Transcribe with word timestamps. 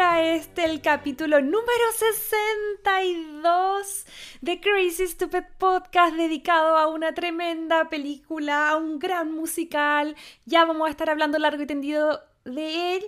a 0.00 0.22
este 0.22 0.64
el 0.64 0.80
capítulo 0.82 1.40
número 1.40 1.92
62 1.96 4.04
de 4.42 4.60
Crazy 4.60 5.06
Stupid 5.06 5.44
Podcast 5.56 6.16
dedicado 6.16 6.76
a 6.76 6.88
una 6.88 7.14
tremenda 7.14 7.88
película, 7.88 8.70
a 8.70 8.76
un 8.76 8.98
gran 8.98 9.32
musical. 9.32 10.14
Ya 10.44 10.66
vamos 10.66 10.86
a 10.86 10.90
estar 10.90 11.08
hablando 11.08 11.38
largo 11.38 11.62
y 11.62 11.66
tendido 11.66 12.20
de 12.44 12.96
él. 12.96 13.06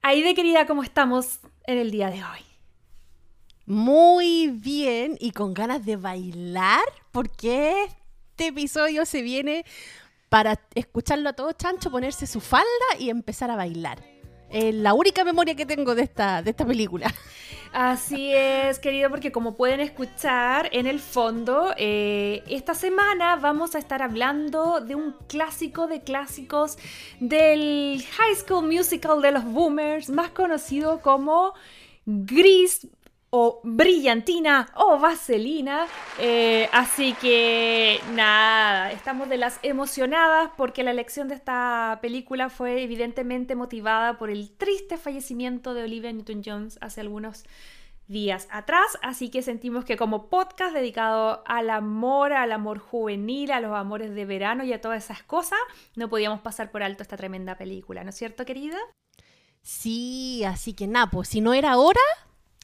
Ahí 0.00 0.22
de 0.22 0.34
querida, 0.34 0.66
¿cómo 0.66 0.84
estamos 0.84 1.40
en 1.64 1.78
el 1.78 1.90
día 1.90 2.10
de 2.10 2.22
hoy? 2.22 2.44
Muy 3.64 4.48
bien 4.48 5.16
y 5.18 5.32
con 5.32 5.54
ganas 5.54 5.84
de 5.84 5.96
bailar 5.96 6.84
porque 7.10 7.88
este 8.30 8.46
episodio 8.48 9.06
se 9.06 9.22
viene 9.22 9.64
para 10.28 10.60
escucharlo 10.76 11.30
a 11.30 11.32
todo 11.32 11.50
chancho, 11.52 11.90
ponerse 11.90 12.28
su 12.28 12.40
falda 12.40 12.66
y 12.98 13.10
empezar 13.10 13.50
a 13.50 13.56
bailar. 13.56 14.15
La 14.50 14.94
única 14.94 15.24
memoria 15.24 15.54
que 15.54 15.66
tengo 15.66 15.94
de 15.94 16.02
esta, 16.02 16.42
de 16.42 16.50
esta 16.50 16.64
película. 16.64 17.12
Así 17.72 18.32
es, 18.32 18.78
querido, 18.78 19.10
porque 19.10 19.30
como 19.32 19.54
pueden 19.54 19.80
escuchar 19.80 20.70
en 20.72 20.86
el 20.86 20.98
fondo, 20.98 21.74
eh, 21.76 22.42
esta 22.48 22.74
semana 22.74 23.36
vamos 23.36 23.74
a 23.74 23.78
estar 23.78 24.00
hablando 24.02 24.80
de 24.80 24.94
un 24.94 25.14
clásico 25.28 25.86
de 25.86 26.00
clásicos 26.00 26.78
del 27.20 28.02
High 28.02 28.36
School 28.36 28.66
Musical 28.66 29.20
de 29.20 29.32
los 29.32 29.44
Boomers, 29.44 30.08
más 30.08 30.30
conocido 30.30 31.02
como 31.02 31.52
Gris 32.06 32.86
o 33.30 33.60
brillantina 33.62 34.68
o 34.74 34.98
vaselina. 34.98 35.86
Eh, 36.18 36.68
así 36.72 37.14
que 37.14 38.00
nada, 38.12 38.92
estamos 38.92 39.28
de 39.28 39.36
las 39.36 39.58
emocionadas 39.62 40.50
porque 40.56 40.82
la 40.82 40.90
elección 40.90 41.28
de 41.28 41.34
esta 41.34 41.98
película 42.00 42.48
fue 42.48 42.82
evidentemente 42.82 43.54
motivada 43.54 44.18
por 44.18 44.30
el 44.30 44.50
triste 44.50 44.96
fallecimiento 44.96 45.74
de 45.74 45.84
Olivia 45.84 46.12
Newton-Jones 46.12 46.78
hace 46.80 47.00
algunos 47.00 47.44
días 48.08 48.46
atrás, 48.52 48.98
así 49.02 49.30
que 49.30 49.42
sentimos 49.42 49.84
que 49.84 49.96
como 49.96 50.28
podcast 50.28 50.72
dedicado 50.72 51.42
al 51.46 51.70
amor, 51.70 52.32
al 52.32 52.52
amor 52.52 52.78
juvenil, 52.78 53.50
a 53.50 53.60
los 53.60 53.72
amores 53.74 54.14
de 54.14 54.24
verano 54.24 54.64
y 54.64 54.72
a 54.72 54.80
todas 54.80 55.04
esas 55.04 55.22
cosas, 55.24 55.58
no 55.96 56.08
podíamos 56.08 56.40
pasar 56.40 56.70
por 56.70 56.84
alto 56.84 57.02
esta 57.02 57.16
tremenda 57.16 57.56
película, 57.56 58.04
¿no 58.04 58.10
es 58.10 58.16
cierto, 58.16 58.44
querida? 58.44 58.78
Sí, 59.62 60.44
así 60.44 60.74
que 60.74 60.88
pues 61.10 61.28
si 61.28 61.40
no 61.40 61.52
era 61.52 61.72
ahora, 61.72 62.00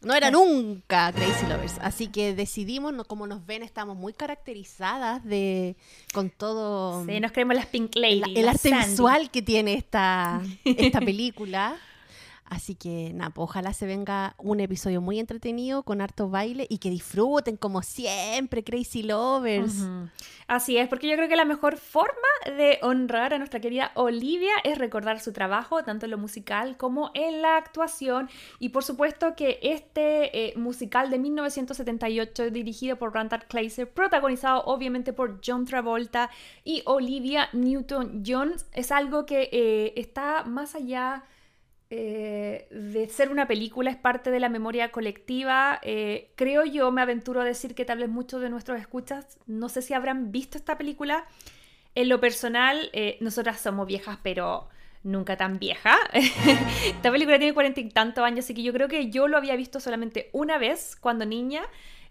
no 0.02 0.14
era 0.14 0.30
nunca 0.30 1.12
Crazy 1.12 1.46
Lovers, 1.46 1.78
así 1.80 2.08
que 2.08 2.34
decidimos, 2.34 2.92
no, 2.92 3.04
como 3.04 3.26
nos 3.26 3.46
ven, 3.46 3.62
estamos 3.62 3.96
muy 3.96 4.12
caracterizadas 4.12 5.24
de 5.24 5.76
con 6.12 6.30
todo 6.30 7.04
Sí, 7.06 7.20
nos 7.20 7.32
creemos 7.32 7.56
las 7.56 7.66
Pink 7.66 7.94
Lady. 7.94 8.22
el, 8.36 8.48
arte 8.48 8.70
Sandy. 8.70 8.90
visual 8.90 9.30
que 9.30 9.42
tiene 9.42 9.74
esta, 9.74 10.42
esta 10.64 11.00
película. 11.00 11.76
Así 12.52 12.74
que 12.74 13.12
nada, 13.14 13.30
pues, 13.30 13.44
ojalá 13.44 13.72
se 13.72 13.86
venga 13.86 14.34
un 14.36 14.60
episodio 14.60 15.00
muy 15.00 15.18
entretenido 15.18 15.84
con 15.84 16.02
harto 16.02 16.28
baile 16.28 16.66
y 16.68 16.78
que 16.78 16.90
disfruten 16.90 17.56
como 17.56 17.80
siempre, 17.80 18.62
Crazy 18.62 19.02
Lovers. 19.02 19.86
Así 20.48 20.76
es, 20.76 20.86
porque 20.86 21.08
yo 21.08 21.16
creo 21.16 21.30
que 21.30 21.36
la 21.36 21.46
mejor 21.46 21.78
forma 21.78 22.12
de 22.44 22.78
honrar 22.82 23.32
a 23.32 23.38
nuestra 23.38 23.58
querida 23.58 23.90
Olivia 23.94 24.52
es 24.64 24.76
recordar 24.76 25.18
su 25.20 25.32
trabajo, 25.32 25.82
tanto 25.82 26.04
en 26.04 26.10
lo 26.10 26.18
musical 26.18 26.76
como 26.76 27.10
en 27.14 27.40
la 27.40 27.56
actuación. 27.56 28.28
Y 28.58 28.68
por 28.68 28.84
supuesto 28.84 29.34
que 29.34 29.58
este 29.62 30.48
eh, 30.48 30.52
musical 30.54 31.08
de 31.08 31.18
1978, 31.20 32.50
dirigido 32.50 32.96
por 32.96 33.14
Randall 33.14 33.46
Kleiser, 33.46 33.88
protagonizado 33.90 34.62
obviamente 34.66 35.14
por 35.14 35.40
John 35.42 35.64
Travolta 35.64 36.28
y 36.64 36.82
Olivia 36.84 37.48
Newton-John, 37.54 38.56
es 38.72 38.92
algo 38.92 39.24
que 39.24 39.48
eh, 39.50 39.94
está 39.96 40.44
más 40.44 40.74
allá 40.74 41.24
eh, 41.94 42.68
de 42.70 43.06
ser 43.10 43.28
una 43.28 43.46
película, 43.46 43.90
es 43.90 43.98
parte 43.98 44.30
de 44.30 44.40
la 44.40 44.48
memoria 44.48 44.90
colectiva. 44.90 45.78
Eh, 45.82 46.30
creo 46.36 46.64
yo, 46.64 46.90
me 46.90 47.02
aventuro 47.02 47.42
a 47.42 47.44
decir 47.44 47.74
que 47.74 47.84
tal 47.84 47.98
vez 47.98 48.08
muchos 48.08 48.40
de 48.40 48.48
nuestros 48.48 48.80
escuchas, 48.80 49.38
no 49.46 49.68
sé 49.68 49.82
si 49.82 49.92
habrán 49.92 50.32
visto 50.32 50.56
esta 50.56 50.78
película. 50.78 51.26
En 51.94 52.08
lo 52.08 52.18
personal, 52.18 52.88
eh, 52.94 53.18
nosotras 53.20 53.60
somos 53.60 53.86
viejas, 53.86 54.18
pero 54.22 54.70
nunca 55.02 55.36
tan 55.36 55.58
vieja. 55.58 55.98
esta 56.14 57.12
película 57.12 57.36
tiene 57.36 57.52
cuarenta 57.52 57.80
y 57.82 57.90
tantos 57.90 58.24
años, 58.24 58.46
así 58.46 58.54
que 58.54 58.62
yo 58.62 58.72
creo 58.72 58.88
que 58.88 59.10
yo 59.10 59.28
lo 59.28 59.36
había 59.36 59.54
visto 59.54 59.78
solamente 59.78 60.30
una 60.32 60.56
vez 60.56 60.96
cuando 60.96 61.26
niña. 61.26 61.62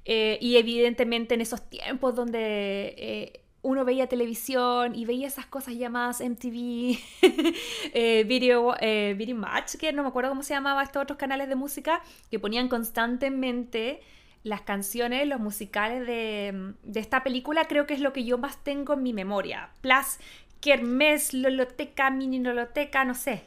y 0.06 0.58
evidentemente 0.58 1.34
en 1.34 1.42
esos 1.42 1.68
tiempos 1.72 2.14
donde 2.14 3.42
uno 3.64 3.86
veía 3.86 4.08
televisión 4.08 4.96
y 4.96 5.06
veía 5.06 5.28
esas 5.28 5.46
cosas 5.46 5.76
llamadas 5.76 6.22
MTV, 6.22 6.98
eh, 7.94 8.24
Video, 8.28 8.76
eh, 8.80 9.14
Video 9.18 9.36
Match, 9.36 9.76
que 9.76 9.94
no 9.94 10.02
me 10.04 10.10
acuerdo 10.10 10.30
cómo 10.30 10.44
se 10.44 10.54
llamaba 10.54 10.84
estos 10.84 11.04
otros 11.04 11.18
canales 11.18 11.48
de 11.48 11.56
música, 11.56 12.02
que 12.30 12.40
ponían 12.40 12.70
constantemente 12.70 14.02
las 14.44 14.62
canciones, 14.62 15.28
los 15.28 15.40
musicales 15.40 16.08
de, 16.08 16.74
de 16.82 17.00
esta 17.00 17.24
película, 17.24 17.66
creo 17.66 17.86
que 17.86 17.94
es 17.94 18.00
lo 18.00 18.12
que 18.14 18.24
yo 18.24 18.38
más 18.38 18.58
tengo 18.64 18.94
en 18.94 19.04
mi 19.04 19.14
memoria. 19.14 19.70
Plus, 19.82 20.18
Kermés, 20.60 21.34
Loloteca, 21.34 22.10
Mini 22.10 22.40
Loloteca, 22.40 23.06
no 23.06 23.14
sé. 23.14 23.44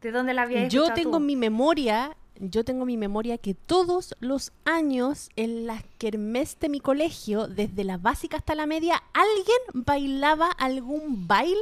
¿De 0.00 0.10
dónde 0.10 0.34
la 0.34 0.42
había 0.42 0.66
Yo 0.66 0.92
tengo 0.94 1.12
tú? 1.12 1.16
en 1.18 1.26
mi 1.26 1.36
memoria, 1.36 2.16
yo 2.38 2.64
tengo 2.64 2.82
en 2.82 2.88
mi 2.88 2.96
memoria 2.96 3.38
que 3.38 3.54
todos 3.54 4.14
los 4.20 4.52
años 4.64 5.30
en 5.36 5.66
las 5.66 5.82
kermés 5.98 6.58
de 6.60 6.68
mi 6.68 6.80
colegio, 6.80 7.46
desde 7.46 7.84
la 7.84 7.98
básica 7.98 8.36
hasta 8.36 8.54
la 8.54 8.66
media, 8.66 9.02
alguien 9.12 9.84
bailaba 9.84 10.50
algún 10.50 11.26
baile 11.26 11.60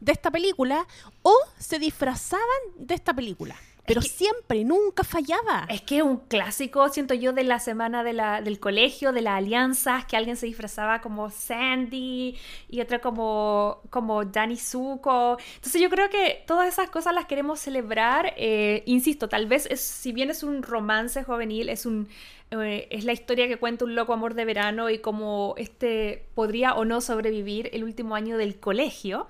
de 0.00 0.12
esta 0.12 0.30
película 0.30 0.86
o 1.22 1.34
se 1.58 1.78
disfrazaban 1.78 2.44
de 2.76 2.94
esta 2.94 3.14
película. 3.14 3.56
Pero 3.86 4.00
que- 4.00 4.08
siempre, 4.08 4.64
nunca 4.64 5.04
fallaba. 5.04 5.66
Es 5.68 5.80
que 5.82 5.98
es 5.98 6.02
un 6.02 6.18
clásico, 6.18 6.88
siento 6.88 7.14
yo, 7.14 7.32
de 7.32 7.44
la 7.44 7.58
semana 7.60 8.02
de 8.04 8.12
la, 8.12 8.40
del 8.42 8.58
colegio, 8.60 9.12
de 9.12 9.22
las 9.22 9.34
alianzas, 9.38 10.04
que 10.06 10.16
alguien 10.16 10.36
se 10.36 10.46
disfrazaba 10.46 11.00
como 11.00 11.30
Sandy 11.30 12.36
y 12.68 12.80
otra 12.80 13.00
como, 13.00 13.80
como 13.90 14.24
Danny 14.24 14.56
Zuko. 14.56 15.38
Entonces 15.56 15.80
yo 15.80 15.88
creo 15.90 16.10
que 16.10 16.42
todas 16.46 16.68
esas 16.68 16.90
cosas 16.90 17.14
las 17.14 17.26
queremos 17.26 17.60
celebrar. 17.60 18.34
Eh, 18.36 18.82
insisto, 18.86 19.28
tal 19.28 19.46
vez 19.46 19.66
es, 19.70 19.80
si 19.80 20.12
bien 20.12 20.30
es 20.30 20.42
un 20.42 20.62
romance 20.62 21.22
juvenil, 21.24 21.68
es 21.68 21.86
un 21.86 22.08
eh, 22.52 22.86
es 22.90 23.04
la 23.04 23.12
historia 23.12 23.48
que 23.48 23.56
cuenta 23.56 23.84
un 23.84 23.94
loco 23.96 24.12
amor 24.12 24.34
de 24.34 24.44
verano 24.44 24.88
y 24.88 24.98
cómo 25.00 25.54
este 25.58 26.26
podría 26.34 26.74
o 26.74 26.84
no 26.84 27.00
sobrevivir 27.00 27.70
el 27.72 27.82
último 27.84 28.14
año 28.14 28.36
del 28.38 28.58
colegio. 28.60 29.26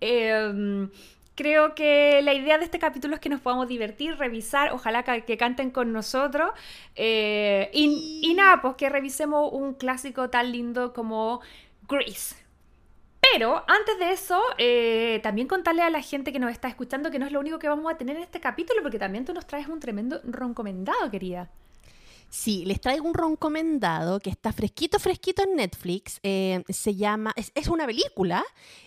Eh, 0.00 0.88
creo 1.34 1.74
que 1.74 2.20
la 2.22 2.34
idea 2.34 2.58
de 2.58 2.64
este 2.64 2.78
capítulo 2.78 3.14
es 3.14 3.20
que 3.20 3.28
nos 3.28 3.40
podamos 3.40 3.68
divertir, 3.68 4.16
revisar, 4.16 4.72
ojalá 4.72 5.02
que, 5.02 5.24
que 5.24 5.36
canten 5.36 5.70
con 5.70 5.92
nosotros. 5.92 6.50
eh, 6.94 7.70
y, 7.72 8.20
y 8.22 8.34
nada, 8.34 8.60
pues 8.62 8.76
que 8.76 8.88
revisemos 8.88 9.52
un 9.52 9.74
clásico 9.74 10.30
tan 10.30 10.52
lindo 10.52 10.92
como 10.92 11.40
Grease. 11.88 12.36
Pero 13.32 13.64
antes 13.66 13.98
de 13.98 14.12
eso, 14.12 14.40
eh, 14.58 15.18
también 15.22 15.48
contarle 15.48 15.82
a 15.82 15.90
la 15.90 16.02
gente 16.02 16.32
que 16.32 16.38
nos 16.38 16.52
está 16.52 16.68
escuchando 16.68 17.10
que 17.10 17.18
no 17.18 17.26
es 17.26 17.32
lo 17.32 17.40
único 17.40 17.58
que 17.58 17.68
vamos 17.68 17.90
a 17.92 17.96
tener 17.96 18.16
en 18.16 18.22
este 18.22 18.38
capítulo, 18.38 18.82
porque 18.82 18.98
también 18.98 19.24
tú 19.24 19.32
nos 19.32 19.46
traes 19.46 19.66
un 19.66 19.80
tremendo 19.80 20.20
roncomendado, 20.24 21.10
querida. 21.10 21.50
Sí, 22.28 22.64
les 22.66 22.80
traigo 22.80 23.06
un 23.06 23.14
recomendado 23.14 24.18
que 24.18 24.28
está 24.28 24.52
fresquito, 24.52 24.98
fresquito 24.98 25.42
en 25.42 25.56
Netflix. 25.56 26.18
Eh, 26.22 26.62
se 26.68 26.96
llama, 26.96 27.32
es, 27.36 27.50
es 27.54 27.68
una 27.68 27.86
película 27.86 28.44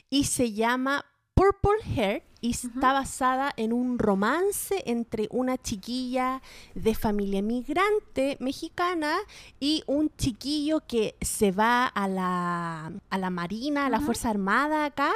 y 0.09 0.25
se 0.25 0.53
llama 0.53 1.05
Purple 1.37 1.79
Hair 1.95 2.23
y 2.41 2.51
está 2.51 2.93
basada 2.93 3.53
en 3.57 3.71
un 3.71 3.99
romance 3.99 4.81
entre 4.87 5.27
una 5.29 5.57
chiquilla 5.57 6.41
de 6.73 6.95
familia 6.95 7.43
migrante 7.43 8.37
mexicana 8.39 9.15
y 9.59 9.83
un 9.85 10.09
chiquillo 10.17 10.81
que 10.87 11.15
se 11.21 11.51
va 11.51 11.85
a 11.85 12.07
la, 12.07 12.91
a 13.11 13.17
la 13.19 13.29
Marina, 13.29 13.85
a 13.85 13.89
la 13.89 13.99
Fuerza 13.99 14.31
Armada 14.31 14.85
acá. 14.85 15.11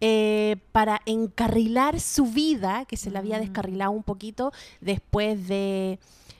eh, 0.00 0.56
para 0.72 1.00
encarrilar 1.06 2.00
su 2.00 2.26
vida, 2.26 2.84
que 2.84 2.98
se 2.98 3.10
le 3.10 3.16
había 3.18 3.38
descarrilado 3.38 3.92
un 3.92 4.02
poquito 4.02 4.52
después 4.82 5.48
de, 5.48 5.98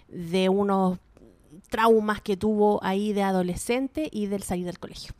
de 0.09 0.51
unos 0.51 0.99
traumas 1.71 2.21
que 2.21 2.37
tuvo 2.37 2.85
ahí 2.85 3.15
de 3.15 3.23
adolescente 3.23 4.11
y 4.13 4.27
del 4.27 4.43
salir 4.43 4.67
del 4.67 4.79
colegio. 4.79 5.15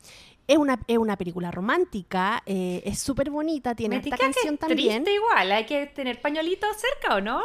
Es 0.47 0.57
una, 0.57 0.79
es 0.87 0.97
una 0.97 1.17
película 1.17 1.51
romántica, 1.51 2.41
eh, 2.45 2.81
es 2.85 2.99
súper 2.99 3.29
bonita, 3.29 3.75
tiene 3.75 3.97
esta 3.97 4.15
que 4.15 4.23
canción 4.23 4.53
es 4.53 4.59
también. 4.61 5.03
Triste 5.03 5.13
igual, 5.13 5.51
hay 5.51 5.65
que 5.65 5.87
tener 5.87 6.21
pañuelitos 6.21 6.69
cerca, 6.77 7.15
¿o 7.15 7.21
no? 7.21 7.41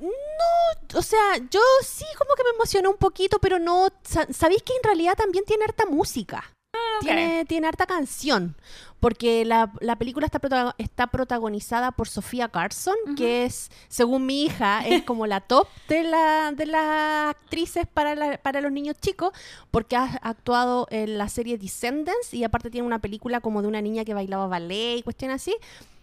no, 0.00 0.98
o 0.98 1.02
sea, 1.02 1.38
yo 1.50 1.60
sí 1.82 2.04
como 2.18 2.34
que 2.34 2.44
me 2.44 2.50
emocioné 2.50 2.88
un 2.88 2.96
poquito, 2.96 3.38
pero 3.38 3.58
no, 3.58 3.88
¿sabéis 4.02 4.62
que 4.62 4.74
en 4.76 4.82
realidad 4.82 5.14
también 5.16 5.44
tiene 5.44 5.64
harta 5.64 5.86
música? 5.86 6.53
Ah, 6.74 6.98
tiene, 7.00 7.44
tiene 7.44 7.68
harta 7.68 7.86
canción, 7.86 8.56
porque 9.00 9.44
la, 9.44 9.70
película 9.98 10.26
está, 10.26 10.74
está 10.78 11.06
protagonizada 11.06 11.92
por 11.92 12.08
Sofía 12.08 12.48
Carson, 12.48 12.94
que 13.16 13.44
es, 13.44 13.70
según 13.88 14.26
mi 14.26 14.44
hija, 14.44 14.86
es 14.86 15.02
como 15.04 15.26
la 15.26 15.40
top 15.40 15.68
de, 15.88 16.02
la, 16.02 16.52
de 16.52 16.66
las 16.66 17.36
actrices 17.36 17.86
para, 17.86 18.38
para 18.38 18.60
los 18.60 18.72
niños 18.72 18.96
chicos, 19.00 19.32
porque 19.70 19.96
ha 19.96 20.18
actuado 20.22 20.88
en 20.90 21.18
la 21.18 21.28
serie 21.28 21.58
Descendants 21.58 22.34
y 22.34 22.44
aparte 22.44 22.70
tiene 22.70 22.86
una 22.86 22.98
película 22.98 23.40
como 23.40 23.62
de 23.62 23.68
una 23.68 23.80
niña 23.80 24.04
que 24.04 24.14
bailaba 24.14 24.46
ballet 24.48 24.98
y 24.98 25.02
cuestiones 25.02 25.42
así. 25.42 25.54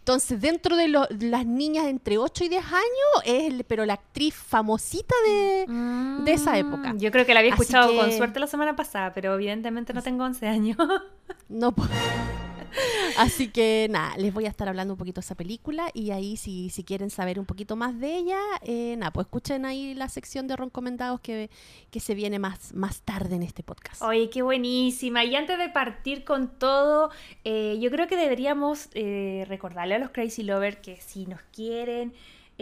Entonces, 0.01 0.41
dentro 0.41 0.75
de 0.75 0.87
las 0.87 1.45
niñas 1.45 1.85
entre 1.85 2.17
8 2.17 2.45
y 2.45 2.49
10 2.49 2.65
años, 2.65 3.23
es 3.23 3.53
pero 3.67 3.85
la 3.85 3.93
actriz 3.93 4.33
famosita 4.33 5.13
de, 5.27 6.23
esa 6.25 6.57
época. 6.57 6.93
Mm, 6.93 6.97
yo 6.97 7.11
creo 7.11 7.23
que 7.23 7.35
la 7.35 7.41
había 7.41 7.51
escuchado 7.51 7.95
con 7.95 8.11
suerte 8.11 8.39
la 8.39 8.47
semana 8.47 8.75
pasada, 8.75 9.13
pero 9.13 9.35
evidentemente 9.35 9.93
no 9.93 10.01
tengo 10.01 10.23
11 10.23 10.47
años. 10.47 10.77
no, 11.49 11.71
puedo. 11.71 11.89
Así 13.17 13.49
que 13.49 13.87
nada, 13.89 14.15
les 14.17 14.33
voy 14.33 14.45
a 14.45 14.49
estar 14.49 14.67
hablando 14.67 14.93
un 14.93 14.97
poquito 14.97 15.21
de 15.21 15.25
esa 15.25 15.35
película 15.35 15.89
y 15.93 16.11
ahí 16.11 16.37
si, 16.37 16.69
si 16.69 16.83
quieren 16.83 17.09
saber 17.09 17.39
un 17.39 17.45
poquito 17.45 17.75
más 17.75 17.99
de 17.99 18.15
ella, 18.15 18.39
eh, 18.63 18.95
nada, 18.97 19.11
pues 19.11 19.25
escuchen 19.25 19.65
ahí 19.65 19.93
la 19.93 20.09
sección 20.09 20.47
de 20.47 20.55
recomendados 20.55 21.19
que, 21.21 21.49
que 21.89 21.99
se 21.99 22.15
viene 22.15 22.39
más, 22.39 22.73
más 22.73 23.01
tarde 23.01 23.35
en 23.35 23.43
este 23.43 23.63
podcast. 23.63 24.01
Oye, 24.01 24.29
qué 24.29 24.41
buenísima. 24.41 25.23
Y 25.23 25.35
antes 25.35 25.57
de 25.57 25.69
partir 25.69 26.23
con 26.23 26.49
todo, 26.57 27.11
eh, 27.43 27.77
yo 27.79 27.91
creo 27.91 28.07
que 28.07 28.15
deberíamos 28.15 28.89
eh, 28.93 29.45
recordarle 29.47 29.95
a 29.95 29.99
los 29.99 30.11
Crazy 30.11 30.43
Lovers 30.43 30.77
que 30.77 30.99
si 31.01 31.25
nos 31.25 31.41
quieren 31.53 32.13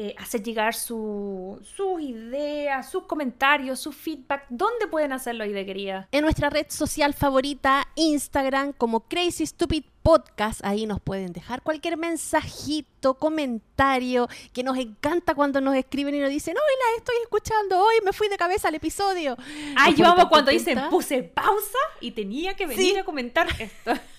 eh, 0.02 0.16
hacer 0.18 0.42
llegar 0.44 0.76
sus 0.76 1.60
ideas, 2.00 2.90
sus 2.90 3.04
comentarios, 3.04 3.82
su 3.82 3.92
feedback. 3.92 4.46
¿Dónde 4.48 4.88
pueden 4.88 5.12
hacerlo, 5.12 5.44
querida? 5.44 6.08
En 6.14 6.22
nuestra 6.22 6.50
red 6.50 6.68
social 6.70 7.14
favorita, 7.14 7.86
Instagram, 7.96 8.72
como 8.72 9.02
Crazy 9.02 9.46
Stupid 9.46 9.84
Podcast. 10.10 10.66
Ahí 10.66 10.88
nos 10.88 11.00
pueden 11.00 11.34
dejar 11.34 11.62
cualquier 11.62 11.96
mensajito, 11.96 13.14
comentario, 13.14 14.28
que 14.54 14.64
nos 14.64 14.76
encanta 14.80 15.36
cuando 15.36 15.62
nos 15.62 15.76
escriben 15.76 16.16
y 16.16 16.20
nos 16.20 16.32
dicen, 16.32 16.58
hoy 16.58 16.64
la 16.64 16.98
estoy 16.98 17.16
escuchando, 17.22 17.80
hoy 17.80 17.94
me 18.04 18.12
fui 18.12 18.28
de 18.28 18.36
cabeza 18.36 18.70
al 18.70 18.74
episodio. 18.74 19.38
Ay, 19.78 19.94
yo 19.94 20.08
amo 20.08 20.28
cuando 20.28 20.50
dicen, 20.50 20.80
puse 20.90 21.22
pausa 21.22 21.78
y 22.02 22.10
tenía 22.10 22.56
que 22.56 22.66
venir 22.66 22.98
a 22.98 23.04
comentar 23.04 23.48
esto. 23.60 23.94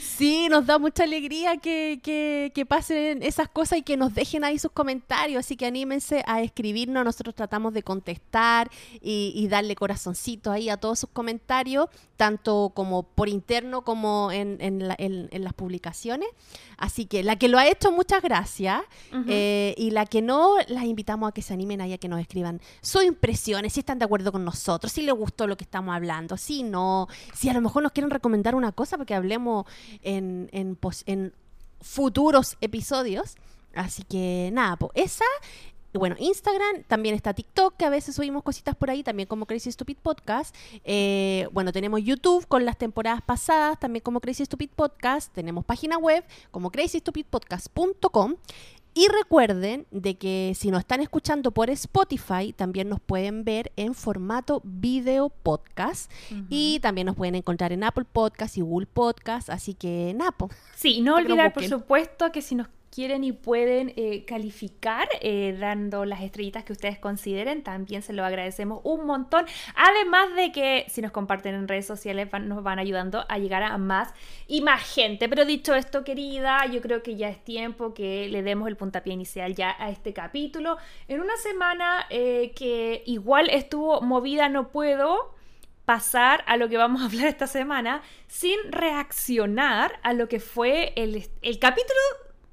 sí, 0.00 0.48
nos 0.48 0.66
da 0.66 0.78
mucha 0.78 1.04
alegría 1.04 1.56
que, 1.56 2.00
que, 2.02 2.66
pasen 2.66 3.22
esas 3.22 3.48
cosas 3.48 3.78
y 3.78 3.82
que 3.82 3.96
nos 3.96 4.14
dejen 4.14 4.44
ahí 4.44 4.58
sus 4.58 4.72
comentarios. 4.72 5.40
Así 5.40 5.56
que 5.56 5.66
anímense 5.66 6.22
a 6.26 6.42
escribirnos. 6.42 7.04
Nosotros 7.04 7.34
tratamos 7.34 7.74
de 7.74 7.82
contestar 7.82 8.70
y, 9.00 9.46
darle 9.48 9.76
corazoncito 9.76 10.50
ahí 10.50 10.70
a 10.70 10.78
todos 10.78 10.98
sus 11.00 11.10
comentarios, 11.10 11.88
tanto 12.16 12.72
como 12.74 13.02
por 13.02 13.28
interno 13.28 13.82
como 13.82 14.32
en, 14.32 14.56
en, 14.60 14.88
las 14.88 15.52
publicaciones. 15.54 16.28
Así 16.78 17.06
que 17.06 17.22
la 17.22 17.36
que 17.36 17.48
lo 17.48 17.58
ha 17.58 17.68
hecho, 17.68 17.92
muchas 17.92 18.22
gracias. 18.22 18.82
Eh, 19.28 19.74
y 19.76 19.90
la 19.90 20.06
que 20.06 20.22
no, 20.22 20.56
las 20.68 20.84
invitamos 20.84 21.28
a 21.28 21.32
que 21.32 21.42
se 21.42 21.52
animen 21.52 21.80
ahí 21.80 21.92
a 21.92 21.98
que 21.98 22.08
nos 22.08 22.20
escriban 22.20 22.60
sus 22.80 23.04
impresiones, 23.04 23.72
si 23.74 23.80
están 23.80 23.98
de 23.98 24.04
acuerdo 24.04 24.32
con 24.32 24.44
nosotros, 24.44 24.92
si 24.92 25.02
les 25.02 25.14
gustó 25.14 25.46
lo 25.46 25.56
que 25.56 25.64
estamos 25.64 25.94
hablando, 25.94 26.36
si 26.36 26.62
no, 26.62 27.08
si 27.34 27.48
a 27.48 27.54
lo 27.54 27.60
mejor 27.60 27.82
nos 27.82 27.92
quieren 27.92 28.10
recomendar 28.10 28.43
una 28.52 28.72
cosa 28.72 28.96
porque 28.96 29.14
hablemos 29.14 29.66
en, 30.02 30.48
en, 30.52 30.76
en 31.06 31.32
futuros 31.80 32.56
episodios. 32.60 33.36
Así 33.74 34.02
que 34.04 34.50
nada, 34.52 34.78
esa 34.94 35.24
bueno, 35.98 36.16
Instagram, 36.18 36.82
también 36.88 37.14
está 37.14 37.34
TikTok, 37.34 37.76
que 37.76 37.84
a 37.84 37.90
veces 37.90 38.16
subimos 38.16 38.42
cositas 38.42 38.74
por 38.74 38.90
ahí, 38.90 39.04
también 39.04 39.28
como 39.28 39.46
Crazy 39.46 39.70
Stupid 39.70 39.96
Podcast. 40.02 40.54
Eh, 40.84 41.46
bueno, 41.52 41.72
tenemos 41.72 42.02
YouTube 42.02 42.46
con 42.48 42.64
las 42.64 42.76
temporadas 42.76 43.22
pasadas, 43.22 43.78
también 43.78 44.02
como 44.02 44.20
Crazy 44.20 44.44
Stupid 44.44 44.70
Podcast. 44.74 45.32
Tenemos 45.32 45.64
página 45.64 45.96
web 45.96 46.24
como 46.50 46.70
crazystupidpodcast.com. 46.70 48.34
Y 48.96 49.08
recuerden 49.08 49.86
de 49.90 50.16
que 50.16 50.52
si 50.54 50.70
nos 50.70 50.80
están 50.80 51.00
escuchando 51.00 51.50
por 51.50 51.68
Spotify, 51.68 52.52
también 52.52 52.88
nos 52.88 53.00
pueden 53.00 53.44
ver 53.44 53.72
en 53.74 53.92
formato 53.92 54.60
video 54.64 55.30
podcast. 55.30 56.10
Y 56.48 56.78
también 56.78 57.06
nos 57.06 57.16
pueden 57.16 57.34
encontrar 57.34 57.72
en 57.72 57.82
Apple 57.82 58.04
Podcast 58.10 58.56
y 58.56 58.60
Google 58.60 58.86
Podcast. 58.86 59.50
Así 59.50 59.74
que, 59.74 60.14
Napo. 60.14 60.48
Sí, 60.76 61.00
no 61.00 61.16
olvidar, 61.16 61.52
por 61.52 61.64
supuesto, 61.64 62.30
que 62.30 62.40
si 62.40 62.54
nos 62.54 62.68
quieren 62.94 63.24
y 63.24 63.32
pueden 63.32 63.92
eh, 63.96 64.24
calificar 64.24 65.08
eh, 65.20 65.56
dando 65.58 66.04
las 66.04 66.22
estrellitas 66.22 66.62
que 66.62 66.72
ustedes 66.72 66.98
consideren. 66.98 67.64
También 67.64 68.02
se 68.02 68.12
lo 68.12 68.24
agradecemos 68.24 68.80
un 68.84 69.04
montón. 69.04 69.46
Además 69.74 70.34
de 70.36 70.52
que 70.52 70.84
si 70.88 71.02
nos 71.02 71.10
comparten 71.10 71.56
en 71.56 71.66
redes 71.66 71.86
sociales 71.86 72.28
nos 72.42 72.62
van 72.62 72.78
ayudando 72.78 73.24
a 73.28 73.38
llegar 73.38 73.64
a 73.64 73.76
más 73.78 74.14
y 74.46 74.60
más 74.60 74.82
gente. 74.82 75.28
Pero 75.28 75.44
dicho 75.44 75.74
esto, 75.74 76.04
querida, 76.04 76.66
yo 76.66 76.80
creo 76.80 77.02
que 77.02 77.16
ya 77.16 77.28
es 77.28 77.42
tiempo 77.42 77.94
que 77.94 78.28
le 78.28 78.42
demos 78.42 78.68
el 78.68 78.76
puntapié 78.76 79.12
inicial 79.12 79.54
ya 79.56 79.74
a 79.78 79.90
este 79.90 80.12
capítulo. 80.12 80.76
En 81.08 81.20
una 81.20 81.36
semana 81.36 82.06
eh, 82.10 82.52
que 82.54 83.02
igual 83.06 83.50
estuvo 83.50 84.02
movida, 84.02 84.48
no 84.48 84.68
puedo 84.68 85.34
pasar 85.84 86.44
a 86.46 86.56
lo 86.56 86.68
que 86.68 86.76
vamos 86.76 87.02
a 87.02 87.06
hablar 87.06 87.26
esta 87.26 87.48
semana 87.48 88.02
sin 88.28 88.56
reaccionar 88.70 89.98
a 90.02 90.12
lo 90.12 90.28
que 90.28 90.38
fue 90.38 90.92
el, 90.96 91.28
el 91.42 91.58
capítulo 91.58 92.00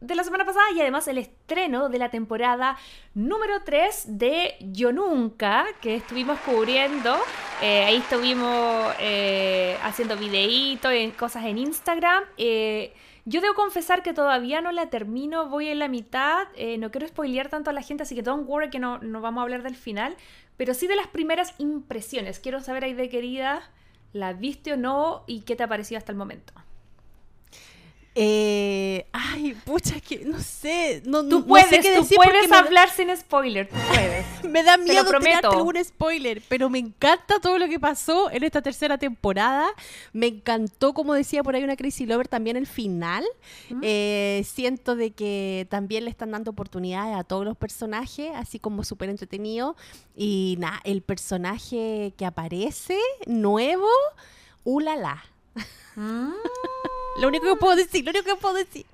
de 0.01 0.15
la 0.15 0.23
semana 0.23 0.45
pasada 0.45 0.65
y 0.75 0.81
además 0.81 1.07
el 1.07 1.19
estreno 1.19 1.87
de 1.87 1.99
la 1.99 2.09
temporada 2.09 2.75
número 3.13 3.61
3 3.63 4.17
de 4.17 4.55
Yo 4.59 4.91
Nunca, 4.91 5.67
que 5.79 5.95
estuvimos 5.95 6.39
cubriendo. 6.39 7.15
Eh, 7.61 7.83
ahí 7.83 7.97
estuvimos 7.97 8.93
eh, 8.99 9.77
haciendo 9.83 10.17
videitos, 10.17 10.91
cosas 11.17 11.45
en 11.45 11.59
Instagram. 11.59 12.23
Eh, 12.37 12.93
yo 13.25 13.41
debo 13.41 13.53
confesar 13.53 14.01
que 14.01 14.13
todavía 14.13 14.59
no 14.59 14.71
la 14.71 14.89
termino, 14.89 15.47
voy 15.49 15.67
en 15.67 15.77
la 15.77 15.87
mitad. 15.87 16.47
no 16.79 16.89
quiero 16.89 17.07
spoilear 17.07 17.49
tanto 17.49 17.69
a 17.69 17.73
la 17.73 17.83
gente, 17.83 18.01
así 18.01 18.15
que 18.15 18.23
don't 18.23 18.49
worry 18.49 18.71
que 18.71 18.79
no, 18.79 18.97
no 18.97 19.21
vamos 19.21 19.41
a 19.41 19.43
hablar 19.43 19.61
del 19.61 19.75
final. 19.75 20.17
Pero 20.57 20.73
sí 20.73 20.87
de 20.87 20.95
las 20.95 21.07
primeras 21.07 21.53
impresiones. 21.59 22.39
Quiero 22.39 22.59
saber 22.61 22.85
ahí 22.85 22.95
de 22.95 23.07
querida, 23.09 23.69
¿la 24.13 24.33
viste 24.33 24.73
o 24.73 24.77
no? 24.77 25.23
¿Y 25.27 25.41
qué 25.41 25.55
te 25.55 25.61
ha 25.61 25.67
parecido 25.67 25.99
hasta 25.99 26.11
el 26.11 26.17
momento? 26.17 26.53
Eh, 28.13 29.05
ay, 29.13 29.55
pucha, 29.63 30.01
que 30.01 30.25
no 30.25 30.37
sé. 30.39 31.01
No, 31.05 31.23
tú 31.23 31.45
puedes, 31.45 31.71
no 31.71 32.03
sé 32.03 32.15
tú 32.15 32.15
puedes 32.15 32.51
hablar 32.51 32.89
sin 32.89 33.15
spoiler, 33.15 33.69
tú 33.69 33.75
puedes. 33.87 34.25
me 34.43 34.63
da 34.63 34.75
miedo 34.75 35.05
tirarte 35.05 35.47
algún 35.47 35.81
spoiler, 35.81 36.41
pero 36.49 36.69
me 36.69 36.79
encanta 36.79 37.39
todo 37.39 37.57
lo 37.57 37.69
que 37.69 37.79
pasó 37.79 38.29
en 38.29 38.43
esta 38.43 38.61
tercera 38.61 38.97
temporada. 38.97 39.69
Me 40.11 40.27
encantó, 40.27 40.93
como 40.93 41.13
decía 41.13 41.41
por 41.41 41.55
ahí 41.55 41.63
una 41.63 41.77
Crazy 41.77 42.05
Lover, 42.05 42.27
también 42.27 42.57
el 42.57 42.67
final. 42.67 43.23
Eh, 43.81 44.45
siento 44.45 44.97
de 44.97 45.11
que 45.11 45.65
también 45.69 46.03
le 46.03 46.09
están 46.09 46.31
dando 46.31 46.51
oportunidades 46.51 47.15
a 47.15 47.23
todos 47.23 47.45
los 47.45 47.55
personajes, 47.55 48.31
así 48.35 48.59
como 48.59 48.83
súper 48.83 49.09
entretenido. 49.09 49.77
Y 50.17 50.57
nada, 50.59 50.81
el 50.83 51.01
personaje 51.01 52.13
que 52.17 52.25
aparece, 52.25 52.99
nuevo, 53.25 53.87
ulala. 54.65 55.23
Mm. 55.95 56.31
Lo 57.19 57.27
único 57.27 57.45
que 57.45 57.55
puedo 57.55 57.75
decir, 57.75 58.05
lo 58.05 58.11
único 58.11 58.25
que 58.25 58.35
puedo 58.35 58.55
decir. 58.55 58.85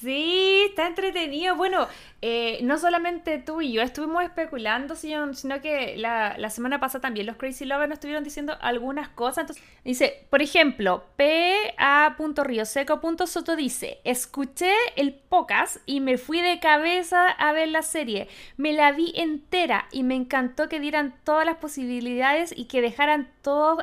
Sí, 0.00 0.66
está 0.68 0.86
entretenido. 0.86 1.56
Bueno, 1.56 1.88
eh, 2.22 2.60
no 2.62 2.78
solamente 2.78 3.38
tú 3.38 3.60
y 3.60 3.72
yo 3.72 3.82
estuvimos 3.82 4.22
especulando, 4.22 4.94
sino, 4.94 5.32
que 5.60 5.96
la, 5.96 6.38
la, 6.38 6.50
semana 6.50 6.78
pasada 6.78 7.02
también 7.02 7.26
los 7.26 7.34
Crazy 7.36 7.64
Lovers 7.64 7.88
nos 7.88 7.96
estuvieron 7.96 8.22
diciendo 8.22 8.56
algunas 8.60 9.08
cosas. 9.08 9.42
Entonces, 9.42 9.64
dice, 9.84 10.24
por 10.30 10.40
ejemplo, 10.40 11.04
pa.rioseco.soto 11.16 13.56
dice, 13.56 13.98
escuché 14.04 14.72
el 14.94 15.14
podcast 15.14 15.78
y 15.84 15.98
me 15.98 16.16
fui 16.16 16.42
de 16.42 16.60
cabeza 16.60 17.30
a 17.30 17.52
ver 17.52 17.66
la 17.68 17.82
serie. 17.82 18.28
Me 18.56 18.72
la 18.72 18.92
vi 18.92 19.12
entera 19.16 19.88
y 19.90 20.04
me 20.04 20.14
encantó 20.14 20.68
que 20.68 20.78
dieran 20.78 21.16
todas 21.24 21.44
las 21.44 21.56
posibilidades 21.56 22.56
y 22.56 22.66
que 22.66 22.82
dejaran 22.82 23.32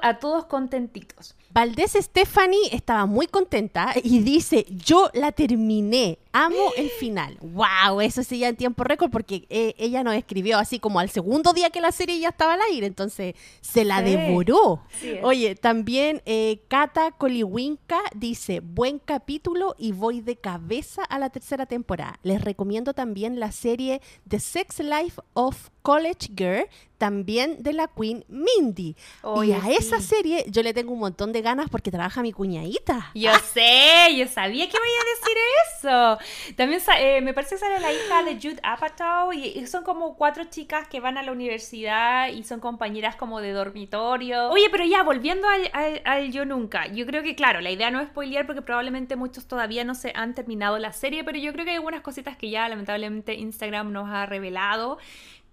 a 0.01 0.19
todos 0.19 0.45
contentitos. 0.45 1.35
Valdés 1.55 1.93
Stephanie 1.93 2.67
estaba 2.73 3.05
muy 3.05 3.27
contenta 3.27 3.93
y 4.03 4.19
dice, 4.19 4.65
yo 4.69 5.09
la 5.13 5.31
terminé, 5.31 6.19
amo 6.35 6.73
el 6.75 6.89
final. 6.89 7.37
¡Wow! 7.41 8.01
Eso 8.01 8.21
sí 8.23 8.39
ya 8.39 8.49
en 8.49 8.57
tiempo 8.57 8.83
récord 8.83 9.09
porque 9.09 9.45
eh, 9.49 9.73
ella 9.77 10.03
nos 10.03 10.15
escribió 10.15 10.57
así 10.57 10.79
como 10.79 10.99
al 10.99 11.09
segundo 11.09 11.53
día 11.53 11.69
que 11.69 11.79
la 11.79 11.93
serie 11.93 12.19
ya 12.19 12.29
estaba 12.29 12.55
al 12.55 12.61
aire, 12.69 12.87
entonces 12.87 13.35
se 13.61 13.85
la 13.85 14.01
devoró. 14.01 14.81
Oye, 15.23 15.55
también 15.55 16.21
eh, 16.25 16.59
Kata 16.67 17.11
Coliwinka 17.11 17.99
dice, 18.13 18.59
buen 18.59 18.99
capítulo 18.99 19.75
y 19.77 19.93
voy 19.93 20.19
de 20.19 20.35
cabeza 20.35 21.03
a 21.03 21.19
la 21.19 21.29
tercera 21.29 21.65
temporada. 21.65 22.19
Les 22.21 22.41
recomiendo 22.41 22.93
también 22.93 23.39
la 23.39 23.53
serie 23.53 24.01
The 24.27 24.39
Sex 24.39 24.79
Life 24.79 25.21
of 25.33 25.69
College 25.85 26.31
Girl, 26.35 26.67
también 26.97 27.61
de 27.61 27.73
la 27.73 27.87
Queen 27.87 28.25
Mindy. 28.27 28.95
Oye, 29.21 29.51
y 29.51 29.53
a 29.53 29.71
esa 29.71 30.01
serie 30.01 30.43
yo 30.47 30.63
le 30.63 30.73
tengo 30.73 30.91
un 30.91 30.99
montón 30.99 31.31
de 31.31 31.43
ganas 31.43 31.69
porque 31.69 31.91
trabaja 31.91 32.23
mi 32.23 32.31
cuñadita. 32.31 33.11
Yo 33.13 33.31
sé, 33.53 34.15
yo 34.17 34.27
sabía 34.27 34.67
que 34.67 34.75
iba 34.75 34.83
a 34.83 35.13
decir 35.15 35.37
eso. 35.77 36.17
También 36.55 36.81
eh, 36.99 37.21
me 37.21 37.33
parece 37.33 37.55
que 37.55 37.59
sale 37.59 37.79
la 37.79 37.91
hija 37.91 38.23
de 38.23 38.35
Jude 38.35 38.59
Apatow 38.63 39.33
y, 39.33 39.65
son 39.67 39.83
como 39.83 40.15
cuatro 40.15 40.45
chicas 40.45 40.87
que 40.87 40.99
van 40.99 41.17
a 41.17 41.23
la 41.23 41.31
universidad 41.31 42.29
y 42.29 42.43
son 42.43 42.59
compañeras 42.59 43.15
como 43.15 43.41
de 43.41 43.51
dormitorio. 43.51 44.49
Oye, 44.49 44.67
pero 44.71 44.85
ya, 44.85 45.03
volviendo 45.03 45.47
al 45.73 46.31
Yo 46.31 46.45
Nunca, 46.45 46.87
yo 46.87 47.05
creo 47.05 47.23
que 47.23 47.35
claro, 47.35 47.61
la 47.61 47.71
idea 47.71 47.91
no 47.91 47.99
es 47.99 48.07
spoilear 48.09 48.45
porque 48.45 48.61
probablemente 48.61 49.15
muchos 49.15 49.47
todavía 49.47 49.83
no 49.83 49.95
se 49.95 50.11
han 50.15 50.33
terminado 50.35 50.77
la 50.79 50.93
serie, 50.93 51.23
pero 51.23 51.37
yo 51.37 51.51
creo 51.53 51.65
que 51.65 51.71
hay 51.71 51.77
algunas 51.77 52.01
cositas 52.01 52.37
que 52.37 52.49
ya 52.49 52.67
lamentablemente 52.69 53.33
Instagram 53.33 53.91
nos 53.91 54.09
ha 54.09 54.25
revelado 54.25 54.97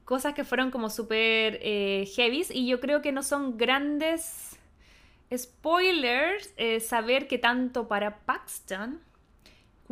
cosas 0.05 0.35
que 0.35 0.45
fueron 0.45 0.71
como 0.71 0.91
súper 0.91 1.59
eh, 1.63 2.07
heavies 2.15 2.51
y 2.51 2.67
yo 2.67 2.81
creo 2.81 3.03
que 3.03 3.13
no 3.13 3.23
son 3.23 3.57
grandes 3.57 4.59
spoilers 5.35 6.53
eh, 6.57 6.81
saber 6.81 7.29
que 7.29 7.39
tanto 7.39 7.89
para 7.89 8.19
Paxton 8.19 9.01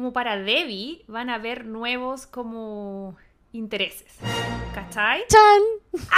como 0.01 0.15
para 0.15 0.39
Debbie 0.39 1.05
van 1.09 1.29
a 1.29 1.35
haber 1.35 1.67
nuevos 1.67 2.27
como 2.27 3.19
intereses. 3.53 4.17
¿Cachai? 4.75 5.25
¡Chan! 5.29 6.09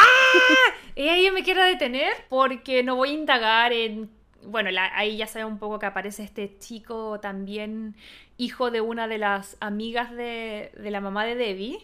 Y 0.94 1.08
ahí 1.08 1.28
me 1.32 1.42
quiero 1.42 1.64
detener 1.64 2.12
porque 2.28 2.84
no 2.84 2.94
voy 2.94 3.10
a 3.10 3.14
indagar 3.14 3.72
en... 3.72 4.08
Bueno, 4.44 4.70
la- 4.70 4.96
ahí 4.96 5.16
ya 5.16 5.26
sabe 5.26 5.46
un 5.46 5.58
poco 5.58 5.80
que 5.80 5.86
aparece 5.86 6.22
este 6.22 6.56
chico 6.60 7.18
también, 7.18 7.96
hijo 8.36 8.70
de 8.70 8.80
una 8.80 9.08
de 9.08 9.18
las 9.18 9.56
amigas 9.58 10.12
de, 10.12 10.70
de 10.78 10.90
la 10.92 11.00
mamá 11.00 11.24
de 11.24 11.34
Debbie, 11.34 11.78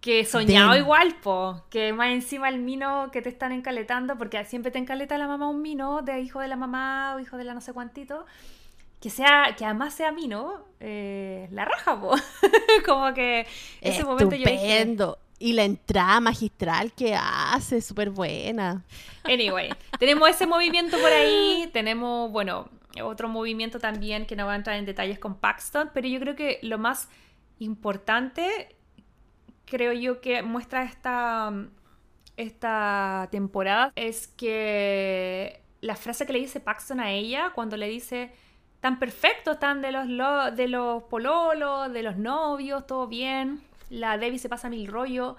que 0.00 0.24
soñado 0.24 0.74
igual, 0.78 1.16
po, 1.22 1.64
que 1.68 1.92
más 1.92 2.12
encima 2.12 2.48
el 2.48 2.60
mino 2.60 3.10
que 3.12 3.20
te 3.20 3.28
están 3.28 3.52
encaletando, 3.52 4.16
porque 4.16 4.42
siempre 4.46 4.72
te 4.72 4.78
encaleta 4.78 5.18
la 5.18 5.26
mamá 5.26 5.48
un 5.50 5.60
mino 5.60 6.00
de 6.00 6.20
hijo 6.20 6.40
de 6.40 6.48
la 6.48 6.56
mamá 6.56 7.14
o 7.14 7.20
hijo 7.20 7.36
de 7.36 7.44
la 7.44 7.52
no 7.52 7.60
sé 7.60 7.74
cuantito, 7.74 8.24
que 9.04 9.10
sea, 9.10 9.54
que 9.54 9.66
además 9.66 9.92
sea 9.92 10.12
mino, 10.12 10.64
eh, 10.80 11.46
la 11.50 11.66
raja, 11.66 12.00
po. 12.00 12.14
Como 12.86 13.12
que 13.12 13.46
ese 13.82 14.02
momento 14.02 14.34
yo 14.34 14.46
dije, 14.46 14.78
Estupendo. 14.78 15.18
Y 15.38 15.52
la 15.52 15.64
entrada 15.64 16.20
magistral 16.20 16.90
que 16.94 17.14
hace, 17.14 17.82
súper 17.82 18.08
buena. 18.08 18.82
Anyway, 19.24 19.68
tenemos 19.98 20.26
ese 20.30 20.46
movimiento 20.46 20.96
por 20.96 21.12
ahí, 21.12 21.68
tenemos, 21.74 22.32
bueno, 22.32 22.70
otro 23.02 23.28
movimiento 23.28 23.78
también 23.78 24.24
que 24.24 24.36
no 24.36 24.46
va 24.46 24.54
a 24.54 24.56
entrar 24.56 24.76
en 24.76 24.86
detalles 24.86 25.18
con 25.18 25.34
Paxton, 25.34 25.90
pero 25.92 26.08
yo 26.08 26.18
creo 26.18 26.34
que 26.34 26.58
lo 26.62 26.78
más 26.78 27.10
importante, 27.58 28.74
creo 29.66 29.92
yo 29.92 30.22
que 30.22 30.42
muestra 30.42 30.82
esta, 30.82 31.52
esta 32.38 33.28
temporada, 33.30 33.92
es 33.96 34.28
que 34.28 35.60
la 35.82 35.94
frase 35.94 36.24
que 36.24 36.32
le 36.32 36.38
dice 36.38 36.58
Paxton 36.58 37.00
a 37.00 37.10
ella 37.10 37.52
cuando 37.54 37.76
le 37.76 37.86
dice, 37.86 38.32
tan 38.84 38.98
perfectos 38.98 39.54
están 39.54 39.80
de 39.80 39.92
los, 39.92 40.06
lo- 40.08 40.50
de 40.50 40.68
los 40.68 41.04
pololos, 41.04 41.90
de 41.90 42.02
los 42.02 42.18
novios, 42.18 42.86
todo 42.86 43.06
bien, 43.06 43.62
la 43.88 44.18
Debbie 44.18 44.38
se 44.38 44.50
pasa 44.50 44.68
mil 44.68 44.86
rollo, 44.88 45.36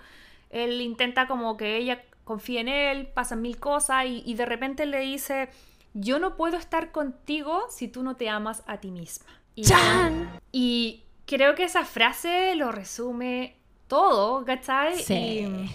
él 0.49 0.81
intenta 0.81 1.27
como 1.27 1.55
que 1.55 1.77
ella 1.77 2.01
confíe 2.23 2.61
en 2.61 2.69
él, 2.69 3.05
pasan 3.13 3.43
mil 3.43 3.59
cosas 3.59 4.05
y, 4.07 4.23
y 4.25 4.33
de 4.33 4.47
repente 4.47 4.87
le 4.87 5.01
dice, 5.01 5.49
yo 5.93 6.17
no 6.17 6.35
puedo 6.37 6.57
estar 6.57 6.91
contigo 6.91 7.67
si 7.69 7.87
tú 7.87 8.01
no 8.01 8.15
te 8.15 8.29
amas 8.29 8.63
a 8.65 8.77
ti 8.79 8.89
misma. 8.89 9.27
Y, 9.53 9.61
¡Chan! 9.65 10.39
y 10.51 11.03
creo 11.27 11.53
que 11.53 11.65
esa 11.65 11.85
frase 11.85 12.55
lo 12.55 12.71
resume 12.71 13.57
todo, 13.87 14.43
¿cachai? 14.43 14.97
Sí. 15.03 15.13
Y, 15.13 15.69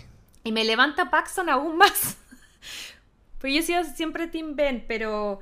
y 0.48 0.50
me 0.50 0.64
levanta 0.64 1.08
Paxton 1.08 1.48
aún 1.48 1.76
más. 1.76 2.16
Pues 3.40 3.54
yo 3.54 3.60
he 3.60 3.62
sido 3.62 3.84
siempre 3.84 4.26
Team 4.26 4.54
Ben, 4.54 4.84
pero 4.86 5.38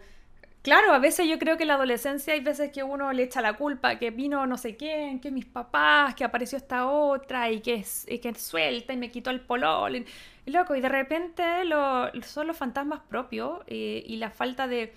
claro, 0.68 0.92
a 0.92 0.98
veces 0.98 1.26
yo 1.28 1.38
creo 1.38 1.56
que 1.56 1.64
en 1.64 1.68
la 1.68 1.74
adolescencia 1.74 2.34
hay 2.34 2.40
veces 2.40 2.70
que 2.72 2.82
uno 2.82 3.12
le 3.12 3.24
echa 3.24 3.40
la 3.40 3.54
culpa, 3.54 3.98
que 3.98 4.10
vino 4.10 4.46
no 4.46 4.56
sé 4.58 4.76
quién, 4.76 5.20
que 5.20 5.30
mis 5.30 5.46
papás, 5.46 6.14
que 6.14 6.24
apareció 6.24 6.58
esta 6.58 6.86
otra 6.88 7.50
y 7.50 7.60
que 7.60 7.84
y 8.08 8.18
que 8.18 8.34
suelta 8.34 8.92
y 8.92 8.96
me 8.96 9.10
quitó 9.10 9.30
el 9.30 9.40
polol. 9.40 9.96
Y, 10.46 10.50
loco, 10.50 10.74
y 10.76 10.80
de 10.80 10.88
repente 10.88 11.64
lo- 11.64 12.10
son 12.22 12.46
los 12.46 12.56
fantasmas 12.56 13.00
propios 13.08 13.60
eh, 13.66 14.02
y 14.06 14.16
la 14.16 14.30
falta 14.30 14.66
de, 14.68 14.94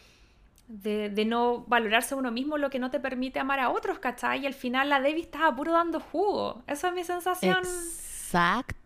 de, 0.68 1.10
de 1.10 1.26
no 1.26 1.66
valorarse 1.68 2.14
a 2.16 2.18
uno 2.18 2.32
mismo 2.32 2.58
lo 2.58 2.70
que 2.70 2.80
no 2.80 2.92
te 2.92 3.00
permite 3.00 3.40
amar 3.40 3.60
a 3.60 3.70
otros, 3.72 4.00
¿cachai? 4.00 4.42
Y 4.44 4.48
al 4.48 4.54
final 4.56 4.90
la 4.90 5.02
Debbie 5.02 5.22
estaba 5.24 5.56
puro 5.56 5.74
dando 5.74 6.00
jugo. 6.00 6.64
Esa 6.68 6.90
es 6.90 6.94
mi 6.96 7.04
sensación. 7.06 7.64
Exacto, 7.64 8.81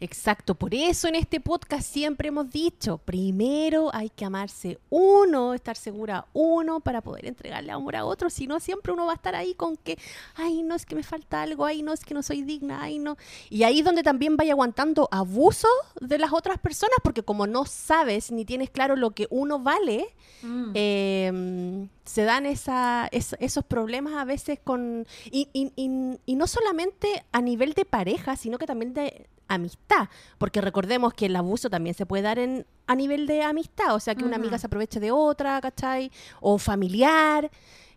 exacto. 0.00 0.54
Por 0.54 0.74
eso 0.74 1.08
en 1.08 1.14
este 1.14 1.40
podcast 1.40 1.86
siempre 1.90 2.28
hemos 2.28 2.50
dicho, 2.50 2.98
primero 2.98 3.90
hay 3.94 4.10
que 4.10 4.24
amarse 4.24 4.78
uno, 4.90 5.54
estar 5.54 5.76
segura 5.76 6.26
uno 6.32 6.80
para 6.80 7.00
poder 7.00 7.26
entregarle 7.26 7.72
amor 7.72 7.96
a 7.96 8.04
otro, 8.04 8.30
si 8.30 8.46
no 8.46 8.60
siempre 8.60 8.92
uno 8.92 9.06
va 9.06 9.12
a 9.12 9.16
estar 9.16 9.34
ahí 9.34 9.54
con 9.54 9.76
que, 9.76 9.98
ay, 10.36 10.62
no 10.62 10.74
es 10.74 10.84
que 10.86 10.94
me 10.94 11.02
falta 11.02 11.42
algo, 11.42 11.64
ay, 11.64 11.82
no 11.82 11.92
es 11.92 12.04
que 12.04 12.14
no 12.14 12.22
soy 12.22 12.42
digna, 12.42 12.82
ay, 12.82 12.98
no. 12.98 13.16
Y 13.50 13.62
ahí 13.64 13.80
es 13.80 13.84
donde 13.84 14.02
también 14.02 14.36
vaya 14.36 14.52
aguantando 14.52 15.08
abuso 15.10 15.68
de 16.00 16.18
las 16.18 16.32
otras 16.32 16.58
personas, 16.58 16.96
porque 17.02 17.22
como 17.22 17.46
no 17.46 17.64
sabes 17.64 18.30
ni 18.30 18.44
tienes 18.44 18.70
claro 18.70 18.96
lo 18.96 19.10
que 19.12 19.26
uno 19.30 19.58
vale, 19.58 20.14
Mm. 20.42 20.70
eh, 20.74 21.88
se 22.04 22.22
dan 22.22 22.46
esa, 22.46 23.08
es- 23.10 23.36
esos 23.40 23.64
problemas 23.64 24.14
a 24.14 24.24
veces 24.24 24.58
con... 24.62 25.06
Y, 25.30 25.48
y- 25.52 25.72
y- 25.76 26.18
y 26.26 26.36
no 26.36 26.46
solamente 26.46 27.24
a 27.32 27.40
nivel 27.40 27.72
de 27.74 27.84
pareja, 27.84 28.36
sino 28.36 28.56
que 28.56 28.66
también 28.66 28.94
de 28.94 29.26
amistad, 29.48 30.08
porque 30.38 30.60
recordemos 30.60 31.12
que 31.14 31.26
el 31.26 31.36
abuso 31.36 31.68
también 31.70 31.94
se 31.94 32.06
puede 32.06 32.22
dar 32.22 32.38
en, 32.38 32.66
a 32.86 32.94
nivel 32.94 33.26
de 33.26 33.42
amistad, 33.42 33.94
o 33.94 34.00
sea, 34.00 34.14
que 34.14 34.24
una 34.24 34.36
amiga 34.36 34.58
se 34.58 34.66
aproveche 34.66 35.00
de 35.00 35.10
otra, 35.10 35.60
¿cachai? 35.60 36.10
O 36.40 36.58
familiar. 36.58 37.50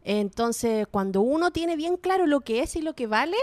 Entonces, 0.04 0.88
cuando 0.90 1.22
uno 1.22 1.52
tiene 1.52 1.76
bien 1.76 1.98
claro 1.98 2.26
lo 2.26 2.42
que 2.42 2.62
es 2.62 2.76
y 2.76 2.82
lo 2.82 2.94
que 2.96 3.08
vale, 3.08 3.38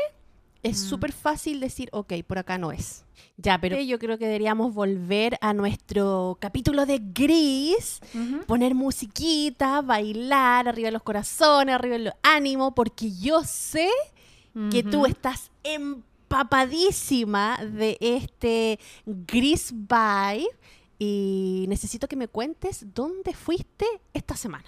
es 0.65 0.83
Mm. 0.83 0.89
súper 0.89 1.13
fácil 1.13 1.61
decir, 1.61 1.89
ok, 1.93 2.15
por 2.27 2.39
acá 2.39 2.59
no 2.59 2.73
es. 2.73 3.05
Ya, 3.37 3.61
pero 3.61 3.79
yo 3.81 3.99
creo 4.01 4.19
que 4.19 4.27
deberíamos 4.27 4.75
volver 4.75 5.39
a 5.41 5.53
nuestro 5.55 6.37
capítulo 6.41 6.85
de 6.87 7.01
Gris, 7.01 8.01
poner 8.49 8.75
musiquita, 8.75 9.81
bailar, 9.83 10.67
arriba 10.67 10.89
de 10.89 10.93
los 10.93 11.03
corazones, 11.05 11.75
arriba 11.77 11.99
de 11.99 12.05
los 12.07 12.15
ánimos, 12.25 12.73
porque 12.75 13.13
yo 13.13 13.45
sé 13.45 13.89
que 14.73 14.83
tú 14.83 15.07
estás 15.07 15.53
empapadísima 16.29 17.59
de 17.65 17.97
este 18.01 18.79
Gris 19.07 19.73
vibe 19.73 20.49
y 20.99 21.65
necesito 21.69 22.07
que 22.07 22.17
me 22.17 22.29
cuentes 22.29 22.95
dónde 22.95 23.33
fuiste 23.33 23.87
esta 24.13 24.37
semana. 24.37 24.67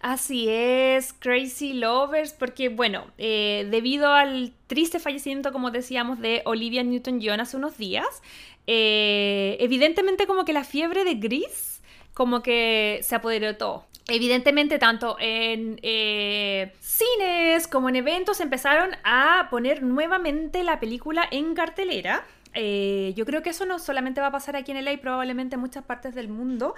Así 0.00 0.48
es, 0.48 1.14
Crazy 1.14 1.72
Lovers, 1.72 2.34
porque 2.34 2.68
bueno, 2.68 3.06
eh, 3.16 3.66
debido 3.70 4.12
al 4.12 4.52
triste 4.66 5.00
fallecimiento, 5.00 5.50
como 5.52 5.70
decíamos, 5.70 6.20
de 6.20 6.42
Olivia 6.44 6.82
Newton-John 6.82 7.40
hace 7.40 7.56
unos 7.56 7.78
días, 7.78 8.22
eh, 8.66 9.56
evidentemente 9.60 10.26
como 10.26 10.44
que 10.44 10.52
la 10.52 10.64
fiebre 10.64 11.04
de 11.04 11.14
Gris 11.14 11.75
como 12.16 12.42
que 12.42 13.00
se 13.02 13.14
apoderó 13.14 13.46
de 13.46 13.52
todo. 13.52 13.84
Evidentemente, 14.08 14.78
tanto 14.78 15.18
en 15.20 15.78
eh, 15.82 16.72
cines 16.80 17.66
como 17.66 17.90
en 17.90 17.96
eventos 17.96 18.40
empezaron 18.40 18.96
a 19.04 19.48
poner 19.50 19.82
nuevamente 19.82 20.62
la 20.62 20.80
película 20.80 21.28
en 21.30 21.54
cartelera. 21.54 22.24
Eh, 22.54 23.12
yo 23.16 23.26
creo 23.26 23.42
que 23.42 23.50
eso 23.50 23.66
no 23.66 23.78
solamente 23.78 24.22
va 24.22 24.28
a 24.28 24.32
pasar 24.32 24.56
aquí 24.56 24.72
en 24.72 24.82
LA, 24.82 24.96
probablemente 24.96 25.56
en 25.56 25.60
muchas 25.60 25.84
partes 25.84 26.14
del 26.14 26.28
mundo. 26.28 26.74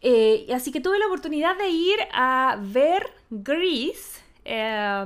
Eh, 0.00 0.48
así 0.52 0.72
que 0.72 0.80
tuve 0.80 0.98
la 0.98 1.06
oportunidad 1.06 1.56
de 1.56 1.68
ir 1.68 1.98
a 2.12 2.58
ver 2.60 3.12
Grease. 3.30 4.22
eh, 4.44 5.04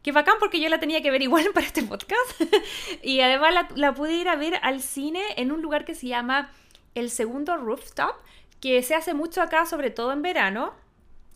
que 0.00 0.12
bacán 0.12 0.36
porque 0.38 0.60
yo 0.60 0.68
la 0.68 0.78
tenía 0.78 1.02
que 1.02 1.10
ver 1.10 1.22
igual 1.22 1.46
para 1.54 1.66
este 1.66 1.82
podcast. 1.82 2.40
y 3.02 3.20
además 3.20 3.52
la, 3.52 3.68
la 3.74 3.94
pude 3.94 4.12
ir 4.12 4.28
a 4.28 4.36
ver 4.36 4.60
al 4.62 4.80
cine 4.80 5.22
en 5.36 5.50
un 5.50 5.60
lugar 5.60 5.84
que 5.84 5.96
se 5.96 6.06
llama 6.06 6.52
El 6.94 7.10
Segundo 7.10 7.56
Rooftop, 7.56 8.14
que 8.60 8.82
se 8.82 8.94
hace 8.94 9.14
mucho 9.14 9.42
acá, 9.42 9.66
sobre 9.66 9.90
todo 9.90 10.12
en 10.12 10.22
verano. 10.22 10.72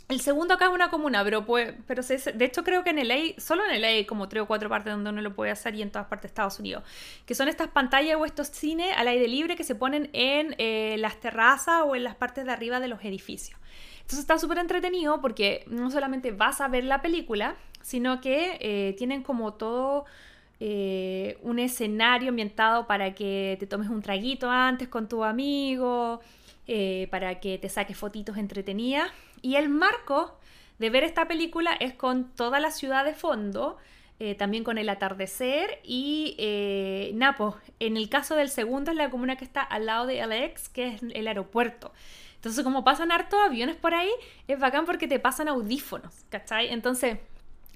El 0.09 0.21
segundo 0.21 0.55
acá 0.55 0.67
es 0.67 0.73
una 0.73 0.91
comuna, 0.91 1.25
pero, 1.25 1.47
puede- 1.47 1.75
pero 1.87 2.03
de 2.03 2.45
hecho 2.45 2.65
creo 2.65 2.85
que 2.85 2.91
en 2.91 2.99
LA, 2.99 3.41
solo 3.41 3.65
en 3.65 3.71
LA 3.77 3.89
hay 3.89 4.05
como 4.05 4.29
tres 4.29 4.43
o 4.43 4.47
cuatro 4.47 4.69
partes 4.69 4.93
donde 4.93 5.09
uno 5.11 5.23
lo 5.23 5.35
puede 5.35 5.51
hacer 5.51 5.75
y 5.75 5.81
en 5.83 5.91
todas 5.91 6.09
partes 6.09 6.25
de 6.25 6.29
Estados 6.29 6.59
Unidos, 6.59 6.83
que 7.25 7.35
son 7.35 7.49
estas 7.49 7.69
pantallas 7.69 8.17
o 8.21 8.27
estos 8.27 8.49
cines 8.49 8.95
al 8.97 9.09
aire 9.09 9.27
libre 9.29 9.57
que 9.57 9.65
se 9.65 9.75
ponen 9.75 10.11
en 10.13 10.55
eh, 10.59 10.97
las 10.99 11.19
terrazas 11.21 11.83
o 11.87 11.97
en 11.97 12.05
las 12.05 12.15
partes 12.17 12.45
de 12.45 12.53
arriba 12.53 12.79
de 12.81 12.89
los 12.89 13.03
edificios. 13.05 13.59
Entonces 13.97 14.19
está 14.21 14.39
súper 14.39 14.59
entretenido 14.59 15.21
porque 15.23 15.65
no 15.69 15.91
solamente 15.91 16.33
vas 16.33 16.61
a 16.61 16.69
ver 16.69 16.85
la 16.85 17.01
película, 17.01 17.55
sino 17.81 18.21
que 18.21 18.59
eh, 18.61 18.95
tienen 18.99 19.23
como 19.23 19.55
todo 19.55 20.05
eh, 20.61 21.39
un 21.43 21.59
escenario 21.59 22.29
ambientado 22.31 22.87
para 22.87 23.15
que 23.15 23.57
te 23.59 23.67
tomes 23.67 23.89
un 23.89 24.03
traguito 24.03 24.51
antes 24.51 24.89
con 24.89 25.09
tu 25.09 25.25
amigo, 25.25 26.21
eh, 26.67 27.09
para 27.11 27.41
que 27.41 27.59
te 27.59 27.69
saques 27.69 27.97
fotitos 27.97 28.37
entretenidas. 28.37 29.11
Y 29.41 29.57
el 29.57 29.69
marco 29.69 30.39
de 30.79 30.91
ver 30.91 31.05
esta 31.05 31.29
película 31.29 31.73
es 31.79 31.95
con 31.95 32.31
toda 32.35 32.61
la 32.61 32.71
ciudad 32.71 33.05
de 33.05 33.15
fondo, 33.15 33.79
eh, 34.19 34.35
también 34.35 34.63
con 34.63 34.79
el 34.79 34.89
atardecer 34.89 35.81
y 35.83 36.37
eh, 36.39 37.11
Napo. 37.15 37.57
En 37.81 37.97
el 37.97 38.09
caso 38.09 38.37
del 38.37 38.49
segundo 38.49 38.91
es 38.91 38.97
la 38.97 39.11
comuna 39.11 39.37
que 39.37 39.45
está 39.45 39.63
al 39.63 39.87
lado 39.87 40.07
de 40.07 40.25
LX, 40.25 40.69
que 40.69 40.89
es 40.89 41.03
el 41.03 41.27
aeropuerto. 41.27 41.93
Entonces, 42.37 42.65
como 42.65 42.83
pasan 42.83 43.13
hartos 43.13 43.39
aviones 43.41 43.77
por 43.77 43.95
ahí, 43.95 44.11
es 44.49 44.59
bacán 44.59 44.85
porque 44.85 45.07
te 45.07 45.21
pasan 45.21 45.47
audífonos, 45.47 46.25
¿cachai? 46.29 46.73
Entonces, 46.73 47.19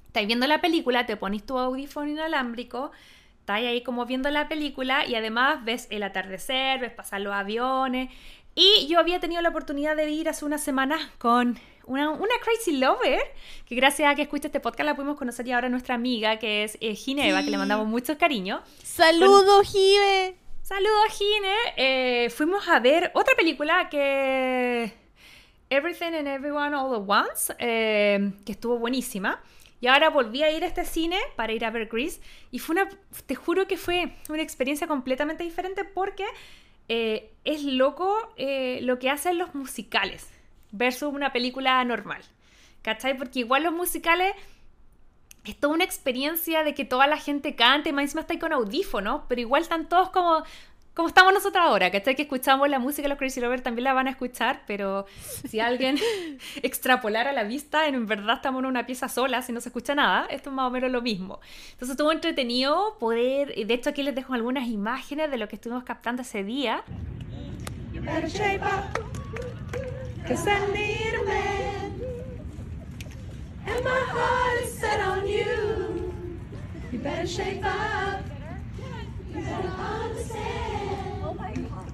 estáis 0.09 0.26
viendo 0.26 0.47
la 0.49 0.61
película, 0.61 1.07
te 1.07 1.16
pones 1.16 1.47
tu 1.47 1.57
audífono 1.57 2.11
inalámbrico, 2.11 2.90
estás 3.38 3.59
ahí 3.59 3.83
como 3.83 4.07
viendo 4.07 4.28
la 4.31 4.49
película 4.49 5.07
y 5.07 5.14
además 5.14 5.64
ves 5.64 5.87
el 5.90 6.02
atardecer, 6.02 6.81
ves 6.81 6.90
pasar 6.90 7.21
los 7.21 7.33
aviones. 7.33 8.11
Y 8.58 8.86
yo 8.88 8.98
había 8.98 9.20
tenido 9.20 9.42
la 9.42 9.50
oportunidad 9.50 9.94
de 9.96 10.08
ir 10.10 10.30
hace 10.30 10.46
unas 10.46 10.64
semanas 10.64 11.00
con 11.18 11.58
una, 11.84 12.16
crazy 12.42 12.78
lover, 12.78 13.20
que 13.66 13.75
gracias 13.75 14.10
a 14.10 14.14
que 14.14 14.22
escuchaste 14.22 14.48
este 14.48 14.60
podcast 14.60 14.86
la 14.86 14.96
pudimos 14.96 15.18
conocer 15.18 15.46
y 15.46 15.52
ahora 15.52 15.68
nuestra 15.68 15.94
amiga, 15.94 16.38
que 16.38 16.64
es 16.64 16.78
eh, 16.80 16.94
Gineva, 16.94 17.42
que 17.42 17.50
le 17.50 17.58
mandamos 17.58 17.86
muchos 17.86 18.16
cariños. 18.16 18.62
¡Saludos, 18.82 19.70
Give! 19.70 20.34
Saludos, 20.62 21.18
Gine. 21.18 21.54
Eh, 21.76 22.30
fuimos 22.30 22.66
a 22.66 22.80
ver 22.80 23.10
otra 23.14 23.34
película 23.36 23.88
que... 23.90 24.92
Everything 25.68 26.14
and 26.14 26.26
Everyone 26.26 26.75
All 26.75 26.94
at 26.94 27.04
Once, 27.06 27.54
eh, 27.58 28.32
que 28.44 28.52
estuvo 28.52 28.78
buenísima. 28.78 29.42
Y 29.80 29.88
ahora 29.88 30.08
volví 30.08 30.42
a 30.42 30.50
ir 30.50 30.64
a 30.64 30.66
este 30.66 30.84
cine 30.84 31.18
para 31.36 31.52
ir 31.52 31.64
a 31.64 31.70
ver 31.70 31.86
Grease. 31.86 32.20
Y 32.50 32.58
fue 32.58 32.75
una, 32.75 32.88
te 33.26 33.34
juro 33.34 33.66
que 33.66 33.76
fue 33.76 34.16
una 34.28 34.42
experiencia 34.42 34.86
completamente 34.86 35.44
diferente 35.44 35.84
porque 35.84 36.25
es 36.88 37.62
loco 37.64 38.16
lo 38.37 38.99
que 38.99 39.11
hacen 39.11 39.38
los 39.38 39.55
musicales 39.55 40.28
versus 40.73 41.12
una 41.12 41.33
película 41.33 41.85
normal. 41.85 42.23
¿Cachai? 42.83 43.16
Porque 43.16 43.40
igual 43.40 43.64
los 43.64 43.73
musicales 43.73 44.35
es 45.45 45.59
toda 45.59 45.75
una 45.75 45.85
experiencia 45.85 46.62
de 46.62 46.75
que 46.75 46.85
toda 46.85 47.07
la 47.07 47.16
gente 47.16 47.57
cante, 47.57 47.93
más 47.93 48.05
encima 48.05 48.21
está 48.21 48.35
ahí 48.35 48.38
con 48.38 48.52
audífonos, 48.52 49.23
pero 49.28 49.40
igual 49.40 49.62
están 49.62 49.88
todos 49.88 50.11
como, 50.11 50.43
como 50.97 51.09
estamos 51.09 51.35
nosotros 51.35 51.62
ahora, 51.62 51.91
¿cachai? 51.91 52.17
Que 52.17 52.23
escuchamos 52.23 52.71
la 52.71 52.79
música, 52.79 53.07
los 53.07 53.19
Crazy 53.19 53.38
Lovers 53.38 53.62
también 53.62 53.85
la 53.85 53.93
van 53.93 54.07
a 54.07 54.11
escuchar, 54.11 54.62
pero 54.67 55.05
si 55.47 55.61
alguien 55.61 55.99
extrapolara 56.62 57.35
la 57.35 57.45
vista, 57.45 57.87
en 57.87 58.07
verdad 58.07 58.37
estamos 58.37 58.61
en 58.61 58.67
una 58.67 58.87
pieza 58.87 59.11
sola, 59.11 59.43
si 59.43 59.53
no 59.53 59.61
se 59.61 59.69
escucha 59.69 59.95
nada, 59.95 60.25
esto 60.31 60.49
es 60.49 60.57
más 60.57 60.67
o 60.67 60.71
menos 60.71 60.91
lo 60.91 61.03
mismo. 61.03 61.38
Entonces 61.73 61.91
estuvo 61.91 62.12
entretenido 62.12 62.97
poder, 62.99 63.55
de 63.55 63.75
hecho 63.75 63.91
aquí 63.91 64.03
les 64.03 64.15
dejo 64.15 64.33
algunas 64.33 64.69
imágenes 64.69 65.31
de 65.31 65.37
lo 65.37 65.49
que 65.49 65.57
estuvimos 65.57 65.85
captando 65.85 66.23
ese 66.23 66.45
día. 66.45 66.83
You 67.93 68.00
better 76.99 77.26
shape 77.26 77.62
up. 77.62 78.36
You 79.37 79.43
better 79.43 79.69
understand. 79.69 81.23
Oh 81.25 81.35
my 81.38 81.55
God. 81.55 81.93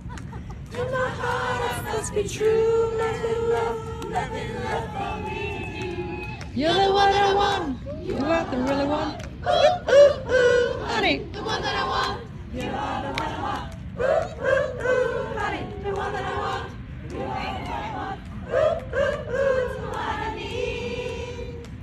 And 0.73 0.91
my 0.93 1.11
heart 1.19 1.85
must 1.87 2.15
be 2.15 2.29
true. 2.29 2.99
Nothing 2.99 3.43
love, 3.55 4.11
nothing 4.11 4.55
love 4.65 4.89
for 4.97 5.31
me. 5.31 6.27
You're 6.55 6.75
the 6.75 6.93
one 6.95 7.11
that 7.13 7.25
I 7.31 7.35
want. 7.35 7.81
You 8.03 8.17
are 8.19 8.45
the 8.51 8.59
really 8.59 8.87
one. 8.87 9.17
Ooh, 9.47 9.93
ooh, 9.93 10.33
ooh, 10.33 10.85
honey. 10.87 11.27
The 11.33 11.43
one 11.43 11.63
that 11.63 11.77
I 11.77 11.89
want. 11.89 12.23
You 12.53 12.63
are 12.71 13.03
the 13.03 13.13
one 13.21 13.33
I 13.33 13.43
want. 13.43 13.73
Ooh, 13.99 14.47
ooh, 14.47 14.87
ooh, 14.87 15.39
honey. 15.39 15.65
The 15.85 15.95
one 15.97 16.13
that 16.15 16.25
I 16.25 16.39
want. 16.39 16.73
You 17.11 17.19
are 17.23 17.25
the 17.25 17.71
one 17.71 17.85
I 17.85 17.95
want. 17.97 18.21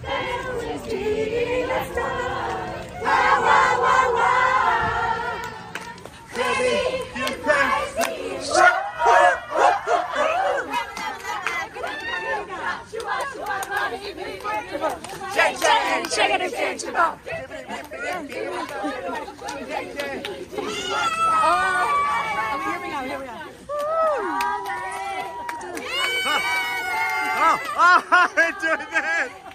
oh, 27.44 27.60
oh, 27.78 28.52
doing 28.62 28.88
that! 28.92 29.51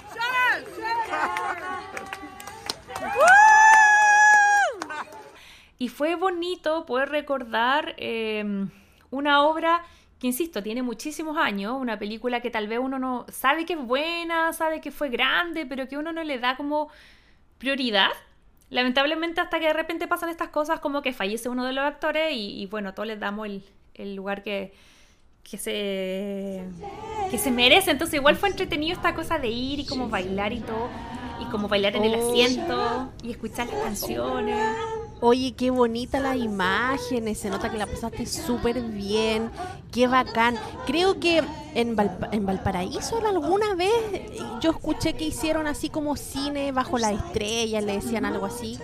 y 5.79 5.89
fue 5.89 6.15
bonito 6.15 6.87
poder 6.87 7.11
recordar 7.11 7.95
em, 7.99 8.71
una 9.11 9.45
obra 9.45 9.85
que, 10.19 10.29
insisto, 10.29 10.63
tiene 10.63 10.83
muchísimos 10.83 11.37
años, 11.37 11.77
una 11.79 11.99
película 11.99 12.41
que 12.41 12.51
tal 12.51 12.69
vez 12.69 12.79
uno 12.79 12.99
no 12.99 13.27
sabe 13.29 13.67
que 13.67 13.75
es 13.75 13.81
buena, 13.81 14.53
sabe 14.53 14.81
que 14.81 14.91
fue 14.91 15.11
grande, 15.11 15.67
pero 15.67 15.89
que 15.89 15.99
uno 15.99 16.13
no 16.13 16.25
le 16.25 16.39
da 16.39 16.57
como 16.57 16.89
prioridad. 17.59 18.11
Lamentablemente 18.71 19.41
hasta 19.41 19.61
que 19.61 19.67
de 19.67 19.73
repente 19.73 20.09
pasan 20.09 20.31
estas 20.31 20.49
cosas 20.49 20.81
como 20.81 21.03
que 21.03 21.13
fallece 21.13 21.49
uno 21.49 21.65
de 21.65 21.73
los 21.73 21.85
actores 21.85 22.33
y, 22.33 22.67
bueno, 22.67 22.95
todos 22.95 23.07
les 23.07 23.21
damos 23.21 23.49
el 23.95 24.17
lugar 24.17 24.43
que, 24.43 24.73
que 25.49 25.59
se, 25.59 26.63
que 27.31 27.39
se 27.39 27.51
merece. 27.51 27.91
Entonces 27.91 28.15
igual 28.15 28.37
fue 28.37 28.49
entretenido 28.49 28.95
esta 28.95 29.15
cosa 29.15 29.39
de 29.39 29.49
ir 29.49 29.81
y 29.81 29.87
como 29.87 30.09
bailar 30.09 30.53
y 30.53 30.61
todo. 30.61 30.89
Y 31.41 31.45
como 31.51 31.69
bailar 31.69 31.97
en 31.97 32.05
el 32.05 32.15
asiento 32.15 33.11
y 33.23 33.31
escuchar 33.31 33.67
las 33.69 33.83
canciones. 33.83 34.59
Oye, 35.21 35.55
qué 35.57 35.71
bonita 35.71 36.21
las 36.21 36.37
imágenes, 36.37 37.39
se 37.39 37.49
nota 37.49 37.71
que 37.71 37.79
la 37.79 37.87
pasaste 37.87 38.27
súper 38.27 38.83
bien, 38.83 39.51
qué 39.91 40.09
bacán. 40.09 40.57
Creo 40.87 41.19
que 41.19 41.43
en, 41.75 41.97
en 42.33 42.47
Valparaíso 42.47 43.19
alguna 43.27 43.75
vez 43.75 43.93
yo 44.61 44.71
escuché 44.73 45.15
que 45.15 45.25
hicieron 45.25 45.67
así 45.67 45.89
como 45.89 46.17
cine 46.17 46.71
bajo 46.73 46.99
la 46.99 47.13
estrella, 47.13 47.81
le 47.81 47.95
decían 47.95 48.27
algo 48.27 48.45
así. 48.45 48.79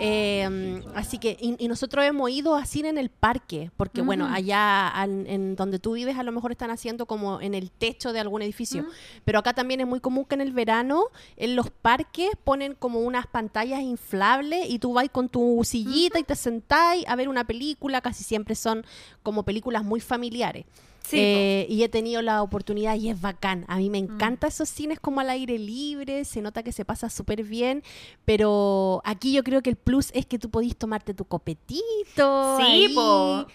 Em, 0.00 0.82
así 0.94 1.18
que, 1.18 1.36
y, 1.40 1.66
nosotros 1.66 2.04
hemos 2.04 2.30
ido 2.30 2.54
a 2.54 2.64
cine 2.66 2.88
en 2.88 2.98
el 2.98 3.10
parque, 3.10 3.70
porque 3.76 4.00
bueno, 4.00 4.26
allá 4.26 4.92
en, 5.04 5.56
donde 5.56 5.78
tú 5.78 5.92
vives 5.92 6.16
a 6.16 6.22
lo 6.22 6.32
mejor 6.32 6.52
están 6.52 6.70
haciendo 6.70 7.06
como 7.06 7.40
en 7.40 7.54
el 7.54 7.70
techo 7.70 8.12
de 8.12 8.20
algún 8.20 8.42
edificio, 8.42 8.86
pero 9.24 9.40
acá 9.40 9.54
también 9.54 9.80
es 9.80 9.86
muy 9.86 10.00
común 10.00 10.24
que 10.24 10.36
en 10.36 10.40
el 10.40 10.52
verano 10.52 11.04
en 11.36 11.56
los 11.56 11.70
parques 11.70 12.30
ponen 12.44 12.74
como 12.74 13.00
unas 13.00 13.26
pantallas 13.26 13.80
inflables 13.80 14.70
y 14.70 14.78
tú 14.78 14.92
vas 14.92 15.08
con 15.10 15.28
tu 15.28 15.60
sillita 15.64 16.18
y 16.18 16.24
te 16.24 16.36
sentáis 16.36 17.04
a 17.08 17.16
ver 17.16 17.28
una 17.28 17.44
película, 17.44 18.00
casi 18.00 18.22
siempre 18.22 18.54
son 18.54 18.84
como 19.22 19.42
películas 19.42 19.84
muy 19.84 20.00
familiares. 20.00 20.64
Eh, 21.12 21.66
y 21.68 21.82
he 21.82 21.88
tenido 21.88 22.22
la 22.22 22.42
oportunidad 22.42 22.96
y 22.96 23.08
es 23.08 23.20
bacán. 23.20 23.64
A 23.68 23.76
mí 23.76 23.90
me 23.90 24.00
mm. 24.00 24.04
encanta 24.04 24.46
esos 24.46 24.68
cines 24.68 25.00
como 25.00 25.20
al 25.20 25.30
aire 25.30 25.58
libre, 25.58 26.24
se 26.24 26.42
nota 26.42 26.62
que 26.62 26.72
se 26.72 26.84
pasa 26.84 27.10
súper 27.10 27.42
bien, 27.44 27.82
pero 28.24 29.02
aquí 29.04 29.32
yo 29.32 29.42
creo 29.44 29.62
que 29.62 29.70
el 29.70 29.76
plus 29.76 30.10
es 30.14 30.26
que 30.26 30.38
tú 30.38 30.50
podís 30.50 30.76
tomarte 30.76 31.14
tu 31.14 31.24
copetito. 31.24 32.58
Sí, 32.58 32.94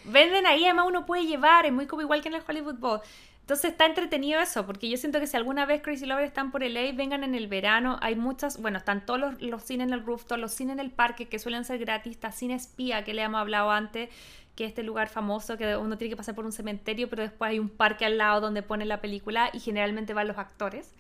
venden 0.05 0.45
ahí, 0.45 0.65
además 0.65 0.85
uno 0.87 1.05
puede 1.05 1.25
llevar, 1.25 1.65
es 1.65 1.73
muy 1.73 1.85
como 1.85 2.01
igual 2.01 2.21
que 2.21 2.29
en 2.29 2.35
el 2.35 2.43
Hollywood 2.47 2.79
Bowl. 2.79 3.01
Entonces 3.43 3.71
está 3.71 3.85
entretenido 3.85 4.39
eso, 4.39 4.65
porque 4.65 4.89
yo 4.89 4.95
siento 4.95 5.19
que 5.19 5.27
si 5.27 5.35
alguna 5.35 5.65
vez 5.65 5.81
Crazy 5.81 6.05
Lovers 6.05 6.27
están 6.27 6.49
por 6.49 6.63
LA, 6.63 6.93
vengan 6.93 7.25
en 7.25 7.35
el 7.35 7.49
verano. 7.49 7.97
Hay 8.01 8.15
muchas, 8.15 8.61
bueno, 8.61 8.77
están 8.77 9.05
todos 9.05 9.19
los, 9.19 9.41
los 9.41 9.63
cines 9.63 9.87
en 9.87 9.93
el 9.93 10.05
rooftop, 10.05 10.37
los 10.37 10.53
cines 10.53 10.75
en 10.75 10.79
el 10.79 10.91
parque 10.91 11.27
que 11.27 11.39
suelen 11.39 11.65
ser 11.65 11.79
gratis, 11.79 12.13
está 12.13 12.31
Cine 12.31 12.53
Espía 12.53 13.03
que 13.03 13.13
le 13.13 13.21
hemos 13.21 13.41
hablado 13.41 13.69
antes, 13.69 14.09
que 14.55 14.65
es 14.65 14.69
este 14.69 14.83
lugar 14.83 15.09
famoso 15.09 15.57
que 15.57 15.75
uno 15.77 15.97
tiene 15.97 16.11
que 16.11 16.17
pasar 16.17 16.35
por 16.35 16.45
un 16.45 16.51
cementerio, 16.51 17.09
pero 17.09 17.23
después 17.23 17.49
hay 17.49 17.59
un 17.59 17.69
parque 17.69 18.05
al 18.05 18.17
lado 18.17 18.41
donde 18.41 18.61
ponen 18.61 18.87
la 18.87 19.01
película 19.01 19.49
y 19.53 19.59
generalmente 19.59 20.13
van 20.13 20.27
los 20.27 20.37
actores. 20.37 20.93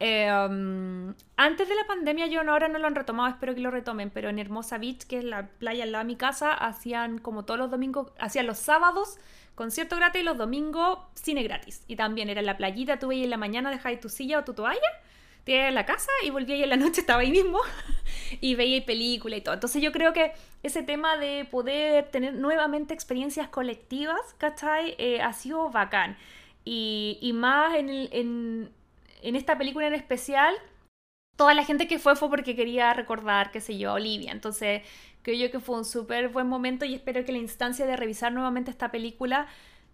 Em, 0.00 1.14
antes 1.36 1.68
de 1.68 1.74
la 1.74 1.84
pandemia, 1.86 2.26
yo 2.28 2.44
no, 2.44 2.52
ahora 2.52 2.68
no 2.68 2.78
lo 2.78 2.86
han 2.86 2.94
retomado, 2.94 3.28
espero 3.28 3.54
que 3.54 3.60
lo 3.60 3.70
retomen, 3.70 4.10
pero 4.10 4.28
en 4.28 4.38
Hermosa 4.38 4.78
Beach, 4.78 5.04
que 5.06 5.18
es 5.18 5.24
la 5.24 5.48
playa 5.58 5.84
al 5.84 5.92
lado 5.92 6.04
de 6.04 6.08
mi 6.08 6.16
casa, 6.16 6.52
hacían 6.52 7.18
como 7.18 7.44
todos 7.44 7.58
los 7.58 7.70
domingos, 7.70 8.12
hacían 8.18 8.46
los 8.46 8.58
sábados 8.58 9.18
concierto 9.54 9.96
gratis 9.96 10.22
y 10.22 10.24
los 10.24 10.38
domingos 10.38 11.00
cine 11.14 11.42
gratis. 11.42 11.82
Y 11.88 11.96
también 11.96 12.28
era 12.28 12.40
en 12.40 12.46
la 12.46 12.56
playita, 12.56 13.00
tú 13.00 13.08
veías 13.08 13.24
en 13.24 13.30
la 13.30 13.36
mañana, 13.38 13.70
dejáis 13.70 13.98
tu 13.98 14.08
silla 14.08 14.38
o 14.38 14.44
tu 14.44 14.54
toalla 14.54 14.88
en 15.54 15.74
la 15.74 15.86
casa 15.86 16.10
y 16.24 16.30
volví 16.30 16.52
ahí 16.52 16.62
en 16.62 16.70
la 16.70 16.76
noche, 16.76 17.00
estaba 17.00 17.20
ahí 17.20 17.30
mismo 17.30 17.58
y 18.40 18.54
veía 18.54 18.84
película 18.84 19.36
y 19.36 19.40
todo. 19.40 19.54
Entonces 19.54 19.82
yo 19.82 19.92
creo 19.92 20.12
que 20.12 20.32
ese 20.62 20.82
tema 20.82 21.16
de 21.16 21.46
poder 21.50 22.08
tener 22.10 22.34
nuevamente 22.34 22.94
experiencias 22.94 23.48
colectivas, 23.48 24.20
¿cachai? 24.38 24.94
Eh, 24.98 25.20
ha 25.20 25.32
sido 25.32 25.70
bacán. 25.70 26.16
Y, 26.64 27.18
y 27.22 27.32
más 27.32 27.74
en, 27.76 27.88
en, 27.88 28.70
en, 29.22 29.36
esta 29.36 29.56
película 29.56 29.86
en 29.86 29.94
especial, 29.94 30.54
toda 31.36 31.54
la 31.54 31.64
gente 31.64 31.88
que 31.88 31.98
fue 31.98 32.16
fue 32.16 32.28
porque 32.28 32.54
quería 32.54 32.92
recordar, 32.92 33.50
qué 33.50 33.60
sé 33.60 33.78
yo, 33.78 33.90
a 33.90 33.94
Olivia. 33.94 34.32
Entonces 34.32 34.82
creo 35.22 35.36
yo 35.36 35.50
que 35.50 35.60
fue 35.60 35.76
un 35.76 35.84
súper 35.84 36.28
buen 36.28 36.46
momento 36.46 36.84
y 36.84 36.94
espero 36.94 37.24
que 37.24 37.32
la 37.32 37.38
instancia 37.38 37.86
de 37.86 37.96
revisar 37.96 38.32
nuevamente 38.32 38.70
esta 38.70 38.90
película 38.90 39.46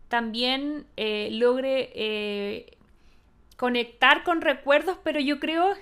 también 0.08 0.86
eh, 0.96 1.28
logre... 1.32 1.90
Eh, 1.94 2.78
conectar 3.56 4.24
con 4.24 4.40
recuerdos, 4.40 4.98
pero 5.02 5.20
yo 5.20 5.40
creo 5.40 5.74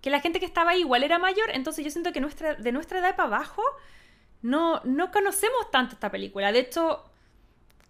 que 0.00 0.10
la 0.10 0.20
gente 0.20 0.40
que 0.40 0.46
estaba 0.46 0.72
ahí 0.72 0.80
igual 0.80 1.02
era 1.02 1.18
mayor, 1.18 1.50
entonces 1.52 1.84
yo 1.84 1.90
siento 1.90 2.12
que 2.12 2.20
nuestra, 2.20 2.54
de 2.54 2.72
nuestra 2.72 2.98
edad 2.98 3.16
para 3.16 3.28
abajo 3.28 3.62
no, 4.42 4.80
no 4.84 5.10
conocemos 5.10 5.70
tanto 5.70 5.94
esta 5.94 6.10
película. 6.10 6.52
De 6.52 6.60
hecho, 6.60 7.04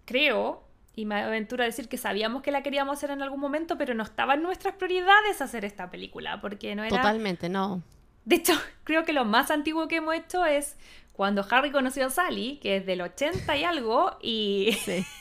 creo, 0.05 0.63
y 0.95 1.05
me 1.05 1.21
aventuro 1.21 1.63
a 1.63 1.65
decir 1.65 1.87
que 1.87 1.97
sabíamos 1.97 2.41
que 2.41 2.51
la 2.51 2.63
queríamos 2.63 2.97
hacer 2.97 3.11
en 3.11 3.21
algún 3.21 3.39
momento, 3.39 3.77
pero 3.77 3.93
no 3.93 4.03
estaba 4.03 4.33
en 4.33 4.41
nuestras 4.41 4.75
prioridades 4.75 5.41
hacer 5.41 5.65
esta 5.65 5.91
película, 5.91 6.41
porque 6.41 6.75
no 6.75 6.83
era... 6.83 6.97
Totalmente, 6.97 7.49
no. 7.49 7.83
De 8.25 8.37
hecho, 8.37 8.53
creo 8.83 9.05
que 9.05 9.13
lo 9.13 9.25
más 9.25 9.51
antiguo 9.51 9.87
que 9.87 9.97
hemos 9.97 10.15
hecho 10.15 10.45
es 10.45 10.75
cuando 11.13 11.45
Harry 11.49 11.71
conoció 11.71 12.07
a 12.07 12.09
Sally, 12.09 12.57
que 12.61 12.77
es 12.77 12.85
del 12.85 13.01
80 13.01 13.57
y 13.57 13.63
algo, 13.63 14.17
y... 14.21 14.77
Sí. 14.83 15.05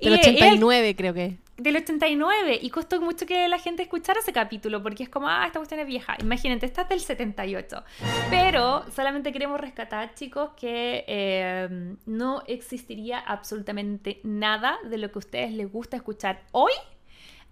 Del 0.00 0.14
89 0.14 0.96
creo 0.96 1.12
que. 1.12 1.36
Del 1.60 1.76
89, 1.76 2.58
y 2.62 2.70
costó 2.70 3.00
mucho 3.00 3.26
que 3.26 3.48
la 3.48 3.58
gente 3.58 3.82
escuchara 3.82 4.20
ese 4.20 4.32
capítulo, 4.32 4.82
porque 4.82 5.02
es 5.02 5.08
como, 5.08 5.28
ah, 5.28 5.44
esta 5.46 5.58
cuestión 5.58 5.80
es 5.80 5.86
vieja. 5.86 6.16
Imagínate, 6.20 6.66
esta 6.66 6.82
es 6.82 6.88
del 6.88 7.00
78. 7.00 7.84
Pero 8.30 8.84
solamente 8.94 9.32
queremos 9.32 9.60
rescatar, 9.60 10.14
chicos, 10.14 10.50
que 10.56 11.04
eh, 11.06 11.94
no 12.06 12.42
existiría 12.46 13.18
absolutamente 13.18 14.20
nada 14.24 14.78
de 14.84 14.98
lo 14.98 15.10
que 15.10 15.18
a 15.18 15.20
ustedes 15.20 15.52
les 15.52 15.70
gusta 15.70 15.96
escuchar 15.96 16.42
hoy 16.52 16.72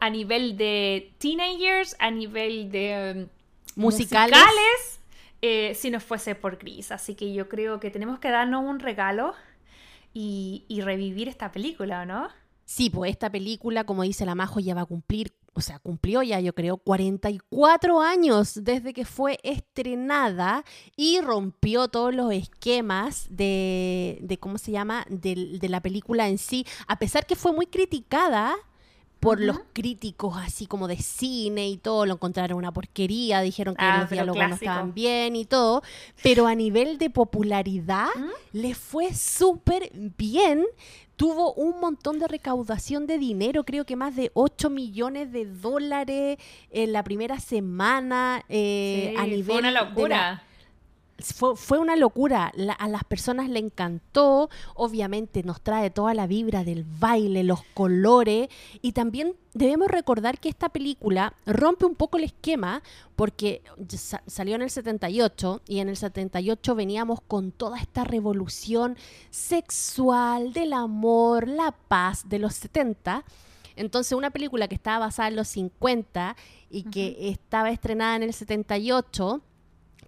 a 0.01 0.11
nivel 0.11 0.57
de 0.57 1.13
teenagers, 1.19 1.97
a 1.99 2.11
nivel 2.11 2.71
de 2.71 3.29
musicales, 3.77 5.01
eh, 5.43 5.75
si 5.75 5.91
no 5.91 6.01
fuese 6.01 6.35
por 6.35 6.59
Chris. 6.59 6.93
Así 6.93 7.15
que 7.15 7.33
yo 7.33 7.49
creo 7.49 7.81
que 7.81 7.91
tenemos 7.91 8.19
que 8.19 8.31
darnos 8.31 8.65
un 8.65 8.81
regalo 8.81 9.35
y, 10.15 10.81
revivir 10.83 11.29
esta 11.29 11.53
película, 11.53 12.05
¿no? 12.05 12.29
Sí, 12.69 12.91
pues 12.91 13.11
esta 13.11 13.33
película, 13.33 13.85
como 13.85 14.03
dice 14.03 14.27
la 14.27 14.35
Majo, 14.35 14.61
ya 14.61 14.75
va 14.75 14.83
a 14.83 14.85
cumplir, 14.85 15.33
o 15.55 15.63
sea, 15.63 15.79
cumplió 15.79 16.23
ya, 16.23 16.39
yo 16.39 16.55
creo, 16.55 16.77
44 16.77 18.03
años 18.03 18.63
desde 18.63 18.93
que 18.93 19.07
fue 19.07 19.39
estrenada 19.43 20.67
y 20.95 21.23
rompió 21.23 21.89
todos 21.89 22.15
los 22.15 22.31
esquemas 22.31 23.27
de, 23.31 24.19
de 24.21 24.39
¿cómo 24.39 24.59
se 24.59 24.73
llama?, 24.73 25.07
de, 25.09 25.57
de 25.59 25.69
la 25.71 25.81
película 25.81 26.29
en 26.29 26.37
sí, 26.37 26.67
a 26.87 26.99
pesar 26.99 27.25
que 27.25 27.37
fue 27.37 27.55
muy 27.55 27.65
criticada 27.69 28.55
por 29.19 29.41
los 29.41 29.59
críticos 29.73 30.37
así 30.37 30.67
como 30.67 30.87
de 30.89 30.99
cine 30.99 31.69
y 31.69 31.77
todo, 31.77 32.07
lo 32.07 32.15
encontraron 32.15 32.59
una 32.59 32.73
porquería, 32.73 33.41
dijeron 33.41 33.75
que 33.75 33.85
ah, 33.85 34.01
los 34.03 34.11
diálogos 34.11 34.49
no 34.49 34.55
estaban 34.55 34.95
bien 34.95 35.35
y 35.37 35.45
todo, 35.45 35.83
pero 36.23 36.47
a 36.47 36.55
nivel 36.55 36.99
de 36.99 37.11
popularidad 37.11 38.09
le 38.53 38.75
fue 38.75 39.15
súper 39.15 39.91
bien. 40.17 40.65
Tuvo 41.19 41.53
un 41.55 41.81
montón 41.81 42.21
de 42.21 42.29
recaudación 42.29 43.09
de 43.09 43.19
dinero, 43.19 43.65
creo 43.65 43.85
que 43.85 43.97
más 43.97 44.15
de 44.15 44.31
8 44.35 44.71
millones 44.71 45.33
de 45.33 45.47
dólares 45.47 46.39
en 46.71 46.93
la 46.93 47.03
primera 47.03 47.41
semana. 47.41 48.45
Eh, 48.49 49.17
a 49.19 49.27
nivel 49.27 49.45
fue 49.45 49.59
una 49.59 49.73
locura 49.73 50.45
fue, 51.21 51.79
una 51.79 51.97
locura. 51.97 52.53
a 52.79 52.89
las 52.89 53.05
personas 53.05 53.49
le 53.49 53.59
encantó. 53.59 54.51
Obviamente 54.75 55.43
nos 55.43 55.61
trae 55.61 55.91
toda 55.91 56.15
la 56.15 56.27
vibra 56.27 56.65
del 56.65 56.85
baile, 56.85 57.43
los 57.43 57.63
colores. 57.75 58.49
Y 58.83 58.93
también 58.93 59.35
debemos 59.55 59.89
recordar 59.89 60.39
que 60.39 60.49
esta 60.49 60.69
película 60.69 61.35
rompe 61.45 61.87
un 61.87 61.97
poco 61.97 62.19
el 62.19 62.25
esquema 62.25 62.83
porque 63.17 63.63
salió 64.27 64.55
en 64.55 64.63
el 64.63 64.71
78 64.71 65.63
y 65.67 65.81
en 65.81 65.89
el 65.89 65.97
78 65.97 66.75
veníamos 66.75 67.21
con 67.21 67.51
toda 67.51 67.79
esta 67.79 68.05
revolución 68.05 68.97
sexual, 69.31 70.53
del 70.53 70.73
amor, 70.73 71.49
la 71.49 71.73
paz 71.73 72.29
de 72.29 72.39
los 72.39 72.55
70. 72.55 73.25
Entonces 73.75 74.13
una 74.13 74.31
película 74.31 74.69
que 74.69 74.75
estaba 74.75 75.07
basada 75.07 75.29
en 75.29 75.37
los 75.37 75.49
50 75.49 76.37
y 76.71 76.85
que 76.85 77.29
estaba 77.29 77.71
estrenada 77.71 78.17
en 78.17 78.25
el 78.25 78.33
78 78.33 79.43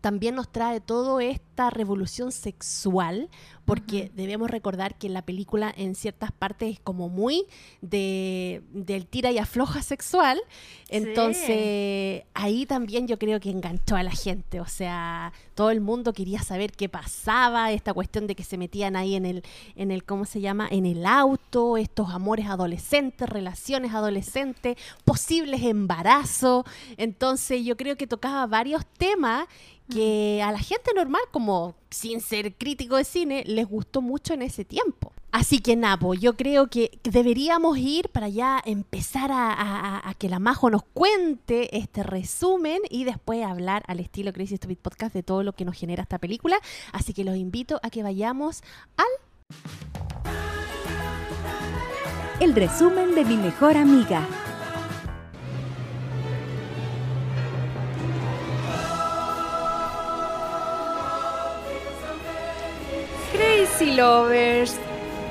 también 0.01 0.35
nos 0.35 0.51
trae 0.51 0.81
toda 0.81 1.23
esta 1.61 1.69
revolución 1.69 2.33
sexual, 2.33 3.29
porque 3.67 4.11
debemos 4.15 4.51
recordar 4.51 4.97
que 4.97 5.11
la 5.11 5.21
película 5.21 5.73
en 5.77 5.95
ciertas 5.95 6.33
partes 6.33 6.73
es 6.73 6.81
como 6.81 7.11
muy 7.11 7.45
de, 7.83 8.63
del 8.73 9.07
tira 9.07 9.31
y 9.31 9.37
afloja 9.37 9.83
sexual, 9.83 10.41
entonces 10.89 12.25
ahí 12.33 12.65
también 12.65 13.07
yo 13.07 13.19
creo 13.19 13.41
que 13.41 13.51
enganchó 13.51 13.97
a 13.97 14.03
la 14.03 14.11
gente, 14.11 14.59
o 14.61 14.67
sea, 14.67 15.35
todo 15.55 15.71
el 15.71 15.83
mundo 15.83 16.15
quería 16.15 16.41
saber 16.43 16.73
qué 16.73 16.89
pasaba, 16.89 17.73
esta 17.73 17.93
cuestión 17.93 18.27
de 18.27 18.35
que 18.35 18.43
se 18.43 18.57
metían 18.57 18.97
ahí 18.97 19.15
en 19.15 19.27
el, 19.27 19.45
en 19.77 19.91
el 19.91 20.05
¿cómo 20.05 20.25
se 20.25 20.41
llama?, 20.41 20.67
en 20.71 20.87
el 20.87 21.05
auto, 21.05 21.77
estos 21.77 22.09
amores 22.09 22.47
adolescentes, 22.47 23.29
relaciones 23.29 23.93
adolescentes, 23.93 24.79
posibles 25.05 25.63
embarazos, 25.63 26.65
entonces 26.97 27.65
yo 27.67 27.77
creo 27.77 27.97
que 27.97 28.07
tocaba 28.07 28.47
varios 28.47 28.87
temas 28.97 29.47
que 29.91 30.41
a 30.43 30.53
la 30.53 30.59
gente 30.59 30.93
normal, 30.95 31.21
como 31.31 31.50
sin 31.91 32.21
ser 32.21 32.55
crítico 32.55 32.97
de 32.97 33.05
cine, 33.05 33.45
les 33.47 33.67
gustó 33.67 34.03
mucho 34.03 34.35
en 34.35 34.43
ese 34.43 34.65
tiempo. 34.65 35.13
Así 35.33 35.61
que 35.61 35.77
Napo, 35.77 36.15
yo 36.15 36.37
creo 36.37 36.69
que 36.69 36.99
deberíamos 37.05 37.79
ir 37.79 38.09
para 38.09 38.29
ya 38.29 38.61
empezar 38.65 39.31
a, 39.33 40.15
que 40.19 40.29
la 40.29 40.41
Majo 40.41 40.71
nos 40.71 40.83
cuente 40.83 41.77
este 41.77 42.03
resumen 42.03 42.81
y 42.91 43.05
después 43.05 43.45
hablar 43.45 43.85
al 43.87 44.01
estilo 44.01 44.33
Crazy 44.33 44.57
Stupid 44.57 44.79
Podcast 44.79 45.15
de 45.15 45.23
todo 45.23 45.45
lo 45.45 45.53
que 45.53 45.65
nos 45.65 45.77
genera 45.77 46.03
esta 46.03 46.19
película. 46.19 46.57
Así 46.93 47.13
que 47.15 47.25
los 47.25 47.37
invito 47.37 47.79
a 47.83 47.91
que 47.91 48.03
vayamos 48.03 48.63
al... 48.97 49.07
El 52.41 52.55
resumen 52.55 53.15
de 53.15 53.25
mi 53.25 53.37
mejor 53.37 53.77
amiga. 53.77 54.27
Crazy 63.41 63.95
Lovers, 63.95 64.79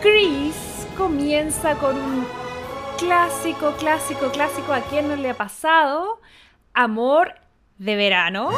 Chris 0.01 0.87
comienza 0.97 1.75
con 1.75 1.95
un 1.95 2.25
clásico, 2.97 3.75
clásico, 3.77 4.31
clásico. 4.31 4.73
¿A 4.73 4.81
quién 4.81 5.07
no 5.07 5.15
le 5.15 5.29
ha 5.29 5.37
pasado? 5.37 6.19
Amor 6.73 7.35
de 7.77 7.95
verano. 7.95 8.49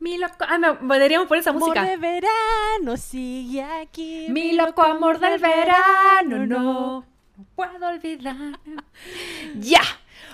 Mi 0.00 0.18
loco. 0.18 0.34
Ah, 0.40 0.58
no, 0.58 0.80
podríamos 0.80 1.28
poner 1.28 1.42
esa 1.42 1.52
música. 1.52 1.82
Amor 1.82 1.92
de 1.92 1.96
verano, 1.96 2.96
sigue 2.96 3.62
aquí. 3.62 4.26
Mi 4.30 4.52
loco 4.54 4.82
amor 4.82 5.20
del 5.20 5.38
verano, 5.38 6.44
no. 6.44 7.04
No 7.36 7.46
puedo 7.54 7.86
olvidar. 7.86 8.58
ya. 9.60 9.82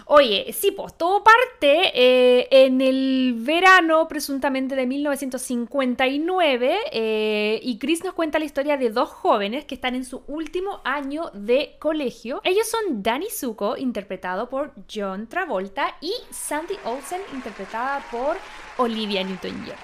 Oye, 0.08 0.52
sí, 0.52 0.70
pues 0.70 0.96
todo 0.96 1.24
parte 1.24 1.90
eh, 1.92 2.46
en 2.52 2.80
el 2.80 3.34
verano 3.38 4.06
presuntamente 4.06 4.76
de 4.76 4.86
1959 4.86 6.76
eh, 6.92 7.58
y 7.60 7.76
Chris 7.80 8.04
nos 8.04 8.14
cuenta 8.14 8.38
la 8.38 8.44
historia 8.44 8.76
de 8.76 8.90
dos 8.90 9.08
jóvenes 9.08 9.64
que 9.64 9.74
están 9.74 9.96
en 9.96 10.04
su 10.04 10.22
último 10.28 10.80
año 10.84 11.32
de 11.34 11.74
colegio. 11.80 12.40
Ellos 12.44 12.68
son 12.68 13.02
Danny 13.02 13.26
Zuko, 13.30 13.76
interpretado 13.76 14.48
por 14.48 14.74
John 14.88 15.26
Travolta, 15.26 15.96
y 16.00 16.12
Sandy 16.30 16.76
Olsen, 16.84 17.22
interpretada 17.34 18.06
por 18.12 18.36
Olivia 18.76 19.24
Newton-John. 19.24 19.74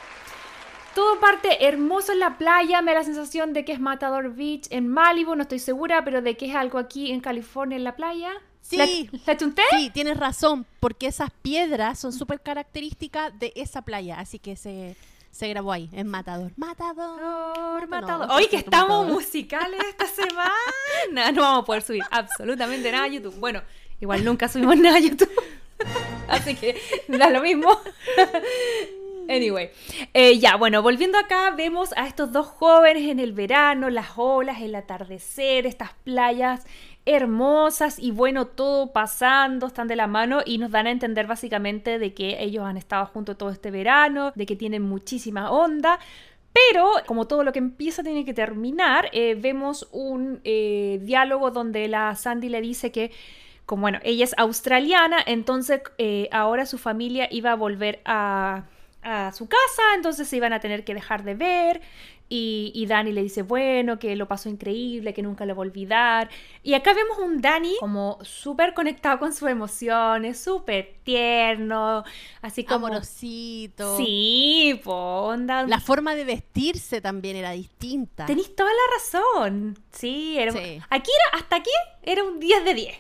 Todo 0.95 1.19
parte 1.19 1.67
hermoso 1.67 2.13
en 2.13 2.21
la 2.21 2.39
playa, 2.39 2.81
me 2.81 2.93
da 2.93 3.01
la 3.01 3.05
sensación 3.05 3.53
de 3.53 3.65
que 3.65 3.73
es 3.73 3.81
Matador 3.81 4.37
Beach 4.37 4.69
en 4.71 4.87
Malibu, 4.87 5.35
no 5.35 5.43
estoy 5.43 5.59
segura, 5.59 6.05
pero 6.05 6.23
de 6.23 6.37
que 6.37 6.47
es 6.47 6.55
algo 6.55 6.79
aquí 6.79 7.11
en 7.11 7.19
California 7.19 7.77
en 7.77 7.83
la 7.83 7.97
playa. 7.97 8.31
Sí, 8.63 9.11
¿La, 9.27 9.37
chunté? 9.37 9.63
Sí, 9.71 9.91
tienes 9.91 10.17
razón, 10.17 10.65
porque 10.81 11.09
esas 11.09 11.31
piedras 11.43 11.99
son 11.99 12.13
súper 12.13 12.41
características 12.41 13.39
de 13.39 13.53
esa 13.57 13.83
playa, 13.83 14.21
así 14.21 14.39
que 14.39 14.57
se, 14.57 14.97
se 15.33 15.49
grabó 15.49 15.73
ahí, 15.73 15.91
en 15.93 16.07
Matador. 16.07 16.53
Matador, 16.57 17.89
Matador. 17.89 18.31
Hoy 18.31 18.47
que 18.47 18.57
estamos 18.57 19.09
musicales 19.09 19.81
esta 19.89 20.07
semana, 20.07 21.33
no 21.33 21.43
vamos 21.43 21.63
a 21.63 21.67
poder 21.67 21.83
subir 21.83 22.03
absolutamente 22.11 22.91
nada 22.93 23.05
a 23.05 23.09
YouTube. 23.09 23.35
Bueno, 23.39 23.63
igual 24.01 24.25
nunca 24.25 24.49
subimos 24.49 24.77
nada 24.79 24.97
a 24.97 25.01
YouTube, 25.01 25.33
así 26.29 26.55
que 26.55 26.81
da 27.09 27.29
lo 27.31 27.43
mismo. 27.43 27.69
Anyway, 29.29 29.71
eh, 30.15 30.39
ya, 30.39 30.57
bueno, 30.57 30.83
volviendo 30.83 31.19
acá, 31.19 31.51
vemos 31.51 31.93
a 31.97 32.07
estos 32.07 32.33
dos 32.33 32.47
jóvenes 32.47 33.09
en 33.09 33.21
el 33.21 33.33
verano, 33.33 33.89
las 33.89 34.11
olas, 34.17 34.61
el 34.61 34.75
atardecer, 34.75 35.67
estas 35.67 35.93
playas 36.05 36.67
hermosas 37.05 37.99
y 37.99 38.13
bueno, 38.13 38.47
todo 38.47 38.93
pasando, 38.93 39.67
están 39.67 39.89
de 39.89 39.97
la 39.97 40.07
mano 40.07 40.41
y 40.45 40.59
nos 40.59 40.71
dan 40.71 40.87
a 40.87 40.91
entender 40.91 41.27
básicamente 41.27 41.99
de 41.99 42.15
que 42.15 42.43
ellos 42.43 42.65
han 42.65 42.77
estado 42.77 43.07
juntos 43.07 43.37
todo 43.37 43.51
este 43.51 43.71
verano, 43.71 44.33
de 44.35 44.47
que 44.47 44.57
tienen 44.57 44.83
muchísima 44.83 45.51
onda. 45.51 45.99
Pero, 46.53 46.93
como 47.07 47.27
todo 47.27 47.45
lo 47.45 47.53
que 47.53 47.59
empieza 47.59 48.03
tiene 48.03 48.25
que 48.25 48.35
terminar, 48.35 49.09
eh, 49.13 49.35
vemos 49.35 49.89
un 49.91 50.41
eh, 50.45 51.01
diálogo 51.03 51.51
donde 51.51 51.89
la 51.89 52.15
Sandy 52.15 52.51
le 52.51 52.61
dice 52.61 52.93
que, 52.93 53.11
como 53.65 53.83
bueno, 53.83 53.99
ella 54.03 54.25
es 54.25 54.35
australiana, 54.37 55.19
entonces 55.27 55.81
eh, 55.99 56.29
ahora 56.31 56.67
su 56.67 56.77
familia 56.77 57.27
iba 57.31 57.53
a 57.53 57.55
volver 57.55 58.01
a, 58.05 58.65
a 59.03 59.33
su 59.33 59.49
casa, 59.49 59.83
entonces 59.97 60.29
se 60.29 60.37
iban 60.37 60.53
a 60.53 60.61
tener 60.61 60.85
que 60.85 60.95
dejar 60.95 61.25
de 61.25 61.35
ver 61.35 61.81
Y, 62.35 62.73
y 62.75 62.87
Dani 62.87 63.13
le 63.13 63.23
dice, 63.23 63.43
bueno, 63.43 63.99
que 63.99 64.17
lo 64.17 64.27
pasó 64.27 64.49
increíble, 64.49 65.13
que 65.13 65.21
nunca 65.21 65.45
lo 65.45 65.55
va 65.55 65.59
a 65.59 65.67
olvidar. 65.67 66.31
Y 66.63 66.73
acá 66.73 66.95
vemos 66.95 67.19
un 67.19 67.43
Dani 67.43 67.77
como 67.79 68.19
súper 68.23 68.73
conectado 68.73 69.19
con 69.19 69.35
sus 69.35 69.51
emociones, 69.51 70.41
súper 70.41 70.95
tierno, 71.05 72.05
así 72.41 72.65
como... 72.65 72.87
Amorosito. 72.87 73.99
Sí, 73.99 74.81
po, 74.83 74.95
onda. 74.95 75.67
La 75.67 75.79
forma 75.79 76.15
de 76.15 76.25
vestirse 76.25 77.03
también 77.03 77.37
era 77.37 77.51
distinta. 77.51 78.25
Tenéis 78.25 78.57
toda 78.57 78.71
la 78.71 78.95
razón. 78.97 79.79
Sí, 79.91 80.39
era... 80.39 80.53
Sí. 80.53 80.81
Aquí 80.89 81.11
era, 81.11 81.39
hasta 81.39 81.57
aquí 81.57 81.71
era 82.03 82.25
un 82.25 82.41
10 82.41 82.65
de 82.65 82.73
10. 82.73 82.97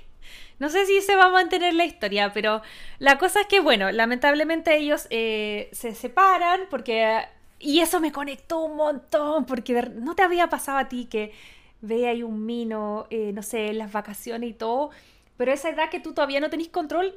No 0.58 0.68
sé 0.68 0.84
si 0.84 1.00
se 1.00 1.16
va 1.16 1.24
a 1.24 1.30
mantener 1.30 1.72
la 1.72 1.86
historia, 1.86 2.34
pero 2.34 2.60
la 2.98 3.16
cosa 3.16 3.40
es 3.40 3.46
que, 3.46 3.60
bueno, 3.60 3.90
lamentablemente 3.92 4.76
ellos 4.76 5.06
eh, 5.08 5.70
se 5.72 5.94
separan 5.94 6.66
porque... 6.68 7.22
Y 7.62 7.80
eso 7.80 8.00
me 8.00 8.10
conectó 8.12 8.58
un 8.64 8.76
montón, 8.76 9.46
porque 9.46 9.72
de- 9.74 9.90
no 9.90 10.14
te 10.16 10.22
había 10.22 10.48
pasado 10.48 10.78
a 10.78 10.88
ti 10.88 11.06
que 11.06 11.32
ve 11.80 12.08
ahí 12.08 12.22
un 12.22 12.44
mino, 12.44 13.06
eh, 13.10 13.30
no 13.32 13.42
sé, 13.42 13.72
las 13.72 13.92
vacaciones 13.92 14.50
y 14.50 14.52
todo, 14.52 14.90
pero 15.36 15.52
esa 15.52 15.70
edad 15.70 15.88
que 15.90 16.00
tú 16.00 16.12
todavía 16.12 16.40
no 16.40 16.50
tenés 16.50 16.68
control 16.68 17.14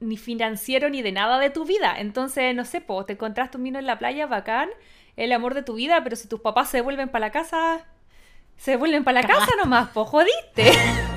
ni 0.00 0.16
financiero 0.16 0.90
ni 0.90 1.02
de 1.02 1.12
nada 1.12 1.38
de 1.38 1.50
tu 1.50 1.64
vida. 1.64 1.94
Entonces, 1.98 2.54
no 2.54 2.64
sé, 2.64 2.80
po, 2.80 3.04
te 3.04 3.14
encontraste 3.14 3.56
un 3.56 3.62
mino 3.62 3.78
en 3.78 3.86
la 3.86 3.98
playa, 3.98 4.26
bacán, 4.26 4.68
el 5.16 5.32
amor 5.32 5.54
de 5.54 5.62
tu 5.62 5.74
vida, 5.74 6.02
pero 6.04 6.16
si 6.16 6.28
tus 6.28 6.40
papás 6.40 6.68
se 6.68 6.80
vuelven 6.82 7.08
para 7.08 7.26
la 7.26 7.32
casa, 7.32 7.86
se 8.56 8.76
vuelven 8.76 9.04
para 9.04 9.22
la 9.22 9.28
casa 9.28 9.48
nomás, 9.62 9.88
po, 9.90 10.04
jodiste. 10.04 10.72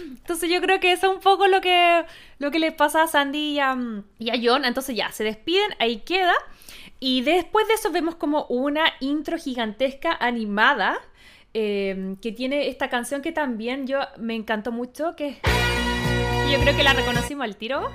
Entonces 0.00 0.48
yo 0.50 0.60
creo 0.60 0.78
que 0.78 0.92
eso 0.92 1.08
es 1.10 1.16
un 1.16 1.20
poco 1.20 1.46
lo 1.48 1.60
que, 1.60 2.04
lo 2.38 2.50
que 2.50 2.58
les 2.58 2.72
pasa 2.72 3.02
a 3.02 3.08
Sandy 3.08 3.54
y 3.54 3.58
a, 3.60 3.76
y 4.18 4.30
a 4.30 4.34
John. 4.42 4.64
Entonces 4.64 4.94
ya, 4.94 5.10
se 5.10 5.24
despiden, 5.24 5.70
ahí 5.78 5.98
queda. 6.00 6.34
Y 6.98 7.22
después 7.22 7.66
de 7.68 7.74
eso 7.74 7.90
vemos 7.90 8.14
como 8.16 8.44
una 8.46 8.84
intro 9.00 9.38
gigantesca 9.38 10.16
animada 10.20 10.98
eh, 11.52 12.16
que 12.22 12.30
tiene 12.30 12.68
esta 12.68 12.88
canción 12.88 13.22
que 13.22 13.32
también 13.32 13.86
yo 13.86 13.98
me 14.18 14.36
encantó 14.36 14.70
mucho, 14.70 15.16
que 15.16 15.38
yo 16.50 16.60
creo 16.60 16.76
que 16.76 16.84
la 16.84 16.92
reconocimos 16.92 17.44
al 17.44 17.56
tiro. 17.56 17.90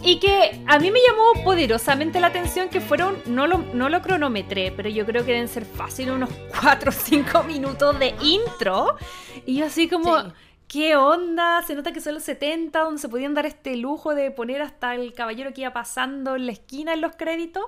Y 0.00 0.20
que 0.20 0.62
a 0.66 0.78
mí 0.78 0.90
me 0.90 1.00
llamó 1.06 1.44
poderosamente 1.44 2.20
la 2.20 2.28
atención 2.28 2.68
que 2.68 2.80
fueron, 2.80 3.18
no 3.26 3.46
lo, 3.46 3.58
no 3.74 3.88
lo 3.88 4.00
cronometré, 4.00 4.72
pero 4.72 4.88
yo 4.88 5.04
creo 5.04 5.24
que 5.24 5.32
deben 5.32 5.48
ser 5.48 5.66
fácil 5.66 6.10
unos 6.10 6.30
4 6.62 6.88
o 6.88 6.92
5 6.92 7.42
minutos 7.42 7.98
de 7.98 8.14
intro. 8.22 8.96
Y 9.44 9.62
así 9.62 9.88
como. 9.88 10.32
¿Qué 10.68 10.96
onda? 10.96 11.62
Se 11.62 11.74
nota 11.74 11.92
que 11.92 12.00
son 12.00 12.14
los 12.14 12.22
70, 12.24 12.78
donde 12.80 13.00
se 13.00 13.08
podían 13.08 13.34
dar 13.34 13.46
este 13.46 13.76
lujo 13.76 14.14
de 14.14 14.30
poner 14.30 14.62
hasta 14.62 14.94
el 14.94 15.14
caballero 15.14 15.52
que 15.52 15.62
iba 15.62 15.72
pasando 15.72 16.36
en 16.36 16.46
la 16.46 16.52
esquina 16.52 16.92
en 16.92 17.00
los 17.00 17.16
créditos. 17.16 17.64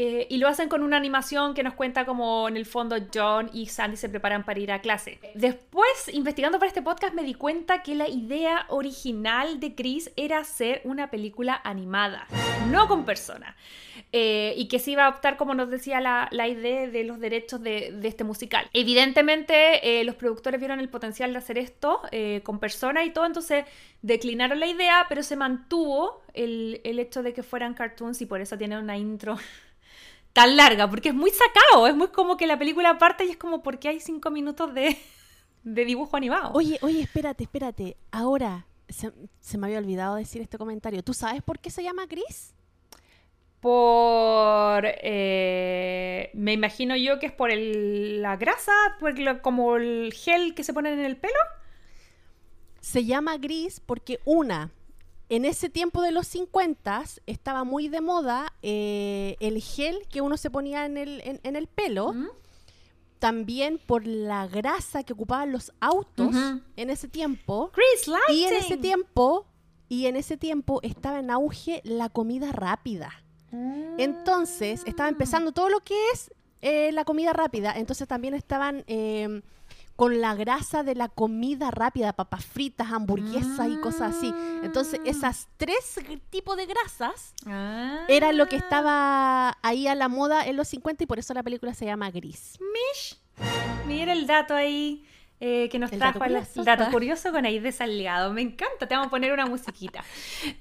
Eh, 0.00 0.28
y 0.30 0.36
lo 0.36 0.46
hacen 0.46 0.68
con 0.68 0.84
una 0.84 0.96
animación 0.96 1.54
que 1.54 1.64
nos 1.64 1.74
cuenta 1.74 2.06
como 2.06 2.48
en 2.48 2.56
el 2.56 2.66
fondo 2.66 2.94
John 3.12 3.50
y 3.52 3.66
Sandy 3.66 3.96
se 3.96 4.08
preparan 4.08 4.44
para 4.44 4.60
ir 4.60 4.70
a 4.70 4.80
clase. 4.80 5.18
Después, 5.34 6.08
investigando 6.12 6.60
para 6.60 6.68
este 6.68 6.82
podcast, 6.82 7.14
me 7.14 7.24
di 7.24 7.34
cuenta 7.34 7.82
que 7.82 7.96
la 7.96 8.08
idea 8.08 8.66
original 8.68 9.58
de 9.58 9.74
Chris 9.74 10.12
era 10.14 10.38
hacer 10.38 10.82
una 10.84 11.10
película 11.10 11.60
animada, 11.64 12.28
no 12.70 12.86
con 12.86 13.04
personas. 13.04 13.56
Eh, 14.12 14.54
y 14.56 14.68
que 14.68 14.78
se 14.78 14.92
iba 14.92 15.04
a 15.04 15.08
optar, 15.08 15.36
como 15.36 15.54
nos 15.54 15.68
decía 15.68 16.00
la, 16.00 16.28
la 16.30 16.46
idea 16.46 16.86
de 16.86 17.02
los 17.02 17.18
derechos 17.18 17.60
de, 17.60 17.90
de 17.92 18.06
este 18.08 18.22
musical. 18.22 18.70
Evidentemente, 18.72 20.00
eh, 20.00 20.04
los 20.04 20.14
productores 20.14 20.60
vieron 20.60 20.78
el 20.78 20.88
potencial 20.88 21.32
de 21.32 21.38
hacer 21.38 21.58
esto 21.58 22.00
eh, 22.12 22.40
con 22.44 22.60
personas 22.60 23.04
y 23.04 23.10
todo, 23.10 23.26
entonces 23.26 23.64
declinaron 24.00 24.60
la 24.60 24.66
idea, 24.66 25.06
pero 25.08 25.22
se 25.22 25.34
mantuvo 25.36 26.22
el, 26.32 26.80
el 26.84 27.00
hecho 27.00 27.22
de 27.22 27.34
que 27.34 27.42
fueran 27.42 27.74
cartoons 27.74 28.22
y 28.22 28.26
por 28.26 28.40
eso 28.40 28.56
tienen 28.56 28.78
una 28.78 28.96
intro 28.96 29.36
tan 30.32 30.56
larga, 30.56 30.88
porque 30.88 31.08
es 31.10 31.14
muy 31.14 31.30
sacado, 31.30 31.86
es 31.86 31.94
muy 31.96 32.08
como 32.08 32.36
que 32.36 32.46
la 32.46 32.58
película 32.58 32.98
parte 32.98 33.24
y 33.24 33.30
es 33.30 33.36
como 33.36 33.62
porque 33.62 33.88
hay 33.88 34.00
cinco 34.00 34.30
minutos 34.30 34.72
de, 34.74 34.96
de 35.64 35.84
dibujo 35.84 36.16
animado. 36.16 36.52
Oye, 36.54 36.78
oye, 36.82 37.00
espérate, 37.00 37.44
espérate. 37.44 37.96
Ahora, 38.12 38.66
se, 38.88 39.12
se 39.40 39.58
me 39.58 39.66
había 39.66 39.78
olvidado 39.78 40.14
decir 40.16 40.40
este 40.42 40.58
comentario. 40.58 41.02
¿Tú 41.02 41.12
sabes 41.14 41.42
por 41.42 41.58
qué 41.58 41.70
se 41.70 41.82
llama 41.82 42.06
Gris? 42.06 42.54
Por. 43.60 44.84
eh, 44.86 46.30
me 46.34 46.52
imagino 46.52 46.94
yo 46.96 47.18
que 47.18 47.26
es 47.26 47.32
por 47.32 47.50
el- 47.50 48.22
la 48.22 48.36
grasa, 48.36 48.72
por 49.00 49.18
lo- 49.18 49.42
como 49.42 49.76
el 49.76 50.12
gel 50.14 50.54
que 50.54 50.62
se 50.62 50.72
ponen 50.72 50.98
en 51.00 51.04
el 51.04 51.16
pelo. 51.16 51.34
Se 52.80 53.04
llama 53.04 53.36
Gris 53.38 53.80
porque 53.80 54.20
una, 54.24 54.70
en 55.28 55.44
ese 55.44 55.68
tiempo 55.68 56.02
de 56.02 56.12
los 56.12 56.26
50 56.28 57.04
estaba 57.26 57.64
muy 57.64 57.88
de 57.88 58.00
moda 58.00 58.52
eh, 58.62 59.36
el 59.40 59.60
gel 59.60 60.06
que 60.10 60.20
uno 60.20 60.36
se 60.36 60.50
ponía 60.50 60.86
en 60.86 60.96
el, 60.96 61.20
en, 61.24 61.40
en 61.42 61.56
el 61.56 61.66
pelo. 61.66 62.12
¿Mm? 62.12 62.28
También 63.18 63.80
por 63.84 64.06
la 64.06 64.46
grasa 64.46 65.02
que 65.02 65.12
ocupaban 65.12 65.50
los 65.50 65.72
autos 65.80 66.36
en 66.76 66.90
ese 66.90 67.08
tiempo. 67.08 67.72
Chris. 67.72 68.14
Y 68.28 68.44
en 68.44 68.54
ese 68.54 68.76
tiempo, 68.76 69.44
y 69.88 70.06
en 70.06 70.14
ese 70.14 70.36
tiempo 70.36 70.78
estaba 70.82 71.18
en 71.18 71.30
auge 71.30 71.80
la 71.84 72.10
comida 72.10 72.52
rápida. 72.52 73.10
Entonces, 73.50 74.82
estaba 74.86 75.08
empezando 75.08 75.50
todo 75.52 75.68
lo 75.68 75.80
que 75.80 75.96
es 76.12 76.30
eh, 76.60 76.92
la 76.92 77.04
comida 77.04 77.32
rápida. 77.32 77.72
Entonces 77.76 78.06
también 78.06 78.34
estaban 78.34 78.84
eh, 78.86 79.42
con 79.98 80.20
la 80.20 80.36
grasa 80.36 80.84
de 80.84 80.94
la 80.94 81.08
comida 81.08 81.72
rápida, 81.72 82.12
papas 82.12 82.44
fritas, 82.46 82.92
hamburguesas 82.92 83.68
y 83.68 83.80
cosas 83.80 84.14
así. 84.16 84.32
Entonces, 84.62 85.00
esas 85.04 85.48
tres 85.56 85.98
tipos 86.30 86.56
de 86.56 86.66
grasas 86.66 87.34
Ah. 87.44 88.04
era 88.06 88.32
lo 88.32 88.46
que 88.46 88.54
estaba 88.54 89.58
ahí 89.60 89.88
a 89.88 89.96
la 89.96 90.06
moda 90.06 90.46
en 90.46 90.56
los 90.56 90.68
50 90.68 91.02
y 91.02 91.06
por 91.08 91.18
eso 91.18 91.34
la 91.34 91.42
película 91.42 91.74
se 91.74 91.84
llama 91.84 92.12
Gris. 92.12 92.60
Mish. 92.60 93.18
Mira 93.88 94.12
el 94.12 94.28
dato 94.28 94.54
ahí 94.54 95.04
eh, 95.40 95.68
que 95.70 95.78
nos 95.78 95.92
El 95.92 95.98
trajo 95.98 96.18
dato 96.18 96.24
el, 96.24 96.40
curioso. 96.40 96.60
el 96.60 96.64
dato 96.64 96.90
curioso 96.90 97.32
con 97.32 97.44
ahí 97.44 97.72
Salgado. 97.72 98.32
Me 98.32 98.42
encanta, 98.42 98.88
te 98.88 98.94
vamos 98.94 99.06
a 99.06 99.10
poner 99.10 99.32
una 99.32 99.46
musiquita. 99.46 100.02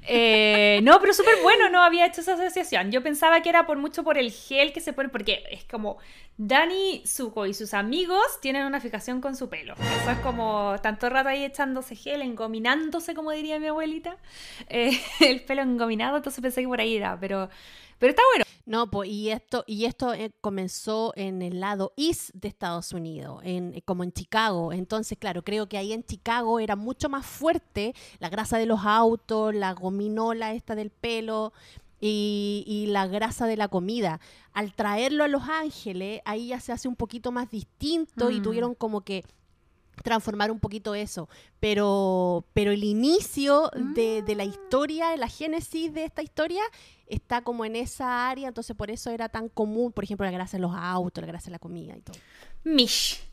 Eh, 0.03 0.79
no, 0.83 0.99
pero 0.99 1.13
súper 1.13 1.35
bueno, 1.41 1.69
no 1.69 1.81
había 1.81 2.05
hecho 2.05 2.21
esa 2.21 2.33
asociación. 2.33 2.91
Yo 2.91 3.01
pensaba 3.01 3.41
que 3.41 3.49
era 3.49 3.65
por 3.65 3.77
mucho 3.77 4.03
por 4.03 4.17
el 4.17 4.31
gel 4.31 4.73
que 4.73 4.81
se 4.81 4.93
pone, 4.93 5.09
porque 5.09 5.43
es 5.49 5.63
como 5.63 5.97
Dani 6.37 7.01
Zuko 7.07 7.47
y 7.47 7.53
sus 7.55 7.73
amigos 7.73 8.39
tienen 8.41 8.65
una 8.65 8.79
fijación 8.79 9.19
con 9.19 9.35
su 9.35 9.49
pelo. 9.49 9.73
Eso 9.73 10.11
es 10.11 10.19
como 10.19 10.75
tanto 10.83 11.09
rato 11.09 11.29
ahí 11.29 11.43
echándose 11.43 11.95
gel, 11.95 12.21
engominándose, 12.21 13.15
como 13.15 13.31
diría 13.31 13.59
mi 13.59 13.67
abuelita. 13.67 14.17
Eh, 14.69 14.91
el 15.21 15.41
pelo 15.41 15.63
engominado, 15.63 16.17
entonces 16.17 16.41
pensé 16.41 16.61
que 16.61 16.67
por 16.67 16.79
ahí 16.79 16.97
era, 16.97 17.17
pero, 17.19 17.49
pero 17.99 18.11
está 18.11 18.21
bueno. 18.33 18.45
No, 18.65 18.91
pues, 18.91 19.09
y 19.09 19.29
esto, 19.29 19.63
y 19.65 19.85
esto 19.85 20.13
eh, 20.13 20.31
comenzó 20.41 21.13
en 21.15 21.41
el 21.41 21.61
lado 21.61 21.93
east 21.95 22.31
de 22.33 22.49
Estados 22.49 22.91
Unidos, 22.91 23.39
en, 23.45 23.73
eh, 23.73 23.81
como 23.81 24.03
en 24.03 24.11
Chicago. 24.11 24.73
Entonces, 24.73 25.17
claro, 25.17 25.41
creo 25.41 25.69
que 25.69 25.77
ahí 25.77 25.93
en 25.93 26.03
Chicago 26.03 26.59
era 26.59 26.75
mucho 26.75 27.07
más 27.07 27.25
fuerte 27.25 27.95
la 28.19 28.27
grasa 28.29 28.57
de 28.57 28.65
los 28.65 28.81
autos, 28.83 29.55
la 29.55 29.73
gominola 29.73 30.53
esta 30.53 30.75
del 30.75 30.89
pelo 30.89 31.53
y, 32.01 32.65
y 32.67 32.87
la 32.87 33.07
grasa 33.07 33.47
de 33.47 33.55
la 33.55 33.69
comida. 33.69 34.19
Al 34.51 34.73
traerlo 34.73 35.23
a 35.23 35.29
Los 35.29 35.43
Ángeles, 35.43 36.21
ahí 36.25 36.47
ya 36.47 36.59
se 36.59 36.73
hace 36.73 36.89
un 36.89 36.95
poquito 36.97 37.31
más 37.31 37.49
distinto 37.49 38.29
y 38.31 38.39
Mm. 38.41 38.43
tuvieron 38.43 38.75
como 38.75 38.99
que 39.01 39.23
transformar 40.03 40.51
un 40.51 40.59
poquito 40.59 40.93
eso, 40.93 41.27
pero, 41.59 42.45
pero 42.53 42.71
el 42.71 42.83
inicio 42.83 43.71
de, 43.95 44.21
de 44.21 44.35
la 44.35 44.43
historia, 44.43 45.17
la 45.17 45.27
génesis 45.27 45.91
de 45.91 46.03
esta 46.03 46.21
historia 46.21 46.61
está 47.07 47.41
como 47.41 47.65
en 47.65 47.75
esa 47.75 48.29
área, 48.29 48.47
entonces 48.47 48.75
por 48.75 48.91
eso 48.91 49.09
era 49.09 49.29
tan 49.29 49.49
común, 49.49 49.91
por 49.91 50.03
ejemplo, 50.03 50.25
la 50.25 50.31
grasa 50.31 50.57
en 50.57 50.61
los 50.61 50.75
autos, 50.75 51.21
la 51.21 51.27
grasa 51.27 51.47
en 51.47 51.53
la 51.53 51.59
comida 51.59 51.95
y 51.95 52.01
todo. 52.01 52.17
Mish. 52.63 53.23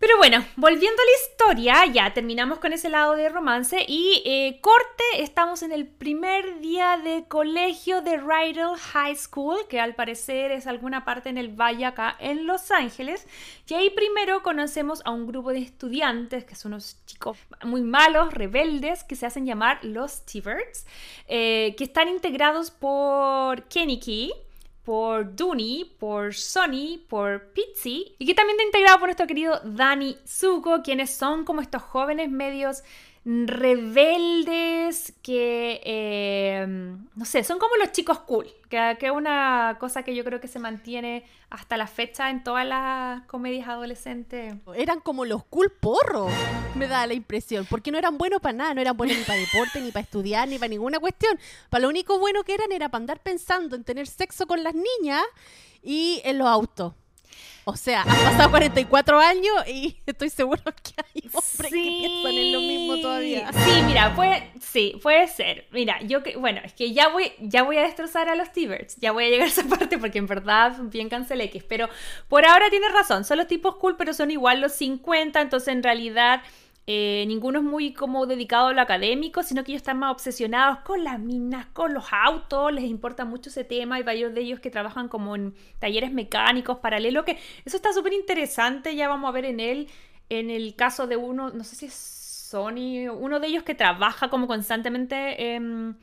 Pero 0.00 0.16
bueno, 0.16 0.42
volviendo 0.56 0.96
a 1.02 1.04
la 1.04 1.22
historia, 1.22 1.92
ya 1.92 2.14
terminamos 2.14 2.58
con 2.58 2.72
ese 2.72 2.88
lado 2.88 3.16
de 3.16 3.28
romance 3.28 3.84
y 3.86 4.22
eh, 4.24 4.58
corte, 4.62 5.04
estamos 5.18 5.62
en 5.62 5.72
el 5.72 5.86
primer 5.86 6.60
día 6.60 6.96
de 6.96 7.26
colegio 7.28 8.00
de 8.00 8.16
Rydell 8.16 8.78
High 8.78 9.16
School, 9.16 9.58
que 9.68 9.78
al 9.78 9.94
parecer 9.94 10.52
es 10.52 10.66
alguna 10.66 11.04
parte 11.04 11.28
en 11.28 11.36
el 11.36 11.48
valle 11.48 11.84
acá 11.84 12.16
en 12.18 12.46
Los 12.46 12.70
Ángeles. 12.70 13.26
Y 13.68 13.74
ahí 13.74 13.90
primero 13.90 14.42
conocemos 14.42 15.02
a 15.04 15.10
un 15.10 15.26
grupo 15.26 15.50
de 15.50 15.58
estudiantes, 15.58 16.46
que 16.46 16.54
son 16.54 16.72
unos 16.72 16.96
chicos 17.04 17.36
muy 17.62 17.82
malos, 17.82 18.32
rebeldes, 18.32 19.04
que 19.04 19.16
se 19.16 19.26
hacen 19.26 19.44
llamar 19.44 19.84
los 19.84 20.24
T-Birds, 20.24 20.86
eh, 21.28 21.74
que 21.76 21.84
están 21.84 22.08
integrados 22.08 22.70
por 22.70 23.64
Kenny 23.64 24.00
Key, 24.00 24.32
por 24.84 25.36
Dooney, 25.36 25.96
por 25.98 26.34
Sonny, 26.34 27.04
por 27.08 27.52
Pizzi 27.52 28.14
y 28.18 28.26
que 28.26 28.34
también 28.34 28.56
está 28.58 28.66
integrado 28.66 28.98
por 28.98 29.08
nuestro 29.08 29.26
querido 29.26 29.60
Danny 29.64 30.16
Zuko, 30.26 30.82
quienes 30.82 31.10
son 31.10 31.44
como 31.44 31.60
estos 31.60 31.82
jóvenes 31.82 32.30
medios 32.30 32.82
rebeldes 33.24 35.12
que, 35.22 35.80
eh, 35.84 36.66
no 36.66 37.24
sé, 37.26 37.44
son 37.44 37.58
como 37.58 37.76
los 37.76 37.92
chicos 37.92 38.20
cool, 38.20 38.46
que, 38.70 38.96
es 38.98 39.10
una 39.10 39.76
cosa 39.78 40.02
que 40.02 40.14
yo 40.14 40.24
creo 40.24 40.40
que 40.40 40.48
se 40.48 40.58
mantiene 40.58 41.24
hasta 41.50 41.76
la 41.76 41.86
fecha 41.86 42.30
en 42.30 42.42
todas 42.42 42.66
las 42.66 43.22
comedias 43.26 43.68
adolescentes. 43.68 44.54
Eran 44.74 45.00
como 45.00 45.26
los 45.26 45.44
cool 45.44 45.70
porros, 45.70 46.32
me 46.74 46.88
da 46.88 47.06
la 47.06 47.12
impresión, 47.12 47.66
porque 47.68 47.90
no 47.90 47.98
eran 47.98 48.16
buenos 48.16 48.40
para 48.40 48.56
nada, 48.56 48.74
no 48.74 48.80
eran 48.80 48.96
buenos 48.96 49.18
ni 49.18 49.24
para 49.24 49.38
deporte, 49.38 49.80
ni 49.82 49.92
para 49.92 50.04
estudiar, 50.04 50.48
ni 50.48 50.58
para 50.58 50.70
ninguna 50.70 50.98
cuestión. 50.98 51.38
Para 51.68 51.82
lo 51.82 51.88
único 51.90 52.18
bueno 52.18 52.42
que 52.42 52.54
eran 52.54 52.72
era 52.72 52.88
para 52.88 53.02
andar 53.02 53.20
pensando 53.20 53.76
en 53.76 53.84
tener 53.84 54.06
sexo 54.06 54.46
con 54.46 54.64
las 54.64 54.74
niñas 54.74 55.22
y 55.82 56.22
en 56.24 56.38
los 56.38 56.48
autos. 56.48 56.94
O 57.64 57.76
sea, 57.76 58.02
han 58.02 58.08
pasado 58.08 58.50
44 58.50 59.20
años 59.20 59.54
y 59.68 59.96
estoy 60.06 60.30
seguro 60.30 60.62
que 60.64 60.92
hay 60.96 61.22
hombres 61.32 61.70
que 61.70 61.70
piensan 61.70 62.32
en 62.32 62.52
lo 62.52 62.60
mismo 62.60 62.96
todavía. 63.00 63.52
Sí, 63.52 63.82
mira, 63.86 64.14
puede, 64.16 64.50
sí, 64.60 64.98
puede 65.02 65.28
ser. 65.28 65.66
Mira, 65.70 66.00
yo 66.02 66.22
que, 66.22 66.36
bueno, 66.36 66.60
es 66.64 66.72
que 66.72 66.92
ya 66.92 67.08
voy, 67.08 67.32
ya 67.38 67.62
voy 67.62 67.76
a 67.76 67.82
destrozar 67.82 68.28
a 68.28 68.34
los 68.34 68.52
T-Birds. 68.52 68.96
Ya 68.96 69.12
voy 69.12 69.26
a 69.26 69.28
llegar 69.28 69.46
a 69.46 69.50
esa 69.50 69.64
parte 69.68 69.98
porque 69.98 70.18
en 70.18 70.26
verdad 70.26 70.76
bien 70.84 71.08
cancelé 71.08 71.44
X. 71.44 71.62
Pero 71.68 71.88
por 72.28 72.44
ahora 72.44 72.70
tienes 72.70 72.92
razón, 72.92 73.24
son 73.24 73.38
los 73.38 73.46
tipos 73.46 73.76
cool, 73.76 73.96
pero 73.96 74.14
son 74.14 74.30
igual 74.30 74.60
los 74.60 74.72
50, 74.72 75.40
entonces 75.40 75.68
en 75.68 75.82
realidad 75.82 76.42
eh, 76.92 77.24
ninguno 77.28 77.60
es 77.60 77.64
muy 77.64 77.92
como 77.92 78.26
dedicado 78.26 78.66
a 78.66 78.72
lo 78.72 78.80
académico, 78.80 79.44
sino 79.44 79.62
que 79.62 79.70
ellos 79.70 79.82
están 79.82 80.00
más 80.00 80.10
obsesionados 80.10 80.80
con 80.80 81.04
las 81.04 81.20
minas, 81.20 81.66
con 81.66 81.94
los 81.94 82.06
autos, 82.10 82.72
les 82.72 82.82
importa 82.82 83.24
mucho 83.24 83.48
ese 83.48 83.62
tema. 83.62 83.94
Hay 83.94 84.02
varios 84.02 84.34
de 84.34 84.40
ellos 84.40 84.58
que 84.58 84.72
trabajan 84.72 85.06
como 85.06 85.36
en 85.36 85.54
talleres 85.78 86.12
mecánicos 86.12 86.78
paralelo, 86.78 87.24
que 87.24 87.38
eso 87.64 87.76
está 87.76 87.92
súper 87.92 88.12
interesante, 88.12 88.96
ya 88.96 89.06
vamos 89.06 89.28
a 89.28 89.32
ver 89.32 89.44
en 89.44 89.60
él, 89.60 89.88
en 90.30 90.50
el 90.50 90.74
caso 90.74 91.06
de 91.06 91.16
uno, 91.16 91.50
no 91.50 91.62
sé 91.62 91.76
si 91.76 91.86
es 91.86 91.94
Sony, 91.94 93.08
uno 93.08 93.38
de 93.38 93.46
ellos 93.46 93.62
que 93.62 93.76
trabaja 93.76 94.28
como 94.28 94.48
constantemente 94.48 95.54
en 95.54 95.96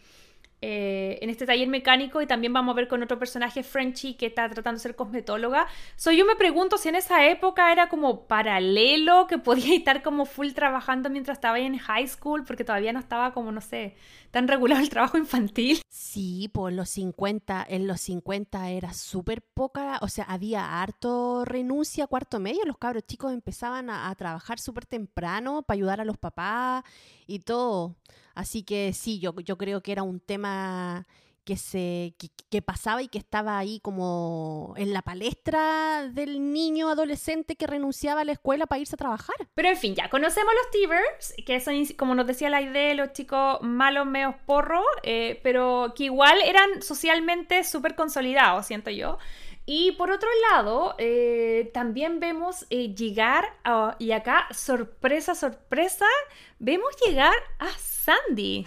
eh, 0.60 1.20
en 1.22 1.30
este 1.30 1.46
taller 1.46 1.68
mecánico 1.68 2.20
y 2.20 2.26
también 2.26 2.52
vamos 2.52 2.74
a 2.74 2.76
ver 2.76 2.88
con 2.88 3.04
otro 3.04 3.20
personaje, 3.20 3.62
Frenchy, 3.62 4.16
que 4.16 4.26
está 4.26 4.50
tratando 4.50 4.80
de 4.80 4.82
ser 4.82 4.96
cosmetóloga. 4.96 5.68
So, 5.96 6.12
yo 6.12 6.26
me 6.26 6.36
pregunto 6.36 6.80
si 6.80 6.90
en 6.90 6.96
esa 6.96 7.28
época 7.28 7.72
era 7.72 7.90
como 7.90 8.28
paralelo, 8.28 9.28
que 9.28 9.38
podía 9.38 9.76
estar 9.76 10.02
como 10.02 10.26
full 10.26 10.54
trabajando 10.54 11.12
mientras 11.12 11.38
estaba 11.38 11.60
en 11.60 11.78
high 11.78 12.08
school, 12.08 12.44
porque 12.44 12.64
todavía 12.64 12.92
no 12.92 13.00
estaba 13.00 13.34
como, 13.34 13.52
no 13.52 13.62
sé, 13.62 13.96
tan 14.32 14.48
regulado 14.48 14.82
el 14.82 14.90
trabajo 14.90 15.20
infantil. 15.20 15.80
Sí, 15.90 16.50
por 16.52 16.74
los 16.74 16.90
50, 16.90 17.64
en 17.70 17.86
los 17.86 18.02
50 18.02 18.72
era 18.72 18.94
súper 18.94 19.44
poca, 19.44 20.00
o 20.02 20.08
sea, 20.08 20.26
había 20.26 20.82
harto 20.82 21.46
renuncia 21.46 22.08
cuarto 22.08 22.40
medio, 22.40 22.66
los 22.66 22.80
cabros 22.80 23.06
chicos 23.06 23.32
empezaban 23.32 23.92
a, 23.92 24.10
a 24.10 24.16
trabajar 24.16 24.60
súper 24.60 24.88
temprano 24.88 25.62
para 25.62 25.76
ayudar 25.76 26.02
a 26.02 26.06
los 26.06 26.18
papás 26.18 26.84
y 27.28 27.40
todo. 27.40 27.96
Así 28.38 28.62
que 28.62 28.94
sí, 28.94 29.18
yo, 29.18 29.34
yo 29.40 29.58
creo 29.58 29.82
que 29.82 29.92
era 29.92 30.04
un 30.04 30.20
tema 30.20 31.08
que, 31.44 31.58
se, 31.58 32.14
que, 32.52 32.62
pasaba 32.62 33.02
y 33.02 33.08
que 33.08 33.18
estaba 33.18 33.58
ahí 33.58 33.80
como 33.80 34.76
en 34.78 34.94
la 34.94 35.02
palestra 35.02 36.08
del 36.08 36.54
niño 36.54 36.88
adolescente 36.90 37.56
que 37.56 37.66
renunciaba 37.66 38.22
a 38.22 38.26
la 38.26 38.34
escuela 38.34 38.68
para 38.68 38.80
irse 38.80 38.94
a 38.94 38.98
trabajar. 38.98 39.36
Pero 39.56 39.70
en 39.70 39.78
fin, 39.78 39.96
ya 39.96 40.12
conocemos 40.12 40.54
los 40.54 40.70
T-Birds, 40.72 41.46
que 41.48 41.60
son, 41.60 41.84
como 41.98 42.14
nos 42.14 42.28
decía 42.28 42.52
la 42.52 42.62
idea, 42.62 42.94
los 42.94 43.12
chicos 43.14 43.60
malos, 43.64 44.06
meos 44.06 44.36
porros, 44.46 44.86
eh, 45.02 45.40
pero 45.42 45.94
que 45.96 46.04
igual 46.04 46.38
eran 46.46 46.84
socialmente 46.84 47.64
súper 47.64 47.96
consolidados, 47.96 48.68
siento 48.68 48.92
yo. 48.92 49.18
Y 49.70 49.92
por 49.92 50.12
otro 50.12 50.30
lado, 50.50 50.96
eh, 50.98 51.70
también 51.74 52.22
vemos 52.22 52.66
eh, 52.70 52.96
llegar, 52.96 53.44
y 54.00 54.14
acá, 54.14 54.48
sorpresa, 54.52 55.36
sorpresa, 55.36 56.06
vemos 56.58 56.96
llegar 57.06 57.36
a 57.60 57.68
Sandy 57.78 58.66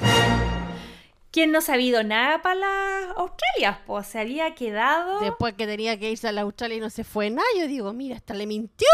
quien 1.30 1.52
no 1.52 1.58
ha 1.58 1.62
sabido 1.62 2.02
nada 2.02 2.42
para 2.42 2.56
las 2.56 3.16
Australias, 3.16 3.78
pues 3.86 4.06
se 4.06 4.18
había 4.18 4.54
quedado. 4.54 5.20
Después 5.20 5.54
que 5.54 5.66
tenía 5.66 5.98
que 5.98 6.10
irse 6.10 6.26
a 6.26 6.32
la 6.32 6.40
Australia 6.42 6.78
y 6.78 6.80
no 6.80 6.90
se 6.90 7.04
fue 7.04 7.30
nada, 7.30 7.46
yo 7.56 7.68
digo, 7.68 7.92
mira, 7.92 8.16
hasta 8.16 8.34
le 8.34 8.46
mintió. 8.46 8.88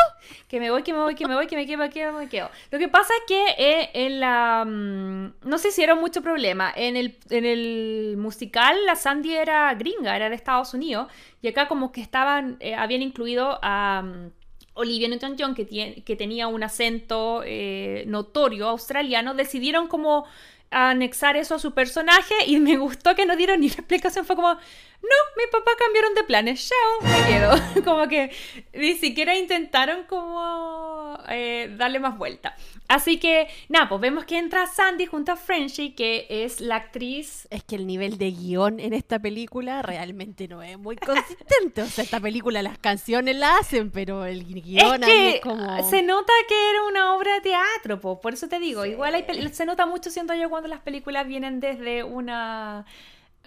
Que 0.48 0.60
me 0.60 0.70
voy, 0.70 0.82
que 0.82 0.92
me 0.92 0.98
voy, 0.98 1.14
que 1.14 1.26
me 1.26 1.34
voy, 1.34 1.46
que 1.46 1.56
me 1.56 1.66
quedo, 1.66 1.88
que 1.88 2.12
me 2.12 2.28
quedo. 2.28 2.50
Lo 2.70 2.78
que 2.78 2.88
pasa 2.88 3.12
es 3.20 3.22
que 3.26 3.44
eh, 3.58 3.90
en 3.94 4.20
la. 4.20 4.64
Mm, 4.66 5.34
no 5.48 5.58
se 5.58 5.68
hicieron 5.68 5.98
mucho 5.98 6.20
problema. 6.20 6.72
En 6.76 6.96
el, 6.96 7.18
en 7.30 7.46
el 7.46 8.16
musical, 8.18 8.76
la 8.84 8.96
Sandy 8.96 9.34
era 9.34 9.72
gringa, 9.74 10.14
era 10.14 10.28
de 10.28 10.34
Estados 10.34 10.74
Unidos. 10.74 11.10
Y 11.40 11.48
acá, 11.48 11.68
como 11.68 11.90
que 11.90 12.02
estaban. 12.02 12.56
Eh, 12.60 12.74
habían 12.74 13.02
incluido 13.02 13.58
a. 13.62 14.02
Mm, 14.04 14.30
Olivia 14.78 15.08
Newton-John, 15.08 15.54
que, 15.54 16.02
que 16.04 16.16
tenía 16.16 16.48
un 16.48 16.62
acento 16.62 17.42
eh, 17.46 18.04
notorio 18.06 18.68
australiano, 18.68 19.32
decidieron 19.32 19.88
como 19.88 20.26
anexar 20.70 21.36
eso 21.36 21.54
a 21.54 21.58
su 21.58 21.72
personaje 21.74 22.34
y 22.46 22.58
me 22.60 22.76
gustó 22.76 23.14
que 23.14 23.26
no 23.26 23.36
dieron 23.36 23.60
ni 23.60 23.66
una 23.66 23.74
explicación. 23.76 24.24
Fue 24.24 24.36
como, 24.36 24.58
no, 25.02 25.42
mi 25.42 25.50
papá 25.50 25.70
cambiaron 25.78 26.14
de 26.14 26.24
planes, 26.24 26.68
chao, 26.68 27.08
me 27.08 27.28
quedo. 27.28 27.84
como 27.84 28.08
que 28.08 28.30
ni 28.72 28.94
siquiera 28.94 29.36
intentaron 29.36 30.04
como 30.04 31.18
eh, 31.28 31.72
darle 31.76 32.00
más 32.00 32.16
vuelta. 32.16 32.56
Así 32.88 33.18
que, 33.18 33.48
nada, 33.68 33.88
pues 33.88 34.00
vemos 34.00 34.24
que 34.24 34.38
entra 34.38 34.66
Sandy 34.66 35.06
junto 35.06 35.32
a 35.32 35.36
Frenchy, 35.36 35.90
que 35.90 36.26
es 36.28 36.60
la 36.60 36.76
actriz. 36.76 37.46
Es 37.50 37.62
que 37.64 37.76
el 37.76 37.86
nivel 37.86 38.16
de 38.16 38.30
guion 38.30 38.80
en 38.80 38.92
esta 38.92 39.18
película 39.18 39.82
realmente 39.82 40.48
no 40.48 40.62
es 40.62 40.78
muy 40.78 40.96
consistente. 40.96 41.82
O 41.82 41.86
sea, 41.86 42.04
esta 42.04 42.20
película 42.20 42.62
las 42.62 42.78
canciones 42.78 43.36
la 43.36 43.58
hacen, 43.58 43.90
pero 43.90 44.24
el 44.24 44.44
guion 44.44 45.02
es, 45.02 45.08
que 45.08 45.40
como... 45.42 45.88
Se 45.90 46.02
nota 46.02 46.32
que 46.48 46.70
era 46.70 46.84
una 46.84 47.14
obra 47.14 47.34
de 47.34 47.40
teatro, 47.40 48.00
pues, 48.00 48.18
por 48.20 48.34
eso 48.34 48.48
te 48.48 48.58
digo. 48.58 48.86
Igual 48.86 49.24
se 49.52 49.66
nota 49.66 49.86
mucho, 49.86 50.10
siento 50.10 50.34
yo, 50.34 50.48
cuando 50.48 50.68
las 50.68 50.80
películas 50.80 51.26
vienen 51.26 51.60
desde 51.60 52.04
una 52.04 52.86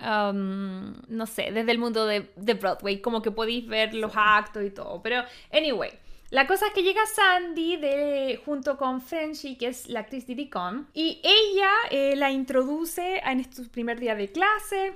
Um, 0.02 0.94
no 1.10 1.26
sé, 1.26 1.52
desde 1.52 1.72
el 1.72 1.78
mundo 1.78 2.06
de, 2.06 2.22
Broadway, 2.54 3.02
como 3.02 3.22
que 3.22 3.32
podéis 3.32 3.68
ver 3.68 3.94
los 3.94 4.14
actos 4.16 4.64
y 4.64 4.70
todo. 4.70 5.02
Pero, 5.02 5.24
anyway, 5.52 5.92
la 6.30 6.48
cosa 6.48 6.68
es 6.68 6.74
que 6.74 6.84
llega 6.84 7.02
Sandy 7.06 7.76
de, 7.78 8.42
junto 8.46 8.78
con 8.78 9.02
Frenchy, 9.02 9.58
que 9.58 9.68
es 9.68 9.90
la 9.90 10.02
actriz 10.02 10.26
Diddy 10.26 10.50
Con, 10.50 10.88
y 10.94 11.20
ella 11.24 11.72
eh, 11.90 12.16
la 12.16 12.32
introduce 12.32 13.18
en 13.26 13.40
este 13.42 13.64
primer 13.64 14.00
día 14.00 14.16
de 14.16 14.32
clase. 14.32 14.94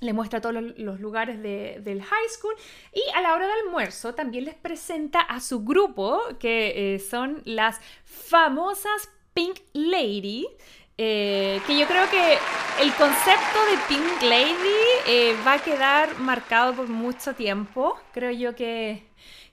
Le 0.00 0.12
muestra 0.12 0.42
todos 0.42 0.54
los, 0.76 1.00
lugares 1.00 1.42
del 1.42 2.02
high 2.02 2.28
school 2.28 2.54
y 2.92 3.00
a 3.14 3.22
la 3.22 3.34
hora 3.34 3.46
del 3.46 3.60
almuerzo 3.66 4.14
también 4.14 4.44
les 4.44 4.54
presenta 4.54 5.20
a 5.20 5.40
su 5.40 5.64
grupo, 5.64 6.20
que 6.38 6.94
eh, 6.94 6.98
son 6.98 7.40
las 7.46 7.80
famosas 8.04 9.08
Pink 9.32 9.60
Lady, 9.72 10.46
eh, 10.98 11.60
que 11.66 11.78
yo 11.78 11.86
creo 11.86 12.08
que 12.08 12.38
el 12.80 12.92
concepto 12.94 13.64
de 13.70 13.76
Pink 13.88 14.22
Lady 14.22 14.80
eh, 15.06 15.36
va 15.46 15.54
a 15.54 15.62
quedar 15.62 16.18
marcado 16.18 16.74
por 16.74 16.88
mucho 16.88 17.34
tiempo. 17.34 17.98
Creo 18.12 18.30
yo 18.30 18.54
que, 18.54 19.06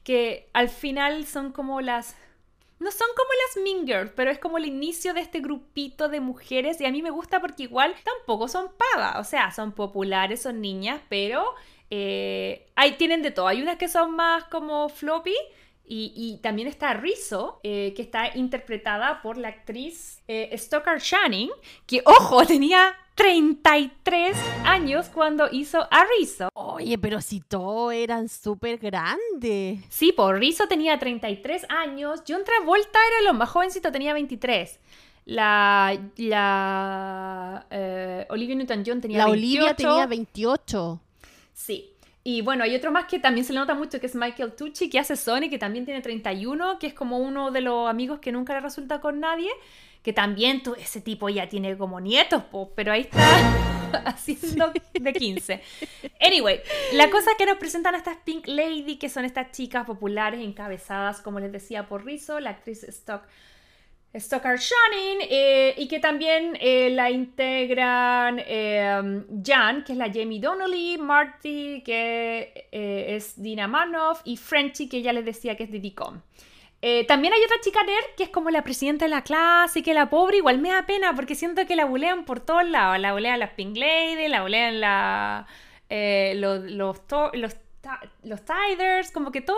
que 0.03 0.49
al 0.53 0.69
final 0.69 1.25
son 1.25 1.51
como 1.51 1.82
las... 1.82 2.15
No 2.79 2.91
son 2.91 3.08
como 3.15 3.29
las 3.34 3.63
Mean 3.63 3.88
Girls, 3.88 4.12
pero 4.13 4.29
es 4.29 4.39
como 4.39 4.58
el 4.58 4.65
inicio 4.65 5.13
de 5.13 5.21
este 5.21 5.39
grupito 5.39 6.10
de 6.10 6.19
mujeres 6.19 6.82
y 6.82 6.86
a 6.86 6.91
mí 6.91 7.01
me 7.01 7.12
gusta 7.12 7.39
porque 7.39 7.63
igual 7.63 7.95
tampoco 8.03 8.49
son 8.49 8.71
pagas, 8.93 9.15
o 9.19 9.23
sea, 9.23 9.51
son 9.51 9.71
populares, 9.71 10.41
son 10.41 10.60
niñas, 10.60 10.99
pero 11.08 11.45
eh, 11.89 12.65
hay, 12.75 12.93
tienen 12.93 13.21
de 13.21 13.32
todo. 13.32 13.47
Hay 13.47 13.62
unas 13.62 13.77
que 13.77 13.88
son 13.88 14.12
más 14.15 14.43
como 14.45 14.89
floppy 14.89 15.36
y, 15.86 16.39
también 16.41 16.67
está 16.67 16.93
Rizzo, 16.93 17.60
eh, 17.63 17.93
que 17.96 18.02
está 18.02 18.36
interpretada 18.36 19.22
por 19.22 19.38
la 19.38 19.50
actriz 19.50 20.22
eh, 20.28 20.56
Stoker 20.58 21.02
Channing, 21.02 21.52
que, 21.86 22.02
ojo, 22.06 22.46
tenía 22.48 22.96
33 23.15 24.36
años 24.63 25.10
cuando 25.10 25.48
hizo 25.52 25.80
a 25.91 26.06
Rizzo. 26.17 26.50
Oye, 26.54 26.98
pero 26.98 27.22
si 27.22 27.41
todos 27.41 27.93
eran 27.93 28.30
súper 28.30 28.78
grandes. 28.80 29.82
Sí, 29.89 30.12
por 30.13 30.39
Rizzo 30.39 30.67
tenía 30.67 30.98
33 30.98 31.65
años. 31.69 32.24
John 32.28 32.43
Travolta 32.43 33.00
era 33.10 33.32
lo 33.32 33.38
más 33.38 33.50
jovencito, 33.50 33.91
tenía 33.91 34.13
23. 34.13 34.80
La, 35.26 35.98
la 36.17 37.65
eh, 37.69 38.26
Olivia 38.30 38.56
Newton-John 38.56 39.00
tenía 39.00 39.19
la 39.19 39.26
28. 39.26 39.28
La 39.28 39.32
Olivia 39.32 39.76
tenía 39.76 40.08
28. 40.08 41.02
Sí. 41.54 41.92
Y 42.26 42.42
bueno, 42.42 42.64
hay 42.64 42.74
otro 42.74 42.92
más 42.92 43.06
que 43.06 43.20
también 43.20 43.46
se 43.46 43.52
le 43.52 43.60
nota 43.60 43.74
mucho, 43.74 44.00
que 44.00 44.06
es 44.06 44.16
Michael 44.16 44.54
Tucci, 44.54 44.90
que 44.90 44.98
hace 44.98 45.18
Sony, 45.18 45.50
que 45.50 45.58
también 45.58 45.84
tiene 45.84 46.02
31, 46.02 46.80
que 46.80 46.88
es 46.88 46.94
como 46.94 47.18
uno 47.18 47.52
de 47.52 47.60
los 47.60 47.90
amigos 47.90 48.20
que 48.20 48.32
nunca 48.32 48.54
le 48.54 48.62
resulta 48.62 49.02
con 49.02 49.20
nadie, 49.20 49.50
que 50.02 50.14
también 50.14 50.64
tú, 50.64 50.74
ese 50.76 51.02
tipo 51.02 51.28
ya 51.28 51.50
tiene 51.50 51.78
como 51.78 52.00
nietos, 52.00 52.44
pero 52.76 52.94
ahí 52.94 53.02
está 53.02 54.04
haciendo 54.06 54.72
de 54.94 55.14
15. 55.14 55.62
Anyway, 56.22 56.62
la 56.94 57.10
cosa 57.10 57.32
es 57.32 57.38
que 57.38 57.46
nos 57.46 57.58
presentan 57.58 57.94
a 57.96 57.98
estas 57.98 58.16
Pink 58.24 58.48
Lady, 58.48 58.96
que 58.96 59.10
son 59.10 59.26
estas 59.26 59.52
chicas 59.52 59.86
populares 59.86 60.40
encabezadas, 60.40 61.20
como 61.20 61.42
les 61.42 61.52
decía, 61.52 61.90
por 61.90 62.06
Rizzo, 62.06 62.40
la 62.40 62.52
actriz 62.52 62.84
Stock 62.84 63.24
Stockard 64.13 64.60
Shining 64.60 65.28
eh, 65.30 65.73
y 65.76 65.88
que 65.88 65.99
también 65.99 66.56
eh, 66.62 66.91
la 66.91 67.10
integran 67.10 68.39
eh, 68.45 69.23
Jan, 69.43 69.84
que 69.84 69.93
es 69.93 69.97
la 69.97 70.12
Jamie 70.13 70.39
Donnelly, 70.39 70.99
Marty, 70.99 71.82
que 71.84 72.67
es 72.71 73.41
Dina 73.41 73.67
Manoff 73.67 74.21
y 74.23 74.38
Frenchy, 74.38 74.88
que 74.88 75.02
ya 75.02 75.13
les 75.13 75.26
decía 75.26 75.58
que 75.58 75.63
es 75.63 75.71
Diddy 75.71 75.95
Eh, 76.82 77.06
también 77.06 77.34
hay 77.34 77.41
otra 77.43 77.58
chica 77.62 77.82
nerd 77.83 78.15
que 78.15 78.23
es 78.23 78.29
como 78.29 78.52
la 78.52 78.62
presidenta 78.62 79.06
de 79.06 79.10
la 79.10 79.23
clase 79.23 79.79
y 79.79 79.83
que 79.83 79.96
la 79.96 80.10
pobre 80.10 80.38
igual 80.38 80.60
me 80.60 80.69
da 80.69 80.85
pena 80.85 81.15
porque 81.15 81.33
siento 81.33 81.65
que 81.65 81.75
la 81.75 81.85
bulean 81.85 82.25
por 82.25 82.40
todos 82.40 82.65
lados. 82.65 83.00
La 83.00 83.13
bulean 83.13 83.40
las 83.40 83.52
Pink 83.52 83.75
Lady, 83.77 84.27
la 84.27 84.44
bulean 84.44 84.79
la, 84.79 85.48
eh, 85.90 86.33
los, 86.35 86.60
los, 86.69 87.02
los, 87.33 87.56
los 88.23 88.42
Tiders, 88.46 89.12
como 89.12 89.31
que 89.31 89.42
todo 89.42 89.58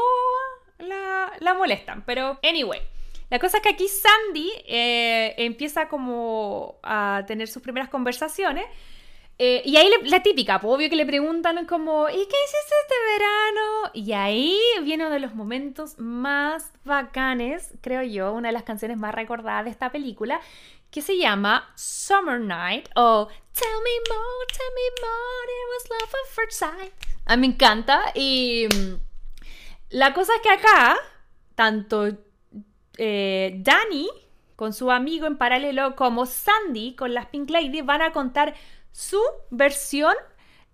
la, 0.80 1.34
la 1.39 1.53
molestan. 1.55 2.05
Pero, 2.05 2.39
anyway. 2.41 2.80
La 3.30 3.39
cosa 3.39 3.57
es 3.57 3.63
que 3.63 3.69
aquí 3.69 3.88
Sandy 3.88 4.51
eh, 4.67 5.34
empieza 5.38 5.88
como 5.88 6.80
a 6.84 7.23
tener 7.28 7.47
sus 7.47 7.61
primeras 7.61 7.89
conversaciones. 7.89 8.65
Eh, 9.38 9.61
y 9.65 9.76
ahí 9.76 9.91
la 10.03 10.23
típica, 10.23 10.61
obvio 10.63 10.89
que 10.89 10.95
le 10.95 11.05
preguntan 11.05 11.65
como, 11.65 12.07
¿y 12.07 12.13
qué 12.13 12.19
hiciste 12.21 12.76
este 12.84 12.95
verano? 13.11 13.91
Y 13.93 14.13
ahí 14.13 14.57
viene 14.84 15.05
uno 15.05 15.13
de 15.13 15.19
los 15.19 15.36
momentos 15.36 15.99
más 15.99 16.71
bacanes, 16.86 17.73
creo 17.82 18.01
yo, 18.01 18.32
una 18.32 18.47
de 18.47 18.53
las 18.53 18.63
canciones 18.63 18.97
más 18.97 19.13
recordadas 19.13 19.65
de 19.65 19.71
esta 19.71 19.91
película, 19.91 20.39
que 20.89 21.01
se 21.01 21.17
llama 21.17 21.69
Summer 21.76 22.39
Night 22.39 22.88
o 22.95 23.28
Tell 23.28 23.67
Me 23.84 24.15
More, 24.15 24.45
Tell 24.53 24.73
Me 24.73 25.01
More, 25.01 25.51
It 25.51 25.67
Was 25.73 25.89
Love 25.89 26.13
at 26.13 26.30
First 26.34 26.59
Sight. 26.59 26.93
A 27.26 27.36
mí 27.36 27.47
me 27.47 27.53
encanta 27.53 28.13
y 28.13 28.67
mm, 28.73 28.93
la 29.89 30.13
cosa 30.13 30.34
es 30.36 30.41
que 30.41 30.49
acá, 30.49 30.95
tanto 31.55 32.24
eh, 32.97 33.55
Danny 33.59 34.09
con 34.55 34.73
su 34.73 34.91
amigo 34.91 35.27
en 35.27 35.37
paralelo 35.37 35.95
como 35.95 36.25
Sandy 36.25 36.95
con 36.95 37.13
las 37.13 37.27
Pink 37.27 37.49
Lady 37.49 37.81
van 37.81 38.01
a 38.01 38.11
contar 38.11 38.53
su 38.91 39.19
versión 39.49 40.13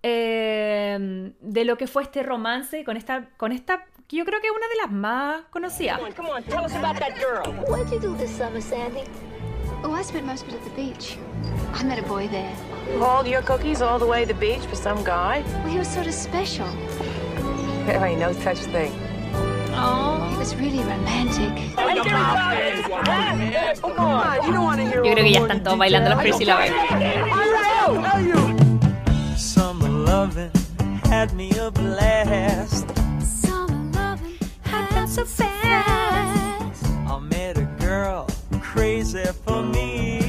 eh, 0.02 1.32
de 1.40 1.64
lo 1.64 1.76
que 1.76 1.86
fue 1.86 2.02
este 2.02 2.22
romance 2.22 2.84
con 2.84 2.96
esta, 2.96 3.28
con 3.36 3.52
esta 3.52 3.84
que 4.06 4.16
yo 4.16 4.24
creo 4.24 4.40
que 4.40 4.48
es 4.48 4.52
una 4.52 4.68
de 4.68 4.76
las 4.76 4.90
más 4.90 5.42
conocidas. 5.50 5.98
Come 6.16 6.30
on, 6.30 6.42
tell 6.42 6.64
us 6.64 6.74
about 6.74 6.98
that 6.98 7.16
girl. 7.18 7.52
What 7.68 7.88
did 7.88 7.92
you 7.92 8.00
do 8.00 8.16
this 8.16 8.30
summer, 8.30 8.60
Sandy? 8.60 9.04
Oh, 9.84 9.92
I 9.92 10.02
spent 10.02 10.26
most 10.26 10.42
of 10.42 10.50
it 10.50 10.54
at 10.54 10.64
the 10.64 10.70
beach. 10.70 11.18
I 11.72 11.82
met 11.82 11.98
a 11.98 12.02
boy 12.02 12.28
there. 12.28 12.54
Hauled 12.98 13.26
your 13.26 13.42
cookies 13.42 13.80
all 13.80 13.98
the 13.98 14.06
way 14.06 14.24
to 14.24 14.32
the 14.32 14.38
beach 14.38 14.64
for 14.66 14.76
some 14.76 15.02
guy? 15.02 15.42
Well, 15.62 15.72
he 15.72 15.78
was 15.78 15.88
sort 15.88 16.06
of 16.06 16.14
special. 16.14 16.68
There 17.86 18.04
ain't 18.04 18.20
no 18.20 18.32
such 18.32 18.58
thing. 18.58 18.92
Yo 25.04 25.12
creo 25.12 25.24
que 25.24 25.32
ya 25.32 25.40
están 25.40 25.62
todos 25.62 25.78
bailando 25.78 26.10
los 26.10 26.20
Crazy 26.20 26.44
Lovers. 26.44 26.72
Summer 29.36 29.90
loving 29.90 30.50
had 31.04 31.32
me 31.34 31.50
a 31.58 31.70
blast. 31.70 32.86
Summer 33.20 33.90
loving 33.92 34.38
had 34.62 34.88
been 34.94 35.08
so 35.08 35.24
fast. 35.24 36.84
I 37.08 37.18
met 37.18 37.58
a 37.58 37.66
girl 37.80 38.26
crazy 38.60 39.24
for 39.44 39.62
me. 39.62 40.21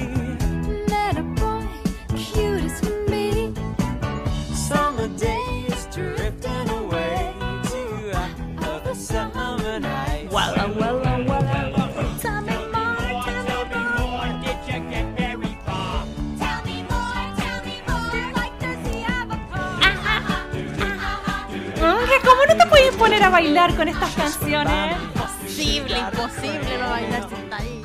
Poner 23.04 23.24
a 23.24 23.30
bailar 23.30 23.76
con 23.76 23.90
estas 23.90 24.16
canciones? 24.16 24.96
Imposible, 25.14 25.98
imposible 26.00 26.78
no 26.80 26.90
bailar 26.90 27.28
si 27.28 27.36
está 27.36 27.58
ahí. 27.58 27.84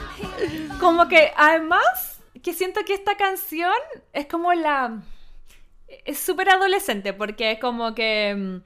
Como 0.79 1.09
que 1.09 1.33
además 1.37 2.21
que 2.41 2.55
siento 2.55 2.85
que 2.85 2.95
esta 2.95 3.17
canción 3.17 3.75
es 4.13 4.27
como 4.27 4.55
la... 4.55 5.03
Es 6.05 6.21
súper 6.21 6.51
adolescente 6.51 7.15
porque 7.15 7.51
es 7.51 7.59
como 7.59 7.97
que 7.97 8.33
mm, 8.39 8.57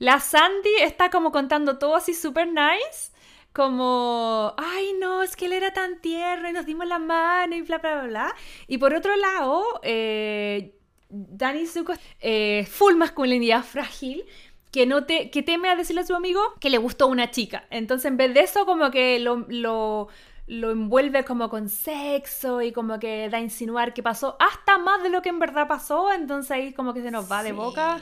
la 0.00 0.18
Sandy 0.18 0.78
está 0.80 1.10
como 1.10 1.30
contando 1.30 1.78
todo 1.78 1.94
así 1.94 2.12
súper 2.12 2.48
nice. 2.48 3.12
Como, 3.52 4.52
ay 4.58 4.94
no, 4.98 5.22
es 5.22 5.36
que 5.36 5.44
él 5.46 5.52
era 5.52 5.72
tan 5.72 6.00
tierno 6.00 6.48
y 6.48 6.52
nos 6.52 6.66
dimos 6.66 6.88
la 6.88 6.98
mano 6.98 7.54
y 7.54 7.62
bla, 7.62 7.78
bla, 7.78 7.94
bla, 7.94 8.06
bla. 8.08 8.34
Y 8.66 8.78
por 8.78 8.94
otro 8.94 9.14
lado, 9.14 9.62
eh, 9.84 10.74
Danny 11.08 11.66
Zuko, 11.66 11.92
eh, 12.20 12.66
full 12.68 12.94
masculinidad 12.94 13.62
frágil, 13.64 14.24
que, 14.70 14.86
no 14.86 15.04
te, 15.04 15.30
que 15.30 15.42
teme 15.42 15.68
a 15.68 15.76
decirle 15.76 16.02
a 16.02 16.06
su 16.06 16.14
amigo 16.14 16.40
que 16.60 16.70
le 16.70 16.78
gustó 16.78 17.06
una 17.06 17.30
chica. 17.30 17.64
Entonces, 17.70 18.06
en 18.06 18.16
vez 18.16 18.34
de 18.34 18.40
eso, 18.40 18.66
como 18.66 18.90
que 18.90 19.18
lo, 19.18 19.46
lo, 19.48 20.08
lo 20.46 20.70
envuelve 20.72 21.24
como 21.24 21.48
con 21.48 21.68
sexo 21.68 22.60
y 22.60 22.72
como 22.72 22.98
que 22.98 23.28
da 23.30 23.38
a 23.38 23.40
insinuar 23.40 23.94
que 23.94 24.02
pasó 24.02 24.36
hasta 24.40 24.78
más 24.78 25.02
de 25.02 25.08
lo 25.08 25.22
que 25.22 25.28
en 25.28 25.38
verdad 25.38 25.68
pasó. 25.68 26.12
Entonces 26.12 26.50
ahí 26.50 26.72
como 26.72 26.92
que 26.92 27.02
se 27.02 27.10
nos 27.10 27.30
va 27.30 27.42
de 27.42 27.52
boca. 27.52 28.00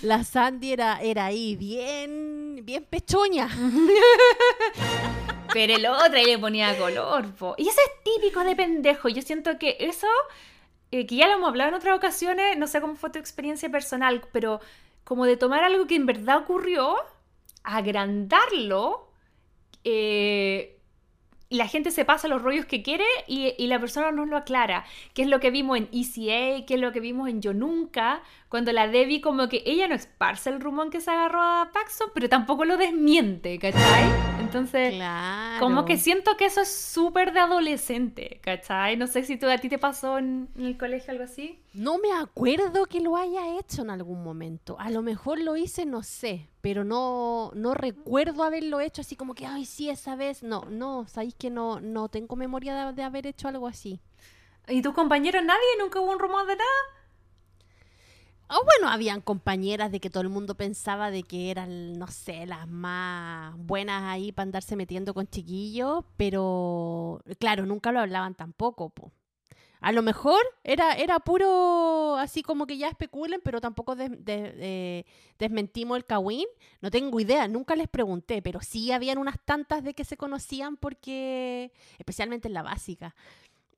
La 0.00 0.24
Sandy 0.24 0.72
era, 0.72 1.00
era 1.02 1.26
ahí 1.26 1.54
bien, 1.54 2.60
bien 2.62 2.84
pechoña. 2.84 3.48
Pero 5.52 5.74
el 5.74 5.86
otro 5.86 6.16
ahí 6.16 6.24
le 6.24 6.38
ponía 6.38 6.76
color. 6.78 7.30
po. 7.34 7.54
Y 7.58 7.68
eso 7.68 7.78
es 7.78 8.04
típico 8.04 8.42
de 8.42 8.56
pendejo. 8.56 9.10
Yo 9.10 9.20
siento 9.20 9.58
que 9.58 9.76
eso, 9.80 10.06
eh, 10.90 11.06
que 11.06 11.16
ya 11.16 11.26
lo 11.26 11.34
hemos 11.34 11.50
hablado 11.50 11.68
en 11.68 11.74
otras 11.74 11.96
ocasiones, 11.96 12.56
no 12.56 12.66
sé 12.66 12.80
cómo 12.80 12.96
fue 12.96 13.10
tu 13.10 13.18
experiencia 13.18 13.70
personal, 13.70 14.22
pero 14.32 14.60
como 15.04 15.26
de 15.26 15.36
tomar 15.36 15.64
algo 15.64 15.86
que 15.86 15.96
en 15.96 16.06
verdad 16.06 16.38
ocurrió, 16.38 16.96
agrandarlo, 17.64 19.10
eh, 19.84 20.78
y 21.52 21.56
la 21.56 21.68
gente 21.68 21.90
se 21.90 22.06
pasa 22.06 22.28
los 22.28 22.40
rollos 22.40 22.64
que 22.64 22.82
quiere 22.82 23.04
y, 23.26 23.66
la 23.66 23.78
persona 23.78 24.10
no 24.10 24.24
lo 24.24 24.38
aclara. 24.38 24.86
Que 25.12 25.20
es 25.20 25.28
lo 25.28 25.38
que 25.38 25.50
vimos 25.50 25.76
en 25.76 25.90
ECA, 25.92 26.64
que 26.64 26.74
es 26.74 26.80
lo 26.80 26.92
que 26.92 27.00
vimos 27.00 27.28
en 27.28 27.42
Yo 27.42 27.52
Nunca, 27.52 28.22
cuando 28.48 28.72
la 28.72 28.88
Debbie 28.88 29.20
como 29.20 29.50
que 29.50 29.62
ella 29.66 29.86
no 29.86 29.94
esparce 29.94 30.48
el 30.48 30.62
rumor 30.62 30.88
que 30.88 31.02
se 31.02 31.10
agarró 31.10 31.42
a 31.42 31.70
Paxson, 31.70 32.08
pero 32.14 32.30
tampoco 32.30 32.64
lo 32.64 32.78
desmiente, 32.78 33.58
¿cachai? 33.58 34.31
Entonces, 34.42 34.94
Claro. 34.94 35.60
como 35.64 35.84
que 35.84 35.96
siento 35.96 36.36
que 36.36 36.44
eso 36.46 36.60
es 36.60 36.74
súper 36.74 37.32
de 37.32 37.40
adolescente, 37.40 38.40
¿cachai? 38.42 38.96
No 38.96 39.06
sé 39.06 39.22
si 39.22 39.36
tú, 39.36 39.48
a 39.48 39.58
ti 39.58 39.68
te 39.68 39.78
pasó 39.78 40.18
en, 40.18 40.48
en 40.56 40.66
el 40.66 40.76
colegio 40.76 41.10
algo 41.12 41.24
así. 41.24 41.60
No 41.72 41.98
me 41.98 42.12
acuerdo 42.12 42.86
que 42.86 43.00
lo 43.00 43.16
haya 43.16 43.58
hecho 43.58 43.82
en 43.82 43.90
algún 43.90 44.22
momento. 44.22 44.76
A 44.78 44.90
lo 44.90 45.02
mejor 45.02 45.40
lo 45.40 45.56
hice, 45.56 45.86
no 45.86 46.02
sé, 46.02 46.48
pero 46.60 46.84
no, 46.84 47.50
no 47.54 47.74
recuerdo 47.74 48.42
haberlo 48.44 48.80
hecho 48.80 49.00
así 49.00 49.16
como 49.16 49.34
que, 49.34 49.46
ay, 49.46 49.64
sí, 49.64 49.88
esa 49.88 50.16
vez. 50.16 50.42
No, 50.42 50.66
no, 50.68 51.06
sabéis 51.08 51.34
que 51.34 51.50
no, 51.50 51.80
no 51.80 52.08
tengo 52.08 52.36
memoria 52.36 52.74
de, 52.86 52.92
de 52.92 53.02
haber 53.02 53.26
hecho 53.26 53.48
algo 53.48 53.66
así. 53.66 54.00
¿Y 54.68 54.82
tus 54.82 54.94
compañeros 54.94 55.42
nadie? 55.44 55.60
¿Nunca 55.80 56.00
hubo 56.00 56.12
un 56.12 56.18
rumor 56.18 56.46
de 56.46 56.56
nada? 56.56 56.70
O 58.54 58.64
bueno, 58.64 58.92
habían 58.92 59.22
compañeras 59.22 59.90
de 59.90 59.98
que 59.98 60.10
todo 60.10 60.22
el 60.22 60.28
mundo 60.28 60.54
pensaba 60.54 61.10
de 61.10 61.22
que 61.22 61.50
eran, 61.50 61.94
no 61.94 62.06
sé, 62.06 62.44
las 62.44 62.68
más 62.68 63.56
buenas 63.56 64.02
ahí 64.02 64.30
para 64.30 64.44
andarse 64.44 64.76
metiendo 64.76 65.14
con 65.14 65.26
chiquillos, 65.26 66.04
pero 66.18 67.22
claro, 67.38 67.64
nunca 67.64 67.92
lo 67.92 68.00
hablaban 68.00 68.34
tampoco, 68.34 68.90
po. 68.90 69.10
A 69.80 69.90
lo 69.90 70.02
mejor 70.02 70.40
era, 70.62 70.92
era 70.92 71.18
puro 71.18 72.16
así 72.16 72.42
como 72.42 72.66
que 72.66 72.78
ya 72.78 72.88
especulen, 72.88 73.40
pero 73.42 73.60
tampoco 73.60 73.96
de- 73.96 75.04
desmentimos 75.38 75.96
el 75.96 76.04
Kawin. 76.04 76.46
No 76.80 76.90
tengo 76.90 77.18
idea, 77.18 77.48
nunca 77.48 77.74
les 77.74 77.88
pregunté, 77.88 78.42
pero 78.42 78.60
sí 78.60 78.92
habían 78.92 79.18
unas 79.18 79.40
tantas 79.44 79.82
de 79.82 79.94
que 79.94 80.04
se 80.04 80.16
conocían 80.16 80.76
porque, 80.76 81.72
especialmente 81.98 82.46
en 82.46 82.54
la 82.54 82.62
básica, 82.62 83.16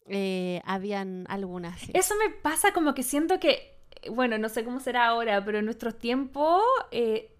eh, 0.06 0.60
habían 0.66 1.24
algunas. 1.30 1.88
Eso 1.94 2.14
me 2.16 2.28
pasa 2.28 2.74
como 2.74 2.92
que 2.94 3.02
siento 3.02 3.40
que, 3.40 3.50
eh, 3.50 3.73
bueno, 4.10 4.38
no 4.38 4.48
sé 4.48 4.64
cómo 4.64 4.80
será 4.80 5.06
ahora, 5.06 5.44
pero 5.44 5.58
en 5.58 5.64
nuestros 5.64 5.98
tiempos 5.98 6.62
eh, 6.90 7.30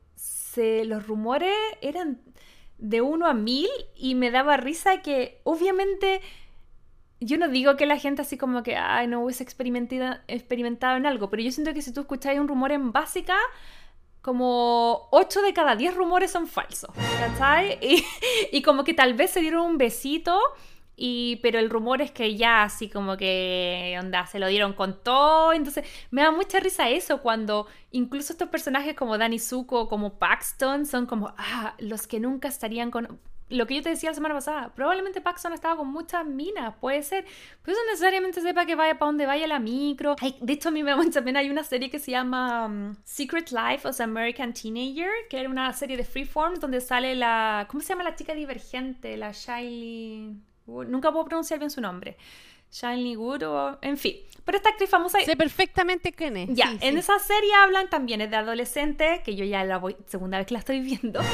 los 0.56 1.06
rumores 1.06 1.54
eran 1.80 2.20
de 2.78 3.00
uno 3.00 3.26
a 3.26 3.34
mil 3.34 3.68
y 3.96 4.14
me 4.14 4.30
daba 4.30 4.56
risa 4.56 5.02
que 5.02 5.40
obviamente 5.44 6.20
yo 7.20 7.38
no 7.38 7.48
digo 7.48 7.76
que 7.76 7.86
la 7.86 7.98
gente 7.98 8.22
así 8.22 8.36
como 8.36 8.62
que, 8.62 8.76
ay, 8.76 9.06
no 9.06 9.22
hubiese 9.22 9.42
experimentado, 9.42 10.18
experimentado 10.28 10.96
en 10.96 11.06
algo, 11.06 11.30
pero 11.30 11.42
yo 11.42 11.50
siento 11.50 11.72
que 11.72 11.82
si 11.82 11.92
tú 11.92 12.00
escucháis 12.00 12.38
un 12.38 12.48
rumor 12.48 12.72
en 12.72 12.92
básica, 12.92 13.36
como 14.20 15.08
8 15.10 15.42
de 15.42 15.52
cada 15.52 15.76
10 15.76 15.94
rumores 15.94 16.30
son 16.30 16.46
falsos, 16.46 16.90
¿cachai? 17.18 17.78
Y, 17.82 18.04
y 18.52 18.62
como 18.62 18.84
que 18.84 18.94
tal 18.94 19.14
vez 19.14 19.30
se 19.30 19.40
dieron 19.40 19.62
un 19.62 19.78
besito, 19.78 20.38
y, 20.96 21.36
pero 21.42 21.58
el 21.58 21.70
rumor 21.70 22.02
es 22.02 22.10
que 22.12 22.36
ya 22.36 22.62
así 22.62 22.88
como 22.88 23.16
que, 23.16 23.96
onda, 24.00 24.26
se 24.26 24.38
lo 24.38 24.46
dieron 24.46 24.72
con 24.74 25.02
todo, 25.02 25.52
entonces 25.52 25.84
me 26.10 26.22
da 26.22 26.30
mucha 26.30 26.60
risa 26.60 26.88
eso 26.88 27.20
cuando 27.20 27.66
incluso 27.90 28.32
estos 28.32 28.48
personajes 28.48 28.94
como 28.94 29.18
Danny 29.18 29.38
Zuko, 29.38 29.88
como 29.88 30.18
Paxton, 30.18 30.86
son 30.86 31.06
como, 31.06 31.34
ah, 31.36 31.74
los 31.78 32.06
que 32.06 32.20
nunca 32.20 32.48
estarían 32.48 32.90
con... 32.92 33.18
lo 33.48 33.66
que 33.66 33.74
yo 33.74 33.82
te 33.82 33.88
decía 33.88 34.10
la 34.10 34.14
semana 34.14 34.34
pasada, 34.34 34.72
probablemente 34.74 35.20
Paxson 35.20 35.52
estaba 35.52 35.76
con 35.76 35.88
muchas 35.88 36.24
minas, 36.26 36.74
puede 36.80 37.02
ser, 37.02 37.24
pero 37.62 37.76
eso 37.76 37.86
necesariamente 37.90 38.40
sepa 38.40 38.64
que 38.64 38.76
vaya 38.76 38.96
para 38.96 39.08
donde 39.08 39.26
vaya 39.26 39.48
la 39.48 39.58
micro. 39.58 40.14
de 40.40 40.52
hecho, 40.52 40.68
a 40.68 40.72
mí 40.72 40.84
me 40.84 40.92
da 40.92 40.96
mucha 40.96 41.22
pena, 41.22 41.40
hay 41.40 41.50
una 41.50 41.64
serie 41.64 41.90
que 41.90 41.98
se 41.98 42.12
llama 42.12 42.66
um, 42.66 42.94
Secret 43.04 43.50
Life 43.50 43.88
of 43.88 44.00
American 44.00 44.52
Teenager, 44.52 45.10
que 45.28 45.40
era 45.40 45.48
una 45.48 45.72
serie 45.72 45.96
de 45.96 46.04
freeform 46.04 46.60
donde 46.60 46.80
sale 46.80 47.16
la, 47.16 47.66
¿cómo 47.68 47.82
se 47.82 47.88
llama 47.88 48.04
la 48.04 48.14
chica 48.14 48.32
divergente? 48.34 49.16
La 49.16 49.32
Shiley, 49.32 50.36
nunca 50.66 51.12
puedo 51.12 51.24
pronunciar 51.24 51.58
bien 51.58 51.70
su 51.70 51.80
nombre. 51.80 52.16
Shiny 52.70 53.16
Wood 53.16 53.42
o 53.44 53.78
en 53.82 53.96
fin. 53.96 54.16
Pero 54.44 54.58
esta 54.58 54.70
actriz 54.70 54.90
famosa... 54.90 55.20
Sé 55.20 55.36
perfectamente 55.36 56.12
quién 56.12 56.36
es. 56.36 56.50
Ya, 56.52 56.76
en 56.80 56.98
esa 56.98 57.18
serie 57.18 57.54
hablan 57.54 57.88
también, 57.88 58.20
es 58.20 58.30
de 58.30 58.36
adolescente, 58.36 59.22
que 59.24 59.36
yo 59.36 59.44
ya 59.44 59.64
la 59.64 59.78
voy, 59.78 59.96
segunda 60.06 60.38
vez 60.38 60.46
que 60.46 60.54
la 60.54 60.60
estoy 60.60 60.80
viendo. 60.80 61.20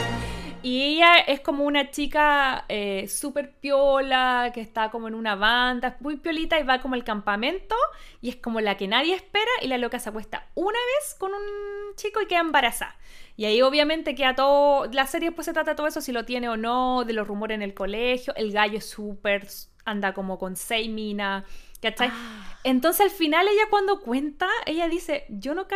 Y 0.63 0.83
ella 0.83 1.17
es 1.17 1.41
como 1.41 1.65
una 1.65 1.91
chica 1.91 2.67
eh, 2.69 3.09
súper 3.09 3.53
piola, 3.53 4.51
que 4.53 4.61
está 4.61 4.91
como 4.91 5.09
en 5.09 5.15
una 5.15 5.35
banda, 5.35 5.97
muy 6.01 6.17
piolita 6.17 6.61
y 6.61 6.65
va 6.65 6.83
como 6.83 6.97
al 6.97 7.05
campamento 7.05 7.75
y 8.21 8.29
es 8.29 8.37
como 8.37 8.61
la 8.61 8.77
que 8.77 8.87
nadie 8.87 9.15
espera 9.15 9.51
y 9.63 9.69
la 9.69 9.79
loca 9.79 9.99
se 9.99 10.11
acuesta 10.11 10.49
una 10.55 10.79
vez 10.79 11.15
con 11.15 11.33
un 11.33 11.97
chico 11.97 12.21
y 12.21 12.27
queda 12.27 12.41
embarazada. 12.41 12.95
Y 13.41 13.47
ahí 13.47 13.63
obviamente 13.63 14.15
queda 14.15 14.35
todo, 14.35 14.85
la 14.93 15.07
serie 15.07 15.33
pues 15.33 15.47
se 15.47 15.55
trata 15.55 15.71
de 15.71 15.75
todo 15.75 15.87
eso, 15.87 16.03
si 16.03 16.13
lo 16.13 16.27
tiene 16.27 16.51
o 16.51 16.59
no, 16.59 17.05
de 17.07 17.15
los 17.15 17.27
rumores 17.27 17.55
en 17.55 17.63
el 17.63 17.73
colegio, 17.73 18.35
el 18.37 18.53
gallo 18.53 18.77
es 18.77 18.85
súper, 18.85 19.49
anda 19.87 20.13
como 20.13 20.39
con 20.39 20.57
seis 20.57 20.91
minas, 20.91 21.45
¿cachai? 21.81 22.11
Ah. 22.13 22.59
Entonces 22.65 23.01
al 23.01 23.11
final 23.11 23.49
ella 23.49 23.63
cuando 23.71 24.03
cuenta, 24.03 24.47
ella 24.67 24.89
dice, 24.89 25.25
yo 25.31 25.55
no, 25.55 25.67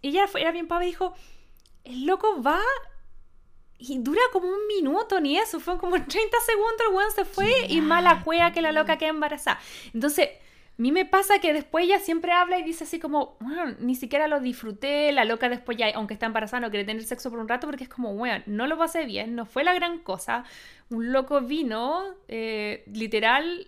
ella 0.00 0.24
era 0.34 0.50
bien 0.50 0.66
pava 0.66 0.82
y 0.82 0.86
dijo, 0.86 1.12
el 1.84 2.06
loco 2.06 2.42
va 2.42 2.62
y 3.76 3.98
dura 3.98 4.22
como 4.32 4.48
un 4.48 4.66
minuto, 4.66 5.20
ni 5.20 5.36
eso, 5.36 5.60
fue 5.60 5.76
como 5.76 5.96
30 6.02 6.16
segundos, 6.16 6.86
el 6.88 6.94
weón 6.94 7.10
se 7.10 7.26
fue 7.26 7.66
y 7.68 7.82
mala 7.82 8.22
cuea 8.24 8.54
que 8.54 8.62
la 8.62 8.72
loca 8.72 8.96
queda 8.96 9.10
embarazada. 9.10 9.60
Entonces, 9.92 10.30
a 10.80 10.82
mí 10.82 10.92
me 10.92 11.04
pasa 11.04 11.40
que 11.40 11.52
después 11.52 11.84
ella 11.84 11.98
siempre 11.98 12.32
habla 12.32 12.58
y 12.58 12.62
dice 12.62 12.84
así 12.84 12.98
como, 12.98 13.36
bueno, 13.40 13.76
ni 13.80 13.94
siquiera 13.94 14.28
lo 14.28 14.40
disfruté, 14.40 15.12
la 15.12 15.26
loca 15.26 15.50
después 15.50 15.76
ya, 15.76 15.90
aunque 15.94 16.14
está 16.14 16.24
embarazada, 16.24 16.60
no 16.60 16.70
quiere 16.70 16.86
tener 16.86 17.04
sexo 17.04 17.28
por 17.28 17.38
un 17.38 17.48
rato 17.48 17.66
porque 17.66 17.84
es 17.84 17.90
como, 17.90 18.14
bueno, 18.14 18.42
no 18.46 18.66
lo 18.66 18.78
pasé 18.78 19.04
bien, 19.04 19.34
no 19.34 19.44
fue 19.44 19.62
la 19.62 19.74
gran 19.74 19.98
cosa. 19.98 20.44
Un 20.88 21.12
loco 21.12 21.42
vino, 21.42 22.14
eh, 22.28 22.82
literal, 22.94 23.66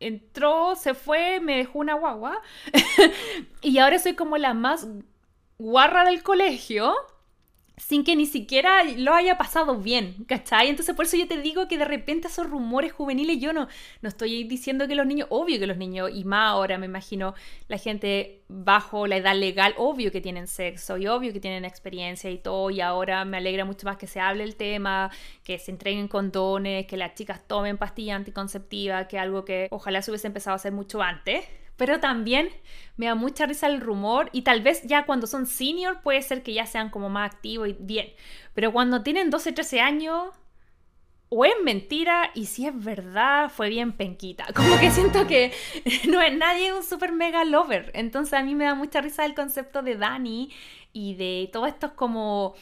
entró, 0.00 0.74
se 0.74 0.94
fue, 0.94 1.40
me 1.40 1.58
dejó 1.58 1.80
una 1.80 1.92
guagua 1.92 2.40
y 3.60 3.76
ahora 3.76 3.98
soy 3.98 4.14
como 4.14 4.38
la 4.38 4.54
más 4.54 4.88
guarra 5.58 6.06
del 6.06 6.22
colegio 6.22 6.94
sin 7.76 8.04
que 8.04 8.14
ni 8.14 8.26
siquiera 8.26 8.84
lo 8.84 9.14
haya 9.14 9.36
pasado 9.36 9.76
bien, 9.78 10.24
¿cachai? 10.28 10.68
Entonces 10.68 10.94
por 10.94 11.06
eso 11.06 11.16
yo 11.16 11.26
te 11.26 11.40
digo 11.40 11.66
que 11.66 11.76
de 11.76 11.84
repente 11.84 12.28
esos 12.28 12.48
rumores 12.48 12.92
juveniles, 12.92 13.40
yo 13.40 13.52
no, 13.52 13.68
no 14.00 14.08
estoy 14.08 14.44
diciendo 14.44 14.86
que 14.86 14.94
los 14.94 15.06
niños, 15.06 15.26
obvio 15.30 15.58
que 15.58 15.66
los 15.66 15.76
niños, 15.76 16.10
y 16.14 16.24
más 16.24 16.50
ahora 16.50 16.78
me 16.78 16.86
imagino 16.86 17.34
la 17.68 17.78
gente 17.78 18.42
bajo 18.48 19.06
la 19.06 19.16
edad 19.16 19.34
legal, 19.34 19.74
obvio 19.76 20.12
que 20.12 20.20
tienen 20.20 20.46
sexo 20.46 20.98
y 20.98 21.08
obvio 21.08 21.32
que 21.32 21.40
tienen 21.40 21.64
experiencia 21.64 22.30
y 22.30 22.38
todo, 22.38 22.70
y 22.70 22.80
ahora 22.80 23.24
me 23.24 23.38
alegra 23.38 23.64
mucho 23.64 23.86
más 23.86 23.96
que 23.96 24.06
se 24.06 24.20
hable 24.20 24.44
el 24.44 24.54
tema, 24.54 25.10
que 25.42 25.58
se 25.58 25.72
entreguen 25.72 26.06
condones, 26.06 26.86
que 26.86 26.96
las 26.96 27.14
chicas 27.14 27.42
tomen 27.46 27.76
pastillas 27.76 28.16
anticonceptivas, 28.16 29.08
que 29.08 29.18
algo 29.18 29.44
que 29.44 29.66
ojalá 29.70 30.00
se 30.00 30.12
hubiese 30.12 30.28
empezado 30.28 30.54
a 30.54 30.56
hacer 30.56 30.72
mucho 30.72 31.02
antes. 31.02 31.44
Pero 31.76 32.00
también 32.00 32.50
me 32.96 33.06
da 33.06 33.14
mucha 33.14 33.46
risa 33.46 33.66
el 33.66 33.80
rumor 33.80 34.30
y 34.32 34.42
tal 34.42 34.62
vez 34.62 34.82
ya 34.84 35.06
cuando 35.06 35.26
son 35.26 35.46
senior 35.46 36.00
puede 36.02 36.22
ser 36.22 36.42
que 36.42 36.54
ya 36.54 36.66
sean 36.66 36.90
como 36.90 37.08
más 37.08 37.32
activos 37.32 37.68
y 37.68 37.76
bien. 37.78 38.12
Pero 38.54 38.72
cuando 38.72 39.02
tienen 39.02 39.30
12, 39.30 39.52
13 39.52 39.80
años, 39.80 40.28
o 41.36 41.44
es 41.44 41.54
mentira 41.64 42.30
y 42.34 42.46
si 42.46 42.66
es 42.66 42.84
verdad 42.84 43.50
fue 43.50 43.68
bien 43.68 43.92
penquita. 43.92 44.46
Como 44.54 44.78
que 44.78 44.90
siento 44.92 45.26
que 45.26 45.52
no 46.08 46.22
es 46.22 46.36
nadie 46.36 46.72
un 46.72 46.84
super 46.84 47.10
mega 47.10 47.44
lover. 47.44 47.90
Entonces 47.94 48.34
a 48.34 48.42
mí 48.42 48.54
me 48.54 48.64
da 48.64 48.74
mucha 48.74 49.00
risa 49.00 49.24
el 49.24 49.34
concepto 49.34 49.82
de 49.82 49.96
Dani 49.96 50.52
y 50.92 51.14
de 51.14 51.50
todos 51.52 51.68
estos 51.68 51.92
como 51.92 52.54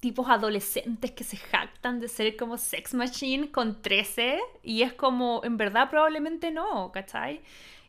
tipos 0.00 0.28
adolescentes 0.28 1.10
que 1.10 1.24
se 1.24 1.36
jactan 1.36 2.00
de 2.00 2.08
ser 2.08 2.36
como 2.36 2.56
sex 2.56 2.94
machine 2.94 3.50
con 3.50 3.82
13 3.82 4.40
y 4.62 4.82
es 4.82 4.94
como 4.94 5.42
en 5.44 5.58
verdad 5.58 5.90
probablemente 5.90 6.50
no, 6.50 6.92
¿cachai? 6.92 7.42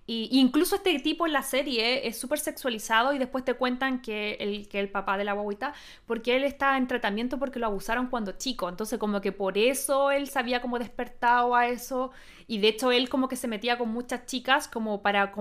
Y 0.09 0.29
incluso 0.39 0.77
este 0.77 0.97
tipo 0.99 1.27
en 1.27 1.33
la 1.33 1.43
serie 1.43 2.07
es 2.07 2.17
súper 2.17 2.39
sexualizado 2.39 3.11
y 3.11 3.17
después 3.17 3.43
te 3.43 3.55
cuentan 3.55 4.01
que 4.01 4.35
el, 4.39 4.69
que 4.69 4.79
el 4.79 4.89
papá 4.89 5.17
de 5.17 5.25
la 5.25 5.33
guaguita, 5.33 5.73
porque 6.05 6.37
él 6.37 6.45
está 6.45 6.77
en 6.77 6.87
tratamiento 6.87 7.37
porque 7.37 7.59
lo 7.59 7.65
abusaron 7.65 8.07
cuando 8.07 8.31
chico. 8.31 8.69
Entonces 8.69 8.99
como 8.99 9.19
que 9.19 9.33
por 9.33 9.57
eso 9.57 10.09
él 10.11 10.29
se 10.29 10.39
había 10.39 10.61
como 10.61 10.79
despertado 10.79 11.55
a 11.55 11.67
eso. 11.67 12.11
Y 12.47 12.59
de 12.59 12.69
hecho 12.69 12.93
él 12.93 13.09
como 13.09 13.27
que 13.27 13.35
se 13.35 13.49
metía 13.49 13.77
con 13.77 13.89
muchas 13.89 14.25
chicas 14.25 14.69
como 14.69 15.01
para 15.01 15.33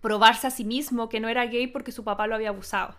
probarse 0.00 0.46
a 0.46 0.50
sí 0.50 0.64
mismo 0.64 1.08
que 1.08 1.18
no 1.18 1.28
era 1.28 1.44
gay 1.46 1.66
porque 1.66 1.90
su 1.90 2.04
papá 2.04 2.28
lo 2.28 2.36
había 2.36 2.50
abusado. 2.50 2.94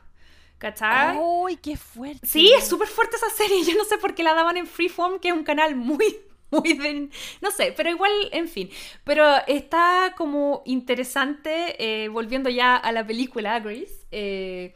¿Cachai? 0.58 1.18
¡Uy, 1.18 1.56
qué 1.56 1.78
fuerte! 1.78 2.28
Sí, 2.28 2.52
es 2.54 2.68
súper 2.68 2.90
fuerte 2.90 3.16
esa 3.16 3.30
serie. 3.30 3.64
Yo 3.66 3.76
no 3.76 3.86
sé 3.86 3.98
por 3.98 4.14
qué 4.14 4.24
la 4.24 4.34
daban 4.34 4.58
en 4.58 4.68
Freeform, 4.68 5.20
que 5.20 5.30
es 5.30 5.34
un 5.34 5.46
canal 5.46 5.78
muy, 5.78 6.18
muy 6.52 7.10
no 7.42 7.52
sé, 7.52 7.74
pero 7.76 7.90
igual, 7.90 8.12
en 8.32 8.48
fin. 8.48 8.70
Pero 9.04 9.26
está 9.48 10.14
como 10.18 10.64
interesante, 10.66 11.76
eh, 11.80 12.10
volviendo 12.10 12.50
ya 12.50 12.76
a 12.76 12.92
la 12.92 13.06
película, 13.06 13.60
Grace, 13.60 14.06
eh, 14.12 14.74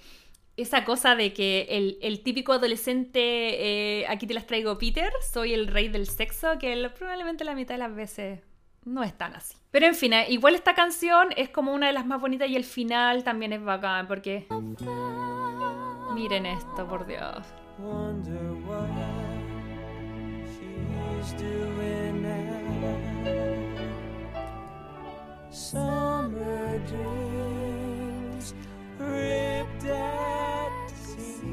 esa 0.58 0.84
cosa 0.84 1.16
de 1.16 1.34
que 1.34 1.98
el, 2.02 2.22
típico 2.22 2.54
adolescente, 2.54 4.02
eh, 4.02 4.06
aquí 4.10 4.28
te 4.28 4.34
las 4.34 4.46
traigo 4.46 4.78
Peter, 4.78 5.12
soy 5.32 5.54
el 5.54 5.68
rey 5.68 5.88
del 5.88 6.08
sexo, 6.08 6.58
que 6.60 6.90
probablemente 6.98 7.46
la 7.46 7.56
mitad 7.56 7.76
de 7.76 7.80
las 7.80 7.96
veces 7.96 8.42
no 8.84 9.04
es 9.04 9.18
tan 9.18 9.36
así. 9.36 9.56
Pero 9.72 9.86
en 9.86 9.96
fin, 9.96 10.14
igual 10.28 10.56
esta 10.56 10.74
canción 10.74 11.30
es 11.38 11.50
como 11.50 11.74
una 11.74 11.88
de 11.88 11.94
las 11.94 12.06
más 12.06 12.20
bonitas 12.20 12.50
y 12.50 12.56
el 12.56 12.64
final 12.64 13.24
también 13.24 13.54
es 13.54 13.64
bacán 13.64 14.08
porque... 14.08 14.48
Miren 16.14 16.46
esto, 16.48 16.88
por 16.88 17.06
Dios. 17.06 17.46
Doing 21.38 22.22
now. 22.24 23.50
Summer 25.52 26.80
dreams 26.88 28.54
ripped 28.98 29.86
at 29.86 30.90
seams. 30.96 31.44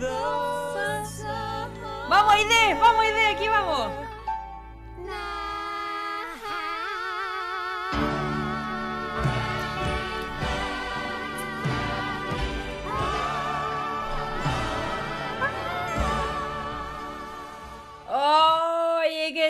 But, 0.00 1.04
vamos, 2.08 2.34
Aide, 2.34 2.74
vamos, 2.78 3.02
Aide, 3.02 3.26
aquí 3.34 3.48
vamos. 3.48 3.90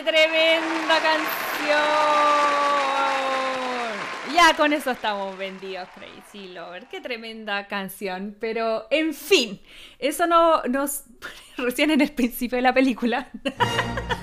Tremenda 0.03 0.99
canción! 1.01 2.09
Ya 4.33 4.55
con 4.55 4.71
eso 4.73 4.91
estamos 4.91 5.37
vendidos, 5.37 5.89
Crazy 5.95 6.49
Lover. 6.49 6.85
Qué 6.87 7.01
tremenda 7.01 7.67
canción. 7.67 8.37
Pero, 8.39 8.87
en 8.89 9.13
fin, 9.13 9.59
eso 9.97 10.27
no 10.27 10.61
nos 10.63 11.03
recién 11.57 11.91
en 11.91 12.01
el 12.01 12.11
principio 12.11 12.55
de 12.55 12.61
la 12.61 12.73
película. 12.73 13.29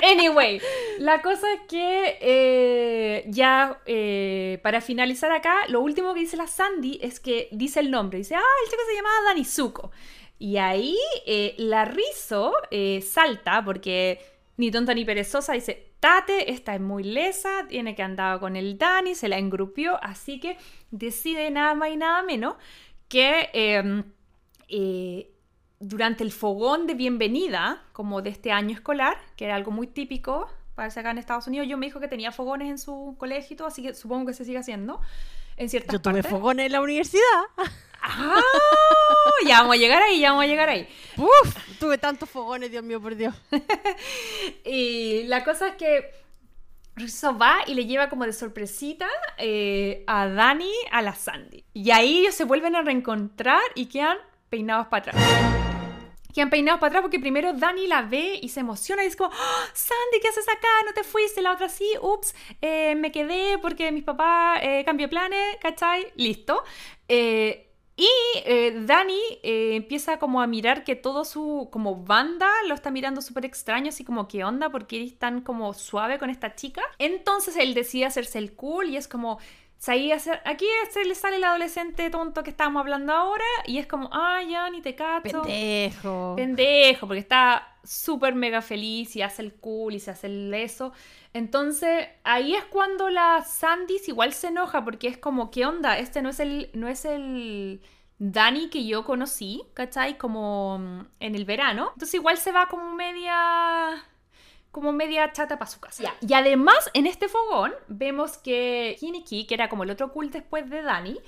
Anyway, 0.00 0.60
la 0.98 1.20
cosa 1.22 1.52
es 1.54 1.60
que 1.68 2.18
eh, 2.20 3.24
ya 3.26 3.80
eh, 3.84 4.60
para 4.62 4.80
finalizar 4.80 5.32
acá, 5.32 5.66
lo 5.68 5.80
último 5.80 6.14
que 6.14 6.20
dice 6.20 6.36
la 6.36 6.46
Sandy 6.46 7.00
es 7.02 7.18
que 7.18 7.48
dice 7.50 7.80
el 7.80 7.90
nombre. 7.90 8.18
Dice, 8.18 8.36
ah, 8.36 8.42
el 8.64 8.70
chico 8.70 8.82
se 8.88 8.94
llamaba 8.94 9.16
Dani 9.26 9.44
Zuko. 9.44 9.90
Y 10.38 10.56
ahí 10.58 10.96
eh, 11.26 11.54
la 11.58 11.84
Rizo 11.84 12.52
salta 13.02 13.64
porque 13.64 14.20
ni 14.58 14.72
tonta 14.72 14.92
ni 14.92 15.04
perezosa, 15.04 15.52
dice, 15.54 15.92
Tate, 16.00 16.50
esta 16.52 16.74
es 16.74 16.80
muy 16.80 17.04
lesa, 17.04 17.66
tiene 17.68 17.94
que 17.94 18.02
andar 18.02 18.40
con 18.40 18.56
el 18.56 18.76
Dani, 18.76 19.14
se 19.14 19.28
la 19.28 19.38
engrupió, 19.38 20.02
así 20.02 20.40
que 20.40 20.58
decide 20.90 21.50
nada 21.50 21.74
más 21.74 21.90
y 21.90 21.96
nada 21.96 22.22
menos 22.24 22.56
que 23.08 23.50
em, 23.52 24.02
eh, 24.68 25.30
durante 25.78 26.24
el 26.24 26.32
fogón 26.32 26.88
de 26.88 26.94
bienvenida, 26.94 27.84
como 27.92 28.20
de 28.20 28.30
este 28.30 28.50
año 28.50 28.74
escolar, 28.74 29.16
que 29.36 29.44
era 29.44 29.54
algo 29.54 29.70
muy 29.70 29.86
típico, 29.86 30.48
parece 30.74 31.00
acá 31.00 31.12
en 31.12 31.18
Estados 31.18 31.46
Unidos, 31.46 31.68
yo 31.68 31.78
me 31.78 31.86
dijo 31.86 32.00
que 32.00 32.08
tenía 32.08 32.32
fogones 32.32 32.68
en 32.68 32.78
su 32.78 33.14
colegio 33.16 33.64
así 33.64 33.82
que 33.82 33.94
supongo 33.94 34.26
que 34.26 34.34
se 34.34 34.44
sigue 34.44 34.58
haciendo 34.58 35.00
en 35.58 35.68
ciertas 35.68 35.92
Yo 35.92 36.00
tuve 36.00 36.22
fogones 36.22 36.66
en 36.66 36.72
la 36.72 36.80
universidad. 36.80 37.22
¡Ah! 38.00 38.40
Ya 39.46 39.60
vamos 39.60 39.76
a 39.76 39.78
llegar 39.78 40.02
ahí, 40.02 40.20
ya 40.20 40.30
vamos 40.30 40.44
a 40.44 40.46
llegar 40.46 40.68
ahí. 40.68 40.88
Uf, 41.16 41.56
tuve 41.78 41.98
tantos 41.98 42.28
fogones, 42.28 42.70
Dios 42.70 42.82
mío, 42.82 43.00
por 43.00 43.14
Dios. 43.14 43.34
y 44.64 45.24
la 45.24 45.44
cosa 45.44 45.68
es 45.68 45.74
que 45.76 46.12
Rizzo 46.96 47.36
va 47.36 47.58
y 47.66 47.74
le 47.74 47.86
lleva 47.86 48.08
como 48.08 48.24
de 48.24 48.32
sorpresita 48.32 49.06
eh, 49.36 50.04
a 50.06 50.28
Dani 50.28 50.72
a 50.90 51.02
la 51.02 51.14
Sandy. 51.14 51.64
Y 51.72 51.90
ahí 51.90 52.18
ellos 52.18 52.34
se 52.34 52.44
vuelven 52.44 52.76
a 52.76 52.82
reencontrar 52.82 53.62
y 53.74 53.86
quedan 53.86 54.18
peinados 54.48 54.88
para 54.88 55.10
atrás. 55.10 55.67
Quedan 56.34 56.50
peinados 56.50 56.80
para 56.80 56.88
atrás 56.88 57.02
porque 57.02 57.18
primero 57.18 57.52
Dani 57.54 57.86
la 57.86 58.02
ve 58.02 58.38
y 58.42 58.48
se 58.50 58.60
emociona 58.60 59.02
y 59.02 59.06
dice 59.06 59.16
como, 59.16 59.30
¡Oh, 59.30 59.64
Sandy, 59.72 60.20
¿qué 60.20 60.28
haces 60.28 60.48
acá? 60.48 60.68
¿No 60.86 60.92
te 60.92 61.02
fuiste? 61.04 61.42
La 61.42 61.52
otra 61.52 61.68
sí, 61.68 61.90
ups, 62.00 62.34
eh, 62.60 62.94
me 62.96 63.10
quedé 63.12 63.58
porque 63.58 63.90
mis 63.92 64.04
papás 64.04 64.60
eh, 64.62 64.84
cambió 64.84 65.08
planes, 65.08 65.56
¿cachai? 65.60 66.12
Listo. 66.16 66.62
Eh, 67.08 67.67
y 67.98 68.08
eh, 68.44 68.74
Dani 68.86 69.20
eh, 69.42 69.74
empieza 69.74 70.20
como 70.20 70.40
a 70.40 70.46
mirar 70.46 70.84
que 70.84 70.94
todo 70.94 71.24
su 71.24 71.68
como 71.72 71.96
banda 71.96 72.48
lo 72.68 72.74
está 72.74 72.92
mirando 72.92 73.20
súper 73.20 73.44
extraño, 73.44 73.88
así 73.88 74.04
como, 74.04 74.28
¿qué 74.28 74.44
onda? 74.44 74.70
¿Por 74.70 74.86
qué 74.86 74.98
eres 74.98 75.18
tan 75.18 75.40
como 75.40 75.74
suave 75.74 76.20
con 76.20 76.30
esta 76.30 76.54
chica? 76.54 76.80
Entonces 76.98 77.56
él 77.56 77.74
decide 77.74 78.04
hacerse 78.04 78.38
el 78.38 78.52
cool 78.52 78.90
y 78.90 78.96
es 78.96 79.08
como, 79.08 79.40
aquí 80.44 80.66
se 80.90 81.04
le 81.04 81.14
sale 81.16 81.38
el 81.38 81.44
adolescente 81.44 82.08
tonto 82.08 82.44
que 82.44 82.50
estábamos 82.50 82.78
hablando 82.80 83.12
ahora 83.12 83.44
y 83.66 83.78
es 83.78 83.88
como, 83.88 84.08
ah, 84.12 84.42
ya, 84.48 84.70
ni 84.70 84.80
te 84.80 84.94
cacho. 84.94 85.42
Pendejo. 85.42 86.34
Pendejo, 86.36 87.08
porque 87.08 87.18
está 87.20 87.77
súper 87.88 88.34
mega 88.34 88.60
feliz 88.60 89.16
y 89.16 89.22
hace 89.22 89.42
el 89.42 89.54
cool 89.54 89.94
y 89.94 90.00
se 90.00 90.10
hace 90.10 90.26
el 90.26 90.52
eso. 90.52 90.92
Entonces, 91.32 92.08
ahí 92.22 92.54
es 92.54 92.64
cuando 92.64 93.08
la 93.08 93.42
Sandys 93.42 94.08
igual 94.08 94.32
se 94.34 94.48
enoja 94.48 94.84
porque 94.84 95.08
es 95.08 95.16
como, 95.16 95.50
¿qué 95.50 95.64
onda? 95.64 95.98
Este 95.98 96.20
no 96.20 96.28
es 96.28 96.38
el, 96.40 96.70
no 96.74 96.86
es 96.88 97.04
el 97.06 97.80
Dani 98.18 98.68
que 98.68 98.84
yo 98.86 99.04
conocí, 99.04 99.62
¿cachai? 99.72 100.18
Como 100.18 100.78
mm, 100.78 101.06
en 101.20 101.34
el 101.34 101.46
verano. 101.46 101.90
Entonces 101.94 102.14
igual 102.14 102.36
se 102.36 102.52
va 102.52 102.66
como 102.66 102.94
media 102.94 104.04
como 104.70 104.92
media 104.92 105.32
chata 105.32 105.58
para 105.58 105.70
su 105.70 105.80
casa. 105.80 106.14
Y 106.20 106.34
además, 106.34 106.90
en 106.92 107.06
este 107.06 107.28
fogón, 107.28 107.72
vemos 107.88 108.36
que 108.36 108.96
Kiniki, 109.00 109.46
que 109.46 109.54
era 109.54 109.68
como 109.68 109.82
el 109.82 109.90
otro 109.90 110.12
cool 110.12 110.30
después 110.30 110.68
de 110.68 110.82
Dani, 110.82 111.18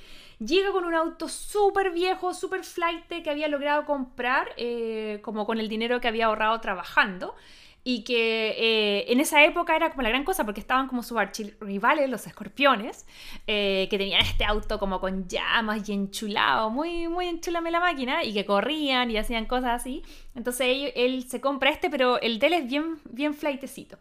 llega 0.41 0.73
con 0.73 0.85
un 0.85 0.95
auto 0.95 1.29
súper 1.29 1.93
viejo, 1.93 2.35
súper 2.35 2.65
flight 2.65 3.07
que 3.07 3.31
había 3.31 3.49
logrado 3.49 3.85
comprar, 3.85 4.49
eh, 4.57 5.21
como 5.23 5.47
con 5.47 5.59
el 5.59 5.69
dinero 5.69 6.01
que 6.01 6.09
había 6.09 6.27
ahorrado 6.27 6.61
trabajando 6.61 7.35
y 7.83 8.05
que 8.05 8.55
eh, 8.59 9.13
en 9.13 9.21
esa 9.21 9.43
época 9.45 9.75
era 9.75 9.91
como 9.91 10.03
la 10.03 10.11
gran 10.11 10.25
cosa 10.25 10.45
porque 10.45 10.61
estaban 10.61 10.87
como 10.87 11.03
sus 11.03 11.17
archirrivales, 11.17 12.11
los 12.11 12.27
escorpiones, 12.27 13.07
eh, 13.47 13.87
que 13.91 13.99
tenían 13.99 14.21
este 14.21 14.45
auto 14.45 14.79
como 14.79 15.01
con 15.01 15.29
llamas 15.29 15.89
y 15.89 15.93
enchulado, 15.93 16.71
muy, 16.71 17.09
muy 17.09 17.27
enchulame 17.27 17.71
la 17.71 17.81
máquina, 17.81 18.23
y 18.23 18.35
que 18.35 18.45
corrían 18.45 19.11
y 19.11 19.17
hacían 19.17 19.47
cosas 19.47 19.81
así. 19.81 20.03
Entonces 20.35 20.93
él, 20.95 21.25
se 21.29 21.41
compra 21.41 21.71
este, 21.71 21.89
pero 21.89 22.21
el 22.21 22.39
de 22.39 22.47
él 22.49 22.53
es 22.55 22.67
bien, 22.69 22.99
bien 23.05 23.35
flightecito. 23.35 23.99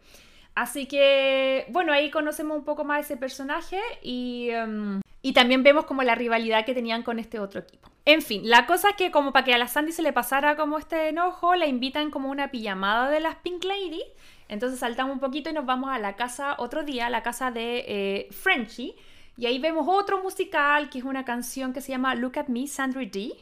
Así 0.54 0.86
que, 0.86 1.66
bueno, 1.70 1.92
ahí 1.92 2.10
conocemos 2.10 2.58
un 2.58 2.64
poco 2.64 2.84
más 2.84 3.06
ese 3.06 3.16
personaje 3.16 3.80
y, 4.02 4.50
em, 4.50 5.00
y 5.22 5.32
también 5.32 5.62
vemos 5.62 5.84
como 5.84 6.02
la 6.02 6.14
rivalidad 6.14 6.64
que 6.64 6.74
tenían 6.74 7.02
con 7.02 7.18
este 7.18 7.38
otro 7.38 7.60
equipo. 7.60 7.90
En 8.04 8.22
fin, 8.22 8.48
la 8.48 8.66
cosa 8.66 8.90
es 8.90 8.96
que 8.96 9.10
como 9.10 9.32
para 9.32 9.44
que 9.44 9.54
a 9.54 9.58
la 9.58 9.68
Sandy 9.68 9.92
se 9.92 10.02
le 10.02 10.12
pasara 10.12 10.56
como 10.56 10.78
este 10.78 11.08
enojo, 11.08 11.54
la 11.54 11.66
invitan 11.66 12.10
como 12.10 12.30
una 12.30 12.50
pijamada 12.50 13.10
de 13.10 13.20
las 13.20 13.36
Pink 13.36 13.64
Lady. 13.64 14.02
Entonces 14.48 14.80
saltamos 14.80 15.14
un 15.14 15.20
poquito 15.20 15.50
y 15.50 15.52
nos 15.52 15.66
vamos 15.66 15.90
a 15.90 15.98
la 15.98 16.16
casa 16.16 16.56
otro 16.58 16.82
día, 16.82 17.06
a 17.06 17.10
la 17.10 17.22
casa 17.22 17.50
de 17.50 17.84
eh, 17.86 18.28
Frenchy. 18.32 18.96
Y 19.36 19.46
ahí 19.46 19.58
vemos 19.58 19.86
otro 19.88 20.22
musical 20.22 20.90
que 20.90 20.98
es 20.98 21.04
una 21.04 21.24
canción 21.24 21.72
que 21.72 21.80
se 21.80 21.92
llama 21.92 22.14
Look 22.14 22.38
at 22.38 22.48
Me, 22.48 22.66
Sandry 22.66 23.06
D. 23.06 23.32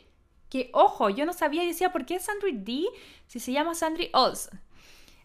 Que, 0.50 0.70
ojo, 0.72 1.10
yo 1.10 1.24
no 1.26 1.32
sabía 1.32 1.62
y 1.62 1.68
decía, 1.68 1.92
¿por 1.92 2.04
qué 2.04 2.18
Sandry 2.18 2.52
D 2.52 2.84
si 3.26 3.38
se 3.38 3.52
llama 3.52 3.74
Sandry 3.74 4.10
Olsen? 4.12 4.60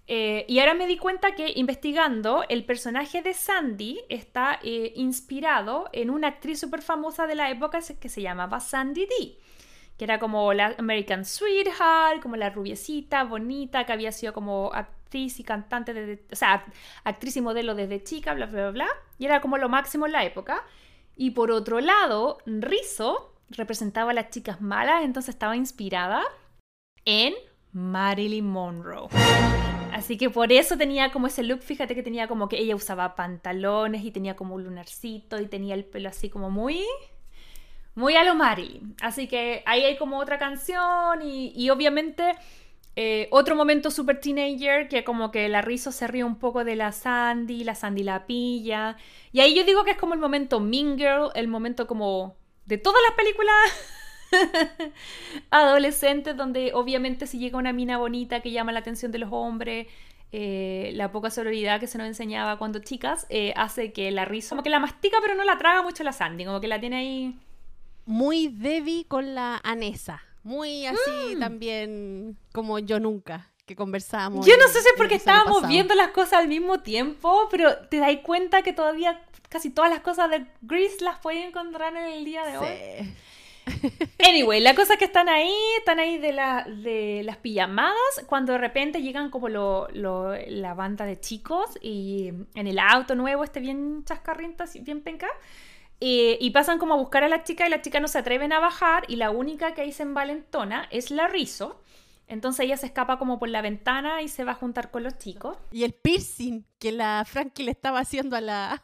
Eh, 0.06 0.46
y 0.50 0.60
ahora 0.60 0.74
me 0.74 0.86
di 0.86 0.98
cuenta 0.98 1.34
que 1.34 1.54
investigando, 1.56 2.44
el 2.50 2.66
personaje 2.66 3.22
de 3.22 3.34
Sandy 3.34 4.02
está 4.10 4.60
eh, 4.64 4.92
inspirado 4.96 5.90
en 5.94 6.10
una 6.10 6.28
actriz 6.28 6.60
súper 6.60 6.82
famosa 6.82 7.26
de 7.26 7.36
la 7.36 7.50
época 7.50 7.80
que 8.00 8.10
se 8.10 8.22
llamaba 8.22 8.60
Sandy 8.60 9.06
D. 9.06 9.38
Que 9.98 10.06
era 10.06 10.20
como 10.20 10.54
la 10.54 10.76
American 10.78 11.24
Sweetheart, 11.24 12.22
como 12.22 12.36
la 12.36 12.50
rubiecita, 12.50 13.24
bonita, 13.24 13.86
que 13.86 13.94
había 13.94 14.12
sido 14.12 14.34
como 14.34 14.72
actriz 14.74 15.40
y 15.40 15.44
cantante, 15.44 15.94
desde, 15.94 16.26
o 16.32 16.36
sea, 16.36 16.66
actriz 17.04 17.38
y 17.38 17.42
modelo 17.42 17.76
desde 17.76 18.04
chica, 18.04 18.34
bla, 18.34 18.48
bla, 18.48 18.72
bla, 18.72 18.88
Y 19.20 19.26
era 19.26 19.40
como 19.40 19.58
lo 19.58 19.70
máximo 19.70 20.06
en 20.06 20.12
la 20.12 20.26
época. 20.26 20.66
Y 21.16 21.32
por 21.32 21.52
otro 21.52 21.80
lado, 21.80 22.40
Rizzo 22.46 23.36
representaba 23.50 24.12
a 24.12 24.14
las 24.16 24.32
chicas 24.32 24.62
malas, 24.62 25.04
entonces 25.04 25.36
estaba 25.36 25.56
inspirada 25.56 26.24
en 27.06 27.34
Marilyn 27.72 28.48
Monroe. 28.48 29.10
Así 29.94 30.18
que 30.18 30.30
por 30.30 30.52
eso 30.52 30.78
tenía 30.78 31.12
como 31.12 31.28
ese 31.28 31.44
look, 31.44 31.62
fíjate 31.62 31.94
que 31.94 32.02
tenía 32.02 32.28
como 32.28 32.50
que 32.50 32.58
ella 32.58 32.76
usaba 32.76 33.16
pantalones 33.16 34.04
y 34.04 34.12
tenía 34.12 34.36
como 34.36 34.56
un 34.56 34.64
lunarcito 34.64 35.40
y 35.40 35.48
tenía 35.48 35.76
el 35.76 35.86
pelo 35.86 36.10
así 36.10 36.30
como 36.30 36.50
muy... 36.50 36.84
Muy 37.96 38.16
a 38.16 38.24
lo 38.24 38.34
Marilyn. 38.34 38.96
Así 39.02 39.28
que 39.28 39.62
ahí 39.68 39.84
hay 39.84 39.98
como 39.98 40.18
otra 40.18 40.40
canción 40.40 41.22
y, 41.22 41.70
obviamente 41.70 42.34
eh, 42.96 43.28
otro 43.32 43.56
momento 43.56 43.92
super 43.92 44.20
teenager 44.20 44.88
que 44.88 45.04
como 45.04 45.32
que 45.32 45.48
la 45.48 45.62
Rizzo 45.62 45.92
se 45.92 46.08
ríe 46.08 46.24
un 46.24 46.38
poco 46.38 46.64
de 46.64 46.76
la 46.76 46.92
Sandy, 46.92 47.64
la 47.64 47.76
Sandy 47.76 48.02
la 48.04 48.26
pilla. 48.26 48.98
Y 49.32 49.42
ahí 49.42 49.54
yo 49.56 49.64
digo 49.64 49.84
que 49.84 49.92
es 49.92 49.98
como 49.98 50.16
el 50.16 50.20
momento 50.20 50.60
Mean 50.60 50.98
Girl, 50.98 51.30
el 51.36 51.48
momento 51.48 51.86
como 51.86 52.36
de 52.66 52.80
todas 52.80 53.02
las 53.08 53.16
películas 53.16 53.56
adolescentes 55.52 56.36
donde 56.36 56.72
obviamente 56.74 57.28
si 57.28 57.40
llega 57.40 57.58
una 57.58 57.74
mina 57.74 57.98
bonita 57.98 58.42
que 58.42 58.52
llama 58.52 58.72
la 58.72 58.80
atención 58.80 59.12
de 59.12 59.20
los 59.20 59.30
hombres, 59.32 59.88
eh, 60.32 60.92
la 60.96 61.12
poca 61.12 61.30
sororidad 61.30 61.80
que 61.80 61.88
se 61.88 61.98
nos 61.98 62.08
enseñaba 62.08 62.58
cuando 62.58 62.80
chicas 62.80 63.28
eh, 63.30 63.54
hace 63.56 63.94
que 63.94 64.10
la 64.12 64.26
risa 64.26 64.50
como 64.50 64.64
que 64.64 64.70
la 64.70 64.80
mastica 64.80 65.18
pero 65.22 65.36
no 65.36 65.44
la 65.44 65.58
traga 65.58 65.84
mucho 65.84 66.04
la 66.04 66.14
Sandy, 66.14 66.46
como 66.46 66.60
que 66.60 66.68
la 66.68 66.80
tiene 66.80 66.96
ahí... 66.98 67.40
Muy 68.06 68.50
Debbie 68.50 69.06
con 69.08 69.34
la 69.34 69.62
Anesa, 69.64 70.22
muy 70.44 70.86
así 70.86 71.36
mm. 71.36 71.40
también 71.40 72.38
como 72.52 72.80
yo 72.80 73.00
nunca 73.00 73.54
que 73.66 73.76
conversábamos. 73.76 74.46
Yo 74.46 74.58
no 74.58 74.68
sé 74.68 74.82
si 74.82 74.88
es 74.90 74.94
porque 74.98 75.16
estábamos 75.16 75.68
viendo 75.68 75.96
las 75.96 76.10
cosas 76.10 76.34
al 76.34 76.48
mismo 76.48 76.82
tiempo, 76.82 77.48
pero 77.50 77.78
te 77.88 77.98
das 77.98 78.12
cuenta 78.24 78.62
que 78.62 78.74
todavía 78.74 79.22
casi 79.50 79.70
todas 79.70 79.92
las 79.92 80.02
cosas 80.02 80.30
de 80.30 80.46
Grease 80.62 81.04
las 81.04 81.20
puedes 81.20 81.46
encontrar 81.46 81.96
en 81.96 82.06
el 82.12 82.26
día 82.26 82.44
de 82.44 82.58
hoy. 82.58 83.14
Anyway, 84.20 84.62
la 84.62 84.76
cosa 84.76 84.94
es 84.94 85.00
que 85.00 85.06
están 85.06 85.30
ahí, 85.30 85.54
están 85.78 86.00
ahí 86.00 86.18
de, 86.18 86.34
la, 86.34 86.64
de 86.64 87.22
las 87.24 87.38
pijamadas, 87.38 87.96
cuando 88.26 88.54
de 88.54 88.58
repente 88.58 89.02
llegan 89.02 89.30
como 89.30 89.50
lo, 89.50 89.88
la 89.92 90.74
banda 90.74 91.06
de 91.06 91.20
chicos 91.20 91.78
y 91.82 92.32
en 92.56 92.68
el 92.68 92.80
auto 92.80 93.16
nuevo, 93.16 93.44
este 93.44 93.60
bien 93.60 94.04
chascarriento, 94.06 94.64
bien 94.82 95.02
penca, 95.02 95.28
y 96.00 96.50
pasan 96.52 96.80
como 96.80 96.96
a 96.96 96.98
buscar 96.98 97.24
a 97.24 97.30
la 97.30 97.44
chica 97.44 97.66
y 97.66 97.70
la 97.70 97.82
chica 97.82 98.02
no 98.02 98.10
se 98.10 98.18
atreven 98.18 98.52
a 98.52 98.60
bajar 98.60 99.06
y 99.08 99.16
la 99.16 99.32
única 99.32 99.74
que 99.74 99.82
ahí 99.82 99.94
se 99.94 100.04
envalentona 100.04 100.88
es 100.92 101.12
la 101.12 101.28
Rizo. 101.28 101.82
Entonces 102.28 102.66
ella 102.66 102.78
se 102.78 102.88
escapa 102.88 103.18
como 103.20 103.40
por 103.40 103.50
la 103.50 103.62
ventana 103.62 104.22
y 104.22 104.28
se 104.28 104.44
va 104.44 104.54
a 104.54 104.56
juntar 104.56 104.92
con 104.92 105.04
los 105.04 105.18
chicos. 105.18 105.58
Y 105.72 105.84
el 105.84 105.94
piercing 105.94 106.66
que 106.80 106.92
la 106.92 107.24
Frankie 107.26 107.64
le 107.64 107.72
estaba 107.72 108.00
haciendo 108.00 108.36
a 108.36 108.42
la 108.42 108.84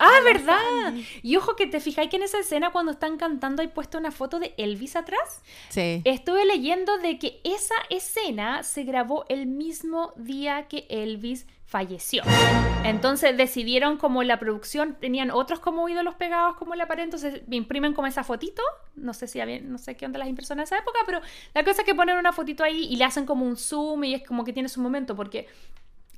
Ah, 0.00 0.20
¿verdad? 0.24 0.94
Y 1.22 1.36
ojo 1.36 1.56
que 1.56 1.66
te 1.66 1.78
fijáis 1.78 2.08
que 2.08 2.16
en 2.16 2.22
esa 2.22 2.38
escena 2.38 2.70
cuando 2.70 2.92
están 2.92 3.18
cantando 3.18 3.62
hay 3.62 3.68
puesto 3.68 3.98
una 3.98 4.10
foto 4.10 4.40
de 4.40 4.54
Elvis 4.56 4.96
atrás. 4.96 5.42
Sí. 5.68 6.00
Estuve 6.04 6.46
leyendo 6.46 6.98
de 6.98 7.18
que 7.18 7.40
esa 7.44 7.74
escena 7.90 8.62
se 8.62 8.84
grabó 8.84 9.26
el 9.28 9.46
mismo 9.46 10.12
día 10.16 10.68
que 10.68 10.86
Elvis 10.88 11.46
falleció. 11.70 12.24
Entonces 12.82 13.36
decidieron 13.36 13.96
como 13.96 14.24
la 14.24 14.40
producción 14.40 14.96
tenían 15.00 15.30
otros 15.30 15.60
como 15.60 15.88
ídolos 15.88 16.16
pegados 16.16 16.56
como 16.56 16.74
la 16.74 16.88
pared, 16.88 17.04
entonces 17.04 17.42
imprimen 17.48 17.94
como 17.94 18.08
esa 18.08 18.24
fotito, 18.24 18.62
no 18.96 19.14
sé 19.14 19.28
si 19.28 19.38
había, 19.38 19.60
no 19.60 19.78
sé 19.78 19.96
qué 19.96 20.04
onda 20.04 20.18
las 20.18 20.28
impresoras 20.28 20.68
de 20.68 20.74
esa 20.74 20.82
época, 20.82 20.98
pero 21.06 21.20
la 21.54 21.62
cosa 21.62 21.82
es 21.82 21.86
que 21.86 21.94
ponen 21.94 22.16
una 22.16 22.32
fotito 22.32 22.64
ahí 22.64 22.88
y 22.90 22.96
le 22.96 23.04
hacen 23.04 23.24
como 23.24 23.44
un 23.44 23.56
zoom 23.56 24.02
y 24.02 24.14
es 24.14 24.26
como 24.26 24.44
que 24.44 24.52
tiene 24.52 24.68
su 24.68 24.80
momento 24.80 25.14
porque 25.14 25.46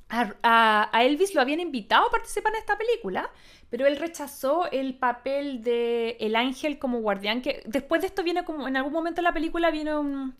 a, 0.09 0.89
Elvis 1.01 1.33
lo 1.33 1.41
habían 1.41 1.59
invitado 1.59 2.07
a 2.07 2.11
participar 2.11 2.53
en 2.53 2.59
esta 2.59 2.77
película, 2.77 3.31
pero 3.69 3.87
él 3.87 3.97
rechazó 3.97 4.69
el 4.71 4.95
papel 4.95 5.63
de 5.63 6.17
el 6.19 6.35
ángel 6.35 6.77
como 6.77 6.99
guardián, 6.99 7.41
que 7.41 7.63
después 7.65 8.01
de 8.01 8.07
esto 8.07 8.23
viene 8.23 8.43
como, 8.43 8.67
en 8.67 8.77
algún 8.77 8.93
momento 8.93 9.21
de 9.21 9.23
la 9.23 9.33
película 9.33 9.71
viene 9.71 9.97
un, 9.97 10.35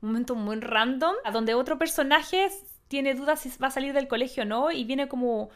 momento 0.00 0.34
muy 0.34 0.60
random, 0.60 1.14
a 1.24 1.30
donde 1.30 1.54
otro 1.54 1.76
personaje 1.76 2.48
tiene 2.86 3.14
dudas 3.14 3.40
si 3.40 3.50
va 3.58 3.66
a 3.66 3.70
salir 3.70 3.92
del 3.92 4.08
colegio 4.08 4.44
o 4.44 4.46
no, 4.46 4.70
y 4.70 4.84
viene 4.84 5.08
como 5.08 5.50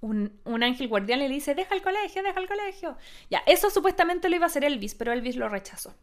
un, 0.00 0.62
ángel 0.62 0.88
guardián 0.88 1.18
le 1.18 1.28
dice, 1.28 1.54
deja 1.54 1.74
el 1.74 1.82
colegio, 1.82 2.22
deja 2.22 2.40
el 2.40 2.48
colegio. 2.48 2.96
Ya, 3.30 3.42
eso 3.46 3.68
supuestamente 3.70 4.28
lo 4.28 4.36
iba 4.36 4.46
a 4.46 4.48
hacer 4.48 4.64
Elvis, 4.64 4.94
pero 4.94 5.12
Elvis 5.12 5.36
lo 5.36 5.48
rechazó. 5.48 5.94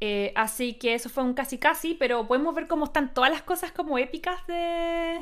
Eh, 0.00 0.32
así 0.36 0.74
que 0.74 0.94
eso 0.94 1.08
fue 1.08 1.22
un 1.22 1.32
casi 1.32 1.58
casi, 1.58 1.94
pero 1.94 2.26
podemos 2.26 2.54
ver 2.54 2.66
cómo 2.66 2.86
están 2.86 3.14
todas 3.14 3.30
las 3.30 3.42
cosas 3.42 3.72
como 3.72 3.98
épicas 3.98 4.46
de, 4.46 5.20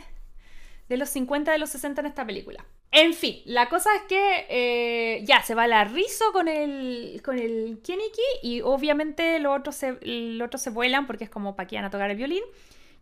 de 0.91 0.97
los 0.97 1.09
50 1.11 1.53
de 1.53 1.59
los 1.59 1.70
60 1.70 2.01
en 2.01 2.07
esta 2.09 2.26
película. 2.26 2.64
En 2.91 3.14
fin, 3.14 3.43
la 3.45 3.68
cosa 3.68 3.95
es 3.95 4.03
que 4.09 4.47
eh, 4.49 5.24
ya 5.24 5.41
se 5.41 5.55
va 5.55 5.68
la 5.68 5.84
rizo 5.84 6.24
con 6.32 6.49
el, 6.49 7.22
con 7.24 7.38
el 7.38 7.78
Kieniki 7.80 8.20
y 8.43 8.61
obviamente 8.62 9.38
los 9.38 9.57
otros, 9.57 9.76
se, 9.76 9.99
los 10.03 10.45
otros 10.45 10.61
se 10.61 10.70
vuelan 10.70 11.07
porque 11.07 11.22
es 11.22 11.30
como 11.30 11.55
para 11.55 11.68
que 11.68 11.76
van 11.76 11.84
a 11.84 11.91
tocar 11.91 12.11
el 12.11 12.16
violín. 12.16 12.43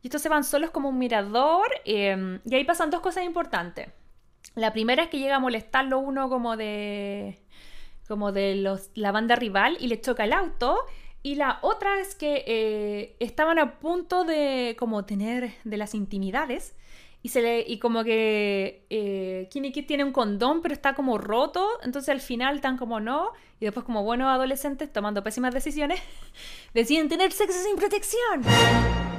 Y 0.03 0.09
estos 0.09 0.21
se 0.21 0.29
van 0.29 0.45
solos 0.45 0.71
como 0.71 0.91
un 0.91 0.99
mirador 0.99 1.67
em, 1.87 2.41
y 2.45 2.57
ahí 2.57 2.65
pasan 2.65 2.91
dos 2.91 3.01
cosas 3.01 3.25
importantes. 3.25 3.89
La 4.55 4.75
primera 4.75 5.05
es 5.05 5.09
que 5.09 5.19
llega 5.19 5.37
a 5.37 5.41
molestarlo 5.41 5.99
uno 5.99 6.29
como 6.29 6.59
de 6.59 7.39
como 8.07 8.33
de 8.33 8.79
la 8.95 9.13
banda 9.13 9.35
rival 9.35 9.79
y 9.81 9.89
le 9.89 9.99
choca 9.99 10.25
el 10.25 10.35
auto. 10.35 10.79
Y 11.23 11.37
la 11.37 11.59
otra 11.63 12.01
es 12.01 12.15
que 12.15 12.45
eh, 12.47 13.17
estaban 13.19 13.59
a 13.59 13.79
punto 13.79 14.25
de 14.25 14.77
como 14.79 15.07
tener 15.07 15.55
de 15.65 15.77
las 15.79 15.95
intimidades 15.95 16.75
y 17.23 17.31
se 17.31 17.43
le 17.43 17.65
y 17.67 17.79
como 17.79 18.05
que 18.05 18.87
eh, 18.91 19.49
tiene 19.51 20.05
un 20.05 20.13
condón 20.13 20.63
pero 20.63 20.73
está 20.73 20.95
como 20.95 21.19
roto 21.19 21.67
entonces 21.83 22.11
al 22.11 22.21
final 22.21 22.57
están 22.57 22.77
como 22.77 23.01
no 23.01 23.33
y 23.61 23.65
después 23.65 23.85
como 23.85 24.05
buenos 24.05 24.29
adolescentes 24.29 24.93
tomando 24.93 25.23
pésimas 25.25 25.53
decisiones 25.53 26.01
deciden 26.75 27.09
tener 27.09 27.33
sexo 27.33 27.59
sin 27.63 27.77
protección 27.77 28.43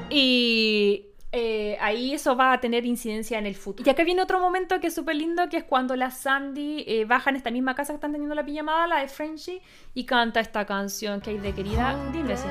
y 0.09 1.09
eh, 1.31 1.77
ahí 1.79 2.13
eso 2.13 2.35
va 2.35 2.53
a 2.53 2.59
tener 2.59 2.85
incidencia 2.87 3.37
en 3.37 3.45
el 3.45 3.53
futuro. 3.55 3.87
Y 3.87 3.91
acá 3.91 4.03
viene 4.03 4.23
otro 4.23 4.39
momento 4.39 4.79
que 4.79 4.87
es 4.87 4.95
súper 4.95 5.15
lindo, 5.15 5.47
que 5.47 5.57
es 5.57 5.63
cuando 5.63 5.95
la 5.95 6.09
Sandy 6.09 6.85
eh, 6.87 7.05
baja 7.05 7.29
en 7.29 7.35
esta 7.35 7.51
misma 7.51 7.75
casa 7.75 7.93
que 7.93 7.97
están 7.97 8.11
teniendo 8.11 8.33
la 8.33 8.43
pijamada, 8.43 8.87
la 8.87 9.01
de 9.01 9.07
Frenchy, 9.07 9.61
y 9.93 10.05
canta 10.05 10.39
esta 10.39 10.65
canción 10.65 11.21
que 11.21 11.29
hay 11.31 11.37
de 11.37 11.53
querida. 11.53 11.95
Dime 12.11 12.35
si 12.35 12.47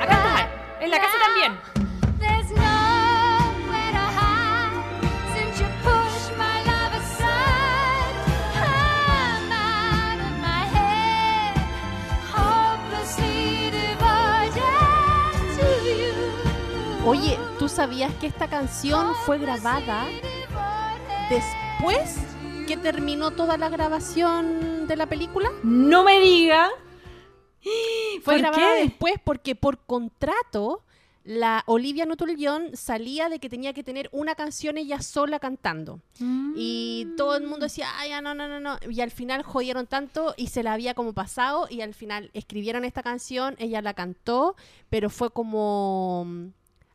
Acá 0.00 0.48
En 0.80 0.90
la 0.90 0.98
casa 0.98 1.16
también. 1.24 1.74
Oye, 17.06 17.38
¿tú 17.58 17.68
sabías 17.68 18.14
que 18.14 18.26
esta 18.26 18.48
canción 18.48 19.14
fue 19.26 19.38
grabada 19.38 20.06
después 21.28 22.16
que 22.66 22.78
terminó 22.78 23.30
toda 23.30 23.58
la 23.58 23.68
grabación 23.68 24.86
de 24.86 24.96
la 24.96 25.06
película? 25.06 25.50
No 25.62 26.02
me 26.02 26.18
diga. 26.18 26.70
Fue 28.22 28.38
grabada 28.38 28.74
después 28.74 29.14
porque 29.22 29.54
por 29.54 29.78
contrato 29.78 30.82
la 31.24 31.64
Olivia 31.66 32.04
Newton-John 32.04 32.76
salía 32.76 33.30
de 33.30 33.38
que 33.38 33.48
tenía 33.48 33.72
que 33.72 33.82
tener 33.82 34.10
una 34.12 34.34
canción 34.34 34.76
ella 34.76 35.00
sola 35.00 35.38
cantando. 35.38 36.00
Y 36.54 37.08
todo 37.16 37.36
el 37.36 37.46
mundo 37.46 37.64
decía, 37.64 37.88
ay, 37.96 38.12
no, 38.22 38.34
no, 38.34 38.46
no, 38.46 38.60
no. 38.60 38.78
Y 38.90 39.00
al 39.00 39.10
final 39.10 39.42
jodieron 39.42 39.86
tanto 39.86 40.34
y 40.36 40.48
se 40.48 40.62
la 40.62 40.74
había 40.74 40.92
como 40.92 41.14
pasado 41.14 41.66
y 41.70 41.80
al 41.80 41.94
final 41.94 42.30
escribieron 42.34 42.84
esta 42.84 43.02
canción, 43.02 43.56
ella 43.58 43.80
la 43.80 43.94
cantó, 43.94 44.54
pero 44.90 45.08
fue 45.08 45.30
como 45.30 46.26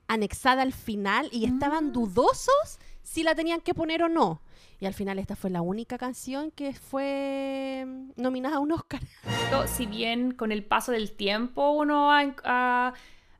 anexada 0.07 0.61
al 0.61 0.73
final 0.73 1.29
y 1.31 1.45
estaban 1.45 1.87
mm. 1.87 1.93
dudosos 1.93 2.79
si 3.01 3.23
la 3.23 3.33
tenían 3.33 3.61
que 3.61 3.73
poner 3.73 4.03
o 4.03 4.09
no. 4.09 4.41
Y 4.79 4.85
al 4.85 4.93
final 4.93 5.19
esta 5.19 5.35
fue 5.35 5.49
la 5.49 5.61
única 5.61 5.97
canción 5.97 6.51
que 6.51 6.73
fue 6.73 7.85
nominada 8.15 8.57
a 8.57 8.59
un 8.59 8.71
Oscar. 8.71 9.01
Si 9.67 9.87
bien 9.87 10.31
con 10.31 10.51
el 10.51 10.63
paso 10.63 10.91
del 10.91 11.11
tiempo 11.11 11.71
uno 11.71 12.11
ha, 12.11 12.93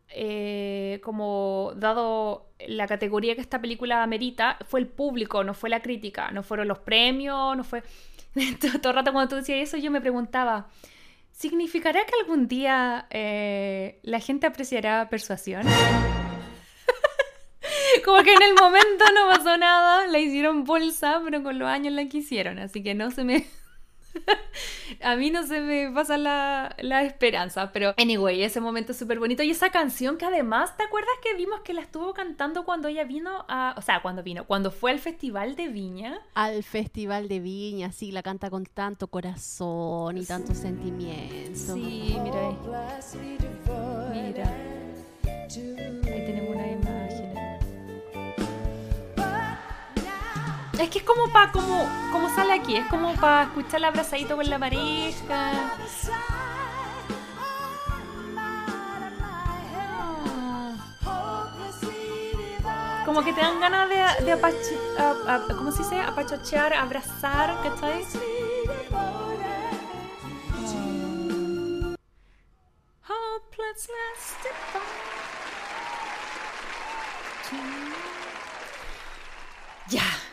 eh, 0.10 1.00
como 1.04 1.72
dado 1.76 2.48
la 2.68 2.88
categoría 2.88 3.36
que 3.36 3.42
esta 3.42 3.62
película 3.62 4.04
amerita, 4.04 4.58
fue 4.68 4.82
el 4.82 4.88
público, 4.88 5.44
no 5.44 5.54
fue 5.54 5.70
la 5.70 5.82
crítica, 5.82 6.32
no 6.32 6.44
fueron 6.44 6.68
los 6.68 6.80
premios, 6.80 7.56
no 7.56 7.64
fue... 7.64 7.84
Todo 8.82 8.90
el 8.90 8.96
rato 8.96 9.14
cuando 9.14 9.30
tú 9.30 9.36
decías 9.36 9.60
eso 9.60 9.78
yo 9.78 9.92
me 9.92 10.02
preguntaba, 10.02 10.68
¿significará 11.32 12.02
que 12.06 12.14
algún 12.22 12.48
día 12.48 13.08
eh, 13.12 14.00
la 14.04 14.20
gente 14.20 14.48
apreciará 14.48 15.10
persuasión? 15.10 15.64
Como 18.06 18.24
que 18.24 18.34
en 18.34 18.42
el 18.42 18.54
momento 18.54 19.06
no 19.14 19.30
pasó 19.30 19.58
nada, 19.58 20.08
la 20.08 20.20
hicieron 20.20 20.64
bolsa, 20.64 21.22
pero 21.24 21.44
con 21.44 21.60
los 21.60 21.68
años 21.68 21.94
la 21.94 22.06
quisieron, 22.06 22.60
así 22.60 22.84
que 22.84 22.96
no 22.96 23.12
se 23.12 23.24
me... 23.24 23.46
a 25.02 25.16
mí 25.16 25.30
no 25.30 25.46
se 25.46 25.62
me 25.62 25.92
pasa 25.92 26.18
la, 26.18 26.76
la 26.80 27.04
esperanza, 27.04 27.72
pero 27.72 27.94
anyway, 27.98 28.42
ese 28.42 28.60
momento 28.60 28.92
es 28.92 28.98
súper 28.98 29.20
bonito. 29.20 29.44
Y 29.44 29.52
esa 29.52 29.70
canción 29.70 30.18
que 30.18 30.26
además, 30.26 30.76
¿te 30.78 30.84
acuerdas 30.84 31.14
que 31.24 31.36
vimos 31.36 31.62
que 31.62 31.74
la 31.74 31.82
estuvo 31.82 32.14
cantando 32.14 32.66
cuando 32.66 32.88
ella 32.88 33.04
vino 33.04 33.46
a... 33.48 33.76
O 33.78 33.82
sea, 33.82 34.02
cuando 34.02 34.24
vino, 34.24 34.46
cuando 34.46 34.72
fue 34.72 34.92
al 34.92 35.00
Festival 35.00 35.56
de 35.56 35.68
Viña? 35.68 36.20
Al 36.34 36.64
Festival 36.64 37.28
de 37.28 37.40
Viña, 37.40 37.92
sí, 37.92 38.12
la 38.12 38.24
canta 38.24 38.50
con 38.50 38.66
tanto 38.66 39.08
corazón 39.08 40.18
y 40.18 40.26
tanto 40.26 40.54
sentimiento. 40.54 41.76
Sí, 41.76 42.16
mira 42.24 42.48
ahí. 42.48 42.58
Mira. 44.12 44.80
Ahí 45.52 46.26
tenemos 46.26 46.56
una 46.56 46.72
imagen. 46.72 46.99
Es 50.80 50.90
que 50.90 51.00
es 51.00 51.04
como 51.04 51.28
para, 51.34 51.52
como, 51.52 51.90
como 52.14 52.34
sale 52.34 52.54
aquí, 52.54 52.78
es 52.78 52.86
como 52.86 53.14
para 53.16 53.44
escuchar 53.44 53.80
el 53.80 53.86
abrazadito 53.86 54.38
con 54.38 54.50
la 54.50 54.58
pareja. 54.58 55.76
Como 63.06 63.22
que 63.24 63.34
te 63.34 63.42
dan 63.42 63.60
ganas 63.60 63.90
de, 63.90 63.96
de 64.26 64.40
¿cómo 65.58 65.72
se 65.74 65.84
dice? 65.84 66.00
Apachochear, 66.00 66.74
abrazar, 66.74 67.62
¿cachai? 67.62 68.06
Ya. 77.52 77.99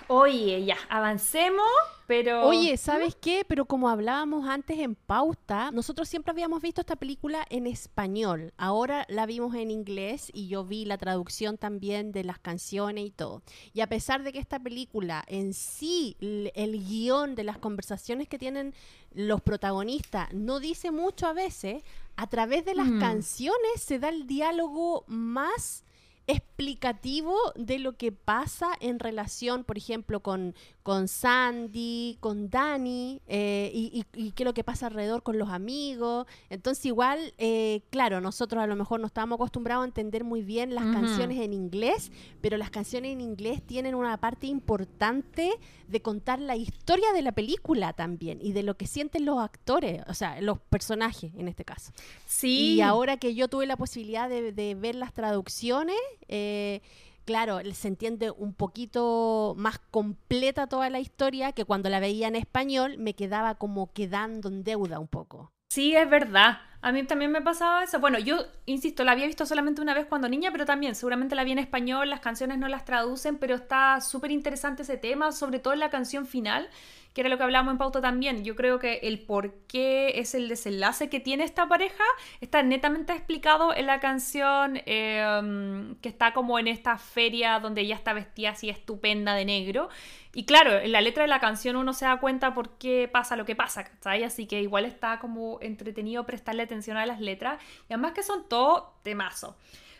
Oye, 0.08 0.64
ya, 0.64 0.76
avancemos, 0.88 1.66
pero... 2.06 2.46
Oye, 2.46 2.76
¿sabes 2.76 3.16
qué? 3.16 3.44
Pero 3.46 3.64
como 3.64 3.88
hablábamos 3.88 4.48
antes 4.48 4.78
en 4.78 4.94
pauta, 4.94 5.72
nosotros 5.72 6.08
siempre 6.08 6.30
habíamos 6.30 6.62
visto 6.62 6.80
esta 6.80 6.94
película 6.94 7.44
en 7.50 7.66
español. 7.66 8.52
Ahora 8.56 9.04
la 9.08 9.26
vimos 9.26 9.56
en 9.56 9.72
inglés 9.72 10.30
y 10.32 10.46
yo 10.46 10.64
vi 10.64 10.84
la 10.84 10.96
traducción 10.96 11.58
también 11.58 12.12
de 12.12 12.22
las 12.22 12.38
canciones 12.38 13.04
y 13.04 13.10
todo. 13.10 13.42
Y 13.74 13.80
a 13.80 13.88
pesar 13.88 14.22
de 14.22 14.32
que 14.32 14.38
esta 14.38 14.60
película 14.60 15.24
en 15.26 15.52
sí, 15.52 16.16
el, 16.20 16.84
guion 16.86 17.34
de 17.34 17.42
las 17.42 17.58
conversaciones 17.58 18.28
que 18.28 18.38
tienen 18.38 18.74
los 19.12 19.40
protagonistas 19.40 20.32
no 20.32 20.60
dice 20.60 20.92
mucho 20.92 21.26
a 21.26 21.32
veces, 21.32 21.82
a 22.14 22.28
través 22.28 22.64
de 22.64 22.76
las 22.76 22.86
mm. 22.86 23.00
canciones 23.00 23.80
se 23.80 23.98
da 23.98 24.08
el 24.10 24.28
diálogo 24.28 25.04
más 25.08 25.84
explicativo 26.26 27.36
de 27.54 27.78
lo 27.78 27.96
que 27.96 28.12
pasa 28.12 28.68
en 28.80 28.98
relación, 28.98 29.64
por 29.64 29.78
ejemplo, 29.78 30.20
con, 30.20 30.54
con 30.86 31.08
Sandy, 31.08 32.16
con 32.20 32.48
Dani, 32.48 33.20
eh, 33.26 33.72
y, 33.74 34.04
qué 34.30 34.44
es 34.44 34.46
lo 34.46 34.54
que 34.54 34.62
pasa 34.62 34.86
alrededor 34.86 35.24
con 35.24 35.36
los 35.36 35.48
amigos. 35.48 36.28
Entonces, 36.48 36.86
igual, 36.86 37.34
eh, 37.38 37.80
claro, 37.90 38.20
nosotros 38.20 38.62
a 38.62 38.68
lo 38.68 38.76
mejor 38.76 39.00
no 39.00 39.08
estamos 39.08 39.34
acostumbrados 39.34 39.82
a 39.82 39.86
entender 39.86 40.22
muy 40.22 40.42
bien 40.42 40.76
las 40.76 40.84
canciones 40.84 41.40
en 41.40 41.52
inglés, 41.54 42.12
pero 42.40 42.56
las 42.56 42.70
canciones 42.70 43.14
en 43.14 43.20
inglés 43.20 43.62
tienen 43.66 43.96
una 43.96 44.16
parte 44.18 44.46
importante 44.46 45.58
de 45.88 46.02
contar 46.02 46.38
la 46.38 46.54
historia 46.54 47.12
de 47.12 47.22
la 47.22 47.32
película 47.32 47.92
también 47.92 48.38
y 48.40 48.52
de 48.52 48.62
lo 48.62 48.76
que 48.76 48.86
sienten 48.86 49.24
los 49.24 49.40
actores, 49.40 50.04
o 50.06 50.14
sea, 50.14 50.40
los 50.40 50.60
personajes 50.60 51.32
en 51.36 51.48
este 51.48 51.64
caso. 51.64 51.90
Sí. 52.26 52.74
Y 52.74 52.80
ahora 52.80 53.16
que 53.16 53.34
yo 53.34 53.48
tuve 53.48 53.66
la 53.66 53.76
posibilidad 53.76 54.28
de 54.28 54.76
ver 54.80 54.94
las 54.94 55.12
traducciones, 55.12 55.96
eh, 56.28 56.80
claro, 57.26 57.60
se 57.74 57.88
entiende 57.88 58.30
un 58.30 58.54
poquito 58.54 59.54
más 59.58 59.78
completa 59.90 60.66
toda 60.66 60.88
la 60.88 61.00
historia 61.00 61.52
que 61.52 61.66
cuando 61.66 61.90
la 61.90 62.00
veía 62.00 62.28
en 62.28 62.36
español 62.36 62.96
me 62.96 63.14
quedaba 63.14 63.56
como 63.56 63.92
quedando 63.92 64.48
en 64.48 64.64
deuda 64.64 64.98
un 64.98 65.08
poco. 65.08 65.52
Sí, 65.68 65.94
es 65.94 66.08
verdad. 66.08 66.60
A 66.80 66.92
mí 66.92 67.02
también 67.02 67.32
me 67.32 67.42
pasaba 67.42 67.82
eso. 67.82 67.98
Bueno, 67.98 68.18
yo 68.18 68.46
insisto, 68.64 69.02
la 69.04 69.12
había 69.12 69.26
visto 69.26 69.44
solamente 69.44 69.82
una 69.82 69.92
vez 69.92 70.06
cuando 70.06 70.28
niña, 70.28 70.52
pero 70.52 70.64
también 70.64 70.94
seguramente 70.94 71.34
la 71.34 71.42
vi 71.44 71.52
en 71.52 71.58
español, 71.58 72.08
las 72.08 72.20
canciones 72.20 72.58
no 72.58 72.68
las 72.68 72.84
traducen, 72.84 73.38
pero 73.38 73.56
está 73.56 74.00
súper 74.00 74.30
interesante 74.30 74.82
ese 74.82 74.96
tema, 74.96 75.32
sobre 75.32 75.58
todo 75.58 75.74
en 75.74 75.80
la 75.80 75.90
canción 75.90 76.26
final, 76.26 76.70
que 77.16 77.22
era 77.22 77.30
lo 77.30 77.38
que 77.38 77.44
hablábamos 77.44 77.72
en 77.72 77.78
Pauta 77.78 78.02
también. 78.02 78.44
Yo 78.44 78.54
creo 78.56 78.78
que 78.78 78.96
el 79.04 79.20
por 79.20 79.54
qué 79.68 80.20
es 80.20 80.34
el 80.34 80.50
desenlace 80.50 81.08
que 81.08 81.18
tiene 81.18 81.44
esta 81.44 81.66
pareja 81.66 82.04
está 82.42 82.62
netamente 82.62 83.14
explicado 83.14 83.74
en 83.74 83.86
la 83.86 84.00
canción 84.00 84.82
em, 84.84 85.94
que 86.02 86.10
está 86.10 86.34
como 86.34 86.58
en 86.58 86.68
esta 86.68 86.98
feria 86.98 87.58
donde 87.58 87.80
ella 87.80 87.94
está 87.94 88.12
vestida 88.12 88.50
así 88.50 88.68
estupenda 88.68 89.34
de 89.34 89.46
negro. 89.46 89.88
Y 90.34 90.44
claro, 90.44 90.78
en 90.78 90.92
la 90.92 91.00
letra 91.00 91.22
de 91.22 91.28
la 91.28 91.40
canción 91.40 91.76
uno 91.76 91.94
se 91.94 92.04
da 92.04 92.20
cuenta 92.20 92.52
por 92.52 92.76
qué 92.76 93.08
pasa 93.10 93.34
lo 93.34 93.46
que 93.46 93.56
pasa, 93.56 93.84
¿cachai? 93.84 94.22
Así 94.22 94.46
que 94.46 94.60
igual 94.60 94.84
está 94.84 95.18
como 95.18 95.58
entretenido 95.62 96.26
prestarle 96.26 96.64
atención 96.64 96.98
a 96.98 97.06
las 97.06 97.22
letras. 97.22 97.62
Y 97.88 97.94
además 97.94 98.12
que 98.12 98.24
son 98.24 98.46
todo 98.46 98.92
temazo. 99.02 99.56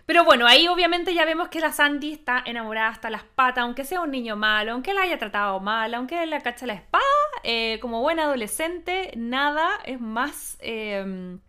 Pero 0.06 0.24
bueno, 0.24 0.46
ahí 0.46 0.68
obviamente 0.68 1.12
ya 1.14 1.24
vemos 1.24 1.48
que 1.48 1.58
la 1.58 1.72
Sandy 1.72 2.12
está 2.12 2.42
enamorada 2.46 2.88
hasta 2.88 3.10
las 3.10 3.24
patas, 3.24 3.64
aunque 3.64 3.84
sea 3.84 4.00
un 4.00 4.12
niño 4.12 4.36
malo, 4.36 4.72
aunque 4.72 4.94
la 4.94 5.02
haya 5.02 5.18
tratado 5.18 5.58
mal, 5.58 5.92
aunque 5.94 6.24
le 6.26 6.40
cacha 6.40 6.64
la 6.64 6.74
espada, 6.74 7.02
eh, 7.42 7.78
como 7.80 8.00
buena 8.00 8.24
adolescente, 8.24 9.10
nada 9.16 9.68
es 9.84 10.00
más 10.00 10.58
em, 10.60 11.40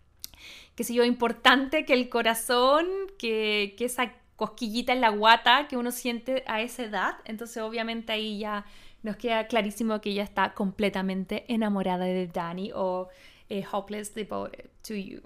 qué 0.75 0.83
yo, 0.83 1.03
importante 1.03 1.85
que 1.85 1.93
el 1.93 2.09
corazón, 2.09 2.87
que, 3.19 3.75
que 3.77 3.85
esa 3.85 4.13
cosquillita 4.35 4.93
en 4.93 5.01
la 5.01 5.09
guata 5.09 5.67
que 5.67 5.77
uno 5.77 5.91
siente 5.91 6.43
a 6.47 6.61
esa 6.61 6.83
edad. 6.83 7.17
Entonces, 7.25 7.61
obviamente 7.61 8.13
ahí 8.13 8.39
ya 8.39 8.65
nos 9.03 9.17
queda 9.17 9.47
clarísimo 9.47 10.01
que 10.01 10.11
ella 10.11 10.23
está 10.23 10.53
completamente 10.53 11.45
enamorada 11.47 12.05
de 12.05 12.27
Danny 12.27 12.71
o 12.73 13.09
eh, 13.49 13.63
hopeless 13.71 14.13
devoted 14.13 14.69
to 14.87 14.95
you. 14.95 15.21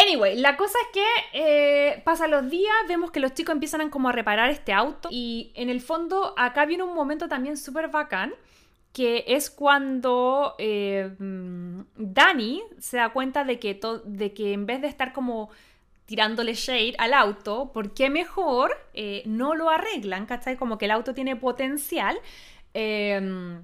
Anyway, 0.00 0.36
la 0.36 0.56
cosa 0.56 0.78
es 0.86 0.88
que 0.92 1.06
eh, 1.32 2.02
pasan 2.04 2.30
los 2.30 2.48
días, 2.48 2.72
vemos 2.86 3.10
que 3.10 3.18
los 3.18 3.34
chicos 3.34 3.52
empiezan 3.52 3.80
a 3.80 3.90
como 3.90 4.08
a 4.08 4.12
reparar 4.12 4.48
este 4.48 4.72
auto 4.72 5.08
y 5.10 5.50
en 5.54 5.70
el 5.70 5.80
fondo 5.80 6.34
acá 6.36 6.66
viene 6.66 6.84
un 6.84 6.94
momento 6.94 7.28
también 7.28 7.56
súper 7.56 7.88
bacán 7.88 8.32
que 8.92 9.24
es 9.26 9.50
cuando 9.50 10.54
eh, 10.58 11.10
mm, 11.18 11.80
Danny 11.96 12.62
se 12.78 12.96
da 12.98 13.10
cuenta 13.12 13.44
de 13.44 13.58
que, 13.58 13.80
de 14.04 14.32
que 14.32 14.52
en 14.52 14.66
vez 14.66 14.80
de 14.82 14.88
estar 14.88 15.12
como 15.12 15.50
tirándole 16.06 16.54
shade 16.54 16.94
al 16.98 17.12
auto, 17.12 17.72
¿por 17.72 17.92
qué 17.92 18.08
mejor 18.08 18.76
eh, 18.94 19.22
no 19.26 19.54
lo 19.54 19.68
arreglan? 19.68 20.26
¿Cachai? 20.26 20.56
Como 20.56 20.78
que 20.78 20.86
el 20.86 20.92
auto 20.92 21.12
tiene 21.12 21.36
potencial. 21.36 22.18
Em, 22.72 23.62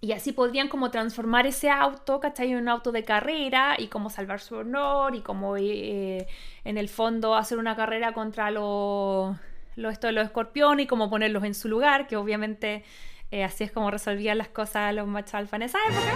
y 0.00 0.12
así 0.12 0.32
podrían 0.32 0.68
como 0.68 0.90
transformar 0.90 1.46
ese 1.46 1.70
auto, 1.70 2.20
¿cachai? 2.20 2.52
En 2.52 2.58
un 2.58 2.68
auto 2.68 2.92
de 2.92 3.04
carrera 3.04 3.74
y 3.78 3.88
como 3.88 4.10
salvar 4.10 4.40
su 4.40 4.56
honor 4.56 5.14
y 5.16 5.22
como 5.22 5.56
eh, 5.56 6.26
en 6.64 6.78
el 6.78 6.88
fondo 6.88 7.34
hacer 7.34 7.58
una 7.58 7.74
carrera 7.74 8.12
contra 8.12 8.50
los, 8.50 9.36
los, 9.74 9.92
esto, 9.92 10.10
los 10.12 10.24
escorpiones 10.24 10.84
y 10.84 10.86
como 10.86 11.10
ponerlos 11.10 11.42
en 11.44 11.54
su 11.54 11.68
lugar, 11.68 12.06
que 12.06 12.16
obviamente 12.16 12.84
eh, 13.32 13.42
así 13.42 13.64
es 13.64 13.72
como 13.72 13.90
resolvían 13.90 14.38
las 14.38 14.48
cosas 14.48 14.94
los 14.94 15.06
machos 15.08 15.34
alfa 15.34 15.56
en 15.56 15.62
esa 15.62 15.78
época. 15.88 16.14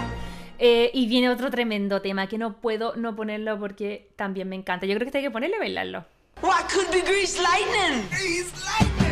Eh, 0.59 0.91
y 0.93 1.07
viene 1.07 1.29
otro 1.29 1.49
tremendo 1.49 2.01
tema 2.01 2.27
que 2.27 2.37
no 2.37 2.61
puedo 2.61 2.95
no 2.95 3.15
ponerlo 3.15 3.59
porque 3.59 4.07
también 4.15 4.47
me 4.47 4.55
encanta. 4.55 4.85
Yo 4.85 4.95
creo 4.95 5.11
que 5.11 5.17
hay 5.17 5.23
que 5.23 5.31
ponerle 5.31 5.57
y 5.57 5.59
bailarlo. 5.59 6.05
What 6.41 6.71
could 6.73 6.89
be 6.91 7.01
Grease 7.01 7.41
Lightning? 7.41 8.07
Grease 8.11 8.53
Lightning. 8.65 9.02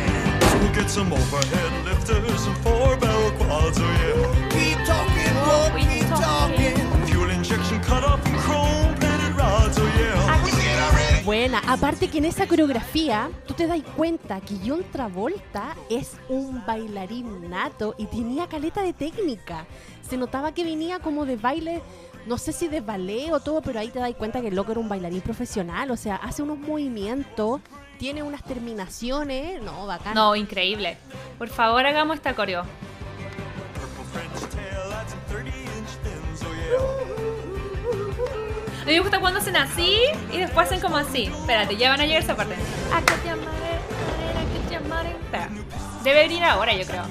We'll 0.62 0.72
get 0.74 0.88
some 0.88 1.12
overhead 1.12 1.84
lifters 1.84 2.46
and 2.46 2.56
four 2.58 2.96
barrel 2.96 3.32
quads, 3.32 3.78
oh 3.80 3.94
yeah. 4.00 4.48
Keep 4.54 4.78
talking, 4.86 5.34
oh, 5.50 5.68
keep 5.76 6.08
talking. 6.08 7.06
Fuel 7.06 7.30
injection 7.30 7.80
cut 7.80 8.04
off 8.04 8.24
and 8.24 8.36
chrome 8.38 8.94
plated 8.94 9.36
rods, 9.36 9.76
oh 9.80 9.92
yeah. 9.98 11.22
Buena, 11.24 11.60
aparte 11.66 12.08
que 12.08 12.18
en 12.18 12.26
esa 12.26 12.46
coreografía 12.46 13.30
tú 13.46 13.54
te 13.54 13.66
das 13.66 13.80
cuenta 13.96 14.40
que 14.40 14.56
John 14.64 14.84
Travolta 14.92 15.76
es 15.88 16.12
un 16.28 16.64
bailarín 16.64 17.48
nato 17.48 17.94
y 17.98 18.06
tenía 18.06 18.48
caleta 18.48 18.82
de 18.82 18.92
técnica 18.92 19.66
se 20.12 20.18
notaba 20.18 20.52
que 20.52 20.62
venía 20.62 20.98
como 20.98 21.24
de 21.24 21.36
baile, 21.36 21.80
no 22.26 22.36
sé 22.36 22.52
si 22.52 22.68
de 22.68 22.82
ballet 22.82 23.32
o 23.32 23.40
todo, 23.40 23.62
pero 23.62 23.80
ahí 23.80 23.88
te 23.88 23.98
das 23.98 24.14
cuenta 24.14 24.42
que 24.42 24.48
el 24.48 24.54
loco 24.54 24.72
era 24.72 24.78
un 24.78 24.86
bailarín 24.86 25.22
profesional, 25.22 25.90
o 25.90 25.96
sea, 25.96 26.16
hace 26.16 26.42
unos 26.42 26.58
movimientos, 26.58 27.62
tiene 28.02 28.24
unas 28.24 28.42
terminaciones, 28.42 29.62
no, 29.62 29.86
bacán. 29.86 30.14
No, 30.14 30.34
increíble. 30.34 30.98
Por 31.38 31.48
favor, 31.48 31.86
hagamos 31.86 32.16
esta 32.16 32.34
coreo. 32.34 32.62
A 38.80 38.84
mí 38.84 38.92
me 38.92 38.98
gusta 38.98 39.20
cuando 39.20 39.38
hacen 39.38 39.54
así 39.54 40.00
y 40.32 40.38
después 40.38 40.66
hacen 40.66 40.80
como 40.80 40.96
así. 40.96 41.26
Espérate, 41.26 41.76
ya 41.76 41.90
van 41.90 42.00
a 42.00 42.06
llegar 42.06 42.24
esa 42.24 42.34
parte. 42.34 42.56
Espera. 45.24 45.48
Debe 46.02 46.22
venir 46.22 46.42
ahora, 46.42 46.74
yo 46.74 46.84
creo. 46.84 47.04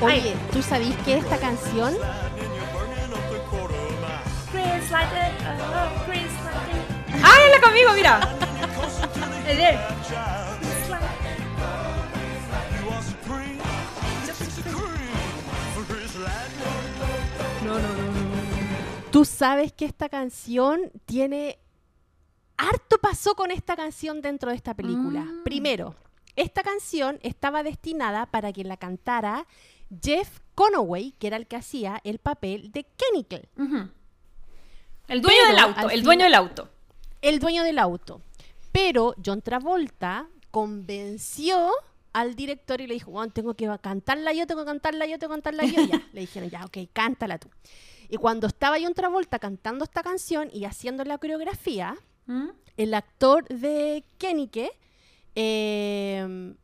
Oye, 0.00 0.34
¿tú 0.50 0.60
sabís 0.60 0.96
que 1.04 1.18
esta 1.18 1.38
canción? 1.38 1.94
¡Ah, 7.22 7.38
la 7.50 7.60
conmigo, 7.60 7.92
mira! 7.94 8.20
No, 17.64 17.74
no, 17.74 17.80
no, 17.80 18.02
no. 18.02 19.10
Tú 19.12 19.24
sabes 19.24 19.72
que 19.72 19.84
esta 19.84 20.08
canción 20.08 20.90
tiene 21.04 21.58
harto 22.56 22.98
pasó 22.98 23.34
con 23.34 23.50
esta 23.50 23.76
canción 23.76 24.20
dentro 24.20 24.50
de 24.50 24.56
esta 24.56 24.74
película. 24.74 25.20
Mm. 25.20 25.42
Primero, 25.44 25.94
esta 26.36 26.62
canción 26.62 27.18
estaba 27.22 27.62
destinada 27.62 28.26
para 28.26 28.52
que 28.52 28.64
la 28.64 28.76
cantara 28.76 29.46
Jeff 30.02 30.40
Conaway, 30.54 31.12
que 31.12 31.28
era 31.28 31.36
el 31.36 31.46
que 31.46 31.56
hacía 31.56 32.00
el 32.04 32.18
papel 32.18 32.72
de 32.72 32.86
Kennickel. 32.96 33.48
El 35.10 35.22
dueño 35.22 35.44
del 35.48 35.58
auto, 35.58 35.90
el 35.90 36.02
dueño 36.04 36.24
del 36.24 36.34
auto. 36.34 36.68
El 37.20 37.40
dueño 37.40 37.64
del 37.64 37.78
auto. 37.80 38.22
Pero 38.70 39.16
John 39.24 39.42
Travolta 39.42 40.28
convenció 40.52 41.72
al 42.12 42.36
director 42.36 42.80
y 42.80 42.86
le 42.86 42.94
dijo, 42.94 43.10
bueno, 43.10 43.32
tengo 43.32 43.54
que 43.54 43.68
cantarla 43.82 44.32
yo, 44.32 44.46
tengo 44.46 44.60
que 44.60 44.66
cantarla 44.66 45.06
yo, 45.06 45.18
tengo 45.18 45.34
que 45.34 45.42
cantarla 45.42 45.64
yo. 45.64 45.84
ya, 45.84 46.00
le 46.12 46.20
dijeron, 46.20 46.48
ya, 46.48 46.64
ok, 46.64 46.78
cántala 46.92 47.38
tú. 47.38 47.48
Y 48.08 48.18
cuando 48.18 48.46
estaba 48.46 48.76
John 48.80 48.94
Travolta 48.94 49.40
cantando 49.40 49.84
esta 49.84 50.04
canción 50.04 50.48
y 50.52 50.64
haciendo 50.64 51.02
la 51.02 51.18
coreografía, 51.18 51.96
¿Mm? 52.26 52.50
el 52.76 52.94
actor 52.94 53.48
de 53.48 54.04
Kenike 54.16 54.70
eh, 55.34 56.54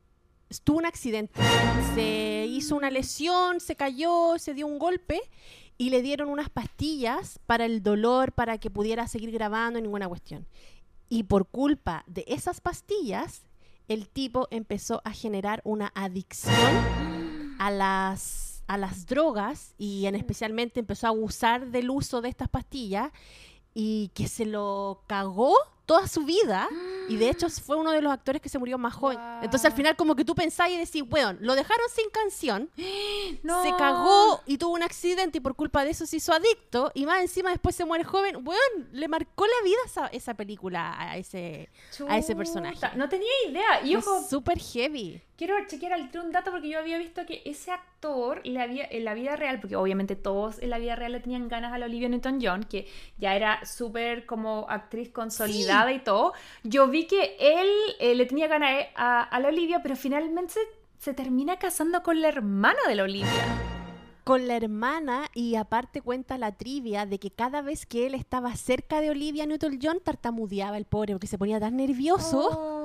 tuvo 0.62 0.78
un 0.78 0.86
accidente. 0.86 1.40
Se 1.96 2.46
hizo 2.48 2.76
una 2.76 2.90
lesión, 2.90 3.58
se 3.58 3.74
cayó, 3.74 4.38
se 4.38 4.54
dio 4.54 4.68
un 4.68 4.78
golpe 4.78 5.20
y 5.78 5.90
le 5.90 6.02
dieron 6.02 6.28
unas 6.28 6.48
pastillas 6.48 7.38
para 7.46 7.64
el 7.64 7.82
dolor, 7.82 8.32
para 8.32 8.58
que 8.58 8.70
pudiera 8.70 9.06
seguir 9.08 9.30
grabando, 9.30 9.80
ninguna 9.80 10.08
cuestión. 10.08 10.46
Y 11.08 11.24
por 11.24 11.46
culpa 11.46 12.04
de 12.06 12.24
esas 12.26 12.60
pastillas, 12.60 13.42
el 13.88 14.08
tipo 14.08 14.48
empezó 14.50 15.02
a 15.04 15.12
generar 15.12 15.60
una 15.64 15.92
adicción 15.94 16.54
a 17.58 17.70
las, 17.70 18.62
a 18.66 18.78
las 18.78 19.06
drogas 19.06 19.74
y 19.78 20.06
en 20.06 20.14
especialmente 20.14 20.80
empezó 20.80 21.06
a 21.06 21.10
abusar 21.10 21.70
del 21.70 21.90
uso 21.90 22.20
de 22.20 22.28
estas 22.28 22.48
pastillas 22.48 23.12
y 23.74 24.10
que 24.14 24.26
se 24.26 24.46
lo 24.46 25.02
cagó 25.06 25.54
toda 25.86 26.08
su 26.08 26.24
vida 26.24 26.68
y 27.08 27.16
de 27.16 27.30
hecho 27.30 27.48
fue 27.48 27.76
uno 27.76 27.92
de 27.92 28.02
los 28.02 28.12
actores 28.12 28.42
que 28.42 28.48
se 28.48 28.58
murió 28.58 28.76
más 28.76 28.92
joven. 28.92 29.18
Entonces 29.40 29.64
al 29.64 29.72
final 29.72 29.96
como 29.96 30.16
que 30.16 30.24
tú 30.24 30.34
pensás 30.34 30.68
y 30.70 30.76
decís, 30.76 31.04
bueno, 31.06 31.38
lo 31.40 31.54
dejaron 31.54 31.86
sin 31.94 32.10
canción, 32.10 32.70
se 32.76 33.70
cagó 33.78 34.42
y 34.46 34.58
tuvo 34.58 34.74
un 34.74 34.82
accidente 34.82 35.38
y 35.38 35.40
por 35.40 35.54
culpa 35.54 35.84
de 35.84 35.90
eso 35.90 36.04
se 36.04 36.16
hizo 36.16 36.32
adicto 36.32 36.90
y 36.94 37.06
más 37.06 37.20
encima 37.20 37.50
después 37.50 37.76
se 37.76 37.84
muere 37.84 38.04
joven. 38.04 38.42
Bueno, 38.42 38.60
le 38.92 39.08
marcó 39.08 39.46
la 39.46 39.64
vida 39.64 39.78
esa, 39.86 40.06
esa 40.08 40.34
película 40.34 40.94
a 40.98 41.16
ese, 41.16 41.70
a 42.08 42.18
ese 42.18 42.34
personaje. 42.34 42.78
No 42.96 43.08
tenía 43.08 43.30
idea. 43.48 43.84
Y 43.84 43.94
ojo, 43.96 44.22
súper 44.28 44.58
heavy. 44.58 45.22
Quiero 45.36 45.54
chequear 45.66 45.92
al 45.92 46.10
un 46.18 46.32
dato 46.32 46.50
porque 46.50 46.70
yo 46.70 46.78
había 46.78 46.96
visto 46.96 47.26
que 47.26 47.42
ese 47.44 47.70
actor 47.70 48.40
le 48.44 48.58
había, 48.58 48.86
en 48.90 49.04
la 49.04 49.12
vida 49.12 49.36
real, 49.36 49.60
porque 49.60 49.76
obviamente 49.76 50.16
todos 50.16 50.58
en 50.62 50.70
la 50.70 50.78
vida 50.78 50.96
real 50.96 51.12
le 51.12 51.20
tenían 51.20 51.48
ganas 51.48 51.74
a 51.74 51.78
la 51.78 51.84
Olivia 51.84 52.08
Newton-John, 52.08 52.64
que 52.64 52.88
ya 53.18 53.36
era 53.36 53.62
súper 53.66 54.24
como 54.24 54.66
actriz 54.70 55.10
consolidada 55.10 55.75
y 55.92 55.98
todo. 56.00 56.32
Yo 56.62 56.88
vi 56.88 57.06
que 57.06 57.36
él 57.38 57.68
eh, 57.98 58.14
le 58.14 58.26
tenía 58.26 58.48
ganas 58.48 58.86
a, 58.96 59.38
la 59.40 59.48
Olivia, 59.48 59.80
pero 59.82 59.96
finalmente 59.96 60.54
se, 60.98 61.14
termina 61.14 61.56
casando 61.58 62.02
con 62.02 62.20
la 62.20 62.28
hermana 62.28 62.80
de 62.88 62.94
la 62.94 63.04
Olivia 63.04 63.30
con 64.24 64.48
la 64.48 64.56
hermana 64.56 65.30
y 65.34 65.54
aparte 65.54 66.00
cuenta 66.00 66.36
la 66.36 66.50
trivia 66.50 67.06
de 67.06 67.20
que 67.20 67.30
cada 67.30 67.62
vez 67.62 67.86
que 67.86 68.06
él 68.06 68.14
estaba 68.16 68.56
cerca 68.56 69.00
de 69.00 69.10
Olivia 69.10 69.46
Newton-John 69.46 70.00
tartamudeaba 70.02 70.76
el 70.76 70.84
pobre 70.84 71.12
porque 71.12 71.28
se 71.28 71.38
ponía 71.38 71.60
tan 71.60 71.76
nervioso. 71.76 72.48
Oh. 72.50 72.76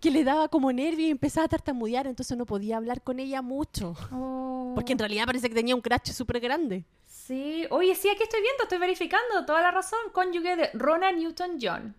que 0.00 0.10
le 0.10 0.22
daba 0.22 0.48
como 0.48 0.72
nervio 0.72 1.06
y 1.06 1.10
empezaba 1.10 1.46
a 1.46 1.48
tartamudear, 1.48 2.06
entonces 2.06 2.36
no 2.36 2.44
podía 2.44 2.76
hablar 2.76 3.00
con 3.02 3.20
ella 3.20 3.40
mucho. 3.40 3.94
Oh. 4.12 4.72
Porque 4.74 4.92
en 4.92 4.98
realidad 4.98 5.24
parece 5.24 5.48
que 5.48 5.54
tenía 5.54 5.74
un 5.74 5.80
crash 5.80 6.10
súper 6.10 6.40
grande. 6.40 6.84
Sí, 7.26 7.66
oye, 7.70 7.94
sí, 7.96 8.08
aquí 8.08 8.22
estoy 8.22 8.40
viendo, 8.40 8.62
estoy 8.62 8.78
verificando, 8.78 9.44
toda 9.44 9.60
la 9.60 9.72
razón. 9.72 9.98
Cónyuge 10.12 10.54
de 10.54 10.70
Rona 10.74 11.10
Newton-John. 11.10 11.96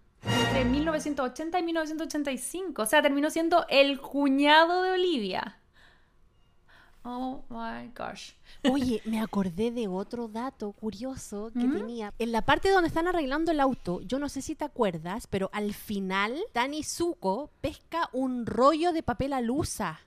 Entre 0.57 0.71
1980 0.71 1.59
y 1.59 1.63
1985. 1.63 2.81
O 2.81 2.85
sea, 2.87 3.03
terminó 3.03 3.29
siendo 3.29 3.67
el 3.69 4.01
cuñado 4.01 4.81
de 4.81 4.89
Olivia. 4.89 5.59
Oh 7.03 7.43
my 7.49 7.91
gosh. 7.95 8.31
Oye, 8.67 9.03
me 9.05 9.21
acordé 9.21 9.69
de 9.69 9.87
otro 9.87 10.27
dato 10.27 10.71
curioso 10.71 11.51
que 11.53 11.67
tenía. 11.67 12.11
En 12.17 12.31
la 12.31 12.41
parte 12.41 12.71
donde 12.71 12.87
están 12.87 13.07
arreglando 13.07 13.51
el 13.51 13.59
auto, 13.59 14.01
yo 14.01 14.17
no 14.17 14.29
sé 14.29 14.41
si 14.41 14.55
te 14.55 14.65
acuerdas, 14.65 15.27
pero 15.27 15.51
al 15.53 15.75
final, 15.75 16.35
Dani 16.55 16.81
Zuko 16.81 17.51
pesca 17.61 18.09
un 18.11 18.47
rollo 18.47 18.93
de 18.93 19.03
papel 19.03 19.33
alusa, 19.33 19.99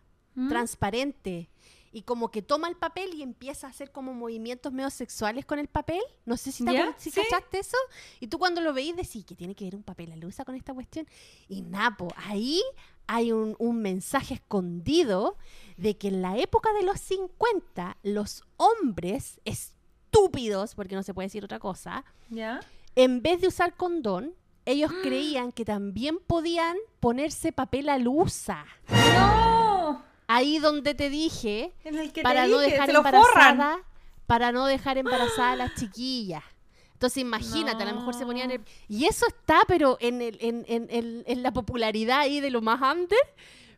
transparente. 0.48 1.48
Y 1.92 2.02
como 2.02 2.30
que 2.30 2.40
toma 2.40 2.68
el 2.68 2.76
papel 2.76 3.14
y 3.14 3.22
empieza 3.22 3.66
a 3.66 3.70
hacer 3.70 3.90
como 3.90 4.14
movimientos 4.14 4.72
medio 4.72 4.90
sexuales 4.90 5.44
con 5.44 5.58
el 5.58 5.66
papel. 5.66 6.00
No 6.24 6.36
sé 6.36 6.52
si, 6.52 6.64
te 6.64 6.94
si 6.98 7.10
cachaste 7.10 7.58
eso. 7.58 7.76
Y 8.20 8.28
tú 8.28 8.38
cuando 8.38 8.60
lo 8.60 8.72
veís 8.72 8.94
decís 8.94 9.24
que 9.24 9.34
tiene 9.34 9.54
que 9.54 9.64
ver 9.64 9.74
un 9.74 9.82
papel 9.82 10.12
alusa 10.12 10.44
con 10.44 10.54
esta 10.54 10.72
cuestión. 10.72 11.06
Y 11.48 11.62
Napo, 11.62 12.08
ahí 12.16 12.62
hay 13.08 13.32
un, 13.32 13.56
un 13.58 13.82
mensaje 13.82 14.34
escondido 14.34 15.36
de 15.76 15.96
que 15.96 16.08
en 16.08 16.22
la 16.22 16.38
época 16.38 16.72
de 16.74 16.84
los 16.84 17.00
50 17.00 17.96
los 18.04 18.44
hombres 18.56 19.40
estúpidos, 19.44 20.76
porque 20.76 20.94
no 20.94 21.02
se 21.02 21.12
puede 21.12 21.26
decir 21.26 21.44
otra 21.44 21.58
cosa, 21.58 22.04
¿Ya? 22.28 22.60
en 22.94 23.22
vez 23.22 23.40
de 23.40 23.48
usar 23.48 23.74
condón, 23.76 24.34
ellos 24.64 24.92
creían 25.02 25.52
que 25.52 25.64
también 25.64 26.18
podían 26.24 26.76
ponerse 27.00 27.50
papel 27.50 27.88
alusa. 27.88 28.64
¡No! 28.88 29.39
Ahí 30.32 30.58
donde 30.58 30.94
te 30.94 31.10
dije, 31.10 31.72
En 31.84 31.98
el 31.98 32.12
que 32.12 32.22
para 32.22 32.44
te 32.44 32.50
no 32.50 32.58
dije, 32.60 32.72
dejar 32.72 32.90
embarazada, 32.90 33.80
para 34.26 34.52
no 34.52 34.66
dejar 34.66 34.98
embarazada 34.98 35.52
a 35.52 35.56
las 35.56 35.74
chiquillas. 35.80 36.44
Entonces 36.92 37.18
imagínate, 37.22 37.82
a 37.82 37.86
lo 37.86 37.94
mejor 37.96 38.14
se 38.14 38.26
ponían 38.26 38.50
el- 38.50 38.60
Y 38.88 39.06
eso 39.06 39.26
está, 39.26 39.60
pero 39.66 39.96
en, 40.00 40.20
el, 40.22 40.36
en, 40.40 40.64
en- 40.68 41.24
en- 41.26 41.42
la 41.42 41.52
popularidad 41.52 42.20
ahí 42.20 42.40
de 42.40 42.50
lo 42.50 42.60
más 42.60 42.82
antes, 42.82 43.18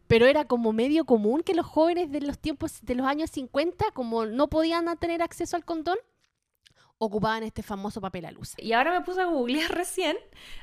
pero 0.08 0.26
era 0.26 0.44
como 0.44 0.72
medio 0.72 1.04
común 1.04 1.42
que 1.42 1.54
los 1.54 1.64
jóvenes 1.64 2.10
de 2.10 2.20
los 2.20 2.38
tiempos 2.38 2.80
de 2.82 2.96
los 2.96 3.06
años 3.06 3.30
50, 3.30 3.92
como 3.92 4.26
no 4.26 4.48
podían 4.48 4.94
tener 4.98 5.22
acceso 5.22 5.56
al 5.56 5.64
condón, 5.64 5.96
ocupaban 6.98 7.44
este 7.44 7.62
famoso 7.62 8.00
papel 8.00 8.26
alusa. 8.26 8.56
Y 8.60 8.72
ahora 8.72 8.92
me 8.98 9.04
puse 9.04 9.20
a 9.22 9.26
googlear 9.26 9.70
recién, 9.74 10.16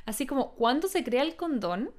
así 0.06 0.28
como, 0.28 0.54
¿cuándo 0.56 0.88
se 0.88 1.04
crea 1.04 1.24
el 1.24 1.36
condón? 1.36 1.92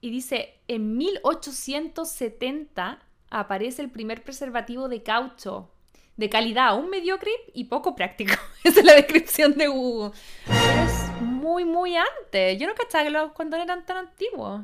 Y 0.00 0.10
dice, 0.10 0.60
en 0.68 0.96
1870 0.96 3.02
aparece 3.30 3.82
el 3.82 3.90
primer 3.90 4.22
preservativo 4.22 4.88
de 4.88 5.02
caucho, 5.02 5.70
de 6.16 6.30
calidad 6.30 6.68
aún 6.68 6.90
mediocre 6.90 7.30
y 7.54 7.64
poco 7.64 7.94
práctico. 7.94 8.34
Esa 8.64 8.80
es 8.80 8.86
la 8.86 8.94
descripción 8.94 9.54
de 9.54 9.68
Google. 9.68 10.12
Pero 10.46 10.82
es 10.82 11.22
muy, 11.22 11.64
muy 11.64 11.96
antes. 11.96 12.58
Yo 12.58 12.66
no 12.66 12.74
cachaba 12.74 13.04
que 13.04 13.10
los 13.10 13.32
condones 13.32 13.66
eran 13.66 13.84
tan 13.84 13.98
antiguos. 13.98 14.62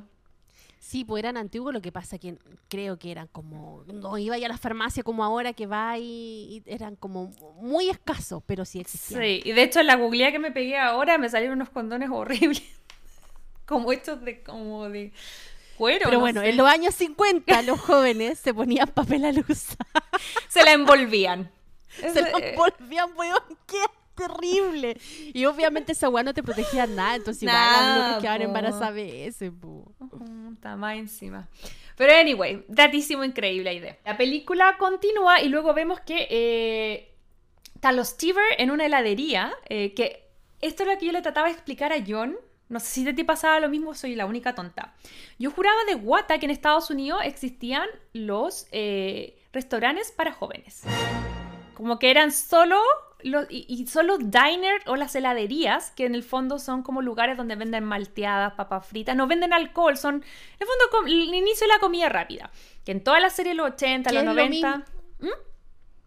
Sí, 0.78 1.04
pues 1.04 1.22
eran 1.22 1.36
antiguos, 1.36 1.72
lo 1.72 1.80
que 1.80 1.92
pasa 1.92 2.18
que 2.18 2.36
creo 2.68 2.98
que 2.98 3.12
eran 3.12 3.28
como, 3.28 3.84
no 3.86 4.18
iba 4.18 4.36
ya 4.36 4.46
a 4.46 4.48
la 4.48 4.58
farmacia 4.58 5.04
como 5.04 5.22
ahora 5.22 5.52
que 5.52 5.66
va 5.66 5.96
y, 5.96 6.02
y 6.02 6.62
eran 6.66 6.96
como 6.96 7.28
muy 7.60 7.88
escasos, 7.88 8.42
pero 8.44 8.64
sí 8.64 8.80
existían. 8.80 9.22
Sí, 9.22 9.42
y 9.44 9.52
de 9.52 9.62
hecho 9.62 9.78
en 9.78 9.86
la 9.86 9.94
googlea 9.94 10.32
que 10.32 10.40
me 10.40 10.50
pegué 10.50 10.76
ahora 10.76 11.18
me 11.18 11.30
salieron 11.30 11.56
unos 11.56 11.70
condones 11.70 12.10
horribles. 12.10 12.62
como 13.64 13.92
hechos 13.92 14.22
de, 14.24 14.42
como 14.42 14.88
de 14.88 15.12
cuero. 15.77 16.01
Pero 16.05 16.12
no 16.14 16.20
bueno, 16.20 16.41
sé. 16.41 16.51
en 16.51 16.57
los 16.57 16.66
años 16.68 16.95
50 16.95 17.62
los 17.62 17.81
jóvenes 17.81 18.39
se 18.39 18.53
ponían 18.55 18.89
papel 18.89 19.25
alusa. 19.25 19.77
Se 20.49 20.62
la 20.64 20.73
envolvían. 20.73 21.51
se 21.89 22.07
Ese- 22.09 22.23
los 22.31 22.41
volvían, 22.57 23.11
weón, 23.16 23.41
qué 23.66 23.79
terrible. 24.14 24.97
Y 25.33 25.45
obviamente 25.47 25.93
esa 25.93 26.09
weá 26.09 26.23
no 26.23 26.35
te 26.35 26.43
protegía 26.43 26.87
nada, 26.87 27.16
entonces 27.16 27.43
igual 27.45 27.57
Nada, 27.57 28.07
uno 28.09 28.14
que 28.16 28.20
quedaban 28.23 28.43
embarazadas 28.43 28.95
veces, 28.95 29.51
Está 30.53 30.77
más 30.77 30.97
encima. 30.97 31.49
Pero 31.97 32.14
anyway, 32.14 32.64
datísimo, 32.68 33.25
increíble 33.25 33.75
idea. 33.75 33.99
La 34.05 34.16
película 34.16 34.77
continúa 34.79 35.41
y 35.41 35.49
luego 35.49 35.75
vemos 35.75 36.01
que 36.01 36.27
eh, 36.31 37.14
está 37.75 37.93
los 37.93 38.09
Stever 38.09 38.45
en 38.59 38.70
una 38.70 38.87
heladería, 38.87 39.53
eh, 39.68 39.93
que 39.95 40.29
esto 40.61 40.83
es 40.85 40.89
lo 40.91 40.99
que 40.99 41.07
yo 41.07 41.12
le 41.12 41.23
trataba 41.23 41.49
de 41.49 41.55
explicar 41.55 41.93
a 41.93 41.97
John. 42.07 42.37
No 42.73 42.81
sé 42.81 42.87
si 42.87 43.05
de 43.05 43.12
ti 43.12 43.23
pasaba 43.23 43.61
lo 43.61 43.68
mismo, 43.68 43.93
soy 43.93 44.14
la 44.14 44.25
única 44.25 44.55
tonta. 44.55 44.95
Yo 45.39 45.51
juraba 45.51 45.85
de 45.87 45.95
guata 45.95 46.39
que 46.39 46.47
en 46.47 46.51
Estados 46.51 46.89
Unidos 46.89 47.20
existían 47.23 47.87
los 48.14 48.66
eh, 48.73 49.39
restaurantes 49.53 50.11
para 50.11 50.33
jóvenes. 50.33 50.83
Como 51.75 51.99
que 51.99 52.11
eran 52.11 52.33
solo 52.33 52.81
los, 53.20 53.45
y, 53.51 53.66
y 53.68 53.87
solo 53.89 54.16
diner 54.16 54.81
o 54.87 54.97
las 54.97 55.14
heladerías, 55.14 55.91
que 55.91 56.07
en 56.07 56.14
el 56.14 56.23
fondo 56.23 56.59
son 56.59 56.83
como 56.83 57.03
lugares 57.03 57.37
donde 57.37 57.57
venden 57.57 57.85
malteadas, 57.85 58.55
papas 58.55 58.87
fritas, 58.87 59.14
no 59.16 59.27
venden 59.27 59.53
alcohol, 59.53 59.99
son 59.99 60.14
en 60.14 60.23
el 60.59 60.66
fondo 60.66 61.07
el 61.07 61.35
inicio 61.35 61.66
de 61.66 61.75
la 61.75 61.79
comida 61.79 62.09
rápida. 62.09 62.51
Que 62.87 62.93
en 62.93 63.05
todas 63.05 63.20
las 63.20 63.35
series 63.35 63.53
de 63.53 63.57
los 63.57 63.73
80, 63.73 64.09
¿Qué 64.09 64.14
los 64.14 64.23
es 64.23 64.27
lo 64.27 64.35
90. 64.35 64.85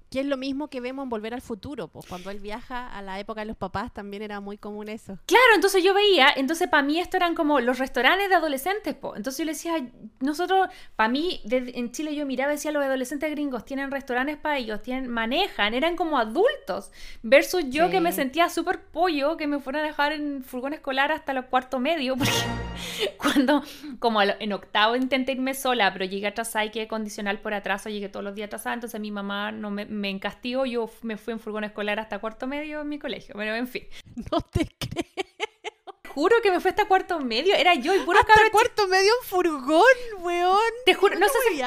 Que 0.10 0.20
es 0.22 0.26
lo 0.26 0.38
mismo 0.38 0.70
que 0.70 0.82
vemos 0.82 1.04
en 1.04 1.10
Volver 1.10 1.34
al 1.34 1.42
Futuro, 1.42 1.88
pues 1.88 2.06
cuando 2.06 2.30
él 2.30 2.40
viaja 2.40 2.88
a 2.96 3.02
la 3.02 3.20
época 3.20 3.42
de 3.42 3.46
los 3.48 3.58
papás 3.58 3.94
también 3.94 4.22
era 4.22 4.40
muy 4.40 4.58
común 4.58 4.88
eso. 4.88 5.18
Claro, 5.26 5.44
entonces 5.56 5.84
yo 5.84 5.94
veía, 5.94 6.28
entonces 6.36 6.68
para 6.70 6.84
mí 6.84 7.00
esto 7.00 7.18
eran 7.18 7.34
como 7.36 7.60
los 7.60 7.80
restaurantes 7.80 8.30
de 8.30 8.36
adolescentes, 8.36 8.94
po. 8.96 9.16
Entonces 9.16 9.40
yo 9.40 9.46
le 9.46 9.54
decía, 9.54 9.74
"Ay, 9.76 9.92
nosotros, 10.22 10.68
para 10.96 11.10
mí, 11.10 11.42
desde- 11.44 11.78
en 11.78 11.92
Chile 11.92 12.16
yo 12.16 12.26
miraba 12.26 12.54
y 12.54 12.56
decía, 12.56 12.72
los 12.72 12.84
adolescentes 12.84 13.30
gringos 13.32 13.66
tienen 13.66 13.92
restaurantes 13.92 14.38
para 14.38 14.58
ellos, 14.58 14.82
tienen, 14.82 15.08
manejan, 15.10 15.74
eran 15.74 15.96
como 15.96 16.18
adultos, 16.18 16.92
versus 17.24 17.64
yo 17.70 17.90
que 17.90 18.00
me 18.00 18.12
Sí. 18.12 18.18
sentía 18.18 18.50
súper 18.50 18.82
pollo, 18.84 19.38
que 19.38 19.48
me 19.48 19.60
fueran 19.60 19.84
a 19.84 19.88
dejar 19.88 20.14
en 20.14 20.44
furgón 20.44 20.74
escolar 20.74 21.12
hasta 21.12 21.34
los 21.34 21.46
cuarto 21.46 21.80
medio, 21.80 22.16
porque 22.18 23.16
cuando, 23.18 23.64
como 24.00 24.22
en 24.22 24.54
octavo 24.54 24.96
intenté 24.96 25.32
irme 25.34 25.54
sola, 25.54 25.92
pero 25.94 26.06
llegué 26.06 26.28
atrasada 26.28 26.66
y 26.66 26.72
quedé 26.72 26.88
condicional 26.88 27.40
por 27.40 27.54
atraso, 27.54 27.90
llegué 27.90 28.10
todos 28.10 28.24
los 28.24 28.36
días 28.36 28.48
atrasada, 28.48 28.76
entonces 28.76 29.00
mi 29.02 29.12
mamá 29.12 29.52
no 29.52 29.72
me, 29.72 29.86
me 29.96 30.10
encastigó, 30.10 30.66
yo 30.66 30.90
me 31.02 31.18
fui 31.18 31.34
en 31.34 31.40
furgón 31.40 31.64
escolar 31.64 32.00
hasta 32.00 32.20
cuarto 32.20 32.48
medio 32.48 32.82
en 32.82 32.90
mi 32.90 33.00
colegio, 33.00 33.34
pero 33.38 33.56
en 33.56 33.68
fin. 33.68 33.84
No 34.32 34.42
te 34.42 34.68
crees. 34.80 35.08
Juro 36.10 36.38
que 36.42 36.50
me 36.52 36.60
fue 36.62 36.70
hasta 36.72 36.88
cuarto 36.88 37.20
medio. 37.20 37.54
Era 37.56 37.74
yo 37.74 37.94
y 37.94 38.00
puro 38.00 38.20
Hasta 38.20 38.34
cabro 38.34 38.50
cuarto 38.52 38.88
medio 38.88 39.12
en 39.22 39.28
furgón, 39.28 39.84
weón. 40.22 40.58
Te 40.86 40.94
juro, 40.94 41.20
no 41.20 41.28
sé 41.28 41.38
si. 41.52 41.62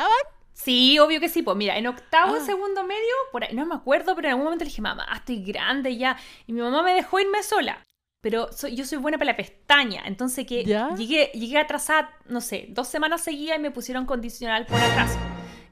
Sí, 0.55 0.99
obvio 0.99 1.20
que 1.20 1.29
sí. 1.29 1.43
Pues 1.43 1.57
mira, 1.57 1.76
en 1.76 1.87
octavo, 1.87 2.37
Ah. 2.37 2.45
segundo 2.45 2.83
medio, 2.85 3.14
por 3.31 3.45
ahí, 3.45 3.55
no 3.55 3.66
me 3.66 3.74
acuerdo, 3.74 4.14
pero 4.16 4.29
en 4.29 4.33
algún 4.33 4.45
momento 4.45 4.64
le 4.64 4.70
dije, 4.70 4.81
mamá, 4.81 5.07
estoy 5.14 5.43
grande 5.45 5.97
ya. 5.99 6.16
Y 6.47 6.53
mi 6.55 6.62
mamá 6.62 6.83
me 6.83 6.95
dejó 6.95 7.20
irme 7.20 7.43
sola. 7.43 7.85
Pero 8.22 8.51
soy- 8.53 8.74
yo 8.74 8.85
soy 8.87 8.99
buena 8.99 9.18
para 9.18 9.33
la 9.33 9.37
pestaña. 9.37 10.03
Entonces 10.07 10.47
que 10.47 10.64
¿Ya? 10.64 10.95
llegué, 10.97 11.26
llegué 11.35 11.59
atrasada, 11.59 12.11
no 12.26 12.41
sé, 12.41 12.66
dos 12.70 12.89
semanas 12.89 13.22
seguidas 13.22 13.59
y 13.59 13.61
me 13.61 13.70
pusieron 13.70 14.07
condicional 14.07 14.64
por 14.66 14.81
atraso. 14.81 15.18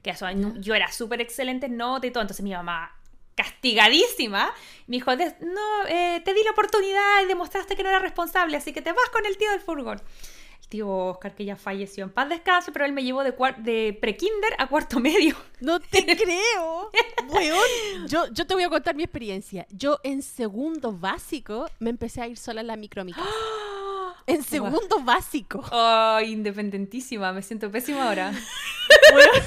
Que 0.07 0.11
eso, 0.13 0.25
yo 0.59 0.73
era 0.73 0.89
súper 0.89 1.19
excelente 1.19 1.65
en 1.65 1.75
nota 1.75 2.07
y 2.07 2.11
todo. 2.11 2.21
Entonces 2.21 2.41
mi 2.41 2.51
mamá, 2.53 2.95
castigadísima, 3.35 4.53
me 4.87 4.95
dijo, 4.97 5.15
"Des- 5.17 5.35
no, 5.41 5.85
eh, 5.89 6.21
te 6.23 6.33
di 6.33 6.43
la 6.45 6.51
oportunidad 6.51 7.23
y 7.23 7.25
demostraste 7.25 7.75
que 7.75 7.83
no 7.83 7.89
era 7.89 7.99
responsable, 7.99 8.55
así 8.55 8.71
que 8.71 8.81
te 8.81 8.91
vas 8.93 9.09
con 9.11 9.25
el 9.25 9.37
tío 9.37 9.51
del 9.51 9.59
furgón. 9.59 10.01
El 10.61 10.67
tío 10.69 10.87
Oscar, 10.89 11.35
que 11.35 11.43
ya 11.43 11.55
falleció 11.57 12.05
en 12.05 12.09
paz 12.09 12.29
descanso, 12.29 12.71
pero 12.71 12.85
él 12.85 12.93
me 12.93 13.03
llevó 13.03 13.23
de, 13.23 13.33
de 13.57 13.97
pre-kinder 13.99 14.53
a 14.57 14.67
cuarto 14.67 14.99
medio. 15.01 15.35
No 15.59 15.79
te 15.81 16.05
creo. 16.17 16.89
Weón. 17.27 18.07
Yo, 18.07 18.27
yo 18.31 18.47
te 18.47 18.53
voy 18.53 18.63
a 18.63 18.69
contar 18.69 18.95
mi 18.95 19.03
experiencia. 19.03 19.67
Yo 19.71 19.99
en 20.03 20.21
segundo 20.21 20.93
básico 20.93 21.69
me 21.79 21.89
empecé 21.89 22.21
a 22.21 22.27
ir 22.27 22.37
sola 22.37 22.61
en 22.61 22.67
la 22.67 22.75
micro 22.77 23.01
a 23.01 23.05
mi 23.05 23.11
casa. 23.13 23.27
En 24.25 24.43
segundo 24.43 24.99
básico. 25.03 25.63
Ay, 25.71 26.33
independentísima, 26.33 27.31
me 27.31 27.41
siento 27.41 27.71
pésima 27.71 28.09
ahora. 28.09 28.31
Weón. 29.13 29.43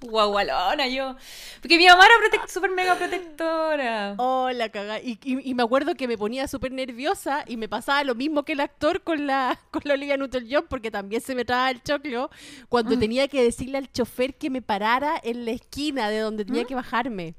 Guagualona 0.00 0.86
yo. 0.88 1.16
Porque 1.60 1.76
mi 1.76 1.86
mamá 1.86 2.04
era 2.06 2.46
súper 2.46 2.70
mega 2.70 2.94
protectora. 2.96 4.14
Oh, 4.18 4.48
la 4.50 4.68
cagá. 4.68 5.00
Y, 5.00 5.18
y- 5.24 5.50
y 5.50 5.54
me 5.54 5.62
acuerdo 5.62 5.94
que 5.94 6.06
me 6.06 6.16
ponía 6.16 6.46
súper 6.46 6.70
nerviosa 6.72 7.44
y 7.46 7.56
me 7.56 7.68
pasaba 7.68 8.04
lo 8.04 8.14
mismo 8.14 8.44
que 8.44 8.52
el 8.52 8.60
actor 8.60 9.02
con 9.02 9.26
la, 9.26 9.58
con 9.70 9.82
la 9.84 9.94
Olivia 9.94 10.16
Newton-John 10.16 10.66
porque 10.68 10.90
también 10.90 11.20
se 11.20 11.34
me 11.34 11.44
traba 11.44 11.70
el 11.70 11.82
choclo 11.82 12.30
cuando 12.68 12.92
tenía 12.98 13.28
que 13.28 13.42
decirle 13.42 13.78
al 13.78 13.90
chofer 13.90 14.34
que 14.34 14.50
me 14.50 14.62
parara 14.62 15.20
en 15.22 15.44
la 15.44 15.50
esquina 15.50 16.08
de 16.10 16.20
donde 16.20 16.44
tenía 16.44 16.64
que 16.64 16.74
bajarme. 16.74 17.34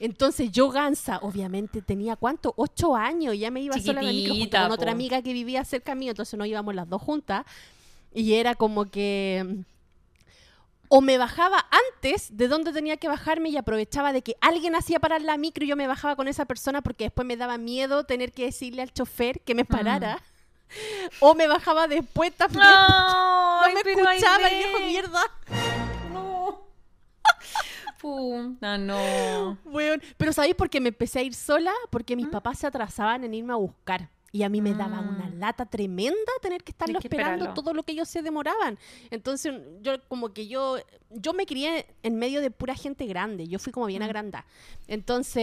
Entonces 0.00 0.50
yo, 0.50 0.68
Gansa, 0.70 1.18
obviamente 1.22 1.80
tenía 1.80 2.16
cuánto, 2.16 2.52
ocho 2.56 2.96
años, 2.96 3.38
ya 3.38 3.52
me 3.52 3.60
iba 3.60 3.76
sola 3.86 4.00
en 4.00 4.06
la 4.06 4.12
micro 4.12 4.34
con 4.64 4.72
otra 4.72 4.90
amiga 4.90 5.22
que 5.22 5.32
vivía 5.32 5.64
cerca 5.64 5.94
mío, 5.94 6.10
entonces 6.10 6.36
no 6.36 6.44
íbamos 6.44 6.74
las 6.74 6.88
dos 6.88 7.00
juntas. 7.00 7.44
Y 8.12 8.34
era 8.34 8.56
como 8.56 8.90
que 8.90 9.44
mm, 9.46 9.60
o 10.94 11.00
me 11.00 11.16
bajaba 11.16 11.64
antes 11.70 12.36
de 12.36 12.48
donde 12.48 12.70
tenía 12.70 12.98
que 12.98 13.08
bajarme 13.08 13.48
y 13.48 13.56
aprovechaba 13.56 14.12
de 14.12 14.20
que 14.20 14.36
alguien 14.42 14.74
hacía 14.74 15.00
parar 15.00 15.22
la 15.22 15.38
micro 15.38 15.64
y 15.64 15.68
yo 15.68 15.74
me 15.74 15.86
bajaba 15.86 16.16
con 16.16 16.28
esa 16.28 16.44
persona 16.44 16.82
porque 16.82 17.04
después 17.04 17.26
me 17.26 17.38
daba 17.38 17.56
miedo 17.56 18.04
tener 18.04 18.30
que 18.30 18.44
decirle 18.44 18.82
al 18.82 18.92
chofer 18.92 19.40
que 19.40 19.54
me 19.54 19.64
parara. 19.64 20.22
O 21.20 21.34
me 21.34 21.46
bajaba 21.46 21.88
después 21.88 22.34
también. 22.34 22.62
no 22.62 23.60
Ay, 23.62 23.74
me 23.74 23.90
escuchaba 23.90 24.48
el 24.48 24.58
viejo 24.58 24.78
mierda. 24.80 25.20
No. 26.12 26.60
Puta, 27.98 28.76
no. 28.76 29.56
Weón. 29.64 30.02
Pero 30.18 30.34
¿sabéis 30.34 30.56
por 30.56 30.68
qué 30.68 30.78
me 30.78 30.90
empecé 30.90 31.20
a 31.20 31.22
ir 31.22 31.34
sola? 31.34 31.72
Porque 31.88 32.16
mis 32.16 32.28
papás 32.28 32.58
se 32.58 32.66
atrasaban 32.66 33.24
en 33.24 33.32
irme 33.32 33.54
a 33.54 33.56
buscar. 33.56 34.10
Y 34.34 34.44
a 34.44 34.48
mí 34.48 34.62
me 34.62 34.74
daba 34.74 35.00
una 35.00 35.28
Mm. 35.28 35.38
lata 35.40 35.66
tremenda 35.66 36.32
tener 36.40 36.64
que 36.64 36.70
estarlo 36.72 36.98
que 37.00 37.06
esperando 37.06 37.34
esperarlo. 37.44 37.54
todo 37.62 37.74
lo 37.74 37.82
que 37.82 37.92
ellos 37.92 38.08
se 38.08 38.22
demoraban. 38.22 38.78
Entonces, 39.10 39.52
yo 39.82 40.02
como 40.08 40.32
que 40.32 40.48
yo, 40.48 40.78
yo 41.10 41.34
me 41.34 41.44
crié 41.44 41.84
en 42.02 42.16
medio 42.16 42.40
de 42.40 42.50
pura 42.50 42.74
gente 42.74 43.04
grande. 43.06 43.46
Yo 43.46 43.58
fui 43.58 43.72
como 43.74 43.84
bien 43.86 44.00
Mm. 44.00 44.04
agrandada. 44.06 44.46
Entonces, 44.88 45.42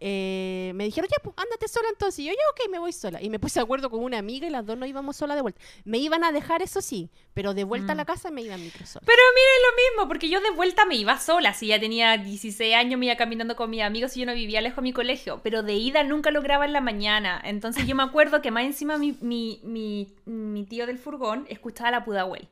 eh, 0.00 0.72
me 0.74 0.84
dijeron, 0.84 1.08
ya, 1.10 1.22
pues, 1.22 1.34
ándate 1.36 1.68
sola 1.68 1.88
entonces. 1.90 2.20
Y 2.20 2.24
yo, 2.26 2.32
ya, 2.32 2.38
ok, 2.64 2.70
me 2.70 2.78
voy 2.78 2.92
sola. 2.92 3.22
Y 3.22 3.30
me 3.30 3.38
puse 3.38 3.60
de 3.60 3.64
acuerdo 3.64 3.90
con 3.90 4.02
una 4.02 4.18
amiga 4.18 4.46
y 4.46 4.50
las 4.50 4.64
dos 4.66 4.76
nos 4.78 4.88
íbamos 4.88 5.16
sola 5.16 5.34
de 5.36 5.42
vuelta. 5.42 5.60
Me 5.84 5.98
iban 5.98 6.24
a 6.24 6.32
dejar, 6.32 6.62
eso 6.62 6.80
sí, 6.80 7.10
pero 7.34 7.54
de 7.54 7.64
vuelta 7.64 7.92
a 7.92 7.94
Mm. 7.94 7.98
la 7.98 8.04
casa 8.04 8.30
me 8.30 8.42
iba 8.42 8.54
en 8.54 8.62
micro 8.64 8.84
sola. 8.86 9.04
Pero 9.06 9.22
miren 9.34 9.62
lo 9.62 9.76
mismo, 10.00 10.08
porque 10.08 10.28
yo 10.28 10.40
de 10.40 10.50
vuelta 10.50 10.84
me 10.86 10.96
iba 10.96 11.18
sola. 11.18 11.54
Si 11.54 11.68
ya 11.68 11.78
tenía 11.78 12.16
16 12.16 12.74
años, 12.74 12.98
me 12.98 13.06
iba 13.06 13.16
caminando 13.16 13.54
con 13.54 13.70
mis 13.70 13.82
amigos 13.82 14.16
y 14.16 14.20
yo 14.20 14.26
no 14.26 14.34
vivía 14.34 14.60
lejos 14.60 14.76
de 14.76 14.82
mi 14.82 14.92
colegio. 14.92 15.40
Pero 15.44 15.62
de 15.62 15.74
ida 15.74 16.02
nunca 16.02 16.30
lograba 16.30 16.64
en 16.64 16.72
la 16.72 16.80
mañana. 16.80 17.40
Entonces 17.44 17.86
yo 17.86 17.94
me 17.94 18.02
acuerdo 18.08 18.42
que 18.42 18.50
más 18.50 18.64
encima 18.64 18.98
mi, 18.98 19.16
mi, 19.20 19.60
mi, 19.62 20.12
mi 20.26 20.64
tío 20.64 20.86
del 20.86 20.98
furgón 20.98 21.46
escuchaba 21.48 21.90
la 21.90 22.04
Pudahuel. 22.04 22.48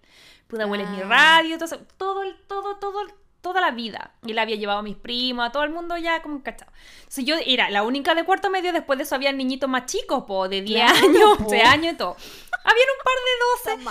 Pudahuel 0.47 0.81
es 0.83 0.91
mi 0.91 1.01
Ah. 1.03 1.09
radio, 1.09 1.59
todo, 1.59 1.79
todo, 1.97 2.23
todo, 2.47 2.77
todo, 2.77 3.01
toda 3.41 3.61
la 3.61 3.71
vida. 3.73 4.13
Y 4.25 4.33
la 4.33 4.43
había 4.43 4.57
llevado 4.57 4.79
a 4.79 4.83
mis 4.83 4.97
primos, 4.97 5.47
a 5.47 5.53
todo 5.53 5.65
el 5.65 5.71
mundo 5.71 5.97
ya 5.97 6.23
como 6.23 6.43
cachado. 6.43 6.71
Entonces 6.99 7.25
yo 7.25 7.37
era 7.45 7.69
la 7.71 7.83
única 7.83 8.15
de 8.15 8.25
cuarto 8.25 8.49
medio, 8.51 8.73
después 8.73 8.97
de 8.99 9.05
eso 9.05 9.15
había 9.15 9.33
niñitos 9.33 9.69
más 9.69 9.87
chicos, 9.87 10.25
po, 10.27 10.49
de 10.49 10.63
10 10.63 10.91
Claro, 10.93 11.07
años, 11.07 11.39
po. 11.39 11.45
11 11.45 11.63
años 11.63 11.95
y 11.95 11.97
todo. 11.97 12.17
Habían 12.65 12.89
un 12.97 13.05
par 13.05 13.15
de 13.25 13.83
12. 13.83 13.85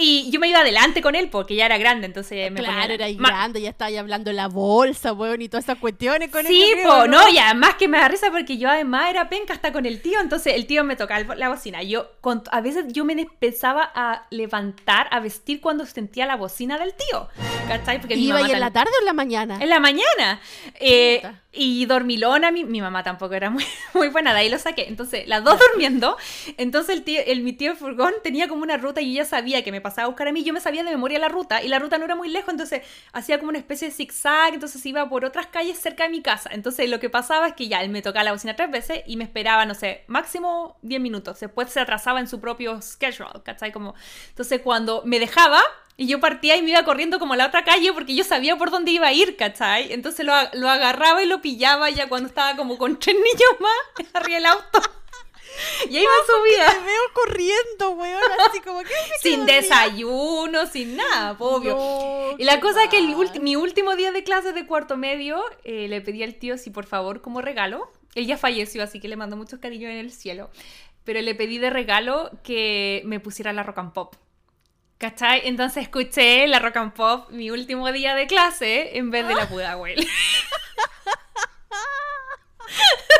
Y 0.00 0.30
yo 0.30 0.38
me 0.40 0.48
iba 0.48 0.60
adelante 0.60 1.02
con 1.02 1.14
él 1.14 1.28
porque 1.28 1.56
ya 1.56 1.66
era 1.66 1.76
grande, 1.78 2.06
entonces 2.06 2.50
me 2.52 2.60
Claro, 2.60 2.92
era 2.94 3.08
grande, 3.10 3.60
ya 3.60 3.70
estaba 3.70 3.88
ahí 3.88 3.96
hablando 3.96 4.32
la 4.32 4.46
bolsa, 4.48 5.12
weón, 5.12 5.42
y 5.42 5.48
todas 5.48 5.64
esas 5.64 5.78
cuestiones 5.78 6.30
con 6.30 6.46
Sí, 6.46 6.62
el 6.62 6.82
po, 6.86 7.06
no, 7.06 7.28
y 7.28 7.38
además 7.38 7.74
que 7.74 7.88
me 7.88 7.98
da 7.98 8.08
risa 8.08 8.30
porque 8.30 8.58
yo 8.58 8.68
además 8.68 9.10
era 9.10 9.28
penca 9.28 9.52
hasta 9.54 9.72
con 9.72 9.86
el 9.86 10.00
tío, 10.00 10.20
entonces 10.20 10.54
el 10.54 10.66
tío 10.66 10.84
me 10.84 10.96
tocaba 10.96 11.34
la 11.34 11.48
bocina. 11.48 11.82
Yo, 11.82 12.10
con- 12.20 12.42
a 12.50 12.60
veces 12.60 12.84
yo 12.92 13.04
me 13.04 13.12
empezaba 13.14 13.90
a 13.94 14.26
levantar, 14.30 15.08
a 15.10 15.20
vestir 15.20 15.60
cuando 15.60 15.84
sentía 15.86 16.26
la 16.26 16.36
bocina 16.36 16.78
del 16.78 16.94
tío, 16.94 17.28
¿cachai? 17.66 18.00
Porque 18.00 18.14
mi 18.16 18.24
¿Iba 18.26 18.34
mamá 18.36 18.46
ahí 18.46 18.52
en 18.52 18.60
la 18.60 18.70
tarde 18.72 18.90
o 18.96 19.00
en 19.00 19.06
la 19.06 19.12
mañana? 19.12 19.58
En 19.60 19.68
la 19.68 19.80
mañana. 19.80 20.40
Eh, 20.80 21.22
y 21.52 21.86
dormilona, 21.86 22.50
mi, 22.52 22.64
mi 22.64 22.80
mamá 22.80 23.02
tampoco 23.02 23.34
era 23.34 23.50
muy, 23.50 23.64
muy 23.94 24.08
buena, 24.08 24.32
de 24.32 24.40
ahí 24.40 24.48
lo 24.48 24.58
saqué. 24.58 24.86
Entonces, 24.86 25.26
las 25.26 25.42
dos 25.42 25.58
durmiendo. 25.58 26.16
Entonces, 26.56 26.94
el 26.96 27.02
tío, 27.02 27.20
el, 27.26 27.42
mi 27.42 27.52
tío 27.52 27.74
Furgón 27.74 28.14
tenía 28.22 28.46
como 28.48 28.62
una 28.62 28.76
ruta 28.76 29.00
y 29.00 29.12
yo 29.12 29.22
ya 29.22 29.24
sabía 29.24 29.64
que 29.64 29.72
me 29.72 29.80
pasaba 29.80 29.87
a 29.96 30.06
buscar 30.06 30.28
a 30.28 30.32
mí. 30.32 30.44
Yo 30.44 30.52
me 30.52 30.60
sabía 30.60 30.82
de 30.82 30.90
memoria 30.90 31.18
la 31.18 31.28
ruta 31.28 31.62
y 31.62 31.68
la 31.68 31.78
ruta 31.78 31.96
no 31.98 32.04
era 32.04 32.14
muy 32.14 32.28
lejos, 32.28 32.50
entonces 32.50 32.82
hacía 33.12 33.38
como 33.38 33.50
una 33.50 33.58
especie 33.58 33.88
de 33.88 33.94
zigzag. 33.94 34.54
Entonces, 34.54 34.84
iba 34.84 35.08
por 35.08 35.24
otras 35.24 35.46
calles 35.46 35.78
cerca 35.78 36.04
de 36.04 36.10
mi 36.10 36.20
casa. 36.20 36.50
Entonces, 36.52 36.90
lo 36.90 37.00
que 37.00 37.08
pasaba 37.08 37.48
es 37.48 37.54
que 37.54 37.68
ya 37.68 37.80
él 37.80 37.90
me 37.90 38.02
tocaba 38.02 38.24
la 38.24 38.32
bocina 38.32 38.56
tres 38.56 38.70
veces 38.70 39.02
y 39.06 39.16
me 39.16 39.24
esperaba, 39.24 39.64
no 39.64 39.74
sé, 39.74 40.04
máximo 40.08 40.76
10 40.82 41.00
minutos. 41.00 41.40
Después 41.40 41.70
se 41.70 41.80
atrasaba 41.80 42.20
en 42.20 42.28
su 42.28 42.40
propio 42.40 42.82
schedule, 42.82 43.42
¿cachai? 43.44 43.72
Como, 43.72 43.94
entonces, 44.28 44.60
cuando 44.60 45.02
me 45.04 45.18
dejaba, 45.18 45.62
y 45.96 46.06
yo 46.06 46.20
partía 46.20 46.56
y 46.56 46.62
me 46.62 46.70
iba 46.70 46.84
corriendo 46.84 47.18
como 47.18 47.34
a 47.34 47.36
la 47.36 47.46
otra 47.46 47.64
calle 47.64 47.92
porque 47.92 48.14
yo 48.14 48.22
sabía 48.22 48.56
por 48.56 48.70
dónde 48.70 48.92
iba 48.92 49.08
a 49.08 49.12
ir, 49.12 49.36
¿cachai? 49.36 49.92
Entonces 49.92 50.24
lo 50.24 50.68
agarraba 50.68 51.24
y 51.24 51.26
lo 51.26 51.42
pillaba 51.42 51.90
ya 51.90 52.08
cuando 52.08 52.28
estaba 52.28 52.56
como 52.56 52.78
con 52.78 53.00
tres 53.00 53.16
niños 53.16 53.60
más 53.60 54.08
arriba 54.14 54.36
del 54.36 54.46
auto. 54.46 54.97
Y 55.88 55.96
ahí 55.96 56.04
me 56.04 56.26
subía. 56.26 56.66
Te 56.66 56.84
veo 56.84 57.02
corriendo, 57.14 57.90
weón, 57.90 58.22
así 58.48 58.60
como 58.60 58.82
que... 58.82 58.94
Sin 59.20 59.46
desayuno, 59.46 60.66
sin 60.66 60.96
nada, 60.96 61.36
obvio. 61.38 61.76
No, 61.76 62.36
y 62.38 62.44
la 62.44 62.60
cosa 62.60 62.84
es 62.84 62.90
que 62.90 62.98
el 62.98 63.08
mal. 63.08 63.40
mi 63.40 63.56
último 63.56 63.96
día 63.96 64.12
de 64.12 64.24
clases 64.24 64.54
de 64.54 64.66
cuarto 64.66 64.96
medio 64.96 65.42
eh, 65.64 65.88
le 65.88 66.00
pedí 66.00 66.22
al 66.22 66.34
tío 66.34 66.58
si 66.58 66.70
por 66.70 66.86
favor 66.86 67.20
como 67.20 67.40
regalo, 67.40 67.90
él 68.14 68.26
ya 68.26 68.36
falleció 68.36 68.82
así 68.82 69.00
que 69.00 69.08
le 69.08 69.16
mando 69.16 69.36
muchos 69.36 69.60
cariños 69.60 69.90
en 69.90 69.98
el 69.98 70.12
cielo, 70.12 70.50
pero 71.04 71.20
le 71.20 71.34
pedí 71.34 71.58
de 71.58 71.70
regalo 71.70 72.30
que 72.42 73.02
me 73.04 73.20
pusiera 73.20 73.52
la 73.52 73.62
rock 73.62 73.78
and 73.78 73.92
pop. 73.92 74.14
¿Cachai? 74.98 75.42
Entonces 75.44 75.84
escuché 75.84 76.46
la 76.48 76.58
rock 76.58 76.76
and 76.76 76.92
pop 76.92 77.30
mi 77.30 77.50
último 77.50 77.92
día 77.92 78.16
de 78.16 78.26
clase 78.26 78.98
en 78.98 79.10
vez 79.10 79.28
de 79.28 79.36
la 79.36 79.48
Pudahuel. 79.48 80.06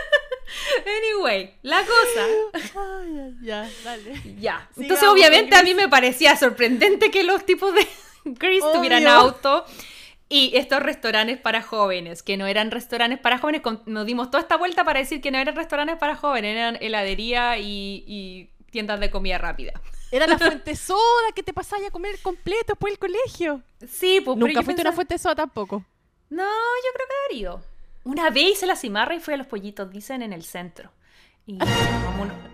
anyway, 0.87 1.55
la 1.63 1.81
cosa 1.81 2.27
Ay, 2.55 3.35
ya, 3.43 3.69
dale. 3.85 4.21
ya. 4.39 4.69
Entonces, 4.77 5.09
obviamente, 5.09 5.57
a 5.57 5.63
mí 5.63 5.75
me 5.75 5.89
parecía 5.89 6.37
sorprendente 6.37 7.11
que 7.11 7.23
los 7.25 7.45
tipos 7.47 7.75
de 7.75 7.87
Obvio. 8.25 8.73
tuvieran 8.73 9.07
auto. 9.07 9.65
Y 10.31 10.55
estos 10.59 10.81
restaurantes 10.83 11.39
para 11.39 11.63
jóvenes, 11.63 12.23
que 12.23 12.37
no 12.37 12.47
eran 12.47 12.71
restaurantes 12.71 13.19
para 13.19 13.39
jóvenes, 13.39 13.63
nos 13.87 14.05
dimos 14.05 14.31
toda 14.31 14.43
esta 14.43 14.57
vuelta 14.59 14.85
para 14.85 15.01
decir 15.01 15.23
que 15.23 15.31
no 15.31 15.39
eran 15.39 15.57
restaurantes 15.57 15.97
para 15.97 16.17
jóvenes, 16.17 16.55
eran 16.55 16.77
heladería 16.83 17.57
y, 17.57 18.05
y 18.07 18.51
tiendas 18.71 19.01
de 19.01 19.11
comida 19.11 19.39
rápida. 19.39 19.73
Era 20.11 20.27
la 20.27 20.39
fuente 20.39 20.77
soda 20.77 21.33
que 21.35 21.43
te 21.43 21.55
pasaba 21.55 21.87
a 21.87 21.91
comer 21.91 22.19
completo 22.21 22.75
después 22.75 22.93
del 22.93 22.99
colegio. 22.99 23.63
Sí, 23.91 24.21
pues 24.21 24.37
Nunca 24.37 24.63
fuiste 24.63 24.83
una 24.83 24.93
fuente 24.93 25.17
soda 25.17 25.35
tampoco. 25.35 25.83
No, 26.29 26.45
yo 26.45 26.93
creo 26.95 27.07
que 27.09 27.15
haber 27.25 27.41
ido. 27.41 27.63
Una 28.09 28.31
vez 28.31 28.53
hice 28.53 28.67
la 28.67 28.75
cimarra 28.75 29.15
y 29.15 29.21
fui 29.21 29.35
a 29.35 29.37
los 29.37 29.47
pollitos, 29.47 29.91
dicen, 29.91 30.23
en 30.23 30.33
el 30.33 30.43
centro. 30.43 30.91
Y 31.47 31.59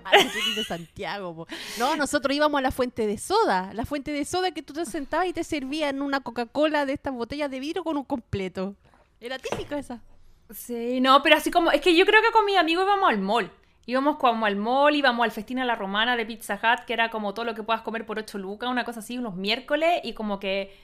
Ah, 0.05 0.19
de 0.57 0.65
Santiago, 0.65 1.35
po. 1.35 1.47
No, 1.79 1.95
nosotros 1.97 2.37
íbamos 2.37 2.59
a 2.59 2.63
la 2.63 2.73
fuente 2.73 3.07
de 3.07 3.17
soda. 3.19 3.73
La 3.73 3.87
fuente 3.87 4.11
de 4.11 4.25
soda 4.25 4.51
que 4.51 4.63
tú 4.63 4.73
te 4.73 4.85
sentabas 4.85 5.29
y 5.29 5.33
te 5.33 5.45
servían 5.45 6.03
una 6.03 6.21
Coca-Cola 6.21 6.85
de 6.87 6.95
estas 6.95 7.15
botellas 7.15 7.51
de 7.51 7.61
vidrio 7.61 7.85
con 7.85 7.97
un 7.97 8.05
completo. 8.05 8.75
Era 9.21 9.39
típico 9.39 9.77
esa. 9.77 10.03
Sí, 10.51 11.01
no, 11.01 11.23
pero 11.23 11.37
así 11.37 11.53
como, 11.53 11.71
es 11.71 11.81
que 11.81 11.97
yo 11.97 12.05
creo 12.05 12.21
que 12.21 12.33
con 12.33 12.45
mis 12.45 12.59
amigos 12.59 12.85
íbamos 12.85 13.09
al 13.09 13.21
mall. 13.21 13.51
Íbamos 13.87 14.17
como 14.17 14.45
al 14.45 14.57
mall, 14.57 14.97
íbamos 14.97 15.25
al 15.25 15.31
festín 15.31 15.61
a 15.61 15.65
la 15.65 15.77
romana 15.77 16.17
de 16.17 16.27
Pizza 16.27 16.55
Hut, 16.55 16.85
que 16.85 16.95
era 16.95 17.11
como 17.11 17.33
todo 17.33 17.45
lo 17.45 17.55
que 17.55 17.63
puedas 17.63 17.83
comer 17.83 18.05
por 18.05 18.19
8 18.19 18.39
lucas, 18.39 18.69
una 18.69 18.85
cosa 18.85 19.01
así, 19.01 19.19
unos 19.19 19.37
miércoles, 19.37 20.01
y 20.03 20.15
como 20.15 20.41
que, 20.41 20.77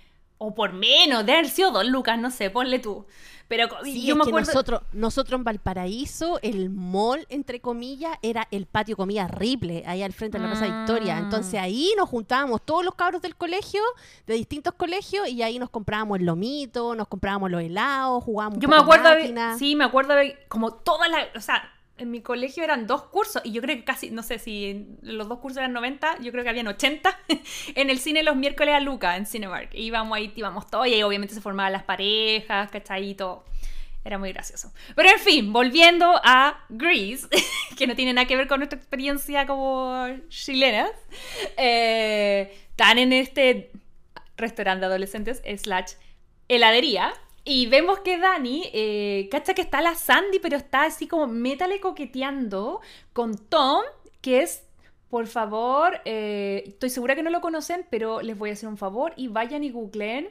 o 0.43 0.55
por 0.55 0.73
menos, 0.73 1.27
de 1.27 1.33
haber 1.33 1.51
sido 1.51 1.71
2 1.71 1.87
lucas, 1.89 2.19
no 2.19 2.31
sé, 2.31 2.49
ponle 2.49 2.79
tú. 2.79 3.05
Pero 3.47 3.69
Sí, 3.83 4.07
yo 4.07 4.15
es 4.15 4.19
me 4.19 4.25
que 4.25 4.31
acuerdo... 4.31 4.47
nosotros, 4.47 4.83
nosotros 4.93 5.39
en 5.39 5.45
Valparaíso, 5.45 6.39
el 6.41 6.71
mall, 6.71 7.27
entre 7.29 7.61
comillas, 7.61 8.17
era 8.23 8.47
el 8.51 8.65
patio 8.67 8.97
comida 8.97 9.27
Ripley, 9.29 9.83
ahí 9.87 10.03
al 10.03 10.13
frente 10.15 10.39
de 10.39 10.45
la 10.45 10.51
Plaza 10.51 10.67
Mm. 10.67 10.79
Victoria. 10.87 11.19
Entonces 11.19 11.61
ahí 11.61 11.93
nos 11.99 12.09
juntábamos 12.09 12.65
todos 12.65 12.85
los 12.85 12.95
cabros 12.95 13.21
del 13.21 13.37
colegio, 13.37 13.83
de 14.27 14.35
distintos 14.35 14.73
colegios, 14.75 15.29
y 15.29 15.43
ahí 15.43 15.59
nos 15.59 15.69
comprábamos 15.69 16.21
el 16.21 16.27
lomito, 16.27 16.95
nos 16.95 17.09
comprábamos 17.09 17.51
los 17.51 17.61
helados, 17.61 18.25
jugábamos 18.25 18.61
Yo 18.61 18.69
me 18.69 18.77
acuerdo, 18.77 19.11
de- 19.11 19.35
sí, 19.59 19.77
me 19.77 19.85
acuerdo 19.85 20.15
de 20.15 20.39
como 20.49 20.73
todas 20.73 21.11
las, 21.11 21.27
o 21.37 21.41
sea, 21.41 21.71
en 22.01 22.11
mi 22.11 22.23
colegio 22.23 22.65
eran 22.65 22.87
dos 22.87 23.03
cursos 23.05 23.43
y 23.45 23.53
yo 23.53 23.61
creo 23.61 23.77
que 23.77 23.85
casi, 23.85 24.11
no 24.11 24.23
sé 24.23 24.39
si 24.39 24.87
los 25.03 25.29
dos 25.29 25.39
cursos 25.39 25.59
eran 25.59 25.75
90, 25.75 26.19
yo 26.21 26.33
creo 26.33 26.43
que 26.43 26.51
habían 26.51 26.67
80 26.67 27.19
en 27.75 27.91
el 27.91 27.99
cine 27.99 28.23
los 28.23 28.37
miércoles 28.37 28.75
a 28.75 28.81
Luca, 28.81 29.17
en 29.17 29.27
Cinemark. 29.27 29.75
Íbamos 29.75 30.17
ahí, 30.17 30.33
íbamos 30.35 30.69
todos 30.71 30.87
y 30.87 30.95
ahí 30.95 31.03
obviamente 31.03 31.35
se 31.35 31.43
formaban 31.43 31.73
las 31.73 31.83
parejas, 31.85 32.71
¿cachai? 32.71 33.11
Y 33.11 33.15
todo. 33.15 33.45
Era 34.03 34.17
muy 34.17 34.33
gracioso. 34.33 34.73
Pero 34.97 35.11
en 35.11 35.19
fin, 35.19 35.53
volviendo 35.53 36.19
a 36.25 36.65
Grease, 36.71 37.29
que 37.77 37.87
no 37.87 37.95
tiene 37.95 38.15
nada 38.15 38.27
que 38.27 38.35
ver 38.35 38.49
con 38.49 38.61
nuestra 38.61 38.79
experiencia 38.79 39.47
como 39.47 40.07
chilenas, 40.31 40.91
eh, 41.59 42.51
están 42.71 42.97
en 42.97 43.13
este 43.13 43.73
restaurante 44.39 44.81
de 44.81 44.87
adolescentes 44.87 45.43
slash 45.63 45.93
heladería 46.49 47.13
y 47.53 47.67
vemos 47.67 47.99
que 48.01 48.17
Dani, 48.17 48.71
eh, 48.73 49.29
cacha 49.29 49.55
que 49.55 49.63
está 49.63 49.81
la 49.81 49.97
Sandy, 49.97 50.39
pero 50.39 50.57
está 50.57 50.85
así 50.85 51.09
como 51.09 51.27
métale 51.27 51.81
coqueteando 51.81 52.81
con 53.13 53.37
Tom, 53.37 53.83
que 54.21 54.43
es, 54.43 54.63
por 55.09 55.27
favor, 55.27 56.01
eh, 56.05 56.63
estoy 56.69 56.91
segura 56.91 57.17
que 57.17 57.25
no 57.25 57.31
lo 57.31 57.41
conocen, 57.41 57.85
pero 57.91 58.21
les 58.21 58.39
voy 58.39 58.51
a 58.51 58.53
hacer 58.53 58.69
un 58.69 58.77
favor 58.77 59.13
y 59.17 59.27
vayan 59.27 59.65
y 59.65 59.71
googleen 59.71 60.29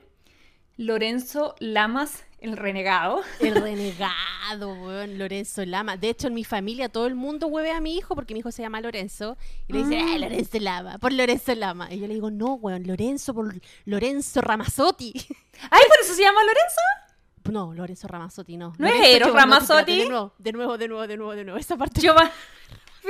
Lorenzo 0.77 1.55
Lamas, 1.59 2.23
el 2.39 2.55
renegado. 2.55 3.21
El 3.41 3.55
renegado, 3.61 4.69
weón, 4.81 5.17
Lorenzo 5.17 5.65
Lama. 5.65 5.97
De 5.97 6.07
hecho, 6.07 6.27
en 6.27 6.33
mi 6.33 6.45
familia 6.45 6.87
todo 6.87 7.05
el 7.05 7.15
mundo 7.15 7.47
hueve 7.47 7.71
a 7.71 7.81
mi 7.81 7.97
hijo 7.97 8.15
porque 8.15 8.33
mi 8.33 8.39
hijo 8.39 8.53
se 8.53 8.61
llama 8.61 8.79
Lorenzo. 8.79 9.35
Y 9.67 9.73
le 9.73 9.79
dice, 9.79 10.01
Mm. 10.01 10.07
ah, 10.07 10.17
Lorenzo 10.19 10.59
Lama, 10.61 10.97
por 10.99 11.11
Lorenzo 11.11 11.53
Lama. 11.53 11.93
Y 11.93 11.99
yo 11.99 12.07
le 12.07 12.13
digo, 12.13 12.31
no, 12.31 12.53
weón, 12.53 12.87
Lorenzo 12.87 13.33
por 13.33 13.53
Lorenzo 13.83 14.39
Ramazzotti. 14.39 15.11
¡Ay, 15.69 15.81
por 15.89 15.97
eso 16.01 16.13
se 16.13 16.21
llama 16.21 16.39
Lorenzo! 16.43 17.08
No, 17.51 17.73
Lorenzo 17.73 18.07
Ramazzotti, 18.07 18.57
no. 18.57 18.73
¿No 18.77 18.87
es 18.87 19.07
Eros 19.07 19.33
Ramazzotti? 19.33 19.99
De 19.99 20.07
nuevo, 20.07 20.33
de 20.37 20.51
nuevo, 20.53 20.77
de 20.77 20.87
nuevo, 20.87 21.07
de 21.07 21.17
nuevo, 21.17 21.35
de 21.35 21.43
nuevo. 21.43 21.59
Esa 21.59 21.77
parte. 21.77 22.01
Yo 22.01 22.13
va... 22.13 22.31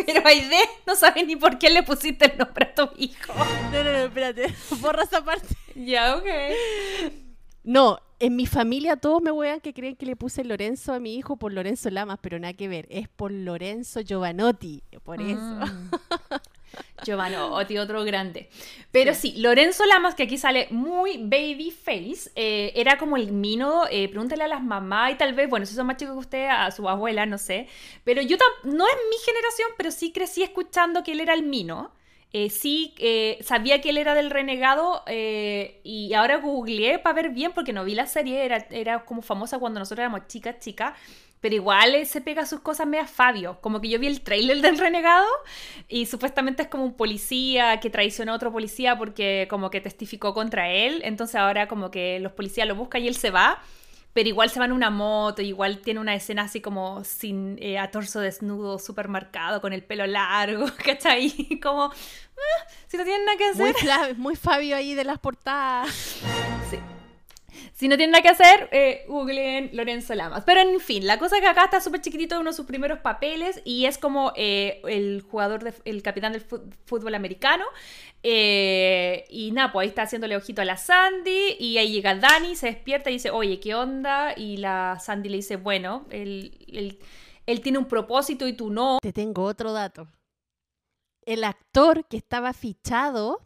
Pero 0.06 0.26
Aide 0.26 0.60
no 0.86 0.96
sabe 0.96 1.26
ni 1.26 1.36
por 1.36 1.58
qué 1.58 1.70
le 1.70 1.84
pusiste 1.84 2.32
el 2.32 2.38
nombre 2.38 2.66
a 2.66 2.76
tu 2.76 2.90
hijo. 2.98 3.34
No, 3.72 3.84
no, 3.84 3.92
no, 3.92 3.98
espérate. 4.00 4.54
Borra 4.82 5.04
esa 5.04 5.24
parte. 5.24 5.48
Ya, 5.76 6.16
ok. 6.16 6.26
No, 7.64 8.00
en 8.20 8.36
mi 8.36 8.46
familia 8.46 8.98
todos 8.98 9.22
me 9.22 9.32
huean 9.32 9.60
que 9.62 9.74
creen 9.74 9.96
que 9.96 10.06
le 10.06 10.16
puse 10.16 10.44
Lorenzo 10.44 10.94
a 10.94 11.00
mi 11.00 11.16
hijo 11.16 11.38
por 11.38 11.54
Lorenzo 11.54 11.90
Lamas, 11.90 12.20
pero 12.22 12.40
nada 12.40 12.54
que 12.54 12.68
ver. 12.68 12.88
Es 12.90 13.08
por 13.10 13.32
Lorenzo 13.32 14.02
Giovanotti. 14.02 14.84
Por 15.04 15.22
eso. 15.22 15.60
Mm. 17.02 17.06
Giovanotti, 17.06 17.78
otro 17.78 18.04
grande. 18.04 18.50
Pero 18.92 19.14
sí. 19.14 19.36
Lorenzo 19.38 19.86
Lamas, 19.86 20.16
que 20.16 20.24
aquí 20.24 20.38
sale 20.38 20.68
muy 20.72 21.18
baby 21.18 21.72
face, 21.72 22.32
eh, 22.36 22.72
era 22.76 22.98
como 22.98 23.18
el 23.18 23.32
mino, 23.32 23.84
eh, 23.90 24.10
pregúntale 24.10 24.44
a 24.44 24.48
las 24.48 24.64
mamás 24.64 25.12
y 25.12 25.16
tal 25.16 25.34
vez, 25.34 25.50
bueno, 25.50 25.66
si 25.66 25.76
son 25.76 25.88
más 25.88 25.98
chicos 25.98 26.14
que 26.14 26.20
usted, 26.20 26.48
a 26.50 26.72
su 26.72 26.88
abuela, 26.90 27.26
no 27.26 27.38
sé. 27.38 27.68
Pero 28.04 28.22
yo 28.22 28.38
no 28.64 28.88
es 28.88 28.96
mi 29.10 29.18
generación, 29.26 29.70
pero 29.78 29.92
sí 29.92 30.12
crecí 30.12 30.44
escuchando 30.44 31.04
que 31.04 31.12
él 31.12 31.22
era 31.22 31.34
el 31.34 31.44
mino. 31.44 31.92
Eh, 32.32 32.52
sí, 32.52 32.94
eh, 33.00 33.40
sabía 33.42 33.82
que 33.82 33.90
él 33.90 33.98
era 33.98 34.14
del 34.14 34.30
renegado 34.30 35.02
eh, 35.08 35.82
y 35.84 36.14
ahora 36.14 36.38
googleé 36.38 37.00
para 37.00 37.16
ver 37.16 37.30
bien 37.32 37.54
porque 37.54 37.74
no 37.74 37.84
vi 37.84 37.96
la 37.96 38.06
serie, 38.06 38.46
era, 38.46 38.68
era 38.70 39.04
como 39.04 39.24
famosa 39.24 39.58
cuando 39.58 39.80
nosotros 39.80 40.04
éramos 40.04 40.28
chicas, 40.28 40.60
chicas, 40.60 40.94
pero 41.42 41.56
igual 41.56 41.96
eh, 41.96 42.06
se 42.06 42.22
pega 42.22 42.46
sus 42.46 42.60
cosas 42.60 42.88
medio 42.88 43.06
Fabio, 43.06 43.60
como 43.62 43.80
que 43.80 43.90
yo 43.90 44.00
vi 44.00 44.08
el 44.08 44.22
trailer 44.22 44.62
del 44.62 44.78
renegado 44.78 45.28
y 45.88 46.06
supuestamente 46.06 46.64
es 46.64 46.70
como 46.70 46.84
un 46.84 46.94
policía 46.94 47.80
que 47.80 47.90
traicionó 47.90 48.34
a 48.34 48.36
otro 48.36 48.52
policía 48.52 48.98
porque 48.98 49.48
como 49.50 49.70
que 49.70 49.82
testificó 49.82 50.34
contra 50.34 50.70
él, 50.70 51.02
entonces 51.04 51.36
ahora 51.36 51.68
como 51.68 51.92
que 51.92 52.20
los 52.20 52.34
policías 52.34 52.68
lo 52.68 52.76
buscan 52.76 53.04
y 53.04 53.08
él 53.08 53.16
se 53.16 53.32
va. 53.32 53.62
pero 54.14 54.28
igual 54.28 54.50
se 54.50 54.60
van 54.60 54.72
en 54.72 54.76
una 54.76 54.90
moto, 54.90 55.42
igual 55.42 55.80
tiene 55.80 56.00
una 56.00 56.16
escena 56.16 56.44
así 56.44 56.62
como 56.62 57.04
sin 57.04 57.58
eh, 57.62 57.78
a 57.78 57.92
torso 57.92 58.20
desnudo, 58.20 58.80
súper 58.80 59.08
marcado, 59.08 59.62
con 59.62 59.72
el 59.72 59.84
pelo 59.84 60.06
largo, 60.08 60.66
¿cachai? 60.84 61.60
Como, 61.62 61.84
ah, 61.84 62.68
si 62.88 62.98
no 62.98 63.04
tienen 63.04 63.26
nada 63.26 63.38
que 63.38 63.46
hacer. 63.46 63.76
Muy, 63.86 64.14
muy 64.16 64.36
Fabio 64.36 64.76
ahí 64.76 64.96
de 64.96 65.06
las 65.06 65.20
portadas. 65.20 65.90
Sí. 66.70 66.80
Si 67.74 67.88
no 67.88 67.98
tienen 67.98 68.12
nada 68.12 68.22
que 68.22 68.30
hacer, 68.30 68.70
eh, 68.72 69.06
googleen 69.08 69.70
Lorenzo 69.74 70.16
Lamas. 70.16 70.44
Pero 70.46 70.62
en 70.62 70.80
fin, 70.80 71.06
la 71.06 71.18
cosa 71.18 71.38
es 71.38 71.42
que 71.42 71.48
acá 71.48 71.66
está 71.66 71.82
súper 71.82 72.02
chiquitito 72.02 72.40
uno 72.40 72.52
de 72.52 72.56
sus 72.56 72.66
primeros 72.66 73.00
papeles 73.00 73.62
y 73.66 73.86
es 73.86 73.98
como 73.98 74.34
eh, 74.36 74.82
el 74.88 75.22
jugador, 75.22 75.64
de, 75.64 76.02
capitán 76.02 76.34
del 76.34 76.42
fútbol 76.42 77.16
americano. 77.16 77.66
Eh, 78.24 79.26
y 79.30 79.52
nada, 79.52 79.72
pues 79.72 79.84
ahí 79.84 79.90
está 79.90 80.04
haciéndole 80.04 80.36
ojito 80.36 80.62
a 80.62 80.66
la 80.66 80.78
Sandy 80.78 81.56
y 81.60 81.78
ahí 81.78 81.94
llega 81.94 82.16
Dani, 82.16 82.56
se 82.56 82.68
despierta 82.68 83.10
y 83.10 83.14
dice, 83.14 83.32
oye, 83.32 83.60
¿qué 83.60 83.76
onda? 83.76 84.34
Y 84.36 84.58
la 84.58 85.00
Sandy 85.00 85.30
le 85.30 85.38
dice, 85.38 85.56
bueno, 85.56 86.06
él, 86.10 87.00
él 87.46 87.62
tiene 87.62 87.78
un 87.78 87.86
propósito 87.86 88.48
y 88.48 88.54
tú 88.54 88.70
no. 88.70 89.00
Te 89.02 89.14
tengo 89.14 89.44
otro 89.44 89.72
dato. 89.72 90.08
El 91.26 91.44
actor 91.44 92.06
que 92.08 92.18
estaba 92.18 92.54
fichado 92.54 93.40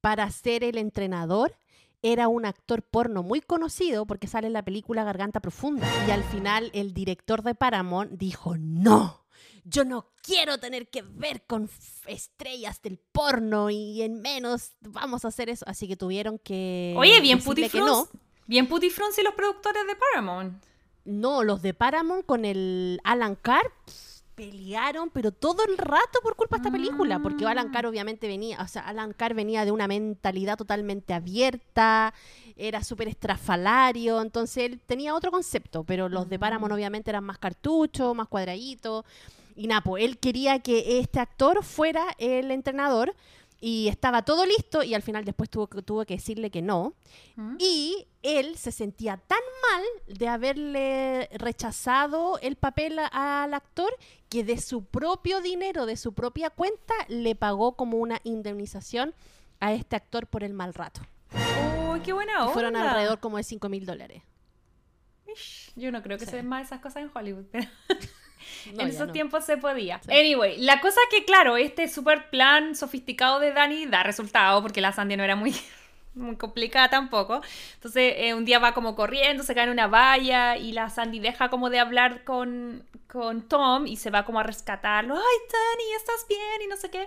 para 0.00 0.30
ser 0.30 0.64
el 0.64 0.76
entrenador 0.76 1.56
era 2.04 2.28
un 2.28 2.44
actor 2.44 2.82
porno 2.82 3.22
muy 3.22 3.40
conocido 3.40 4.04
porque 4.06 4.26
sale 4.26 4.46
en 4.46 4.52
la 4.52 4.62
película 4.62 5.04
Garganta 5.04 5.40
Profunda. 5.40 5.88
Y 6.06 6.10
al 6.10 6.22
final 6.22 6.70
el 6.74 6.92
director 6.92 7.42
de 7.42 7.54
Paramount 7.54 8.12
dijo, 8.12 8.58
no, 8.58 9.24
yo 9.64 9.86
no 9.86 10.12
quiero 10.22 10.58
tener 10.58 10.88
que 10.90 11.00
ver 11.00 11.46
con 11.46 11.70
estrellas 12.06 12.82
del 12.82 12.98
porno 12.98 13.70
y 13.70 14.02
en 14.02 14.20
menos 14.20 14.72
vamos 14.80 15.24
a 15.24 15.28
hacer 15.28 15.48
eso. 15.48 15.64
Así 15.66 15.88
que 15.88 15.96
tuvieron 15.96 16.38
que... 16.38 16.94
Oye, 16.98 17.22
bien 17.22 17.42
putifrons. 17.42 17.86
No. 17.86 18.08
Bien 18.46 18.68
putifrons 18.68 19.18
y 19.18 19.22
los 19.22 19.32
productores 19.32 19.86
de 19.86 19.96
Paramount. 19.96 20.62
No, 21.06 21.42
los 21.42 21.62
de 21.62 21.72
Paramount 21.72 22.26
con 22.26 22.44
el 22.44 23.00
Alan 23.04 23.34
Carr 23.34 23.72
pelearon, 24.34 25.10
pero 25.10 25.32
todo 25.32 25.64
el 25.64 25.78
rato 25.78 26.20
por 26.22 26.36
culpa 26.36 26.56
de 26.56 26.62
esta 26.62 26.72
película, 26.72 27.18
porque 27.20 27.46
Alan 27.46 27.70
Carr 27.70 27.86
obviamente 27.86 28.26
venía, 28.26 28.60
o 28.60 28.68
sea, 28.68 28.82
Alan 28.82 29.12
Carr 29.12 29.34
venía 29.34 29.64
de 29.64 29.72
una 29.72 29.86
mentalidad 29.86 30.56
totalmente 30.56 31.14
abierta, 31.14 32.12
era 32.56 32.82
súper 32.82 33.08
estrafalario, 33.08 34.20
entonces 34.20 34.64
él 34.64 34.80
tenía 34.84 35.14
otro 35.14 35.30
concepto, 35.30 35.84
pero 35.84 36.08
los 36.08 36.28
de 36.28 36.38
Paramount 36.38 36.72
mm. 36.72 36.74
obviamente 36.74 37.10
eran 37.10 37.24
más 37.24 37.38
cartuchos, 37.38 38.14
más 38.14 38.28
cuadraditos, 38.28 39.04
y 39.56 39.68
Napo, 39.68 39.98
él 39.98 40.18
quería 40.18 40.58
que 40.58 40.98
este 40.98 41.20
actor 41.20 41.62
fuera 41.62 42.14
el 42.18 42.50
entrenador, 42.50 43.14
y 43.66 43.88
estaba 43.88 44.26
todo 44.26 44.44
listo 44.44 44.82
y 44.82 44.92
al 44.92 45.00
final 45.00 45.24
después 45.24 45.48
tuvo, 45.48 45.66
tuvo 45.68 46.04
que 46.04 46.16
decirle 46.16 46.50
que 46.50 46.60
no. 46.60 46.92
¿Mm? 47.36 47.56
Y 47.58 48.06
él 48.22 48.58
se 48.58 48.70
sentía 48.70 49.16
tan 49.16 49.38
mal 49.70 49.82
de 50.18 50.28
haberle 50.28 51.30
rechazado 51.32 52.38
el 52.42 52.56
papel 52.56 52.98
al 52.98 53.54
actor 53.54 53.90
que 54.28 54.44
de 54.44 54.60
su 54.60 54.84
propio 54.84 55.40
dinero, 55.40 55.86
de 55.86 55.96
su 55.96 56.12
propia 56.12 56.50
cuenta, 56.50 56.92
le 57.08 57.34
pagó 57.36 57.74
como 57.74 57.96
una 57.96 58.20
indemnización 58.22 59.14
a 59.60 59.72
este 59.72 59.96
actor 59.96 60.26
por 60.26 60.44
el 60.44 60.52
mal 60.52 60.74
rato. 60.74 61.00
¡Uy, 61.90 62.00
qué 62.00 62.12
buena 62.12 62.42
onda! 62.42 62.52
Fueron 62.52 62.76
alrededor 62.76 63.18
como 63.18 63.38
de 63.38 63.44
5 63.44 63.70
mil 63.70 63.86
dólares. 63.86 64.22
Yo 65.74 65.90
no 65.90 66.02
creo 66.02 66.18
que 66.18 66.26
se 66.26 66.36
den 66.36 66.48
más 66.48 66.66
esas 66.66 66.80
cosas 66.80 67.02
en 67.02 67.10
Hollywood, 67.14 67.46
pero... 67.50 67.66
en 68.66 68.88
esos 68.88 69.12
tiempos 69.12 69.44
se 69.44 69.56
podía. 69.56 70.00
Anyway, 70.08 70.58
la 70.58 70.80
cosa 70.80 71.00
es 71.08 71.18
que, 71.18 71.24
claro, 71.24 71.56
este 71.56 71.88
super 71.88 72.30
plan 72.30 72.74
sofisticado 72.74 73.40
de 73.40 73.52
Dani 73.52 73.86
da 73.86 74.02
resultado 74.02 74.62
porque 74.62 74.80
la 74.80 74.92
Sandy 74.92 75.16
no 75.16 75.24
era 75.24 75.36
muy, 75.36 75.54
muy 76.14 76.36
complicada 76.36 76.88
tampoco. 76.88 77.40
Entonces, 77.74 78.14
eh, 78.16 78.34
un 78.34 78.44
día 78.44 78.58
va 78.58 78.74
como 78.74 78.94
corriendo, 78.96 79.42
se 79.42 79.54
cae 79.54 79.64
en 79.64 79.70
una 79.70 79.86
valla 79.86 80.56
y 80.56 80.72
la 80.72 80.90
Sandy 80.90 81.20
deja 81.20 81.48
como 81.48 81.70
de 81.70 81.78
hablar 81.78 82.24
con, 82.24 82.84
con 83.06 83.42
Tom 83.42 83.86
y 83.86 83.96
se 83.96 84.10
va 84.10 84.24
como 84.24 84.40
a 84.40 84.42
rescatarlo. 84.42 85.14
Ay, 85.14 85.38
Dani, 85.52 85.94
¿estás 85.96 86.26
bien? 86.28 86.62
Y 86.64 86.66
no 86.68 86.76
sé 86.76 86.90
qué. 86.90 87.06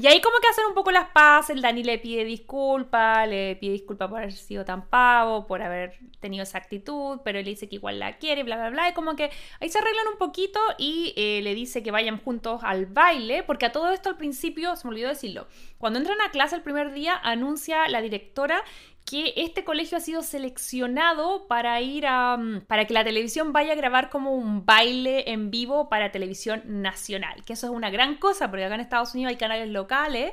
Y 0.00 0.06
ahí 0.06 0.22
como 0.22 0.38
que 0.38 0.48
hacen 0.48 0.64
un 0.64 0.72
poco 0.72 0.92
las 0.92 1.10
paces, 1.10 1.54
el 1.54 1.60
Dani 1.60 1.84
le 1.84 1.98
pide 1.98 2.24
disculpas, 2.24 3.28
le 3.28 3.54
pide 3.56 3.72
disculpas 3.72 4.08
por 4.08 4.18
haber 4.20 4.32
sido 4.32 4.64
tan 4.64 4.88
pavo, 4.88 5.46
por 5.46 5.60
haber 5.60 5.98
tenido 6.20 6.42
esa 6.42 6.56
actitud, 6.56 7.20
pero 7.22 7.38
él 7.38 7.44
dice 7.44 7.68
que 7.68 7.74
igual 7.74 7.98
la 7.98 8.16
quiere, 8.16 8.42
bla, 8.42 8.56
bla, 8.56 8.70
bla, 8.70 8.88
y 8.88 8.94
como 8.94 9.14
que 9.14 9.30
ahí 9.60 9.68
se 9.68 9.78
arreglan 9.78 10.08
un 10.10 10.16
poquito 10.16 10.58
y 10.78 11.12
eh, 11.16 11.40
le 11.42 11.54
dice 11.54 11.82
que 11.82 11.90
vayan 11.90 12.16
juntos 12.16 12.62
al 12.64 12.86
baile, 12.86 13.42
porque 13.42 13.66
a 13.66 13.72
todo 13.72 13.90
esto 13.90 14.08
al 14.08 14.16
principio, 14.16 14.74
se 14.74 14.88
me 14.88 14.92
olvidó 14.92 15.10
decirlo, 15.10 15.48
cuando 15.76 15.98
entran 15.98 16.18
a 16.22 16.30
clase 16.30 16.56
el 16.56 16.62
primer 16.62 16.92
día, 16.94 17.20
anuncia 17.22 17.86
la 17.88 18.00
directora 18.00 18.64
que 19.10 19.32
este 19.36 19.64
colegio 19.64 19.98
ha 19.98 20.00
sido 20.00 20.22
seleccionado 20.22 21.48
para 21.48 21.80
ir 21.80 22.06
a. 22.06 22.36
Mm, 22.36 22.60
para 22.68 22.84
que 22.84 22.94
la 22.94 23.02
televisión 23.02 23.52
vaya 23.52 23.72
a 23.72 23.74
grabar 23.74 24.08
como 24.08 24.32
un 24.32 24.64
baile 24.64 25.32
en 25.32 25.50
vivo 25.50 25.88
para 25.88 26.12
televisión 26.12 26.62
nacional. 26.64 27.42
Que 27.44 27.54
eso 27.54 27.66
es 27.66 27.72
una 27.72 27.90
gran 27.90 28.16
cosa, 28.18 28.48
porque 28.48 28.64
acá 28.64 28.76
en 28.76 28.82
Estados 28.82 29.12
Unidos 29.14 29.30
hay 29.30 29.36
canales 29.36 29.68
locales, 29.68 30.32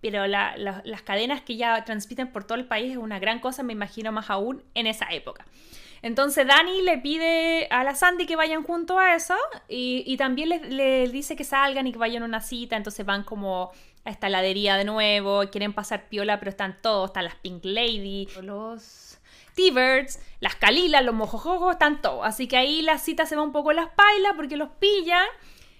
pero 0.00 0.26
las 0.26 1.02
cadenas 1.02 1.42
que 1.42 1.56
ya 1.56 1.84
transmiten 1.84 2.32
por 2.32 2.44
todo 2.44 2.56
el 2.56 2.66
país 2.66 2.92
es 2.92 2.96
una 2.96 3.18
gran 3.18 3.40
cosa, 3.40 3.62
me 3.62 3.74
imagino 3.74 4.10
más 4.10 4.30
aún 4.30 4.62
en 4.72 4.86
esa 4.86 5.06
época. 5.10 5.44
Entonces 6.00 6.46
Dani 6.46 6.82
le 6.82 6.98
pide 6.98 7.66
a 7.70 7.84
la 7.84 7.94
Sandy 7.94 8.26
que 8.26 8.36
vayan 8.36 8.62
junto 8.62 8.98
a 8.98 9.14
eso 9.14 9.34
y, 9.68 10.14
también 10.18 10.50
le, 10.50 11.08
dice 11.08 11.36
que 11.36 11.44
salgan 11.44 11.86
y 11.86 11.92
que 11.92 11.98
vayan 11.98 12.22
a 12.22 12.26
una 12.26 12.42
cita, 12.42 12.76
entonces 12.76 13.06
van 13.06 13.24
como 13.24 13.70
a 14.04 14.10
esta 14.10 14.26
heladería 14.26 14.76
de 14.76 14.84
nuevo, 14.84 15.42
quieren 15.50 15.72
pasar 15.72 16.08
piola, 16.08 16.38
pero 16.38 16.50
están 16.50 16.78
todos, 16.82 17.10
están 17.10 17.24
las 17.24 17.36
Pink 17.36 17.64
Lady, 17.64 18.28
los 18.42 19.18
T-Birds, 19.54 20.20
las 20.40 20.56
Calilas, 20.56 21.04
los 21.04 21.14
Mojojojos, 21.14 21.72
están 21.72 22.02
todos. 22.02 22.20
Así 22.24 22.46
que 22.46 22.56
ahí 22.56 22.82
la 22.82 22.98
cita 22.98 23.26
se 23.26 23.36
va 23.36 23.42
un 23.42 23.52
poco 23.52 23.72
las 23.72 23.88
pailas 23.90 24.32
porque 24.36 24.56
los 24.56 24.70
pillan 24.78 25.26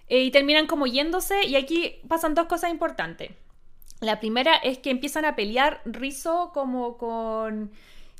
eh, 0.08 0.22
y 0.22 0.30
terminan 0.30 0.66
como 0.66 0.86
yéndose. 0.86 1.46
Y 1.46 1.56
aquí 1.56 1.96
pasan 2.08 2.34
dos 2.34 2.46
cosas 2.46 2.70
importantes. 2.70 3.32
La 4.00 4.20
primera 4.20 4.56
es 4.56 4.78
que 4.78 4.90
empiezan 4.90 5.24
a 5.24 5.36
pelear 5.36 5.80
Rizzo 5.84 6.50
como 6.52 6.96
con 6.96 7.72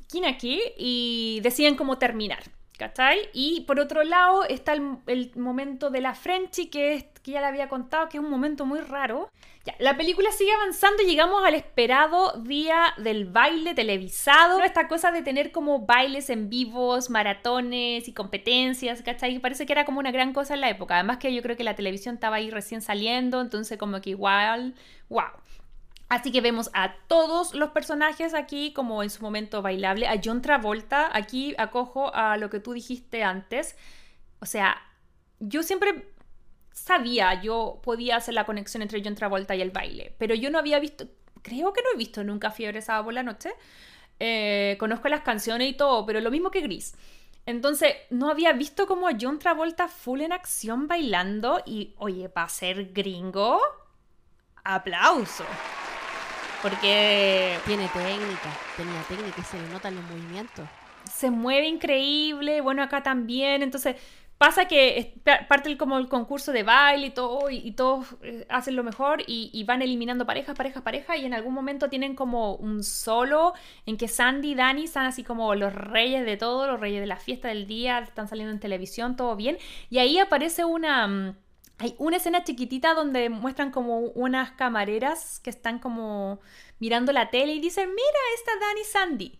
Kinaki 0.07 0.61
y 0.77 1.39
deciden 1.41 1.75
cómo 1.75 1.97
terminar. 1.97 2.43
¿Cachai? 2.77 3.29
Y 3.33 3.61
por 3.61 3.79
otro 3.79 4.03
lado 4.03 4.43
está 4.43 4.73
el, 4.73 5.31
momento 5.35 5.89
de 5.89 6.01
la 6.01 6.13
Frenchy, 6.13 6.67
que, 6.67 7.09
que 7.23 7.31
ya 7.31 7.39
le 7.39 7.47
había 7.47 7.69
contado, 7.69 8.09
que 8.09 8.17
es 8.17 8.23
un 8.23 8.29
momento 8.29 8.65
muy 8.65 8.81
raro. 8.81 9.31
Ya, 9.63 9.75
la 9.79 9.95
película 9.95 10.31
sigue 10.31 10.51
avanzando 10.51 11.01
y 11.01 11.05
llegamos 11.05 11.43
al 11.45 11.55
esperado 11.55 12.33
día 12.41 12.93
del 12.97 13.25
baile 13.25 13.73
televisado. 13.73 14.61
Esta 14.61 14.89
cosa 14.89 15.11
de 15.11 15.21
tener 15.21 15.51
como 15.51 15.85
bailes 15.85 16.29
en 16.29 16.49
vivos, 16.49 17.09
maratones 17.09 18.07
y 18.09 18.13
competencias, 18.13 19.01
¿cachai? 19.01 19.39
Parece 19.39 19.65
que 19.65 19.73
era 19.73 19.85
como 19.85 19.99
una 19.99 20.11
gran 20.11 20.33
cosa 20.33 20.53
en 20.53 20.61
la 20.61 20.69
época. 20.69 20.95
Además 20.95 21.17
que 21.17 21.33
yo 21.33 21.41
creo 21.41 21.55
que 21.55 21.63
la 21.63 21.75
televisión 21.75 22.15
estaba 22.15 22.35
ahí 22.35 22.51
recién 22.51 22.81
saliendo, 22.81 23.39
entonces 23.39 23.77
como 23.77 24.01
que 24.01 24.11
igual, 24.11 24.75
wow. 25.09 25.23
Así 26.07 26.31
que 26.31 26.41
vemos 26.41 26.69
a 26.73 26.95
todos 27.07 27.55
los 27.55 27.71
personajes 27.71 28.33
aquí 28.33 28.73
como 28.73 29.01
en 29.01 29.09
su 29.09 29.23
momento 29.23 29.61
bailable. 29.61 30.07
A 30.07 30.19
John 30.23 30.41
Travolta, 30.41 31.09
aquí 31.11 31.55
acojo 31.57 32.13
a 32.13 32.37
lo 32.37 32.49
que 32.49 32.59
tú 32.59 32.73
dijiste 32.73 33.23
antes. 33.23 33.75
O 34.39 34.45
sea, 34.45 34.77
yo 35.39 35.63
siempre 35.63 36.13
sabía, 36.71 37.41
yo 37.41 37.79
podía 37.83 38.17
hacer 38.17 38.33
la 38.33 38.45
conexión 38.45 38.83
entre 38.83 39.01
John 39.03 39.15
Travolta 39.15 39.55
y 39.55 39.61
el 39.61 39.71
baile, 39.71 40.13
pero 40.19 40.35
yo 40.35 40.51
no 40.51 40.59
había 40.59 40.77
visto, 40.79 41.07
creo 41.41 41.73
que 41.73 41.81
no 41.81 41.89
he 41.93 41.97
visto 41.97 42.23
nunca 42.23 42.51
Fiebre 42.51 42.81
Sábado 42.81 43.05
por 43.05 43.13
la 43.13 43.23
Noche. 43.23 43.51
Eh, 44.19 44.77
conozco 44.79 45.07
las 45.09 45.21
canciones 45.21 45.69
y 45.69 45.73
todo, 45.73 46.05
pero 46.05 46.21
lo 46.21 46.31
mismo 46.31 46.51
que 46.51 46.61
Gris. 46.61 46.95
Entonces, 47.45 47.93
no 48.09 48.29
había 48.29 48.53
visto 48.53 48.87
como 48.87 49.07
John 49.19 49.39
Travolta 49.39 49.87
full 49.87 50.21
en 50.21 50.31
acción 50.31 50.87
bailando 50.87 51.61
y, 51.65 51.93
oye, 51.97 52.27
para 52.29 52.49
ser 52.49 52.91
gringo, 52.91 53.59
aplauso. 54.63 55.45
Porque... 56.65 57.59
Tiene 57.67 57.87
técnica, 57.89 58.49
tenía 58.75 59.03
técnica 59.07 59.39
y 59.39 59.43
se 59.43 59.61
le 59.61 59.67
notan 59.69 59.95
los 59.95 60.03
movimientos. 60.05 60.67
Se 61.13 61.29
mueve 61.29 61.67
increíble, 61.67 62.59
bueno, 62.61 62.81
acá 62.81 63.03
también, 63.03 63.61
entonces 63.61 63.97
pasa 64.39 64.65
que 64.65 65.13
parte 65.47 65.69
el, 65.69 65.77
como 65.77 65.99
el 65.99 66.09
concurso 66.09 66.51
de 66.51 66.63
baile 66.63 67.05
y 67.05 67.09
todo, 67.11 67.51
y, 67.51 67.71
todos 67.73 68.15
eh, 68.23 68.47
hacen 68.49 68.75
lo 68.75 68.83
mejor 68.83 69.21
y, 69.27 69.63
van 69.65 69.83
eliminando 69.83 70.25
parejas, 70.25 70.55
parejas, 70.55 70.81
parejas, 70.81 71.19
y 71.19 71.25
en 71.25 71.35
algún 71.35 71.53
momento 71.53 71.87
tienen 71.87 72.15
como 72.15 72.55
un 72.55 72.83
solo 72.83 73.53
en 73.85 73.95
que 73.97 74.07
Sandy 74.07 74.53
y 74.53 74.55
Danny 74.55 74.85
están 74.85 75.05
así 75.05 75.23
como 75.23 75.53
los 75.53 75.71
reyes 75.71 76.25
de 76.25 76.35
todo, 76.35 76.65
los 76.65 76.79
reyes 76.79 76.99
de 76.99 77.07
la 77.07 77.17
fiesta 77.17 77.49
del 77.49 77.67
día, 77.67 77.99
están 77.99 78.27
saliendo 78.27 78.51
en 78.51 78.59
televisión, 78.59 79.15
todo 79.15 79.35
bien, 79.35 79.59
y 79.91 79.99
ahí 79.99 80.17
aparece 80.17 80.65
una 80.65 81.07
mm, 81.07 81.35
hay 81.77 81.95
una 81.97 82.17
escena 82.17 82.43
chiquitita 82.43 82.93
donde 82.93 83.29
muestran 83.29 83.71
como 83.71 83.99
unas 83.99 84.51
camareras 84.51 85.39
que 85.39 85.49
están 85.49 85.79
como 85.79 86.39
mirando 86.79 87.11
la 87.11 87.29
tele 87.29 87.53
y 87.53 87.59
dicen, 87.59 87.89
mira, 87.89 88.19
esta 88.35 88.51
Dani 88.59 88.83
Sandy. 88.83 89.39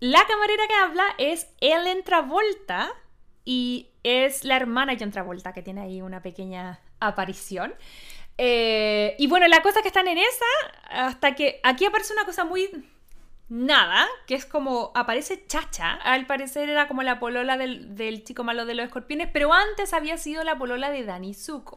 La 0.00 0.26
camarera 0.26 0.66
que 0.66 0.74
habla 0.74 1.04
es 1.18 1.48
Ellen 1.60 2.02
Travolta 2.04 2.90
y 3.44 3.90
es 4.02 4.44
la 4.44 4.56
hermana 4.56 4.96
John 4.98 5.10
Travolta 5.10 5.52
que 5.52 5.62
tiene 5.62 5.82
ahí 5.82 6.00
una 6.00 6.22
pequeña 6.22 6.80
aparición. 7.00 7.74
Eh, 8.38 9.14
y 9.18 9.26
bueno, 9.26 9.46
la 9.48 9.60
cosa 9.60 9.82
que 9.82 9.88
están 9.88 10.08
en 10.08 10.16
esa, 10.16 10.46
hasta 10.88 11.34
que 11.34 11.60
aquí 11.62 11.84
aparece 11.84 12.14
una 12.14 12.24
cosa 12.24 12.44
muy 12.44 12.70
nada, 13.50 14.06
que 14.26 14.34
es 14.34 14.46
como 14.46 14.92
aparece 14.94 15.44
Chacha, 15.46 15.92
al 15.92 16.26
parecer 16.26 16.70
era 16.70 16.88
como 16.88 17.02
la 17.02 17.18
polola 17.18 17.58
del, 17.58 18.24
chico 18.24 18.44
malo 18.44 18.64
de 18.64 18.74
los 18.74 18.86
escorpiones, 18.86 19.28
pero 19.32 19.52
antes 19.52 19.92
había 19.92 20.16
sido 20.16 20.42
la 20.44 20.56
polola 20.56 20.90
de 20.90 21.04
Dani 21.04 21.34
Zuko. 21.34 21.76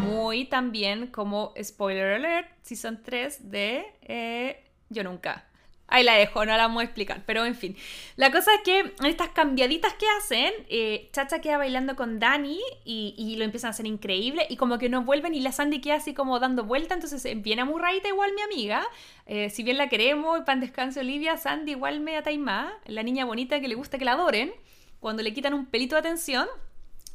Muy 0.00 0.46
también 0.46 1.08
como 1.08 1.52
spoiler 1.60 2.14
alert, 2.14 2.48
season 2.62 3.02
3 3.02 3.50
de 3.50 3.84
eh, 4.02 4.64
Yo 4.88 5.02
Nunca. 5.04 5.44
Ahí 5.92 6.04
la 6.04 6.14
dejo, 6.14 6.46
no 6.46 6.56
la 6.56 6.68
vamos 6.68 6.80
a 6.80 6.84
explicar. 6.84 7.22
Pero 7.26 7.44
en 7.44 7.54
fin. 7.54 7.76
La 8.16 8.32
cosa 8.32 8.50
es 8.54 8.62
que 8.62 8.94
estas 9.06 9.28
cambiaditas 9.28 9.92
que 9.92 10.06
hacen, 10.18 10.50
eh, 10.70 11.10
Chacha 11.12 11.40
queda 11.42 11.58
bailando 11.58 11.96
con 11.96 12.18
Dani 12.18 12.58
y, 12.86 13.36
lo 13.36 13.44
empiezan 13.44 13.68
a 13.68 13.70
hacer 13.72 13.86
increíble. 13.86 14.46
Y 14.48 14.56
como 14.56 14.78
que 14.78 14.88
no 14.88 15.02
vuelven 15.02 15.34
y 15.34 15.40
la 15.40 15.52
Sandy 15.52 15.82
queda 15.82 15.96
así 15.96 16.14
como 16.14 16.40
dando 16.40 16.64
vuelta. 16.64 16.94
Entonces 16.94 17.22
viene 17.42 17.60
amurradita 17.60 18.08
igual 18.08 18.30
mi 18.34 18.40
amiga. 18.40 18.86
Eh, 19.26 19.50
si 19.50 19.62
bien 19.62 19.76
la 19.76 19.90
queremos, 19.90 20.40
pan 20.46 20.60
descanso 20.60 21.00
Olivia, 21.00 21.36
Sandy 21.36 21.72
igual 21.72 22.00
me 22.00 22.20
taimá. 22.22 22.72
La 22.86 23.02
niña 23.02 23.26
bonita 23.26 23.60
que 23.60 23.68
le 23.68 23.74
gusta 23.74 23.98
que 23.98 24.06
la 24.06 24.12
adoren. 24.12 24.54
Cuando 24.98 25.22
le 25.22 25.34
quitan 25.34 25.52
un 25.52 25.66
pelito 25.66 25.94
de 25.96 26.00
atención, 26.00 26.48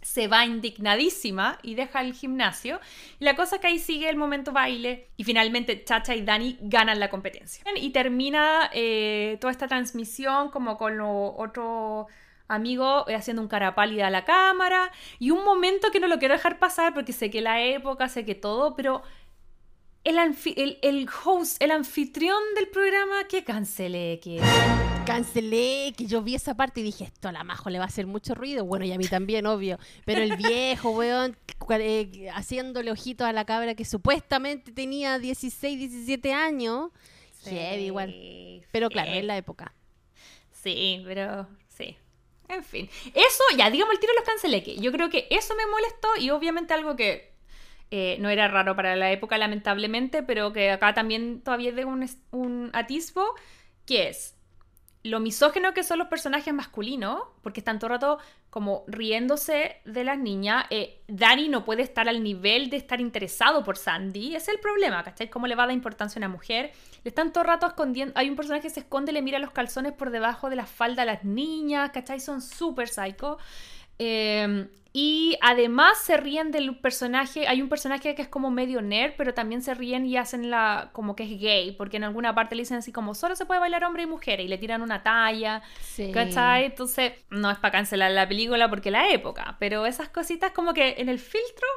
se 0.07 0.29
va 0.29 0.45
indignadísima 0.45 1.59
y 1.61 1.75
deja 1.75 1.99
el 1.99 2.13
gimnasio. 2.13 2.79
La 3.19 3.35
cosa 3.35 3.55
es 3.55 3.61
que 3.61 3.67
ahí 3.67 3.77
sigue 3.77 4.07
el 4.09 4.15
momento 4.15 4.53
baile 4.53 5.09
y 5.17 5.25
finalmente 5.25 5.83
Chacha 5.83 6.15
y 6.15 6.21
Dani 6.21 6.57
ganan 6.61 7.01
la 7.01 7.09
competencia. 7.09 7.65
Y 7.75 7.89
termina 7.89 8.69
eh, 8.73 9.37
toda 9.41 9.51
esta 9.51 9.67
transmisión 9.67 10.49
como 10.49 10.77
con 10.77 10.97
los 10.97 11.33
otros 11.35 12.05
amigos 12.47 13.03
eh, 13.09 13.15
haciendo 13.15 13.41
un 13.41 13.49
cara 13.49 13.75
pálida 13.75 14.07
a 14.07 14.09
la 14.09 14.23
cámara 14.23 14.93
y 15.19 15.31
un 15.31 15.43
momento 15.43 15.91
que 15.91 15.99
no 15.99 16.07
lo 16.07 16.19
quiero 16.19 16.35
dejar 16.35 16.57
pasar 16.57 16.93
porque 16.93 17.11
sé 17.11 17.29
que 17.29 17.41
la 17.41 17.61
época, 17.61 18.07
sé 18.07 18.23
que 18.23 18.33
todo, 18.33 18.77
pero 18.77 19.03
el, 20.05 20.17
el, 20.83 21.09
host, 21.25 21.61
el 21.61 21.71
anfitrión 21.71 22.41
del 22.55 22.69
programa 22.69 23.25
que 23.25 23.43
cancelé, 23.43 24.21
que... 24.23 24.39
Cancelé, 25.07 25.93
que 25.97 26.05
yo 26.05 26.21
vi 26.21 26.35
esa 26.35 26.55
parte 26.55 26.81
y 26.81 26.83
dije, 26.83 27.05
esto 27.05 27.29
a 27.29 27.31
la 27.31 27.45
Majo 27.45 27.69
le 27.69 27.79
va 27.79 27.85
a 27.85 27.87
hacer 27.87 28.05
mucho 28.05 28.35
ruido. 28.35 28.65
Bueno, 28.65 28.83
y 28.83 28.91
a 28.91 28.97
mí 28.97 29.07
también, 29.07 29.45
obvio. 29.45 29.79
Pero 30.05 30.21
el 30.21 30.35
viejo, 30.35 30.91
weón, 30.91 31.37
eh, 31.69 32.29
haciéndole 32.33 32.91
ojitos 32.91 33.25
a 33.25 33.31
la 33.31 33.45
cabra 33.45 33.73
que 33.73 33.85
supuestamente 33.85 34.73
tenía 34.73 35.17
16, 35.17 35.79
17 35.79 36.33
años. 36.33 36.89
Sí, 37.41 37.55
igual. 37.55 38.13
Pero 38.71 38.89
claro, 38.89 39.11
es 39.11 39.23
la 39.23 39.37
época. 39.37 39.73
Sí, 40.51 41.01
pero 41.05 41.47
sí. 41.69 41.95
En 42.49 42.63
fin. 42.63 42.89
Eso, 43.13 43.43
ya, 43.57 43.69
digamos 43.69 43.93
el 43.93 43.99
tiro 44.01 44.13
los 44.13 44.25
cancelé. 44.25 44.61
Que 44.61 44.75
yo 44.75 44.91
creo 44.91 45.09
que 45.09 45.27
eso 45.29 45.55
me 45.55 45.65
molestó 45.67 46.09
y 46.19 46.31
obviamente 46.31 46.73
algo 46.73 46.97
que 46.97 47.33
eh, 47.91 48.17
no 48.19 48.29
era 48.29 48.49
raro 48.49 48.75
para 48.75 48.97
la 48.97 49.09
época, 49.11 49.37
lamentablemente, 49.37 50.21
pero 50.21 50.51
que 50.51 50.69
acá 50.69 50.93
también 50.93 51.41
todavía 51.41 51.69
es 51.69 51.75
de 51.77 51.85
un, 51.85 52.09
un 52.31 52.71
atisbo, 52.73 53.23
que 53.85 54.09
es 54.09 54.36
lo 55.07 55.19
misógeno 55.19 55.73
que 55.73 55.83
son 55.83 55.99
los 55.99 56.07
personajes 56.07 56.53
masculinos, 56.53 57.21
porque 57.41 57.61
están 57.61 57.79
todo 57.79 57.87
el 57.87 57.93
rato 57.93 58.19
como 58.49 58.83
riéndose 58.87 59.77
de 59.85 60.03
las 60.03 60.17
niñas. 60.17 60.65
Eh, 60.69 61.01
Danny 61.07 61.49
no 61.49 61.65
puede 61.65 61.81
estar 61.81 62.07
al 62.07 62.23
nivel 62.23 62.69
de 62.69 62.77
estar 62.77 63.01
interesado 63.01 63.63
por 63.63 63.77
Sandy. 63.77 64.35
Es 64.35 64.47
el 64.47 64.59
problema, 64.59 65.03
¿cachai? 65.03 65.29
¿Cómo 65.29 65.47
le 65.47 65.55
va 65.55 65.63
a 65.63 65.67
dar 65.67 65.75
importancia 65.75 66.19
a 66.19 66.21
una 66.21 66.29
mujer? 66.29 66.71
Le 67.03 67.09
están 67.09 67.31
todo 67.31 67.43
el 67.43 67.47
rato 67.49 67.67
escondiendo. 67.67 68.13
Hay 68.15 68.29
un 68.29 68.35
personaje 68.35 68.63
que 68.63 68.69
se 68.69 68.81
esconde 68.81 69.11
le 69.11 69.21
mira 69.21 69.39
los 69.39 69.51
calzones 69.51 69.93
por 69.93 70.11
debajo 70.11 70.49
de 70.49 70.55
la 70.55 70.65
falda 70.65 71.03
a 71.03 71.05
las 71.05 71.23
niñas, 71.23 71.91
¿cachai? 71.91 72.19
Son 72.19 72.41
súper 72.41 72.87
psycho. 72.87 73.37
Eh, 73.99 74.67
y 74.99 75.37
además 75.41 75.99
se 75.99 76.17
ríen 76.17 76.49
del 76.49 76.75
personaje, 76.75 77.47
hay 77.47 77.61
un 77.61 77.69
personaje 77.69 78.15
que 78.15 78.23
es 78.23 78.27
como 78.27 78.49
medio 78.49 78.81
nerd, 78.81 79.13
pero 79.15 79.35
también 79.35 79.61
se 79.61 79.75
ríen 79.75 80.07
y 80.07 80.17
hacen 80.17 80.49
la 80.49 80.89
como 80.91 81.15
que 81.15 81.21
es 81.21 81.39
gay, 81.39 81.71
porque 81.73 81.97
en 81.97 82.03
alguna 82.03 82.33
parte 82.33 82.55
le 82.55 82.63
dicen 82.63 82.77
así 82.77 82.91
como 82.91 83.13
solo 83.13 83.35
se 83.35 83.45
puede 83.45 83.59
bailar 83.59 83.83
hombre 83.83 84.01
y 84.01 84.05
mujer 84.07 84.39
y 84.39 84.47
le 84.47 84.57
tiran 84.57 84.81
una 84.81 85.03
talla, 85.03 85.61
¿cachai? 86.11 86.65
Entonces 86.65 87.13
no 87.29 87.51
es 87.51 87.59
para 87.59 87.73
cancelar 87.73 88.09
la 88.09 88.27
película 88.27 88.71
porque 88.71 88.89
la 88.89 89.11
época, 89.11 89.55
pero 89.59 89.85
esas 89.85 90.09
cositas 90.09 90.51
como 90.51 90.73
que 90.73 90.95
en 90.97 91.09
el 91.09 91.19
filtro, 91.19 91.67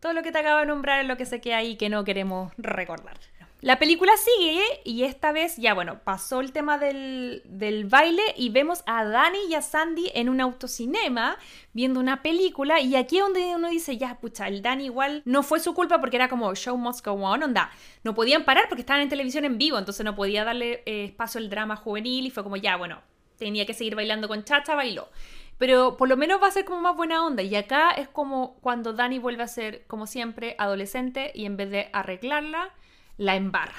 todo 0.00 0.14
lo 0.14 0.22
que 0.22 0.32
te 0.32 0.38
acabo 0.38 0.60
de 0.60 0.64
nombrar 0.64 1.02
es 1.02 1.06
lo 1.06 1.18
que 1.18 1.26
se 1.26 1.42
queda 1.42 1.58
ahí 1.58 1.76
que 1.76 1.90
no 1.90 2.02
queremos 2.04 2.50
recordar. 2.56 3.18
La 3.62 3.78
película 3.78 4.12
sigue 4.18 4.62
y 4.84 5.04
esta 5.04 5.32
vez 5.32 5.56
ya, 5.56 5.72
bueno, 5.72 6.00
pasó 6.04 6.40
el 6.40 6.52
tema 6.52 6.76
del, 6.76 7.42
baile 7.88 8.22
y 8.36 8.50
vemos 8.50 8.82
a 8.86 9.02
Dani 9.04 9.38
y 9.48 9.54
a 9.54 9.62
Sandy 9.62 10.10
en 10.14 10.28
un 10.28 10.42
autocinema 10.42 11.38
viendo 11.72 11.98
una 11.98 12.22
película 12.22 12.80
y 12.80 12.96
aquí 12.96 13.16
es 13.16 13.22
donde 13.22 13.56
uno 13.56 13.70
dice, 13.70 13.96
ya, 13.96 14.18
pucha, 14.20 14.46
el 14.46 14.60
Dani 14.60 14.84
igual 14.84 15.22
no 15.24 15.42
fue 15.42 15.58
su 15.58 15.72
culpa 15.72 16.00
porque 16.00 16.16
era 16.16 16.28
como 16.28 16.54
show 16.54 16.76
must 16.76 17.04
go 17.04 17.12
on, 17.12 17.42
onda. 17.42 17.70
No 18.04 18.14
podían 18.14 18.44
parar 18.44 18.66
porque 18.68 18.82
estaban 18.82 19.02
en 19.02 19.08
televisión 19.08 19.46
en 19.46 19.56
vivo, 19.56 19.78
entonces 19.78 20.04
no 20.04 20.14
podía 20.14 20.44
darle 20.44 20.82
eh, 20.84 21.04
espacio 21.04 21.40
al 21.40 21.48
drama 21.48 21.76
juvenil 21.76 22.26
y 22.26 22.30
fue 22.30 22.42
como, 22.42 22.58
ya, 22.58 22.76
bueno, 22.76 23.00
tenía 23.38 23.64
que 23.64 23.72
seguir 23.72 23.96
bailando 23.96 24.28
con 24.28 24.44
Chacha, 24.44 24.74
bailó. 24.74 25.08
Pero 25.56 25.96
por 25.96 26.08
lo 26.08 26.18
menos 26.18 26.42
va 26.42 26.48
a 26.48 26.50
ser 26.50 26.66
como 26.66 26.82
más 26.82 26.94
buena 26.94 27.24
onda. 27.24 27.42
Y 27.42 27.56
acá 27.56 27.90
es 27.92 28.08
como 28.08 28.58
cuando 28.60 28.92
Dani 28.92 29.18
vuelve 29.18 29.42
a 29.42 29.48
ser, 29.48 29.86
como 29.86 30.06
siempre, 30.06 30.54
adolescente 30.58 31.32
y 31.34 31.46
en 31.46 31.56
vez 31.56 31.70
de 31.70 31.88
arreglarla, 31.94 32.74
la 33.16 33.36
embarra. 33.36 33.74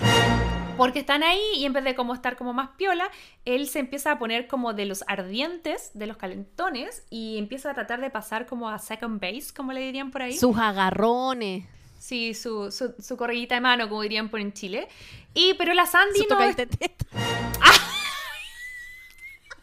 Porque 0.77 0.99
están 0.99 1.23
ahí 1.23 1.41
y 1.55 1.65
en 1.65 1.73
vez 1.73 1.83
de 1.83 1.95
como 1.95 2.13
estar 2.13 2.37
como 2.37 2.53
más 2.53 2.69
piola, 2.77 3.09
él 3.45 3.67
se 3.67 3.79
empieza 3.79 4.11
a 4.11 4.19
poner 4.19 4.47
como 4.47 4.73
de 4.73 4.85
los 4.85 5.03
ardientes, 5.07 5.89
de 5.95 6.05
los 6.05 6.17
calentones, 6.17 7.03
y 7.09 7.37
empieza 7.39 7.71
a 7.71 7.73
tratar 7.73 7.99
de 7.99 8.11
pasar 8.11 8.45
como 8.45 8.69
a 8.69 8.77
second 8.77 9.19
base, 9.19 9.53
como 9.55 9.73
le 9.73 9.81
dirían 9.81 10.11
por 10.11 10.21
ahí. 10.21 10.37
Sus 10.37 10.57
agarrones. 10.57 11.65
Sí, 11.97 12.35
su, 12.35 12.71
su, 12.71 12.93
su 12.99 13.17
correguita 13.17 13.55
de 13.55 13.61
mano, 13.61 13.89
como 13.89 14.03
dirían 14.03 14.29
por 14.29 14.39
en 14.39 14.53
Chile. 14.53 14.87
Y, 15.33 15.55
pero 15.55 15.73
la 15.73 15.87
Sandy 15.87 16.27
no... 16.29 16.37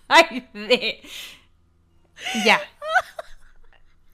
Ay, 0.09 0.49
de... 0.53 1.01
Ya. 2.45 2.61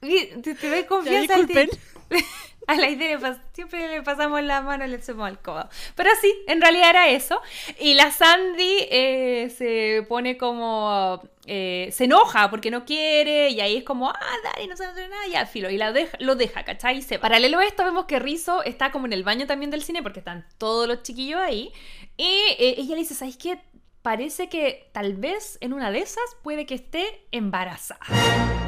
Te, 0.01 0.55
te 0.55 0.69
doy 0.69 0.83
confianza. 0.85 1.35
Ya, 1.47 1.67
a 2.67 2.75
la 2.75 2.89
idea 2.89 3.19
siempre 3.53 3.87
le 3.87 4.01
pasamos 4.01 4.41
la 4.43 4.61
mano 4.61 4.85
y 4.85 4.87
le 4.87 4.97
hacemos 4.97 5.27
al 5.27 5.39
codo. 5.41 5.67
Pero 5.95 6.09
sí, 6.21 6.33
en 6.47 6.61
realidad 6.61 6.91
era 6.91 7.09
eso. 7.09 7.41
Y 7.79 7.93
la 7.93 8.11
Sandy 8.11 8.87
eh, 8.89 9.53
se 9.55 10.05
pone 10.07 10.37
como. 10.37 11.21
Eh, 11.47 11.89
se 11.91 12.03
enoja 12.03 12.51
porque 12.51 12.69
no 12.69 12.85
quiere 12.85 13.49
y 13.49 13.61
ahí 13.61 13.77
es 13.77 13.83
como, 13.83 14.09
ah, 14.09 14.35
Dani, 14.43 14.67
no 14.67 14.77
sabe 14.77 15.07
nada, 15.07 15.25
ya, 15.27 15.47
filo, 15.47 15.71
y 15.71 15.77
la 15.77 15.91
lo 16.19 16.35
deja, 16.35 16.63
¿cachai? 16.63 16.99
Y 16.99 17.01
se, 17.01 17.17
paralelo 17.17 17.57
a 17.57 17.65
esto 17.65 17.83
vemos 17.83 18.05
que 18.05 18.19
Rizzo 18.19 18.61
está 18.61 18.91
como 18.91 19.07
en 19.07 19.13
el 19.13 19.23
baño 19.23 19.47
también 19.47 19.71
del 19.71 19.81
cine 19.81 20.03
porque 20.03 20.19
están 20.19 20.45
todos 20.59 20.87
los 20.87 21.01
chiquillos 21.01 21.41
ahí 21.41 21.73
y 22.15 22.29
eh, 22.59 22.75
ella 22.77 22.93
le 22.93 23.01
dice, 23.01 23.15
¿sabes 23.15 23.37
qué? 23.37 23.59
Parece 24.03 24.49
que 24.49 24.87
tal 24.93 25.15
vez 25.15 25.57
en 25.61 25.73
una 25.73 25.89
de 25.89 25.99
esas 25.99 26.23
puede 26.43 26.67
que 26.67 26.75
esté 26.75 27.25
embarazada. 27.31 28.60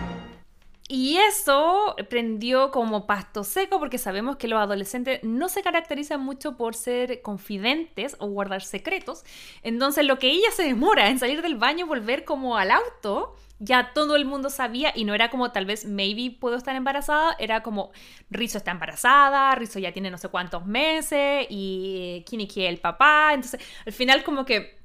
Y 0.96 1.18
eso 1.18 1.96
prendió 2.08 2.70
como 2.70 3.08
pasto 3.08 3.44
seco 3.44 3.80
porque 3.80 3.98
sabemos 3.98 4.36
que 4.36 4.48
los 4.48 4.60
adolescentes 4.60 5.22
no 5.24 5.50
se 5.50 5.64
caracterizan 5.64 6.22
mucho 6.22 6.56
por 6.56 6.76
ser 6.76 7.24
confidentes 7.24 8.16
o 8.20 8.28
guardar 8.28 8.62
secretos. 8.62 9.24
Entonces 9.64 10.06
lo 10.06 10.20
que 10.20 10.30
ella 10.30 10.52
se 10.52 10.62
demora 10.62 11.10
en 11.10 11.18
salir 11.18 11.42
del 11.42 11.56
baño 11.56 11.88
y 11.88 11.90
volver 11.90 12.26
como 12.26 12.58
al 12.58 12.70
auto, 12.70 13.36
ya 13.58 13.92
todo 13.96 14.16
el 14.16 14.26
mundo 14.26 14.52
sabía 14.52 14.92
y 14.94 15.04
no 15.06 15.16
era 15.16 15.32
como 15.32 15.52
tal 15.52 15.66
vez 15.66 15.86
maybe 15.86 16.38
puedo 16.40 16.58
estar 16.58 16.76
embarazada, 16.76 17.36
era 17.40 17.64
como 17.64 17.92
Rizzo 18.30 18.60
está 18.60 18.70
embarazada, 18.70 19.56
Rizzo 19.56 19.80
ya 19.80 19.94
tiene 19.94 20.12
no 20.12 20.20
sé 20.20 20.30
cuántos 20.30 20.68
meses 20.68 21.48
y 21.50 22.24
Kiniki 22.28 22.66
el 22.66 22.78
papá. 22.78 23.32
Entonces 23.34 23.60
al 23.88 23.94
final 23.94 24.24
como 24.24 24.46
que 24.46 24.83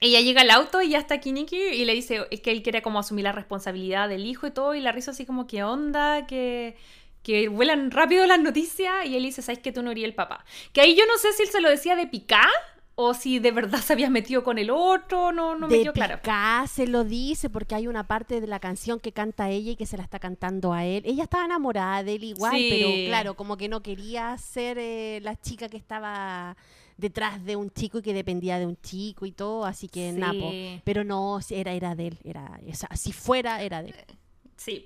ella 0.00 0.20
llega 0.20 0.42
al 0.42 0.50
auto 0.50 0.82
y 0.82 0.90
ya 0.90 0.98
está 0.98 1.18
Kiniki 1.18 1.56
y 1.56 1.84
le 1.84 1.94
dice 1.94 2.26
que 2.42 2.50
él 2.50 2.62
quiere 2.62 2.82
como 2.82 2.98
asumir 2.98 3.24
la 3.24 3.32
responsabilidad 3.32 4.08
del 4.08 4.26
hijo 4.26 4.46
y 4.46 4.50
todo 4.50 4.74
y 4.74 4.80
la 4.80 4.92
risa 4.92 5.12
así 5.12 5.24
como 5.24 5.46
que 5.46 5.64
onda, 5.64 6.26
que, 6.26 6.76
que 7.22 7.48
vuelan 7.48 7.90
rápido 7.90 8.26
las 8.26 8.40
noticias 8.40 9.06
y 9.06 9.16
él 9.16 9.22
dice, 9.22 9.42
¿sabes 9.42 9.60
que 9.60 9.72
tú 9.72 9.82
no 9.82 9.90
eres 9.90 10.04
el 10.04 10.14
papá? 10.14 10.44
Que 10.72 10.82
ahí 10.82 10.94
yo 10.94 11.06
no 11.06 11.16
sé 11.18 11.32
si 11.32 11.44
él 11.44 11.48
se 11.48 11.60
lo 11.60 11.70
decía 11.70 11.96
de 11.96 12.06
picar 12.06 12.50
o 12.94 13.14
si 13.14 13.38
de 13.38 13.52
verdad 13.52 13.78
se 13.78 13.92
había 13.92 14.10
metido 14.10 14.42
con 14.42 14.58
el 14.58 14.70
otro, 14.70 15.32
no, 15.32 15.54
no 15.54 15.68
me 15.68 15.82
quedó 15.82 15.92
claro. 15.92 16.16
Picá 16.16 16.64
se 16.66 16.86
lo 16.86 17.04
dice 17.04 17.48
porque 17.48 17.74
hay 17.74 17.86
una 17.86 18.06
parte 18.06 18.40
de 18.40 18.46
la 18.46 18.58
canción 18.58 19.00
que 19.00 19.12
canta 19.12 19.48
ella 19.50 19.72
y 19.72 19.76
que 19.76 19.86
se 19.86 19.96
la 19.96 20.02
está 20.02 20.18
cantando 20.18 20.72
a 20.72 20.84
él. 20.84 21.02
Ella 21.06 21.24
estaba 21.24 21.44
enamorada 21.44 22.02
de 22.02 22.14
él 22.14 22.24
igual, 22.24 22.56
pero 22.70 22.88
claro, 23.06 23.34
como 23.34 23.56
que 23.56 23.68
no 23.68 23.82
quería 23.82 24.36
ser 24.38 24.78
eh, 24.78 25.20
la 25.22 25.40
chica 25.40 25.68
que 25.68 25.76
estaba 25.76 26.56
detrás 26.96 27.44
de 27.44 27.56
un 27.56 27.70
chico 27.70 27.98
y 27.98 28.02
que 28.02 28.14
dependía 28.14 28.58
de 28.58 28.66
un 28.66 28.80
chico 28.80 29.26
y 29.26 29.32
todo, 29.32 29.64
así 29.64 29.88
que 29.88 30.12
Napo. 30.12 30.50
Pero 30.84 31.04
no, 31.04 31.38
era, 31.50 31.72
era 31.72 31.94
de 31.94 32.08
él, 32.08 32.18
era, 32.24 32.60
si 32.94 33.12
fuera, 33.12 33.62
era 33.62 33.82
de 33.82 33.90
él. 33.90 33.96
Sí. 34.56 34.84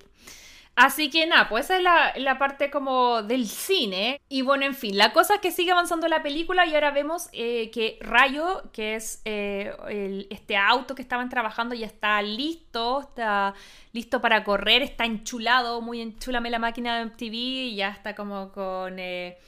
Así 0.76 1.10
que 1.10 1.26
nada, 1.26 1.48
pues 1.48 1.66
esa 1.66 1.76
es 1.76 1.82
la, 1.82 2.12
la, 2.16 2.38
parte 2.38 2.70
como 2.70 3.22
del 3.22 3.46
cine. 3.46 4.20
Y 4.28 4.42
bueno, 4.42 4.64
en 4.64 4.74
fin, 4.74 4.96
la 4.96 5.12
cosa 5.12 5.34
es 5.34 5.40
que 5.40 5.50
sigue 5.50 5.72
avanzando 5.72 6.08
la 6.08 6.22
película 6.22 6.64
y 6.64 6.74
ahora 6.74 6.90
vemos 6.90 7.28
eh, 7.32 7.70
que 7.70 7.98
Rayo, 8.00 8.62
que 8.72 8.94
es 8.94 9.20
eh, 9.26 10.26
este 10.30 10.56
auto 10.56 10.94
que 10.94 11.02
estaban 11.02 11.28
trabajando, 11.28 11.74
ya 11.74 11.86
está 11.86 12.22
listo, 12.22 13.00
está 13.00 13.52
listo 13.92 14.22
para 14.22 14.42
correr, 14.42 14.80
está 14.82 15.04
enchulado, 15.04 15.82
muy 15.82 16.00
enchulame 16.00 16.48
la 16.48 16.58
máquina 16.58 16.98
de 16.98 17.06
MTV 17.06 17.34
y 17.34 17.74
ya 17.76 17.90
está 17.90 18.14
como 18.14 18.50
con... 18.52 18.98
Eh, 18.98 19.38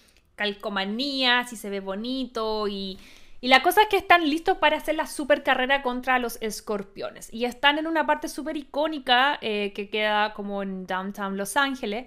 calcomanías 0.43 1.53
y 1.53 1.57
se 1.57 1.71
ve 1.71 1.81
bonito 1.81 2.67
y, 2.67 2.99
Y 3.41 3.49
la 3.49 3.63
cosa 3.63 3.83
es 3.83 3.89
que 3.89 3.97
están 3.97 4.29
listos 4.29 4.59
para 4.59 4.77
hacer 4.77 4.95
la 4.95 5.07
super 5.07 5.43
carrera 5.43 5.83
contra 5.83 6.19
los 6.19 6.39
escorpiones. 6.41 7.29
Y 7.33 7.45
están 7.45 7.79
en 7.79 7.87
una 7.87 8.07
parte 8.07 8.29
súper 8.29 8.57
icónica 8.57 9.39
eh, 9.41 9.73
que 9.75 9.89
queda 9.89 10.33
como 10.33 10.63
en 10.63 10.87
downtown 10.87 11.37
Los 11.37 11.57
Ángeles. 11.57 12.07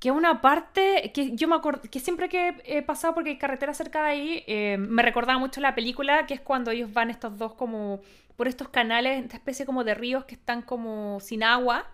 Que 0.00 0.08
es 0.08 0.14
una 0.14 0.40
parte 0.40 1.12
que 1.14 1.36
yo 1.36 1.46
me 1.46 1.54
acuerdo, 1.56 1.82
que 1.90 2.00
siempre 2.00 2.28
que 2.28 2.56
he 2.64 2.82
pasado 2.82 3.14
porque 3.14 3.30
hay 3.30 3.38
carretera 3.38 3.72
cerca 3.72 4.02
de 4.02 4.08
ahí, 4.10 4.44
eh, 4.46 4.76
me 4.78 5.02
recordaba 5.02 5.38
mucho 5.38 5.60
la 5.60 5.74
película, 5.74 6.26
que 6.26 6.34
es 6.34 6.40
cuando 6.40 6.70
ellos 6.72 6.92
van 6.92 7.08
estos 7.10 7.38
dos 7.38 7.54
como 7.54 8.00
por 8.36 8.48
estos 8.48 8.68
canales, 8.68 9.22
esta 9.22 9.36
especie 9.36 9.64
como 9.64 9.84
de 9.84 9.94
ríos 9.94 10.24
que 10.24 10.34
están 10.34 10.62
como 10.62 11.20
sin 11.20 11.42
agua 11.44 11.86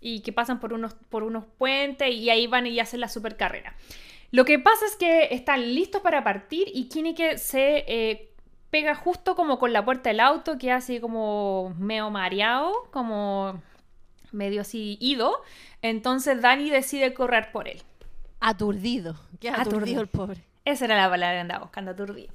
y 0.00 0.20
que 0.20 0.32
pasan 0.32 0.58
por 0.60 0.72
unos, 0.72 0.94
por 1.10 1.22
unos 1.22 1.44
puentes 1.58 2.12
y 2.12 2.28
ahí 2.28 2.46
van 2.46 2.66
y 2.66 2.80
hacen 2.80 3.00
la 3.00 3.08
super 3.08 3.36
carrera. 3.36 3.74
Lo 4.34 4.44
que 4.44 4.58
pasa 4.58 4.84
es 4.86 4.96
que 4.96 5.28
están 5.30 5.76
listos 5.76 6.02
para 6.02 6.24
partir 6.24 6.66
y 6.74 6.88
que 6.88 7.38
se 7.38 7.84
eh, 7.86 8.32
pega 8.70 8.96
justo 8.96 9.36
como 9.36 9.60
con 9.60 9.72
la 9.72 9.84
puerta 9.84 10.10
del 10.10 10.18
auto, 10.18 10.58
que 10.58 10.72
hace 10.72 11.00
como 11.00 11.72
medio 11.78 12.10
mareado, 12.10 12.72
como 12.90 13.62
medio 14.32 14.62
así 14.62 14.98
ido. 15.00 15.36
Entonces 15.82 16.42
Dani 16.42 16.68
decide 16.68 17.14
correr 17.14 17.52
por 17.52 17.68
él. 17.68 17.80
Aturdido. 18.40 19.14
Qué 19.38 19.50
aturdido, 19.50 20.00
el 20.00 20.08
pobre. 20.08 20.42
Esa 20.64 20.86
era 20.86 20.96
la 20.96 21.08
palabra 21.08 21.36
que 21.36 21.40
andaba 21.40 21.62
buscando, 21.62 21.92
aturdido. 21.92 22.34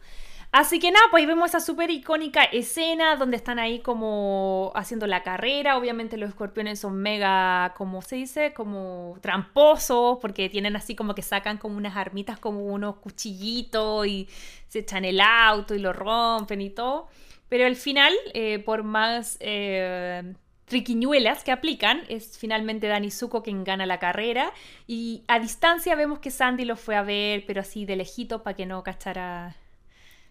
Así 0.51 0.79
que 0.79 0.89
nada, 0.89 1.05
pues 1.11 1.27
vemos 1.27 1.49
esa 1.49 1.59
súper 1.59 1.91
icónica 1.91 2.43
escena 2.43 3.15
donde 3.17 3.37
están 3.37 3.59
ahí 3.59 3.81
como 3.81 4.71
haciendo 4.73 5.05
la 5.05 5.21
carrera. 5.21 5.77
Obviamente 5.77 6.17
los 6.17 6.29
escorpiones 6.29 6.79
son 6.79 6.97
mega, 6.97 7.75
como 7.77 8.01
se 8.01 8.15
dice, 8.15 8.51
como 8.53 9.17
tramposos, 9.21 10.17
porque 10.19 10.49
tienen 10.49 10.75
así 10.75 10.95
como 10.95 11.13
que 11.13 11.21
sacan 11.21 11.57
como 11.59 11.77
unas 11.77 11.95
armitas, 11.95 12.39
como 12.39 12.61
unos 12.65 12.95
cuchillitos 12.95 14.07
y 14.07 14.27
se 14.67 14.79
echan 14.79 15.05
el 15.05 15.21
auto 15.21 15.75
y 15.75 15.79
lo 15.79 15.93
rompen 15.93 16.61
y 16.61 16.71
todo. 16.71 17.09
Pero 17.47 17.67
al 17.67 17.75
final, 17.75 18.13
eh, 18.33 18.57
por 18.59 18.81
más 18.83 19.37
eh, 19.41 20.33
triquiñuelas 20.65 21.43
que 21.43 21.51
aplican, 21.51 22.01
es 22.09 22.39
finalmente 22.39 22.87
Dani 22.87 23.11
Zuko 23.11 23.43
quien 23.43 23.63
gana 23.63 23.85
la 23.85 23.99
carrera. 23.99 24.51
Y 24.87 25.23
a 25.27 25.39
distancia 25.39 25.93
vemos 25.95 26.19
que 26.19 26.31
Sandy 26.31 26.65
lo 26.65 26.75
fue 26.75 26.95
a 26.95 27.03
ver, 27.03 27.43
pero 27.45 27.61
así 27.61 27.85
de 27.85 27.95
lejito 27.95 28.41
para 28.41 28.55
que 28.55 28.65
no 28.65 28.83
cachara 28.83 29.55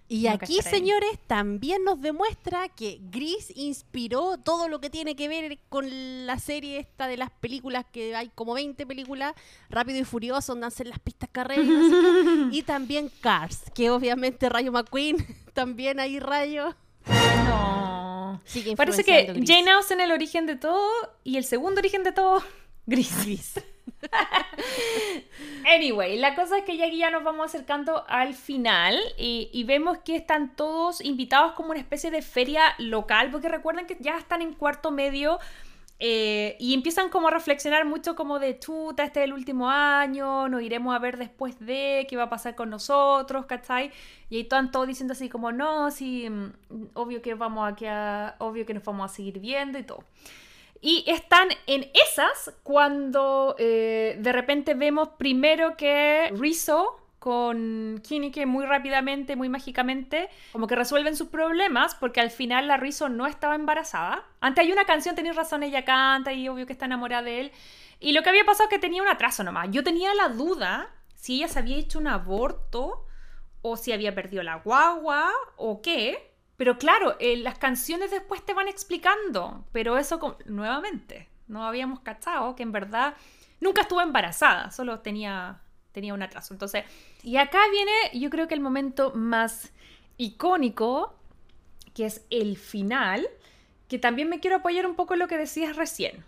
y 0.09 0.27
aquí, 0.27 0.61
señores, 0.63 1.19
también 1.27 1.85
nos 1.85 2.01
demuestra 2.01 2.69
que 2.71 2.99
Gris 3.11 3.53
inspiró 3.55 4.39
todo 4.39 4.69
lo 4.69 4.81
que 4.81 4.89
tiene 4.89 5.17
que 5.17 5.29
ver 5.29 5.59
con 5.69 6.27
la 6.27 6.39
serie 6.39 6.79
esta 6.79 7.07
de 7.07 7.19
las 7.19 7.31
películas, 7.31 7.85
que 7.93 8.17
hay 8.17 8.31
como 8.35 8.55
20 8.55 8.87
películas, 8.87 9.35
Rápido 9.69 9.99
y 9.99 10.05
Furioso, 10.05 10.53
donde 10.53 10.69
hacen 10.69 10.89
las 10.89 10.99
pistas 10.99 11.29
carreras. 11.31 11.67
y 12.51 12.63
también 12.67 13.11
Cars, 13.21 13.71
que 13.75 13.91
obviamente 13.91 14.49
Rayo 14.49 14.73
McQueen, 14.73 15.19
también 15.53 16.01
hay 16.01 16.21
Rayo. 16.21 16.75
No. 17.07 18.41
Parece 18.77 19.05
que 19.05 19.43
Jane 19.47 19.71
Austen 19.73 20.01
el 20.01 20.13
origen 20.13 20.47
de 20.47 20.57
todo 20.57 20.91
y 21.25 21.37
el 21.37 21.45
segundo 21.45 21.81
origen 21.81 22.03
de 22.03 22.13
todo, 22.13 22.43
Gris. 22.87 23.13
Gris. 23.25 23.55
Anyway, 25.69 26.19
la 26.19 26.35
cosa 26.35 26.59
es 26.59 26.65
que 26.65 26.77
ya 26.77 26.87
aquí 26.87 26.99
ya 26.99 27.11
nos 27.11 27.25
vamos 27.25 27.47
acercando 27.47 28.05
al 28.09 28.35
final 28.35 28.99
y, 29.17 29.65
vemos 29.65 29.99
que 29.99 30.17
están 30.17 30.57
todos 30.57 31.05
invitados 31.05 31.53
como 31.53 31.71
una 31.71 31.81
especie 31.81 32.11
de 32.11 32.23
feria 32.23 32.63
local, 32.79 33.31
porque 33.31 33.49
recuerden 33.49 33.87
que 33.87 33.97
ya 34.01 34.17
están 34.17 34.43
en 34.43 34.55
cuarto 34.55 34.91
medio 34.91 35.39
eh, 36.01 36.57
y 36.61 36.75
empiezan 36.75 37.09
como 37.09 37.29
a 37.29 37.31
reflexionar 37.31 37.85
mucho 37.85 38.15
como 38.15 38.39
de 38.39 38.59
chuta, 38.59 39.03
este 39.05 39.21
es 39.21 39.25
el 39.25 39.33
último 39.33 39.69
año, 39.69 40.49
nos 40.49 40.63
iremos 40.63 40.95
a 40.95 40.99
ver 40.99 41.19
después 41.19 41.59
de 41.59 42.07
qué 42.09 42.17
va 42.17 42.25
a 42.25 42.31
pasar 42.31 42.55
con 42.55 42.71
nosotros, 42.71 43.47
¿cachai? 43.47 43.91
Y 44.31 44.37
ahí 44.37 44.43
están 44.43 44.71
todos 44.71 44.87
diciendo 44.87 45.13
así 45.13 45.29
como, 45.29 45.51
no, 45.53 45.91
sí, 45.91 46.31
mm, 46.31 46.53
obvio 46.95 47.21
que 47.21 47.35
vamos 47.35 47.71
aquí 47.71 47.87
a, 47.87 48.37
obvio 48.39 48.65
que 48.65 48.75
nos 48.75 48.85
vamos 48.85 49.11
a 49.11 49.15
seguir 49.15 49.41
viendo 49.41 49.79
y 49.79 49.83
todo. 49.83 50.05
Y 50.81 51.05
están 51.09 51.49
en 51.67 51.91
esas 51.93 52.55
cuando 52.63 53.57
eh, 53.59 54.17
de 54.21 54.33
repente 54.33 54.75
vemos 54.75 55.11
primero 55.19 55.77
que 55.77 56.33
Rizzo 56.37 57.01
con 57.19 58.01
Kinike 58.07 58.47
muy 58.47 58.65
rápidamente, 58.65 59.35
muy 59.35 59.49
mágicamente, 59.49 60.29
como 60.53 60.69
que 60.69 60.77
resuelven 60.77 61.17
sus 61.17 61.29
problemas 61.29 61.95
porque 61.97 62.21
al 62.21 62.31
final 62.31 62.69
la 62.69 62.77
Rizzo 62.77 63.09
no 63.09 63.27
estaba 63.27 63.57
embarazada. 63.57 64.25
Antes 64.41 64.65
hay 64.65 64.73
una 64.73 64.85
canción, 64.85 65.17
tenéis 65.17 65.35
razón, 65.35 65.63
ella 65.65 65.85
canta 65.85 66.33
y 66.33 66.49
obvio 66.49 66.67
que 66.67 66.73
está 66.73 66.87
enamorada 66.87 67.23
de 67.23 67.41
él. 67.41 67.53
Y 68.01 68.13
lo 68.13 68.23
que 68.23 68.29
había 68.29 68.45
pasado 68.45 68.69
es 68.69 68.71
que 68.71 68.79
tenía 68.79 69.03
un 69.03 69.09
atraso 69.09 69.43
nomás. 69.43 69.69
Yo 69.71 69.83
tenía 69.83 70.15
la 70.15 70.29
duda 70.29 70.91
si 71.17 71.37
ella 71.37 71.49
se 71.49 71.59
había 71.59 71.77
hecho 71.77 71.99
un 71.99 72.07
aborto 72.07 73.05
o 73.63 73.77
si 73.77 73.93
había 73.93 74.15
perdido 74.15 74.43
la 74.45 74.57
guagua 74.57 75.31
o 75.57 75.83
qué. 75.83 76.28
Pero 76.59 76.77
claro, 76.77 77.17
eh, 77.21 77.37
las 77.37 77.57
canciones 77.57 78.11
después 78.11 78.45
te 78.45 78.53
van 78.53 78.67
explicando, 78.67 79.65
pero 79.71 79.97
eso 79.97 80.37
nuevamente, 80.47 81.29
no 81.47 81.65
habíamos 81.65 82.01
cachado 82.01 82.57
que 82.57 82.65
en 82.65 82.73
verdad 82.73 83.15
nunca 83.61 83.83
estuvo 83.83 84.01
embarazada, 84.01 84.73
solo 84.73 84.99
tenía, 84.99 85.61
tenía 85.93 86.15
un 86.15 86.23
atraso. 86.23 86.53
Entonces, 86.53 86.85
y 87.23 87.37
acá 87.37 87.61
viene 87.71 87.93
yo 88.21 88.29
creo 88.29 88.49
que 88.49 88.55
el 88.55 88.61
momento 88.61 89.13
más 89.15 89.73
icónico, 90.17 91.15
que 91.95 92.07
es 92.07 92.27
el 92.29 92.57
final, 92.57 93.29
que 93.87 94.01
también 94.01 94.29
me 94.29 94.41
quiero 94.41 94.57
apoyar 94.57 94.85
un 94.85 94.97
poco 94.97 95.15
en 95.15 95.21
lo 95.21 95.29
que 95.29 95.39
decías 95.39 95.77
recién. 95.77 96.25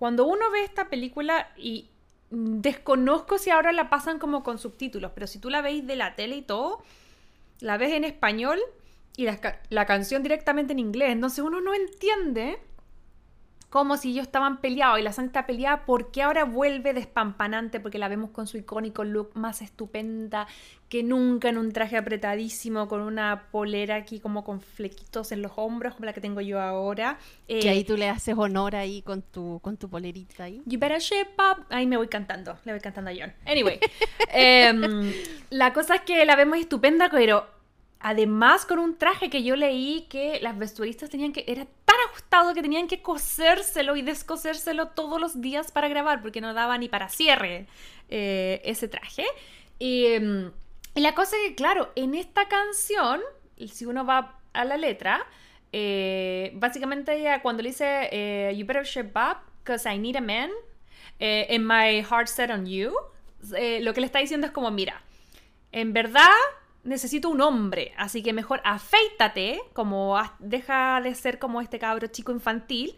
Cuando 0.00 0.26
uno 0.26 0.50
ve 0.50 0.64
esta 0.64 0.88
película 0.88 1.52
y 1.56 1.90
desconozco 2.30 3.38
si 3.38 3.50
ahora 3.50 3.70
la 3.70 3.88
pasan 3.88 4.18
como 4.18 4.42
con 4.42 4.58
subtítulos, 4.58 5.12
pero 5.14 5.28
si 5.28 5.38
tú 5.38 5.48
la 5.48 5.62
veis 5.62 5.86
de 5.86 5.94
la 5.94 6.16
tele 6.16 6.34
y 6.34 6.42
todo, 6.42 6.82
la 7.60 7.76
ves 7.76 7.92
en 7.92 8.02
español 8.02 8.58
y 9.16 9.28
la, 9.70 9.86
canción 9.86 10.22
directamente 10.22 10.72
en 10.72 10.78
inglés. 10.78 11.10
Entonces 11.10 11.44
uno 11.44 11.60
no 11.60 11.74
entiende 11.74 12.58
como 13.70 13.96
si 13.96 14.12
ellos 14.12 14.26
estaban 14.26 14.60
peleados 14.60 15.00
y 15.00 15.02
la 15.02 15.12
Santa 15.12 15.40
está 15.40 15.46
peleada, 15.48 15.84
¿por 15.84 16.12
qué 16.12 16.22
ahora 16.22 16.44
vuelve 16.44 16.94
despampanante? 16.94 17.80
Porque 17.80 17.98
la 17.98 18.06
vemos 18.06 18.30
con 18.30 18.46
su 18.46 18.56
icónico 18.56 19.02
look 19.02 19.32
más 19.34 19.62
estupenda 19.62 20.46
que 20.88 21.02
nunca 21.02 21.48
en 21.48 21.58
un 21.58 21.72
traje 21.72 21.96
apretadísimo, 21.96 22.86
con 22.86 23.00
una 23.00 23.48
polera 23.50 23.96
aquí 23.96 24.20
como 24.20 24.44
con 24.44 24.60
flequitos 24.60 25.32
en 25.32 25.42
los 25.42 25.50
hombros, 25.56 25.94
como 25.94 26.06
la 26.06 26.12
que 26.12 26.20
tengo 26.20 26.40
yo 26.40 26.60
ahora. 26.60 27.18
que 27.48 27.68
ahí 27.68 27.80
eh, 27.80 27.84
tú 27.84 27.96
le 27.96 28.08
haces 28.08 28.36
honor 28.38 28.76
ahí 28.76 29.02
con 29.02 29.22
tu, 29.22 29.58
con 29.60 29.76
tu 29.76 29.90
polerita 29.90 30.44
ahí. 30.44 30.62
You 30.66 30.78
better 30.78 31.00
shape 31.00 31.32
up. 31.38 31.66
Ahí 31.70 31.88
me 31.88 31.96
voy 31.96 32.06
cantando, 32.06 32.56
le 32.64 32.72
voy 32.72 32.80
cantando 32.80 33.10
a 33.10 33.14
John. 33.18 33.32
Anyway, 33.44 33.80
em, 34.32 35.12
la 35.50 35.72
cosa 35.72 35.96
es 35.96 36.02
que 36.02 36.24
la 36.24 36.36
vemos 36.36 36.58
estupenda, 36.58 37.08
pero 37.10 37.53
Además, 38.06 38.66
con 38.66 38.80
un 38.80 38.98
traje 38.98 39.30
que 39.30 39.42
yo 39.42 39.56
leí 39.56 40.02
que 40.10 40.38
las 40.42 40.58
vestuaristas 40.58 41.08
tenían 41.08 41.32
que. 41.32 41.42
Era 41.48 41.66
tan 41.86 41.96
ajustado 42.10 42.52
que 42.52 42.60
tenían 42.60 42.86
que 42.86 43.00
cosérselo 43.00 43.96
y 43.96 44.02
descosérselo 44.02 44.88
todos 44.88 45.18
los 45.18 45.40
días 45.40 45.72
para 45.72 45.88
grabar, 45.88 46.20
porque 46.20 46.42
no 46.42 46.52
daba 46.52 46.76
ni 46.76 46.90
para 46.90 47.08
cierre 47.08 47.66
eh, 48.10 48.60
ese 48.62 48.88
traje. 48.88 49.24
Em, 49.80 50.52
y, 50.94 51.00
la 51.00 51.14
cosa 51.14 51.34
es 51.36 51.48
que, 51.48 51.54
claro, 51.54 51.92
en 51.96 52.14
esta 52.14 52.46
canción, 52.46 53.22
si 53.72 53.86
uno 53.86 54.04
va 54.04 54.38
a 54.52 54.66
la 54.66 54.76
letra, 54.76 55.26
eh, 55.72 56.52
básicamente 56.56 57.14
ella 57.14 57.40
cuando 57.40 57.62
le 57.62 57.70
dice 57.70 58.10
eh, 58.12 58.52
You 58.54 58.66
better 58.66 58.84
shape 58.84 59.18
up, 59.18 59.38
because 59.60 59.88
I 59.90 59.96
need 59.96 60.16
a 60.16 60.20
man, 60.20 60.50
and 61.20 61.66
my 61.66 62.02
heart 62.02 62.28
set 62.28 62.50
on 62.50 62.66
you, 62.66 62.92
lo 63.40 63.94
que 63.94 64.00
le 64.00 64.06
está 64.06 64.18
diciendo 64.18 64.46
es 64.46 64.52
como: 64.52 64.70
mira, 64.70 65.00
en 65.72 65.94
verdad 65.94 66.28
necesito 66.84 67.28
un 67.28 67.40
hombre, 67.40 67.92
así 67.96 68.22
que 68.22 68.32
mejor 68.32 68.60
afeítate, 68.64 69.60
como 69.72 70.16
deja 70.38 71.00
de 71.02 71.14
ser 71.14 71.38
como 71.38 71.60
este 71.60 71.78
cabro 71.78 72.06
chico 72.08 72.32
infantil, 72.32 72.96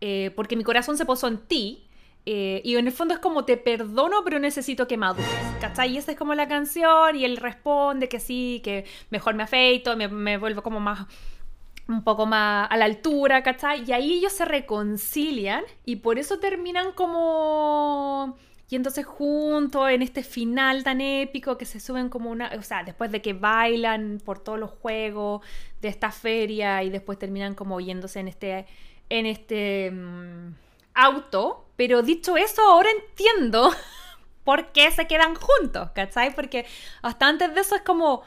eh, 0.00 0.32
porque 0.36 0.56
mi 0.56 0.64
corazón 0.64 0.96
se 0.96 1.04
posó 1.04 1.28
en 1.28 1.38
ti. 1.38 1.82
Eh, 2.28 2.60
y 2.64 2.74
en 2.74 2.88
el 2.88 2.92
fondo 2.92 3.14
es 3.14 3.20
como 3.20 3.44
te 3.44 3.56
perdono, 3.56 4.24
pero 4.24 4.40
necesito 4.40 4.88
que 4.88 4.96
madures. 4.96 5.28
¿Cachai? 5.60 5.92
Y 5.92 5.98
esa 5.98 6.10
es 6.10 6.18
como 6.18 6.34
la 6.34 6.48
canción. 6.48 7.14
Y 7.14 7.24
él 7.24 7.36
responde 7.36 8.08
que 8.08 8.18
sí, 8.18 8.60
que 8.64 8.84
mejor 9.10 9.34
me 9.34 9.44
afeito, 9.44 9.96
me, 9.96 10.08
me 10.08 10.36
vuelvo 10.36 10.62
como 10.62 10.80
más 10.80 11.06
un 11.88 12.02
poco 12.02 12.26
más 12.26 12.68
a 12.70 12.76
la 12.76 12.84
altura, 12.84 13.42
¿cachai? 13.42 13.84
Y 13.86 13.92
ahí 13.92 14.14
ellos 14.14 14.32
se 14.32 14.44
reconcilian 14.44 15.62
y 15.84 15.96
por 15.96 16.18
eso 16.18 16.38
terminan 16.38 16.92
como 16.92 18.36
y 18.68 18.74
entonces 18.74 19.06
juntos 19.06 19.88
en 19.90 20.02
este 20.02 20.24
final 20.24 20.82
tan 20.82 21.00
épico 21.00 21.56
que 21.56 21.64
se 21.64 21.78
suben 21.78 22.08
como 22.08 22.30
una, 22.30 22.50
o 22.58 22.62
sea, 22.62 22.82
después 22.82 23.12
de 23.12 23.22
que 23.22 23.32
bailan 23.32 24.20
por 24.24 24.40
todos 24.40 24.58
los 24.58 24.72
juegos 24.72 25.42
de 25.80 25.88
esta 25.88 26.10
feria 26.10 26.82
y 26.82 26.90
después 26.90 27.18
terminan 27.18 27.54
como 27.54 27.80
yéndose 27.80 28.18
en 28.18 28.28
este, 28.28 28.66
en 29.08 29.26
este 29.26 29.92
mm, 29.92 30.54
auto. 30.94 31.64
Pero 31.76 32.02
dicho 32.02 32.36
eso, 32.36 32.62
ahora 32.62 32.88
entiendo 32.90 33.70
por 34.44 34.72
qué 34.72 34.90
se 34.90 35.06
quedan 35.06 35.36
juntos, 35.36 35.90
¿cachai? 35.94 36.34
Porque 36.34 36.66
hasta 37.02 37.28
antes 37.28 37.54
de 37.54 37.60
eso 37.60 37.76
es 37.76 37.82
como, 37.82 38.24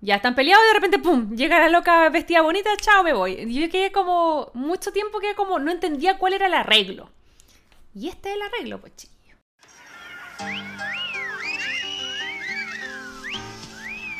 ya 0.00 0.16
están 0.16 0.34
peleados 0.34 0.64
y 0.64 0.68
de 0.68 0.74
repente, 0.74 0.98
¡pum!, 0.98 1.36
llega 1.36 1.60
la 1.60 1.68
loca 1.68 2.08
vestida 2.08 2.40
bonita, 2.42 2.70
chao, 2.78 3.04
me 3.04 3.12
voy. 3.12 3.34
Y 3.34 3.60
yo 3.60 3.70
quedé 3.70 3.92
como, 3.92 4.50
mucho 4.52 4.92
tiempo 4.92 5.20
que 5.20 5.36
como, 5.36 5.60
no 5.60 5.70
entendía 5.70 6.18
cuál 6.18 6.32
era 6.32 6.46
el 6.46 6.54
arreglo. 6.54 7.08
Y 7.94 8.08
este 8.08 8.30
es 8.30 8.34
el 8.34 8.42
arreglo, 8.42 8.80
pues 8.80 8.96
chicos. 8.96 9.15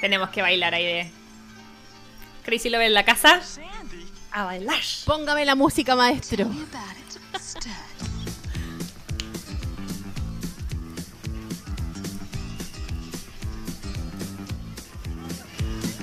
Tenemos 0.00 0.30
que 0.30 0.42
bailar 0.42 0.74
ahí 0.74 0.84
de. 0.84 1.10
Crazy 2.44 2.70
Lover 2.70 2.86
en 2.86 2.94
la 2.94 3.04
casa. 3.04 3.40
A 4.30 4.44
bailar. 4.44 4.82
Póngame 5.04 5.44
la 5.44 5.54
música, 5.54 5.96
maestro. 5.96 6.50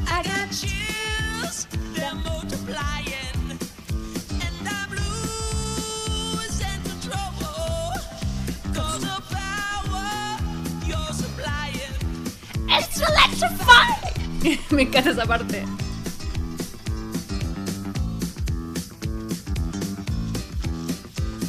I 0.06 0.22
got 0.22 0.54
Me 14.72 14.84
encanta 14.84 15.10
esa 15.12 15.26
parte. 15.26 15.64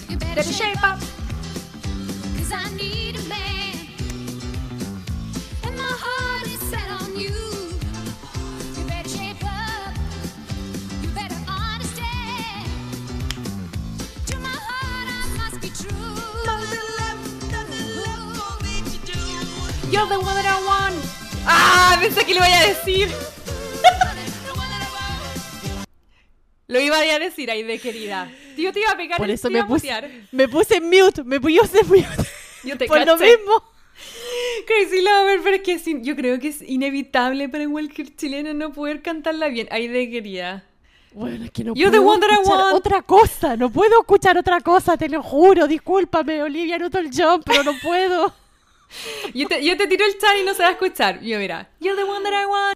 You 0.09 0.16
better 0.16 0.43
shape 0.44 0.82
up. 0.82 0.98
Cause 2.36 2.52
I 2.52 2.70
need 2.76 3.16
a 3.16 3.22
man. 3.28 3.89
And 5.64 5.76
my 5.76 5.93
heart 6.05 6.47
is 6.47 6.60
set 6.70 6.89
on 7.01 7.18
you. 7.18 7.35
You 8.76 8.85
better 8.86 9.09
shape 9.09 9.44
up. 9.44 9.94
You 11.02 11.09
better 11.10 11.40
understand. 11.48 12.68
To 14.26 14.39
my 14.39 14.56
heart, 14.68 15.09
I 15.09 15.22
must 15.36 15.60
be 15.60 15.70
true. 15.70 16.14
Nothing 16.47 16.89
left, 17.01 17.26
nothing 17.51 17.89
left 18.06 18.26
for 18.39 18.55
me 18.64 18.82
to 18.93 18.98
do. 19.12 19.90
You're 19.90 20.06
the 20.06 20.20
one 20.20 20.35
that 20.36 20.47
I. 20.47 20.53
Ah, 21.46 21.96
pensé 22.00 22.24
que 22.24 22.34
lo 22.34 22.38
iba 22.46 22.46
a 22.58 22.66
decir. 22.66 23.08
Lo 26.66 26.80
iba 26.80 26.96
a 26.98 27.18
decir 27.18 27.50
ahí 27.50 27.62
de 27.62 27.78
querida. 27.78 28.30
Tío, 28.56 28.72
te 28.72 28.80
iba 28.80 28.90
a 28.92 28.96
pegar 28.96 29.18
Por 29.18 29.28
eso 29.30 29.50
me 29.50 29.62
puse, 29.64 29.90
me 30.32 30.48
puse 30.48 30.76
en 30.76 30.84
mute. 30.84 31.22
Me 31.22 31.40
puse 31.40 31.80
en 31.80 31.88
mute. 31.88 32.06
Yo 32.64 32.78
te 32.78 32.86
Por 32.86 32.98
lo 33.04 33.16
caché. 33.18 33.36
mismo. 33.36 33.62
Crazy 34.66 35.02
Lover, 35.02 35.40
pero 35.42 35.56
es 35.56 35.62
que 35.62 35.78
sí, 35.78 35.98
yo 36.02 36.16
creo 36.16 36.40
que 36.40 36.48
es 36.48 36.62
inevitable 36.62 37.48
para 37.48 37.68
cualquier 37.68 38.16
chileno 38.16 38.54
no 38.54 38.72
poder 38.72 39.02
cantarla 39.02 39.48
bien. 39.48 39.68
Ahí 39.70 39.88
de 39.88 40.10
querida. 40.10 40.64
Bueno, 41.12 41.44
es 41.44 41.50
que 41.52 41.62
no 41.62 41.74
You're 41.74 41.90
the 41.92 41.98
puedo 42.02 42.10
one 42.12 42.20
that 42.20 42.30
I 42.30 42.32
escuchar 42.40 42.58
want. 42.58 42.74
otra 42.74 43.02
cosa. 43.02 43.56
No 43.56 43.70
puedo 43.70 44.00
escuchar 44.00 44.38
otra 44.38 44.60
cosa, 44.62 44.96
te 44.96 45.08
lo 45.08 45.22
juro. 45.22 45.66
Discúlpame, 45.68 46.42
Olivia 46.42 46.78
Newton-John, 46.78 47.42
pero 47.44 47.62
no 47.62 47.72
puedo. 47.80 48.34
Yo 49.35 49.48
te, 49.48 49.65
yo 49.65 49.77
te 49.77 49.86
tiro 49.86 50.05
el 50.05 50.19
chat 50.19 50.36
y 50.40 50.44
no 50.44 50.55
se 50.55 50.62
va 50.62 50.69
a 50.69 50.73
escuchar. 50.73 51.20
Yo, 51.20 51.39
mira. 51.39 51.69
You're 51.81 51.97
the 51.97 52.05
one 52.09 52.23
that 52.23 52.32
I 52.32 52.47
want. 52.47 52.74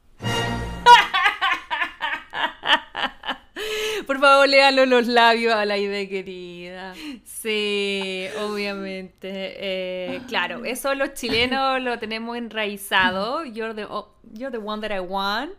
Por 4.07 4.19
favor, 4.21 4.49
léalo 4.49 4.87
los 4.87 5.07
labios 5.07 5.55
a 5.55 5.65
la 5.65 5.77
idea 5.77 6.09
querida. 6.09 6.95
Sí, 7.25 8.27
obviamente. 8.41 9.29
Eh, 9.33 10.21
claro, 10.29 10.65
eso 10.65 10.95
los 10.95 11.15
chilenos 11.15 11.81
lo 11.83 11.99
tenemos 11.99 12.37
enraizado. 12.37 13.45
You're 13.45 13.75
the, 13.75 13.85
oh, 13.85 14.15
you're 14.33 14.51
the 14.51 14.65
one 14.65 14.81
that 14.81 14.93
I 14.97 15.01
want. 15.01 15.53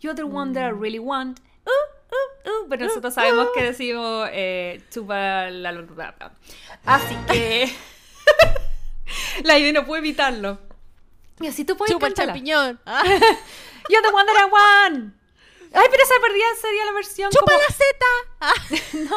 You're 0.00 0.16
the 0.16 0.24
one 0.24 0.52
that 0.54 0.64
I 0.64 0.70
really 0.72 0.98
want. 0.98 1.40
Uh, 1.66 1.70
uh, 1.70 2.50
uh. 2.50 2.68
Pero 2.68 2.86
nosotros 2.86 3.14
sabemos 3.14 3.48
que 3.54 3.62
decimos 3.62 4.28
eh, 4.32 4.82
chupa 4.90 5.50
la 5.50 5.72
la- 5.72 6.32
Así 6.84 7.16
que 7.30 7.70
la 9.44 9.58
idea 9.58 9.72
no 9.72 9.86
puede 9.86 10.00
evitarlo. 10.00 10.58
Y 11.40 11.46
así 11.46 11.64
tú 11.64 11.76
puedes 11.76 11.92
Chupa 11.92 12.06
el 12.06 12.14
champiñón. 12.14 12.80
You're 13.88 14.02
the 14.02 14.14
one 14.14 14.26
that 14.26 14.36
I 14.38 14.50
want. 14.50 15.14
Ay, 15.72 15.86
pero 15.90 16.02
esa 16.02 16.14
perdida 16.22 16.44
sería 16.60 16.84
la 16.84 16.92
versión 16.92 17.30
¡Chupa 17.30 17.52
como... 17.52 17.58
la! 17.58 17.74
Ah, 18.40 18.54
No, 18.92 19.16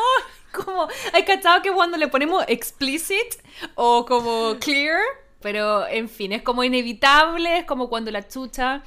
como... 0.51 0.87
Hay 1.13 1.23
cachado 1.23 1.61
que 1.61 1.71
cuando 1.71 1.97
le 1.97 2.07
ponemos 2.07 2.43
explicit 2.47 3.35
o 3.75 4.05
como 4.05 4.57
clear, 4.59 4.99
pero 5.41 5.87
en 5.87 6.09
fin, 6.09 6.31
es 6.31 6.41
como 6.41 6.63
inevitable, 6.63 7.59
es 7.59 7.65
como 7.65 7.89
cuando 7.89 8.09
la 8.09 8.27
chucha 8.27 8.81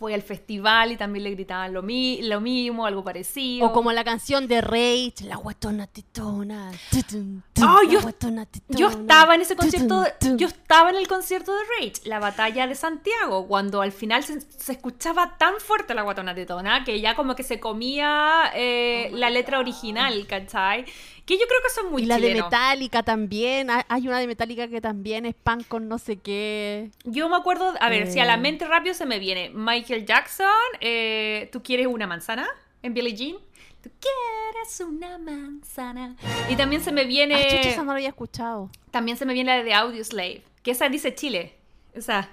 fue 0.00 0.14
al 0.14 0.22
festival 0.22 0.92
y 0.92 0.96
también 0.96 1.24
le 1.24 1.30
gritaban 1.32 1.74
lo, 1.74 1.82
mi- 1.82 2.22
lo 2.22 2.40
mismo, 2.40 2.86
algo 2.86 3.04
parecido. 3.04 3.66
O 3.66 3.72
como 3.74 3.92
la 3.92 4.02
canción 4.02 4.48
de 4.48 4.62
Rage, 4.62 5.12
la 5.26 5.36
guatona 5.36 5.86
tetona. 5.86 6.72
tutun, 6.90 7.42
tun, 7.52 7.64
Ah, 7.68 7.80
la 7.84 7.92
yo- 7.92 8.00
guatona 8.00 8.46
tetona, 8.46 8.78
Yo 8.80 8.88
estaba 8.88 9.34
en 9.34 9.42
ese 9.42 9.56
concierto, 9.56 10.06
tutun, 10.18 10.38
yo 10.38 10.46
estaba 10.46 10.88
en 10.88 10.96
el 10.96 11.06
concierto 11.06 11.52
de 11.54 11.60
Rage, 11.78 11.92
la 12.08 12.18
batalla 12.18 12.66
de 12.66 12.74
Santiago, 12.76 13.46
cuando 13.46 13.82
al 13.82 13.92
final 13.92 14.24
se, 14.24 14.40
se 14.40 14.72
escuchaba 14.72 15.36
tan 15.36 15.60
fuerte 15.60 15.92
la 15.94 16.00
guatona 16.00 16.34
tetona 16.34 16.82
que 16.82 16.98
ya 17.02 17.14
como 17.14 17.36
que 17.36 17.42
se 17.42 17.60
comía 17.60 18.50
eh, 18.54 19.10
la 19.12 19.28
letra 19.28 19.58
original, 19.58 20.26
¿cachai? 20.26 20.86
Que 21.30 21.38
yo 21.38 21.46
creo 21.46 21.60
que 21.62 21.70
son 21.70 21.92
muy 21.92 22.02
Y 22.02 22.06
la 22.06 22.16
de 22.16 22.22
chilenos. 22.22 22.46
Metallica 22.50 23.04
también. 23.04 23.68
Hay- 23.70 24.08
una 24.08 24.18
de 24.18 24.26
Metallica 24.26 24.66
que 24.66 24.80
también 24.80 25.26
es 25.26 25.36
pan 25.36 25.62
con 25.62 25.86
no 25.86 25.98
sé 25.98 26.16
qué. 26.16 26.90
Yo 27.04 27.28
me 27.28 27.36
acuerdo, 27.36 27.72
a 27.78 27.88
ver, 27.88 28.10
si 28.10 28.18
a 28.18 28.24
la 28.24 28.34
Eh. 28.34 28.38
mente 28.38 28.66
rápido 28.66 28.94
se 28.96 29.06
me 29.06 29.20
viene 29.20 29.48
Michael 29.54 30.04
Jackson, 30.06 30.48
eh, 30.80 31.48
¿tú 31.52 31.62
quieres 31.62 31.86
una 31.86 32.08
manzana? 32.08 32.48
En 32.82 32.94
Billie 32.94 33.14
Jean. 33.14 33.36
¿Tú 33.80 33.90
quieres 34.00 34.80
una 34.80 35.18
manzana? 35.18 36.16
Y 36.48 36.56
también 36.56 36.82
se 36.82 36.90
me 36.90 37.04
viene... 37.04 37.36
Ah, 37.36 37.48
chucha, 37.48 37.68
esa 37.70 37.82
no 37.84 37.92
la 37.92 37.98
había 37.98 38.08
escuchado. 38.08 38.68
También 38.90 39.16
se 39.16 39.24
me 39.24 39.32
viene 39.32 39.56
la 39.56 39.62
de 39.62 39.72
Audio 39.72 40.02
Slave, 40.04 40.42
que 40.64 40.72
esa 40.72 40.88
dice 40.88 41.14
Chile. 41.14 41.54
O 41.96 42.00
sea, 42.00 42.28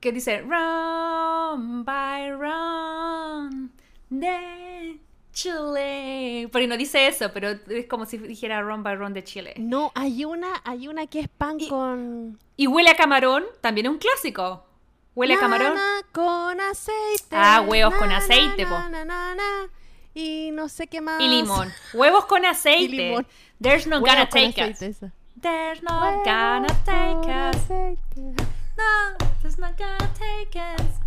que 0.00 0.12
dice 0.12 0.42
Run 0.42 1.84
by 1.86 2.32
Run 2.32 3.72
de 4.10 4.98
Chile. 5.36 6.48
Porque 6.50 6.66
no 6.66 6.76
dice 6.78 7.06
eso, 7.06 7.30
pero 7.32 7.50
es 7.68 7.86
como 7.86 8.06
si 8.06 8.16
dijera 8.16 8.62
Run 8.62 8.82
by 8.82 8.96
Run 8.96 9.12
de 9.12 9.22
Chile. 9.22 9.52
No, 9.58 9.92
hay 9.94 10.24
una, 10.24 10.48
hay 10.64 10.88
una 10.88 11.06
que 11.06 11.20
es 11.20 11.28
pan 11.28 11.58
con. 11.68 12.38
Y 12.56 12.66
Huele 12.66 12.90
a 12.90 12.96
Camarón, 12.96 13.44
también 13.60 13.86
es 13.86 13.92
un 13.92 13.98
clásico. 13.98 14.64
Huele 15.14 15.34
a 15.34 15.38
Camarón. 15.38 15.74
Nana 15.74 16.02
con 16.12 16.60
aceite. 16.60 17.32
Ah, 17.36 17.60
huevos 17.66 17.94
con 17.94 18.08
na, 18.08 18.16
aceite, 18.18 18.64
na, 18.64 18.68
po. 18.70 18.88
na, 18.90 19.04
na, 19.04 19.34
na, 19.34 19.68
Y 20.14 20.50
no 20.52 20.68
sé 20.68 20.86
qué 20.86 21.00
más. 21.02 21.20
Y 21.20 21.28
limón. 21.28 21.70
Huevos 21.94 22.24
con 22.24 22.42
Y 22.44 22.46
aceite. 22.46 22.88
limón. 22.88 23.26
There's 23.60 23.86
no 23.86 23.98
Huevos 24.00 24.10
gonna 24.14 24.28
con 24.28 24.40
take 24.52 24.62
aceite, 24.62 24.88
us. 24.90 24.96
esa. 24.96 25.12
There's 25.40 25.82
no 25.82 26.00
Huevos 26.00 26.24
gonna 26.24 26.66
con 26.66 26.84
take 26.84 27.30
us. 27.30 27.56
aceite. 27.56 28.20
No, 28.76 29.26
there's 29.42 29.58
no 29.58 29.68
gonna 29.78 30.12
take 30.18 30.58
us. 30.58 31.05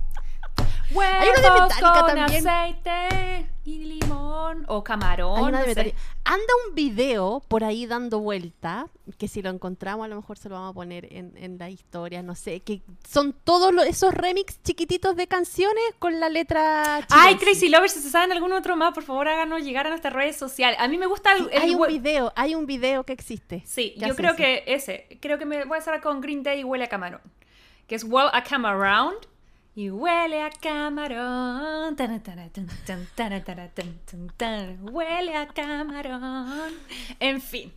Una 0.98 1.20
de 1.22 1.28
Huevos 1.30 1.61
Metallica 1.76 2.02
con 2.02 2.16
también. 2.16 2.48
aceite 2.48 3.49
y 3.66 3.86
limón 3.86 4.66
o 4.68 4.84
camarón. 4.84 5.38
Hay 5.38 5.44
una 5.44 5.52
no 5.52 5.57
de 5.60 5.64
sé. 5.64 5.70
Metallica. 5.84 5.98
Anda 6.26 6.53
un 6.68 6.76
video 6.76 7.41
por 7.48 7.64
ahí 7.64 7.86
dando 7.86 8.20
vuelta, 8.20 8.88
que 9.18 9.28
si 9.28 9.41
lo 9.41 9.49
encontramos 9.49 10.06
a 10.06 10.07
lo 10.07 10.16
mejor 10.16 10.38
se 10.38 10.49
lo 10.49 10.56
vamos 10.56 10.72
a 10.72 10.74
poner 10.74 11.11
en, 11.14 11.34
en 11.38 11.57
la 11.57 11.70
historia, 11.70 12.22
no 12.24 12.36
sé, 12.36 12.61
que 12.61 12.82
son 13.07 13.34
todos 13.44 13.74
lo- 13.74 13.84
esos 13.84 14.14
remix 14.14 14.61
chiquititos 14.64 15.16
de 15.16 15.28
canciones 15.28 15.84
con 15.99 16.20
la 16.20 16.30
letra 16.30 16.95
Ay, 16.98 17.03
chilense. 17.36 17.38
Crazy 17.45 17.70
Lovers, 17.70 17.94
si 17.94 17.99
se 17.99 18.10
saben 18.10 18.32
algún 18.32 18.53
otro 18.53 18.76
más, 18.76 18.94
por 18.94 19.03
favor 19.03 19.28
háganos 19.28 19.61
llegar 19.64 19.86
a 19.88 19.90
nuestras 19.90 20.14
redes 20.14 20.36
sociales. 20.38 20.78
A 20.80 20.88
mí 20.88 20.98
me 20.98 21.06
gusta 21.07 21.34
el, 21.34 21.40
Sí, 21.45 21.49
el 21.52 21.61
hay 21.61 21.76
un 21.76 21.88
video, 21.88 22.34
hay 22.36 22.56
un 22.56 22.66
video 22.66 23.03
que 23.03 23.14
existe. 23.14 23.64
Sí, 23.66 23.94
yo 23.98 24.16
creo 24.16 24.30
eso. 24.30 24.38
que 24.38 24.64
ese. 24.68 25.18
Creo 25.22 25.38
que 25.38 25.45
me 25.45 25.66
voy 25.66 25.76
a 25.78 25.80
hacer 25.80 25.99
con 26.02 26.22
Green 26.22 26.41
Day 26.44 26.61
y 26.61 26.64
huele 26.64 26.86
a 26.86 26.90
camarón. 26.90 27.22
Que 27.88 27.95
es 27.95 28.03
Well 28.03 28.28
a 28.34 28.44
Camarón. 28.44 29.16
Y 29.80 29.89
huele 29.89 30.41
a 30.41 30.49
camarón. 30.49 31.95
Huele 34.91 35.38
a 35.38 35.47
camarón. 35.47 36.73
En 37.18 37.41
fin. 37.41 37.72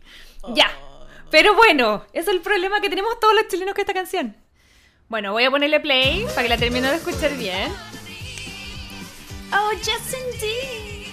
Ya. 0.53 0.69
Pero 1.31 1.55
bueno, 1.55 2.05
es 2.11 2.27
el 2.27 2.41
problema 2.41 2.81
que 2.81 2.89
tenemos 2.89 3.17
todos 3.21 3.33
los 3.33 3.47
chilenos 3.47 3.73
con 3.73 3.83
esta 3.83 3.93
canción. 3.93 4.35
Bueno, 5.07 5.31
voy 5.31 5.45
a 5.45 5.49
ponerle 5.49 5.79
play 5.79 6.25
para 6.35 6.43
que 6.43 6.49
la 6.49 6.57
termine 6.57 6.89
de 6.89 6.97
escuchar 6.97 7.37
bien. 7.37 7.71
Oh, 9.53 9.71
just 9.77 10.13
indeed. 10.13 11.03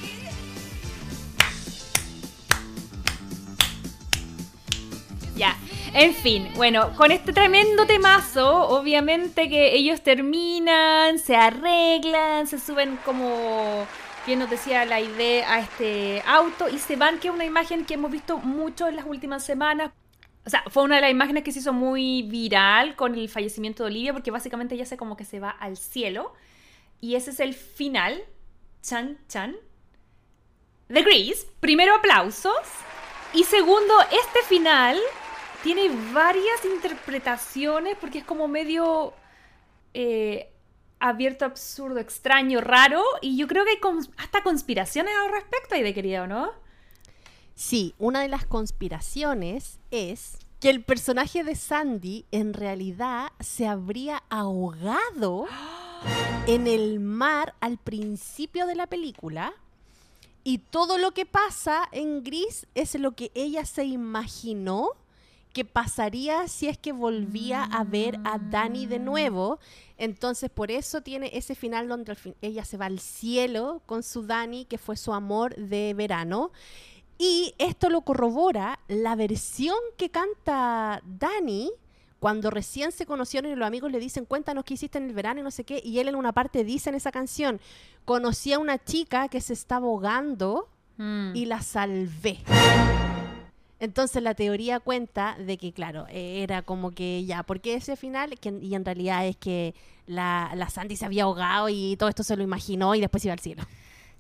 Ya, 5.37 5.57
en 5.93 6.15
fin, 6.15 6.49
bueno, 6.55 6.93
con 6.97 7.11
este 7.11 7.33
tremendo 7.33 7.85
temazo, 7.87 8.69
obviamente 8.69 9.49
que 9.49 9.75
ellos 9.75 10.03
terminan, 10.03 11.19
se 11.19 11.35
arreglan, 11.35 12.47
se 12.47 12.61
suben 12.61 12.97
como, 13.05 13.87
bien 14.25 14.39
nos 14.39 14.49
decía 14.49 14.85
la 14.85 15.01
idea, 15.01 15.53
a 15.53 15.61
este 15.61 16.23
auto 16.27 16.69
y 16.69 16.79
se 16.79 16.95
van, 16.95 17.19
que 17.19 17.29
es 17.29 17.35
una 17.35 17.45
imagen 17.45 17.85
que 17.85 17.95
hemos 17.95 18.11
visto 18.11 18.39
mucho 18.39 18.87
en 18.87 18.97
las 18.97 19.05
últimas 19.05 19.45
semanas. 19.45 19.91
O 20.47 20.51
sea, 20.51 20.63
fue 20.71 20.85
una 20.85 20.97
de 20.97 21.03
las 21.03 21.11
imágenes 21.11 21.43
que 21.43 21.53
se 21.53 21.59
hizo 21.59 21.73
muy 21.73 22.23
viral 22.23 22.95
con 22.95 23.15
el 23.15 23.29
fallecimiento 23.29 23.83
de 23.83 23.91
Olivia, 23.91 24.13
porque 24.13 24.31
básicamente 24.31 24.75
ella 24.75 24.87
se 24.87 24.97
como 24.97 25.17
que 25.17 25.25
se 25.25 25.41
va 25.41 25.51
al 25.51 25.77
cielo. 25.77 26.33
Y 27.01 27.17
ese 27.17 27.31
es 27.31 27.41
el 27.41 27.53
final. 27.55 28.23
Chan, 28.83 29.19
chan. 29.29 29.57
De 30.89 31.03
Grease. 31.03 31.47
Primero 31.61 31.95
aplausos. 31.95 32.55
Y 33.35 33.45
segundo, 33.45 33.95
este 34.11 34.43
final 34.49 34.99
tiene 35.63 35.89
varias 36.13 36.65
interpretaciones 36.65 37.97
porque 38.01 38.19
es 38.19 38.25
como 38.25 38.49
medio... 38.49 39.13
eh, 39.95 40.53
abierto, 41.03 41.47
absurdo, 41.47 41.99
extraño, 41.99 42.61
raro. 42.61 43.03
Y 43.23 43.37
yo 43.39 43.47
creo 43.47 43.65
que 43.65 43.71
hay 43.71 43.79
cons- 43.79 44.11
hasta 44.19 44.43
conspiraciones 44.43 45.15
al 45.25 45.33
respecto 45.33 45.75
ahí 45.75 45.83
de 45.83 45.95
querido, 45.95 46.27
¿no? 46.27 46.51
Sí, 47.55 47.95
una 47.99 48.21
de 48.21 48.29
las 48.29 48.45
conspiraciones 48.45 49.79
es 49.91 50.37
que 50.61 50.69
el 50.69 50.85
personaje 50.85 51.43
de 51.43 51.55
Sandy 51.55 52.27
en 52.33 52.53
realidad 52.53 53.33
se 53.41 53.67
habría 53.67 54.23
ahogado 54.29 55.47
en 56.47 56.67
el 56.67 57.01
mar 57.01 57.55
al 57.61 57.79
principio 57.79 58.67
de 58.67 58.75
la 58.75 58.87
película 58.87 59.55
y 60.45 60.59
todo 60.59 60.99
lo 60.99 61.13
que 61.13 61.25
pasa 61.25 61.89
en 61.93 62.23
Gris 62.23 62.67
es 62.75 62.95
lo 62.97 63.13
que 63.13 63.31
ella 63.35 63.65
se 63.65 63.85
imaginó 63.85 64.91
que 65.53 65.65
pasaría 65.65 66.47
si 66.49 66.69
es 66.69 66.79
que 66.79 66.93
volvía 66.93 67.65
a 67.65 67.85
ver 67.85 68.19
a 68.25 68.39
Dani 68.39 68.87
de 68.87 68.99
nuevo. 68.99 69.59
Entonces, 69.99 70.49
por 70.51 70.71
eso 70.71 71.01
tiene 71.01 71.31
ese 71.35 71.55
final 71.55 71.89
donde 71.89 72.15
fin- 72.15 72.37
ella 72.41 72.65
se 72.65 72.77
va 72.77 72.87
al 72.87 73.01
cielo 73.01 73.83
con 73.87 74.03
su 74.03 74.23
Dani, 74.27 74.65
que 74.65 74.79
fue 74.79 74.97
su 74.97 75.13
amor 75.13 75.55
de 75.57 75.93
verano. 75.95 76.53
Y 77.19 77.55
esto 77.59 77.91
lo 77.91 78.01
corrobora 78.03 78.79
la 78.89 79.15
versión 79.17 79.77
que 79.99 80.09
canta 80.09 81.03
Dani 81.05 81.71
cuando 82.19 82.51
recién 82.51 82.93
se 82.93 83.07
conocieron 83.07 83.51
y 83.51 83.55
los 83.57 83.67
amigos 83.67 83.91
le 83.91 83.99
dicen, 83.99 84.25
cuéntanos 84.27 84.65
qué 84.65 84.75
hiciste 84.75 84.99
en 84.99 85.05
el 85.09 85.15
verano 85.15 85.41
y 85.41 85.43
no 85.43 85.51
sé 85.51 85.65
qué. 85.65 85.81
Y 85.85 85.99
él 85.99 86.09
en 86.09 86.15
una 86.15 86.33
parte 86.33 86.65
dice 86.65 86.91
en 86.91 86.95
esa 86.97 87.11
canción, 87.13 87.61
conocí 88.05 88.53
a 88.53 88.59
una 88.59 88.79
chica 88.83 89.29
que 89.29 89.41
se 89.41 89.53
estaba 89.55 89.87
ahogando 89.87 90.69
Mm. 90.99 91.33
y 91.35 91.47
la 91.47 91.63
salvé. 91.63 92.41
Entonces 93.81 94.23
la 94.23 94.35
teoría 94.35 94.79
cuenta 94.79 95.37
de 95.39 95.57
que, 95.57 95.73
claro, 95.73 96.07
eh, 96.11 96.43
era 96.43 96.63
como 96.63 96.91
que 96.91 97.25
ya, 97.25 97.43
porque 97.43 97.75
ese 97.75 97.97
final, 97.97 98.39
que, 98.39 98.51
y 98.61 98.75
en 98.75 98.85
realidad 98.85 99.27
es 99.27 99.37
que 99.37 99.75
la, 100.07 100.53
la 100.55 100.69
Sandy 100.69 100.97
se 100.97 101.07
había 101.07 101.25
ahogado 101.25 101.71
y 101.71 101.97
todo 101.97 102.11
esto 102.11 102.23
se 102.23 102.37
lo 102.37 102.43
imaginó 102.43 102.95
y 102.95 103.01
después 103.01 103.25
iba 103.25 103.33
al 103.33 103.41
cielo. 103.41 103.63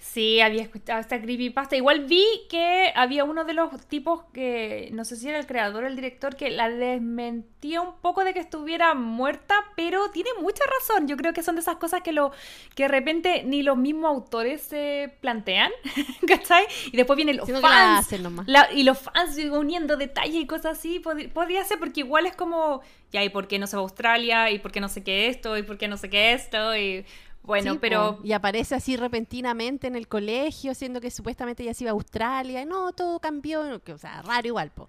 Sí, 0.02 0.40
había 0.40 0.62
escuchado 0.62 0.98
esta 0.98 1.20
creepypasta. 1.20 1.76
Igual 1.76 2.06
vi 2.06 2.24
que 2.48 2.90
había 2.96 3.22
uno 3.24 3.44
de 3.44 3.52
los 3.52 3.70
tipos 3.86 4.22
que, 4.32 4.88
no 4.92 5.04
sé 5.04 5.14
si 5.14 5.28
era 5.28 5.38
el 5.38 5.46
creador 5.46 5.84
o 5.84 5.86
el 5.86 5.94
director, 5.94 6.36
que 6.36 6.50
la 6.50 6.70
desmentía 6.70 7.82
un 7.82 7.94
poco 8.00 8.24
de 8.24 8.32
que 8.32 8.40
estuviera 8.40 8.94
muerta, 8.94 9.54
pero 9.76 10.10
tiene 10.10 10.30
mucha 10.40 10.64
razón. 10.80 11.06
Yo 11.06 11.18
creo 11.18 11.34
que 11.34 11.42
son 11.42 11.54
de 11.56 11.60
esas 11.60 11.76
cosas 11.76 12.00
que, 12.00 12.12
lo, 12.12 12.32
que 12.74 12.84
de 12.84 12.88
repente 12.88 13.42
ni 13.44 13.62
los 13.62 13.76
mismos 13.76 14.08
autores 14.10 14.62
se 14.62 15.12
plantean, 15.20 15.70
¿cachai? 16.26 16.64
Y 16.92 16.96
después 16.96 17.16
vienen 17.16 17.36
los 17.36 17.44
Sino 17.46 17.58
que 17.58 17.66
la 17.66 17.68
fans. 17.68 18.06
hacen 18.06 18.22
nomás. 18.22 18.48
la- 18.48 18.72
y 18.72 18.84
los 18.84 18.98
fans 18.98 19.36
uniendo 19.52 19.98
detalles 19.98 20.36
y 20.42 20.46
cosas 20.46 20.78
así. 20.78 21.00
pod- 21.00 21.30
podría 21.30 21.62
ser 21.64 21.78
porque 21.78 22.00
igual 22.00 22.24
es 22.24 22.34
como, 22.34 22.80
ya, 23.12 23.22
¿y 23.22 23.28
por 23.28 23.48
qué 23.48 23.58
no 23.58 23.66
se 23.66 23.76
va 23.76 23.80
a 23.80 23.84
Australia? 23.84 24.50
¿Y 24.50 24.60
por 24.60 24.72
qué 24.72 24.80
no 24.80 24.88
sé 24.88 25.04
qué 25.04 25.28
esto? 25.28 25.58
¿Y 25.58 25.62
por 25.62 25.76
qué 25.76 25.88
no 25.88 25.98
sé 25.98 26.08
qué 26.08 26.32
esto? 26.32 26.74
Y 26.74 27.04
bueno, 27.42 27.72
Sí, 27.72 27.78
pero... 27.80 28.16
po. 28.18 28.26
Y 28.26 28.32
aparece 28.32 28.74
así 28.74 28.96
repentinamente 28.96 29.86
en 29.86 29.96
el 29.96 30.06
colegio, 30.08 30.74
siendo 30.74 31.00
que 31.00 31.10
supuestamente 31.10 31.62
ella 31.62 31.74
se 31.74 31.84
iba 31.84 31.90
a 31.90 31.94
Australia. 31.94 32.64
No, 32.64 32.92
todo 32.92 33.18
cambió. 33.18 33.80
O 33.92 33.98
sea, 33.98 34.22
raro 34.22 34.46
igual, 34.46 34.70
po. 34.70 34.88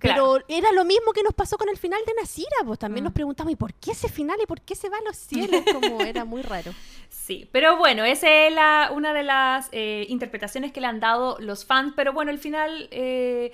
Pero 0.00 0.38
era 0.48 0.72
lo 0.72 0.84
mismo 0.84 1.12
que 1.12 1.22
nos 1.22 1.34
pasó 1.34 1.56
con 1.58 1.68
el 1.68 1.76
final 1.76 2.00
de 2.06 2.14
Nasira, 2.14 2.56
pues 2.64 2.78
también 2.78 3.04
Mm. 3.04 3.06
nos 3.06 3.12
preguntamos, 3.12 3.52
¿y 3.52 3.56
por 3.56 3.74
qué 3.74 3.92
ese 3.92 4.08
final 4.08 4.38
y 4.42 4.46
por 4.46 4.60
qué 4.62 4.74
se 4.74 4.88
va 4.88 4.96
a 4.98 5.02
los 5.02 5.16
cielos? 5.16 5.62
Como 5.72 6.00
era 6.02 6.24
muy 6.24 6.42
raro. 6.42 6.72
Sí, 7.10 7.48
pero 7.52 7.76
bueno, 7.76 8.04
esa 8.04 8.28
es 8.46 8.52
la, 8.52 8.90
una 8.92 9.12
de 9.12 9.22
las 9.22 9.68
eh, 9.70 10.06
interpretaciones 10.08 10.72
que 10.72 10.80
le 10.80 10.86
han 10.88 10.98
dado 10.98 11.36
los 11.40 11.64
fans, 11.64 11.92
pero 11.94 12.12
bueno, 12.12 12.30
el 12.32 12.38
final 12.38 12.88
eh, 12.90 13.52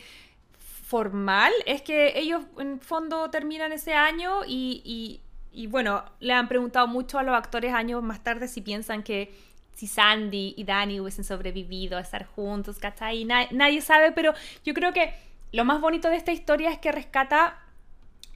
formal 0.87 1.53
es 1.67 1.83
que 1.83 2.19
ellos 2.19 2.43
en 2.59 2.81
fondo 2.81 3.29
terminan 3.31 3.73
ese 3.73 3.93
año 3.95 4.45
y, 4.47 4.81
y- 4.85 5.21
y, 5.53 5.67
bueno, 5.67 6.05
le 6.21 6.33
han 6.33 6.49
preguntado 6.49 6.87
mucho 6.87 7.19
a 7.19 7.23
los 7.23 7.35
actores 7.35 7.73
años 7.73 8.03
más 8.03 8.23
tarde 8.23 8.49
si 8.49 8.61
piensan 8.61 9.03
que 9.03 9.35
si 9.75 9.87
Sandy 9.87 10.55
y 10.57 10.65
Danny 10.65 11.01
hubiesen 11.01 11.25
sobrevivido 11.25 11.99
a 11.99 12.01
estar 12.01 12.27
juntos, 12.27 12.79
¿cachai? 12.79 13.25
Nadie 13.25 13.81
sabe, 13.81 14.11
pero 14.11 14.35
yo 14.65 14.75
creo 14.75 14.93
que 14.93 15.15
lo 15.53 15.65
más 15.65 15.81
bonito 15.81 16.11
de 16.11 16.17
esta 16.17 16.33
historia 16.33 16.71
es 16.71 16.79
que 16.79 16.91
rescata 16.91 17.59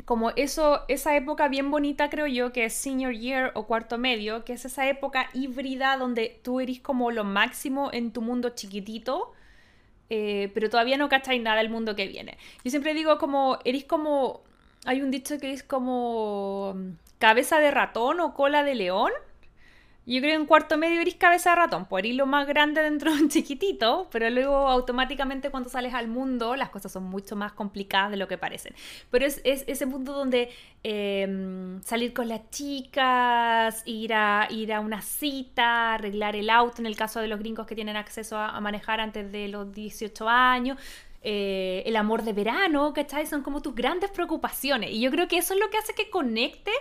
como 0.04 0.30
eso, 0.30 0.82
esa 0.88 1.16
época 1.16 1.48
bien 1.48 1.70
bonita, 1.70 2.10
creo 2.10 2.26
yo, 2.26 2.52
que 2.52 2.64
es 2.64 2.74
senior 2.74 3.12
year 3.12 3.52
o 3.54 3.66
cuarto 3.66 3.98
medio, 3.98 4.44
que 4.44 4.52
es 4.54 4.64
esa 4.64 4.88
época 4.88 5.28
híbrida 5.32 5.96
donde 5.96 6.40
tú 6.42 6.60
eres 6.60 6.80
como 6.80 7.10
lo 7.10 7.24
máximo 7.24 7.90
en 7.92 8.12
tu 8.12 8.20
mundo 8.20 8.50
chiquitito, 8.50 9.32
eh, 10.10 10.50
pero 10.54 10.70
todavía 10.70 10.96
no 10.96 11.08
cacháis 11.08 11.42
nada 11.42 11.58
del 11.58 11.70
mundo 11.70 11.94
que 11.94 12.06
viene. 12.06 12.36
Yo 12.64 12.70
siempre 12.70 12.94
digo 12.94 13.18
como, 13.18 13.58
eres 13.64 13.84
como, 13.84 14.42
hay 14.84 15.02
un 15.02 15.10
dicho 15.10 15.38
que 15.38 15.52
es 15.52 15.62
como 15.62 16.74
cabeza 17.18 17.60
de 17.60 17.70
ratón 17.70 18.20
o 18.20 18.34
cola 18.34 18.64
de 18.64 18.74
león. 18.74 19.12
Yo 20.04 20.20
creo 20.20 20.32
que 20.32 20.40
en 20.40 20.46
cuarto 20.46 20.76
medio 20.76 21.00
eres 21.00 21.14
cabeza 21.14 21.50
de 21.50 21.56
ratón, 21.56 21.86
pues 21.86 22.02
eres 22.02 22.16
lo 22.16 22.26
más 22.26 22.48
grande 22.48 22.82
dentro 22.82 23.14
de 23.14 23.22
un 23.22 23.28
chiquitito, 23.28 24.08
pero 24.10 24.28
luego 24.30 24.56
automáticamente 24.68 25.50
cuando 25.50 25.70
sales 25.70 25.94
al 25.94 26.08
mundo 26.08 26.56
las 26.56 26.70
cosas 26.70 26.90
son 26.90 27.04
mucho 27.04 27.36
más 27.36 27.52
complicadas 27.52 28.10
de 28.10 28.16
lo 28.16 28.26
que 28.26 28.36
parecen. 28.36 28.74
Pero 29.12 29.24
es, 29.24 29.40
es 29.44 29.62
ese 29.68 29.86
mundo 29.86 30.12
donde 30.12 30.50
eh, 30.82 31.78
salir 31.84 32.12
con 32.12 32.26
las 32.28 32.50
chicas, 32.50 33.84
ir 33.86 34.12
a, 34.12 34.48
ir 34.50 34.72
a 34.72 34.80
una 34.80 35.02
cita, 35.02 35.94
arreglar 35.94 36.34
el 36.34 36.50
auto, 36.50 36.82
en 36.82 36.86
el 36.86 36.96
caso 36.96 37.20
de 37.20 37.28
los 37.28 37.38
gringos 37.38 37.68
que 37.68 37.76
tienen 37.76 37.94
acceso 37.94 38.36
a 38.36 38.60
manejar 38.60 38.98
antes 38.98 39.30
de 39.30 39.46
los 39.46 39.72
18 39.72 40.28
años. 40.28 40.78
Eh, 41.22 41.82
el 41.86 41.96
amor 41.96 42.22
de 42.22 42.32
verano, 42.32 42.92
¿cachai? 42.92 43.26
Son 43.26 43.42
como 43.42 43.62
tus 43.62 43.74
grandes 43.74 44.10
preocupaciones. 44.10 44.90
Y 44.90 45.00
yo 45.00 45.10
creo 45.10 45.28
que 45.28 45.38
eso 45.38 45.54
es 45.54 45.60
lo 45.60 45.70
que 45.70 45.78
hace 45.78 45.94
que 45.94 46.10
conecte 46.10 46.72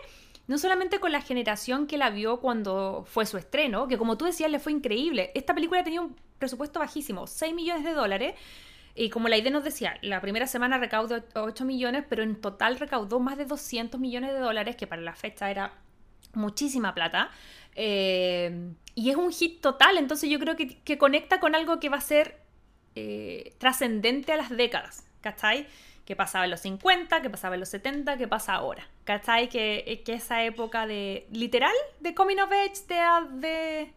no 0.47 0.57
solamente 0.57 0.99
con 0.99 1.11
la 1.11 1.21
generación 1.21 1.87
que 1.87 1.97
la 1.97 2.09
vio 2.09 2.41
cuando 2.41 3.05
fue 3.07 3.25
su 3.25 3.37
estreno, 3.37 3.87
que 3.87 3.97
como 3.97 4.17
tú 4.17 4.25
decías 4.25 4.51
le 4.51 4.59
fue 4.59 4.73
increíble. 4.73 5.31
Esta 5.33 5.53
película 5.53 5.83
tenía 5.83 6.01
un 6.01 6.15
presupuesto 6.39 6.79
bajísimo, 6.79 7.25
6 7.25 7.53
millones 7.53 7.85
de 7.85 7.93
dólares. 7.93 8.35
Y 8.93 9.09
como 9.09 9.29
la 9.29 9.37
idea 9.37 9.51
nos 9.51 9.63
decía, 9.63 9.97
la 10.01 10.19
primera 10.19 10.47
semana 10.47 10.77
recaudó 10.77 11.23
8 11.35 11.63
millones, 11.63 12.03
pero 12.09 12.23
en 12.23 12.41
total 12.41 12.79
recaudó 12.79 13.21
más 13.21 13.37
de 13.37 13.45
200 13.45 13.97
millones 14.01 14.33
de 14.33 14.39
dólares, 14.39 14.75
que 14.75 14.87
para 14.87 15.01
la 15.01 15.15
fecha 15.15 15.49
era 15.49 15.73
muchísima 16.33 16.93
plata. 16.93 17.29
Eh, 17.75 18.73
y 18.93 19.09
es 19.09 19.15
un 19.15 19.31
hit 19.31 19.61
total, 19.61 19.97
entonces 19.97 20.29
yo 20.29 20.37
creo 20.39 20.57
que, 20.57 20.79
que 20.79 20.97
conecta 20.97 21.39
con 21.39 21.55
algo 21.55 21.79
que 21.79 21.87
va 21.87 21.97
a 21.97 22.01
ser 22.01 22.40
eh, 22.95 23.53
trascendente 23.57 24.33
a 24.33 24.37
las 24.37 24.49
décadas, 24.49 25.05
¿cachai? 25.21 25.65
Que 26.05 26.15
pasaba 26.15 26.45
en 26.45 26.51
los 26.51 26.59
50, 26.61 27.21
que 27.21 27.29
pasaba 27.29 27.55
en 27.55 27.61
los 27.61 27.69
70, 27.69 28.17
que 28.17 28.27
pasa 28.27 28.53
ahora, 28.53 28.87
¿cachai? 29.05 29.47
Que, 29.47 29.85
eh, 29.87 30.01
que 30.03 30.13
esa 30.13 30.43
época 30.43 30.85
de, 30.87 31.25
literal, 31.31 31.73
de 32.01 32.13
coming 32.13 32.37
of 32.39 32.51
age, 32.51 32.83
de, 32.87 33.93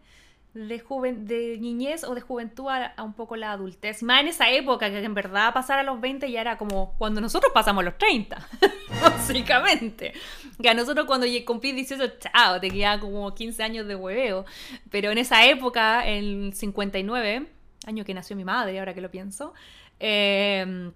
de, 0.53 0.77
de, 0.77 1.13
de 1.13 1.57
niñez 1.59 2.05
o 2.05 2.15
de 2.15 2.21
juventud 2.21 2.69
a, 2.69 3.03
un 3.03 3.13
poco 3.13 3.35
la 3.35 3.51
adultez. 3.51 4.01
Más 4.01 4.21
en 4.21 4.29
esa 4.29 4.49
época, 4.49 4.89
que 4.89 5.03
en 5.03 5.13
verdad 5.13 5.53
pasar 5.53 5.77
a 5.79 5.83
los 5.83 5.99
20 5.99 6.31
ya 6.31 6.39
era 6.39 6.57
como 6.57 6.95
cuando 6.97 7.19
nosotros 7.19 7.51
pasamos 7.53 7.83
los 7.83 7.97
30, 7.97 8.47
básicamente. 9.01 10.13
Que 10.61 10.69
a 10.69 10.73
nosotros 10.73 11.05
cuando 11.05 11.27
cumplí 11.45 11.73
18, 11.73 12.13
chao, 12.19 12.61
te 12.61 12.69
quedaban 12.69 13.01
como 13.01 13.35
15 13.35 13.61
años 13.61 13.87
de 13.87 13.95
hueveo. 13.95 14.45
Pero 14.89 15.11
en 15.11 15.17
esa 15.17 15.45
época, 15.45 16.07
en 16.07 16.45
el 16.45 16.53
59, 16.53 17.54
año 17.85 18.05
que 18.05 18.13
nació 18.13 18.35
mi 18.35 18.45
madre, 18.45 18.79
ahora 18.79 18.93
que 18.93 19.01
lo 19.01 19.11
pienso, 19.11 19.53
eh, 19.99 20.91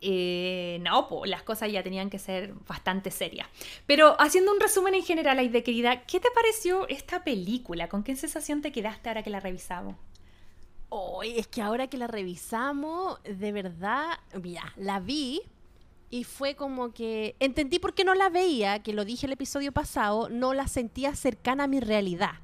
eh, 0.00 0.78
no, 0.82 1.08
las 1.24 1.42
cosas 1.42 1.72
ya 1.72 1.82
tenían 1.82 2.08
que 2.10 2.18
ser 2.18 2.54
bastante 2.68 3.10
serias. 3.10 3.48
Pero 3.86 4.20
haciendo 4.20 4.52
un 4.52 4.60
resumen 4.60 4.94
en 4.94 5.02
general, 5.02 5.38
Aide 5.38 5.62
querida, 5.62 6.04
¿qué 6.04 6.20
te 6.20 6.28
pareció 6.30 6.86
esta 6.88 7.24
película? 7.24 7.88
¿Con 7.88 8.04
qué 8.04 8.14
sensación 8.14 8.62
te 8.62 8.70
quedaste 8.70 9.08
ahora 9.08 9.22
que 9.22 9.30
la 9.30 9.40
revisamos? 9.40 9.96
Hoy 10.90 11.38
es 11.38 11.48
que 11.48 11.60
ahora 11.60 11.88
que 11.88 11.98
la 11.98 12.06
revisamos, 12.06 13.20
de 13.24 13.52
verdad, 13.52 14.20
mira, 14.40 14.72
la 14.76 15.00
vi 15.00 15.42
y 16.10 16.24
fue 16.24 16.54
como 16.54 16.92
que 16.92 17.36
entendí 17.40 17.78
por 17.78 17.92
qué 17.92 18.04
no 18.04 18.14
la 18.14 18.30
veía, 18.30 18.82
que 18.82 18.94
lo 18.94 19.04
dije 19.04 19.26
el 19.26 19.32
episodio 19.32 19.72
pasado, 19.72 20.30
no 20.30 20.54
la 20.54 20.66
sentía 20.66 21.14
cercana 21.14 21.64
a 21.64 21.66
mi 21.66 21.80
realidad. 21.80 22.40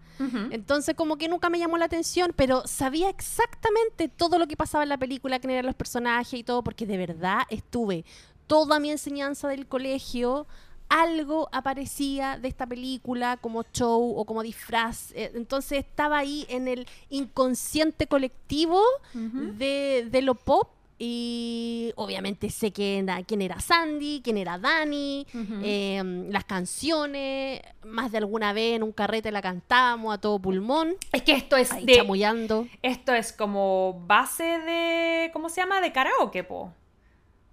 Entonces 0.50 0.94
como 0.94 1.16
que 1.16 1.28
nunca 1.28 1.50
me 1.50 1.58
llamó 1.58 1.76
la 1.76 1.86
atención, 1.86 2.32
pero 2.36 2.66
sabía 2.66 3.08
exactamente 3.08 4.08
todo 4.08 4.38
lo 4.38 4.46
que 4.46 4.56
pasaba 4.56 4.82
en 4.84 4.88
la 4.90 4.98
película, 4.98 5.38
quién 5.40 5.50
eran 5.52 5.66
los 5.66 5.74
personajes 5.74 6.38
y 6.38 6.44
todo, 6.44 6.62
porque 6.62 6.86
de 6.86 6.96
verdad 6.96 7.42
estuve 7.50 8.04
toda 8.46 8.78
mi 8.78 8.90
enseñanza 8.90 9.48
del 9.48 9.66
colegio, 9.66 10.46
algo 10.88 11.48
aparecía 11.50 12.38
de 12.38 12.48
esta 12.48 12.66
película 12.66 13.38
como 13.38 13.64
show 13.72 14.14
o 14.16 14.24
como 14.24 14.42
disfraz. 14.42 15.12
Eh, 15.12 15.32
Entonces 15.34 15.78
estaba 15.78 16.18
ahí 16.18 16.46
en 16.48 16.68
el 16.68 16.86
inconsciente 17.08 18.06
colectivo 18.06 18.80
de, 19.12 20.08
de 20.10 20.22
lo 20.22 20.34
pop. 20.34 20.68
Y 20.98 21.92
obviamente 21.96 22.50
sé 22.50 22.72
quién 22.72 23.08
era, 23.08 23.22
quién 23.24 23.42
era 23.42 23.60
Sandy, 23.60 24.20
quién 24.22 24.36
era 24.36 24.58
Dani, 24.58 25.26
eh, 25.62 26.00
las 26.30 26.44
canciones, 26.44 27.60
más 27.82 28.12
de 28.12 28.18
alguna 28.18 28.52
vez 28.52 28.76
en 28.76 28.84
un 28.84 28.92
carrete 28.92 29.32
la 29.32 29.42
cantábamos 29.42 30.14
a 30.14 30.18
todo 30.18 30.38
pulmón, 30.38 30.96
Es 31.12 31.22
que 31.22 31.32
esto 31.32 31.56
es 31.56 31.72
ahí 31.72 31.84
de... 31.84 31.96
chamullando. 31.96 32.68
Esto 32.82 33.12
es 33.12 33.32
como 33.32 34.04
base 34.06 34.44
de... 34.44 35.30
¿Cómo 35.32 35.48
se 35.48 35.60
llama? 35.60 35.80
De 35.80 35.92
karaoke, 35.92 36.44
po. 36.44 36.72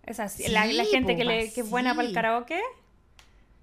Es 0.03 0.19
así. 0.19 0.47
la, 0.47 0.63
gente 0.85 1.13
po, 1.13 1.17
que, 1.17 1.25
le, 1.25 1.51
que 1.51 1.61
es 1.61 1.69
buena 1.69 1.95
para 1.95 2.07
el 2.07 2.13
karaoke. 2.13 2.61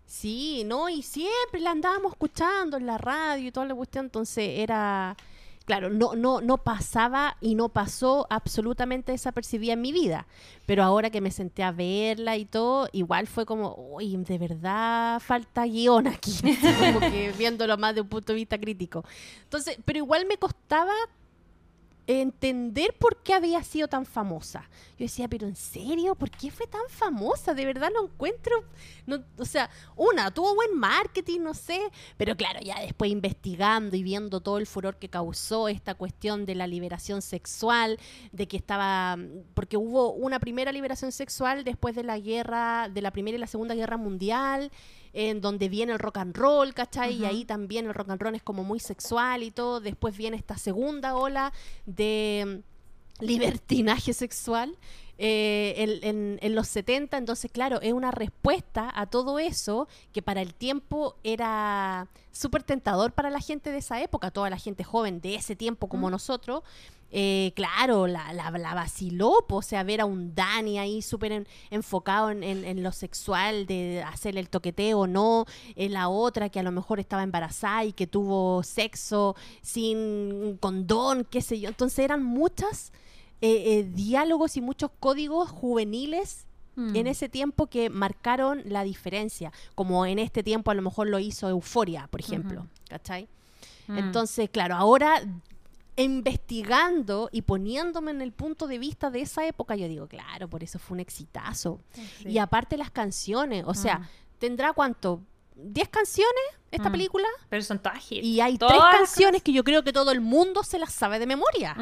Sí, 0.08 0.62
no, 0.64 0.88
y 0.88 1.02
siempre 1.02 1.60
la 1.60 1.70
andábamos 1.70 2.12
escuchando 2.12 2.78
en 2.78 2.86
la 2.86 2.96
radio 2.96 3.48
y 3.48 3.52
toda 3.52 3.66
la 3.66 3.74
cuestión, 3.74 4.06
entonces 4.06 4.48
era, 4.56 5.14
claro, 5.68 5.90
no, 5.90 6.14
no, 6.14 6.40
no 6.40 6.56
pasaba 6.56 7.36
y 7.42 7.54
no 7.54 7.68
pasó 7.68 8.26
absolutamente 8.30 9.12
desapercibida 9.12 9.74
en 9.74 9.82
mi 9.82 9.92
vida, 9.92 10.26
pero 10.64 10.82
ahora 10.82 11.10
que 11.10 11.20
me 11.20 11.30
senté 11.30 11.62
a 11.62 11.72
verla 11.72 12.38
y 12.38 12.46
todo, 12.46 12.88
igual 12.92 13.26
fue 13.26 13.44
como, 13.44 13.74
uy, 13.76 14.16
de 14.16 14.38
verdad 14.38 15.20
falta 15.20 15.66
guion 15.66 16.06
aquí, 16.06 16.32
como 16.80 17.00
que 17.00 17.34
viéndolo 17.36 17.76
más 17.76 17.94
de 17.94 18.00
un 18.00 18.08
punto 18.08 18.32
de 18.32 18.36
vista 18.36 18.56
crítico. 18.56 19.04
Entonces, 19.42 19.78
pero 19.84 19.98
igual 19.98 20.24
me 20.24 20.38
costaba 20.38 20.94
entender 22.08 22.94
por 22.98 23.22
qué 23.22 23.34
había 23.34 23.62
sido 23.62 23.86
tan 23.86 24.06
famosa. 24.06 24.62
Yo 24.98 25.04
decía, 25.04 25.28
pero 25.28 25.46
¿en 25.46 25.54
serio? 25.54 26.14
¿Por 26.14 26.30
qué 26.30 26.50
fue 26.50 26.66
tan 26.66 26.80
famosa? 26.88 27.52
De 27.52 27.66
verdad 27.66 27.90
lo 27.92 28.06
encuentro. 28.06 28.64
No, 29.06 29.22
o 29.36 29.44
sea, 29.44 29.68
una, 29.94 30.30
tuvo 30.30 30.54
buen 30.54 30.74
marketing, 30.74 31.40
no 31.40 31.52
sé. 31.52 31.78
Pero 32.16 32.34
claro, 32.34 32.60
ya 32.62 32.80
después 32.80 33.10
investigando 33.10 33.94
y 33.94 34.02
viendo 34.02 34.40
todo 34.40 34.56
el 34.56 34.66
furor 34.66 34.96
que 34.96 35.10
causó 35.10 35.68
esta 35.68 35.94
cuestión 35.94 36.46
de 36.46 36.54
la 36.54 36.66
liberación 36.66 37.20
sexual, 37.20 37.98
de 38.32 38.48
que 38.48 38.56
estaba. 38.56 39.18
Porque 39.52 39.76
hubo 39.76 40.12
una 40.12 40.40
primera 40.40 40.72
liberación 40.72 41.12
sexual 41.12 41.62
después 41.62 41.94
de 41.94 42.04
la 42.04 42.18
guerra, 42.18 42.88
de 42.88 43.02
la 43.02 43.10
Primera 43.10 43.36
y 43.36 43.40
la 43.40 43.46
Segunda 43.46 43.74
Guerra 43.74 43.98
Mundial 43.98 44.72
en 45.12 45.40
donde 45.40 45.68
viene 45.68 45.92
el 45.92 45.98
rock 45.98 46.18
and 46.18 46.36
roll, 46.36 46.74
¿cachai? 46.74 47.14
Y 47.14 47.24
ahí 47.24 47.44
también 47.44 47.86
el 47.86 47.94
rock 47.94 48.10
and 48.10 48.20
roll 48.20 48.34
es 48.34 48.42
como 48.42 48.64
muy 48.64 48.80
sexual 48.80 49.42
y 49.42 49.50
todo. 49.50 49.80
Después 49.80 50.16
viene 50.16 50.36
esta 50.36 50.56
segunda 50.56 51.16
ola 51.16 51.52
de 51.86 52.62
mm, 53.20 53.24
libertinaje 53.24 54.12
sexual. 54.12 54.76
Eh, 55.18 55.74
en, 55.76 56.08
en- 56.08 56.38
en 56.40 56.54
los 56.54 56.68
70, 56.68 57.16
entonces 57.18 57.50
claro, 57.50 57.80
es 57.80 57.92
una 57.92 58.10
respuesta 58.12 58.90
a 58.94 59.06
todo 59.06 59.38
eso 59.38 59.88
que 60.12 60.22
para 60.22 60.40
el 60.42 60.54
tiempo 60.54 61.16
era 61.24 62.08
súper 62.32 62.62
tentador 62.62 63.12
para 63.12 63.28
la 63.30 63.40
gente 63.40 63.72
de 63.72 63.78
esa 63.78 64.00
época, 64.00 64.30
toda 64.30 64.48
la 64.50 64.58
gente 64.58 64.84
joven 64.84 65.20
de 65.20 65.34
ese 65.34 65.56
tiempo 65.56 65.88
como 65.88 66.08
nosotros, 66.10 66.62
eh, 67.10 67.52
claro, 67.56 68.06
la, 68.06 68.32
la, 68.34 68.50
la 68.50 68.74
vaciló, 68.74 69.44
o 69.48 69.62
sea, 69.62 69.82
ver 69.82 70.02
a 70.02 70.04
un 70.04 70.34
Dani 70.34 70.78
ahí 70.78 71.00
súper 71.02 71.32
en- 71.32 71.48
enfocado 71.70 72.30
en, 72.30 72.42
en- 72.44 72.64
en 72.66 72.82
lo 72.82 72.92
sexual, 72.92 73.66
de 73.66 74.02
hacerle 74.06 74.40
el 74.40 74.50
toqueteo 74.50 75.00
o 75.00 75.06
no, 75.06 75.46
en 75.74 75.94
la 75.94 76.08
otra 76.10 76.50
que 76.50 76.60
a 76.60 76.62
lo 76.62 76.70
mejor 76.70 77.00
estaba 77.00 77.22
embarazada 77.22 77.84
y 77.86 77.92
que 77.92 78.06
tuvo 78.06 78.62
sexo 78.62 79.34
sin 79.62 80.58
condón, 80.60 81.24
qué 81.28 81.40
sé 81.40 81.58
yo. 81.60 81.68
Entonces 81.70 82.00
eran 82.00 82.22
muchas 82.22 82.92
eh, 83.40 83.78
eh, 83.78 83.84
diálogos 83.84 84.56
y 84.56 84.60
muchos 84.60 84.90
códigos 85.00 85.50
juveniles 85.50 86.44
Mm. 86.76 86.94
en 86.94 87.06
ese 87.08 87.28
tiempo 87.28 87.66
que 87.66 87.90
marcaron 87.90 88.62
la 88.66 88.84
diferencia, 88.84 89.52
como 89.74 90.06
en 90.06 90.20
este 90.20 90.44
tiempo 90.44 90.70
a 90.70 90.74
lo 90.74 90.82
mejor 90.82 91.08
lo 91.08 91.18
hizo 91.18 91.48
Euforia, 91.48 92.06
por 92.06 92.20
ejemplo, 92.20 92.68
¿cachai? 92.88 93.26
Mm. 93.88 93.98
Entonces, 93.98 94.48
claro, 94.48 94.76
ahora 94.76 95.20
investigando 95.96 97.28
y 97.32 97.42
poniéndome 97.42 98.10
en 98.12 98.22
el 98.22 98.32
punto 98.32 98.66
de 98.66 98.78
vista 98.78 99.10
de 99.10 99.20
esa 99.22 99.46
época, 99.46 99.76
yo 99.76 99.88
digo, 99.88 100.06
claro, 100.06 100.48
por 100.48 100.62
eso 100.62 100.78
fue 100.78 100.94
un 100.96 101.00
exitazo. 101.00 101.80
Sí. 101.92 102.28
Y 102.28 102.38
aparte 102.38 102.76
las 102.76 102.90
canciones, 102.90 103.64
o 103.66 103.74
sea, 103.74 103.98
Mm. 104.00 104.06
¿tendrá 104.38 104.72
cuánto? 104.72 105.20
¿10 105.56 105.88
canciones 105.88 106.44
esta 106.70 106.88
Mm. 106.88 106.92
película? 106.92 107.26
Pero 107.48 107.62
son 107.62 107.78
todas 107.80 108.00
hits. 108.12 108.24
Y 108.24 108.40
hay 108.40 108.56
Todas 108.58 108.74
tres 108.78 108.84
canciones 109.00 109.42
que 109.42 109.52
yo 109.52 109.64
creo 109.64 109.82
que 109.82 109.92
todo 109.92 110.12
el 110.12 110.20
mundo 110.20 110.62
se 110.62 110.78
las 110.78 110.92
sabe 110.92 111.18
de 111.18 111.26
memoria. 111.26 111.74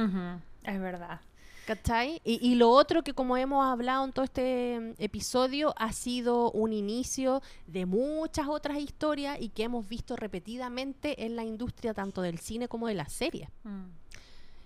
Es 0.63 0.81
verdad. 0.81 1.21
¿Cachai? 1.67 2.21
Y, 2.25 2.39
y 2.47 2.55
lo 2.55 2.71
otro 2.71 3.03
que 3.03 3.13
como 3.13 3.37
hemos 3.37 3.67
hablado 3.67 4.05
en 4.05 4.13
todo 4.13 4.25
este 4.25 4.79
mm, 4.81 5.03
episodio 5.03 5.75
ha 5.77 5.93
sido 5.93 6.53
un 6.53 6.73
inicio 6.73 7.43
de 7.67 7.87
muchas 7.87 8.47
otras 8.47 8.79
historias 8.79 9.37
y 9.41 9.49
que 9.49 9.65
hemos 9.65 9.89
visto 9.89 10.15
repetidamente 10.15 11.27
en 11.27 11.35
la 11.35 11.43
industria 11.45 11.93
tanto 11.93 12.23
del 12.23 12.39
cine 12.39 12.69
como 12.69 12.87
de 12.87 12.95
las 12.95 13.13
series. 13.13 13.49
Mm. 13.65 13.87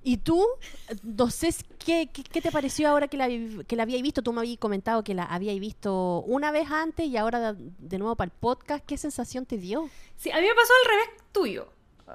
¿Y 0.02 0.18
tú? 0.18 0.46
No 1.02 1.30
sé 1.30 1.54
qué, 1.84 2.08
qué, 2.12 2.22
qué 2.22 2.40
te 2.40 2.50
pareció 2.50 2.88
ahora 2.88 3.08
que 3.08 3.16
la, 3.16 3.28
que 3.64 3.76
la 3.76 3.82
habíais 3.82 4.02
visto. 4.02 4.22
Tú 4.22 4.32
me 4.32 4.40
habías 4.40 4.58
comentado 4.58 5.04
que 5.04 5.14
la 5.14 5.24
habíais 5.24 5.60
visto 5.60 6.22
una 6.26 6.50
vez 6.52 6.70
antes 6.70 7.06
y 7.06 7.16
ahora 7.16 7.52
de, 7.52 7.70
de 7.78 7.98
nuevo 7.98 8.16
para 8.16 8.30
el 8.30 8.38
podcast. 8.38 8.84
¿Qué 8.86 8.96
sensación 8.96 9.44
te 9.44 9.58
dio? 9.58 9.90
Sí, 10.16 10.30
a 10.30 10.36
mí 10.36 10.46
me 10.46 10.54
pasó 10.54 10.72
al 10.82 10.90
revés 10.90 11.08
tuyo. 11.32 11.68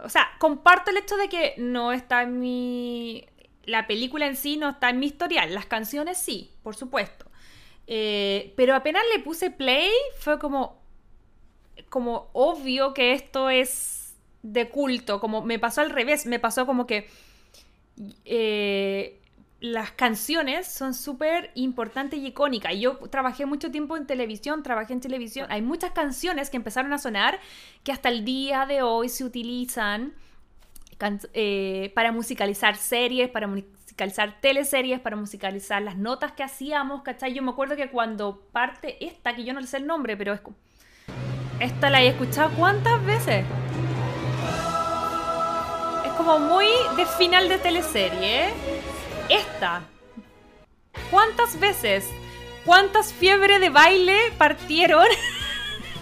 O 0.03 0.09
sea, 0.09 0.27
comparto 0.39 0.91
el 0.91 0.97
hecho 0.97 1.15
de 1.15 1.29
que 1.29 1.53
no 1.57 1.91
está 1.91 2.23
en 2.23 2.39
mi... 2.39 3.25
La 3.65 3.87
película 3.87 4.27
en 4.27 4.35
sí 4.35 4.57
no 4.57 4.69
está 4.69 4.89
en 4.89 4.99
mi 4.99 5.07
historial. 5.07 5.53
Las 5.53 5.65
canciones 5.65 6.17
sí, 6.17 6.51
por 6.63 6.75
supuesto. 6.75 7.25
Eh, 7.87 8.53
pero 8.55 8.75
apenas 8.75 9.03
le 9.15 9.21
puse 9.23 9.51
play, 9.51 9.91
fue 10.19 10.39
como... 10.39 10.83
Como 11.89 12.29
obvio 12.33 12.93
que 12.93 13.13
esto 13.13 13.49
es 13.49 14.15
de 14.43 14.69
culto. 14.69 15.19
Como 15.19 15.41
me 15.43 15.59
pasó 15.59 15.81
al 15.81 15.89
revés. 15.89 16.25
Me 16.25 16.39
pasó 16.39 16.65
como 16.65 16.87
que... 16.87 17.07
eh, 18.25 19.21
las 19.61 19.91
canciones 19.91 20.67
son 20.67 20.93
súper 20.93 21.51
importantes 21.55 22.19
y 22.19 22.27
icónicas. 22.27 22.75
Yo 22.77 22.97
trabajé 23.09 23.45
mucho 23.45 23.71
tiempo 23.71 23.97
en 23.97 24.05
televisión, 24.05 24.61
trabajé 24.61 24.93
en 24.93 25.01
televisión. 25.01 25.47
Hay 25.49 25.61
muchas 25.61 25.91
canciones 25.91 26.49
que 26.49 26.57
empezaron 26.57 26.93
a 26.93 26.99
sonar 26.99 27.39
que 27.83 27.91
hasta 27.91 28.09
el 28.09 28.25
día 28.25 28.65
de 28.65 28.83
hoy 28.83 29.09
se 29.09 29.23
utilizan 29.23 30.13
eh, 31.33 31.91
para 31.95 32.11
musicalizar 32.11 32.75
series, 32.75 33.29
para 33.29 33.47
musicalizar 33.47 34.39
teleseries, 34.41 34.99
para 34.99 35.15
musicalizar 35.15 35.81
las 35.81 35.97
notas 35.97 36.31
que 36.31 36.43
hacíamos, 36.43 37.01
¿cachai? 37.03 37.33
Yo 37.33 37.41
me 37.41 37.51
acuerdo 37.51 37.75
que 37.75 37.89
cuando 37.89 38.41
parte 38.51 39.05
esta, 39.05 39.35
que 39.35 39.43
yo 39.43 39.53
no 39.53 39.59
le 39.59 39.67
sé 39.67 39.77
el 39.77 39.87
nombre, 39.87 40.17
pero 40.17 40.33
es... 40.33 40.41
Esta 41.59 41.89
la 41.89 42.01
he 42.01 42.09
escuchado 42.09 42.51
cuántas 42.57 43.03
veces. 43.05 43.45
Es 46.05 46.11
como 46.13 46.39
muy 46.39 46.67
de 46.97 47.05
final 47.17 47.47
de 47.47 47.57
teleserie. 47.57 48.47
¿eh? 48.47 48.53
Esta. 49.29 49.83
¿Cuántas 51.09 51.59
veces? 51.59 52.09
¿Cuántas 52.65 53.13
fiebres 53.13 53.61
de 53.61 53.69
baile 53.69 54.17
partieron 54.37 55.05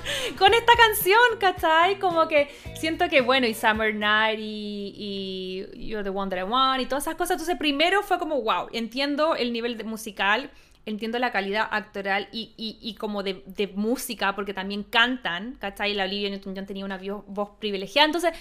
con 0.37 0.53
esta 0.53 0.73
canción, 0.75 1.19
¿cachai? 1.39 1.99
Como 1.99 2.27
que 2.27 2.49
siento 2.75 3.07
que, 3.09 3.21
bueno, 3.21 3.47
y 3.47 3.53
Summer 3.53 3.93
Night 3.93 4.39
y, 4.41 5.65
You're 5.75 6.03
the 6.03 6.09
One 6.09 6.29
That 6.29 6.39
I 6.39 6.43
Want 6.43 6.81
y 6.81 6.85
todas 6.85 7.05
esas 7.05 7.15
cosas. 7.15 7.31
Entonces, 7.31 7.57
primero 7.57 8.03
fue 8.03 8.19
como, 8.19 8.41
wow, 8.41 8.67
entiendo 8.71 9.35
el 9.35 9.53
nivel 9.53 9.83
musical, 9.85 10.51
entiendo 10.85 11.19
la 11.19 11.31
calidad 11.31 11.67
actoral 11.71 12.27
y, 12.31 12.95
como 12.99 13.23
de, 13.23 13.71
música, 13.75 14.35
porque 14.35 14.53
también 14.53 14.83
cantan, 14.83 15.55
¿cachai? 15.59 15.93
La 15.93 16.03
Olivia 16.05 16.29
Newton-John 16.29 16.65
tenía 16.65 16.85
una 16.85 16.99
vo- 16.99 17.23
voz 17.27 17.51
privilegiada. 17.59 18.05
Entonces, 18.07 18.33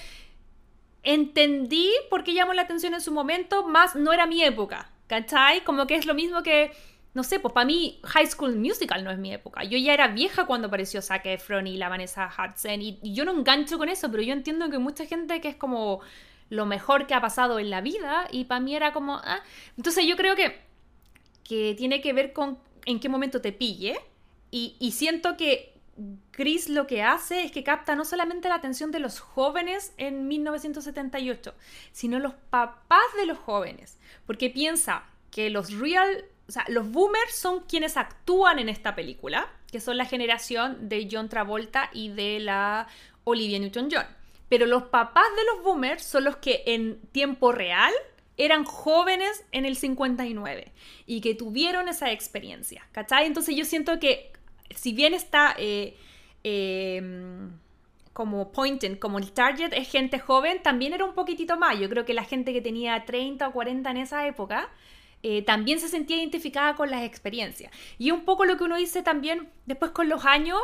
entendí 1.02 1.90
por 2.10 2.24
qué 2.24 2.34
llamó 2.34 2.52
la 2.52 2.62
atención 2.62 2.94
en 2.94 3.00
su 3.00 3.12
momento, 3.12 3.66
más 3.66 3.94
no 3.96 4.12
era 4.12 4.26
mi 4.26 4.42
época, 4.42 4.90
¿cachai? 5.06 5.62
Como 5.64 5.86
que 5.86 5.96
es 5.96 6.06
lo 6.06 6.14
mismo 6.14 6.42
que, 6.42 6.72
no 7.14 7.22
sé, 7.22 7.40
pues 7.40 7.52
para 7.52 7.66
mí 7.66 8.00
High 8.04 8.26
School 8.26 8.56
Musical 8.56 9.04
no 9.04 9.10
es 9.10 9.18
mi 9.18 9.32
época. 9.32 9.64
Yo 9.64 9.76
ya 9.78 9.92
era 9.92 10.08
vieja 10.08 10.46
cuando 10.46 10.68
apareció 10.68 11.02
Zac 11.02 11.26
Efron 11.26 11.66
y 11.66 11.76
la 11.76 11.88
Vanessa 11.88 12.30
Hudson 12.30 12.80
y, 12.80 12.98
yo 13.02 13.24
no 13.24 13.32
engancho 13.32 13.78
con 13.78 13.88
eso, 13.88 14.10
pero 14.10 14.22
yo 14.22 14.32
entiendo 14.32 14.70
que 14.70 14.78
mucha 14.78 15.04
gente 15.04 15.40
que 15.40 15.48
es 15.48 15.56
como 15.56 16.00
lo 16.48 16.66
mejor 16.66 17.06
que 17.06 17.14
ha 17.14 17.20
pasado 17.20 17.58
en 17.58 17.70
la 17.70 17.80
vida 17.80 18.26
y 18.30 18.44
para 18.44 18.60
mí 18.60 18.74
era 18.74 18.92
como... 18.92 19.16
ah. 19.16 19.40
Entonces 19.76 20.06
yo 20.06 20.16
creo 20.16 20.36
que, 20.36 20.60
que 21.44 21.74
tiene 21.76 22.00
que 22.00 22.12
ver 22.12 22.32
con 22.32 22.58
en 22.84 22.98
qué 22.98 23.08
momento 23.08 23.40
te 23.40 23.52
pille 23.52 23.98
y, 24.50 24.76
y 24.78 24.92
siento 24.92 25.36
que 25.36 25.72
Chris 26.30 26.68
lo 26.68 26.86
que 26.86 27.02
hace 27.02 27.44
es 27.44 27.52
que 27.52 27.62
capta 27.62 27.94
no 27.94 28.04
solamente 28.04 28.48
la 28.48 28.56
atención 28.56 28.90
de 28.90 29.00
los 29.00 29.20
jóvenes 29.20 29.92
en 29.98 30.28
1978, 30.28 31.54
sino 31.92 32.18
los 32.18 32.34
papás 32.50 33.04
de 33.18 33.26
los 33.26 33.38
jóvenes. 33.38 33.98
Porque 34.26 34.50
piensa 34.50 35.04
que 35.30 35.50
los 35.50 35.78
real, 35.78 36.24
o 36.52 36.54
sea, 36.54 36.66
los 36.68 36.90
boomers 36.90 37.34
son 37.34 37.60
quienes 37.60 37.96
actúan 37.96 38.58
en 38.58 38.68
esta 38.68 38.94
película, 38.94 39.50
que 39.70 39.80
son 39.80 39.96
la 39.96 40.04
generación 40.04 40.90
de 40.90 41.08
John 41.10 41.30
Travolta 41.30 41.88
y 41.94 42.10
de 42.10 42.40
la 42.40 42.88
Olivia 43.24 43.58
Newton-John. 43.58 44.04
Pero 44.50 44.66
los 44.66 44.82
papás 44.82 45.24
de 45.34 45.44
los 45.46 45.64
boomers 45.64 46.04
son 46.04 46.24
los 46.24 46.36
que 46.36 46.62
en 46.66 47.00
tiempo 47.10 47.52
real 47.52 47.90
eran 48.36 48.64
jóvenes 48.64 49.46
en 49.52 49.64
el 49.64 49.76
59 49.76 50.70
y 51.06 51.22
que 51.22 51.34
tuvieron 51.34 51.88
esa 51.88 52.12
experiencia, 52.12 52.86
¿cachai? 52.92 53.24
Entonces 53.24 53.56
yo 53.56 53.64
siento 53.64 53.98
que 53.98 54.30
si 54.76 54.92
bien 54.92 55.14
está 55.14 55.54
eh, 55.56 55.96
eh, 56.44 57.48
como 58.12 58.52
pointing, 58.52 58.96
como 58.96 59.18
el 59.18 59.32
target 59.32 59.72
es 59.72 59.90
gente 59.90 60.18
joven, 60.18 60.62
también 60.62 60.92
era 60.92 61.06
un 61.06 61.14
poquitito 61.14 61.56
más. 61.56 61.78
Yo 61.78 61.88
creo 61.88 62.04
que 62.04 62.12
la 62.12 62.24
gente 62.24 62.52
que 62.52 62.60
tenía 62.60 63.06
30 63.06 63.48
o 63.48 63.52
40 63.54 63.90
en 63.90 63.96
esa 63.96 64.26
época 64.26 64.68
eh, 65.22 65.42
también 65.42 65.78
se 65.78 65.88
sentía 65.88 66.16
identificada 66.16 66.74
con 66.74 66.90
las 66.90 67.02
experiencias. 67.04 67.72
Y 67.98 68.10
un 68.10 68.24
poco 68.24 68.44
lo 68.44 68.56
que 68.56 68.64
uno 68.64 68.76
dice 68.76 69.02
también 69.02 69.48
después 69.66 69.92
con 69.92 70.08
los 70.08 70.24
años, 70.24 70.58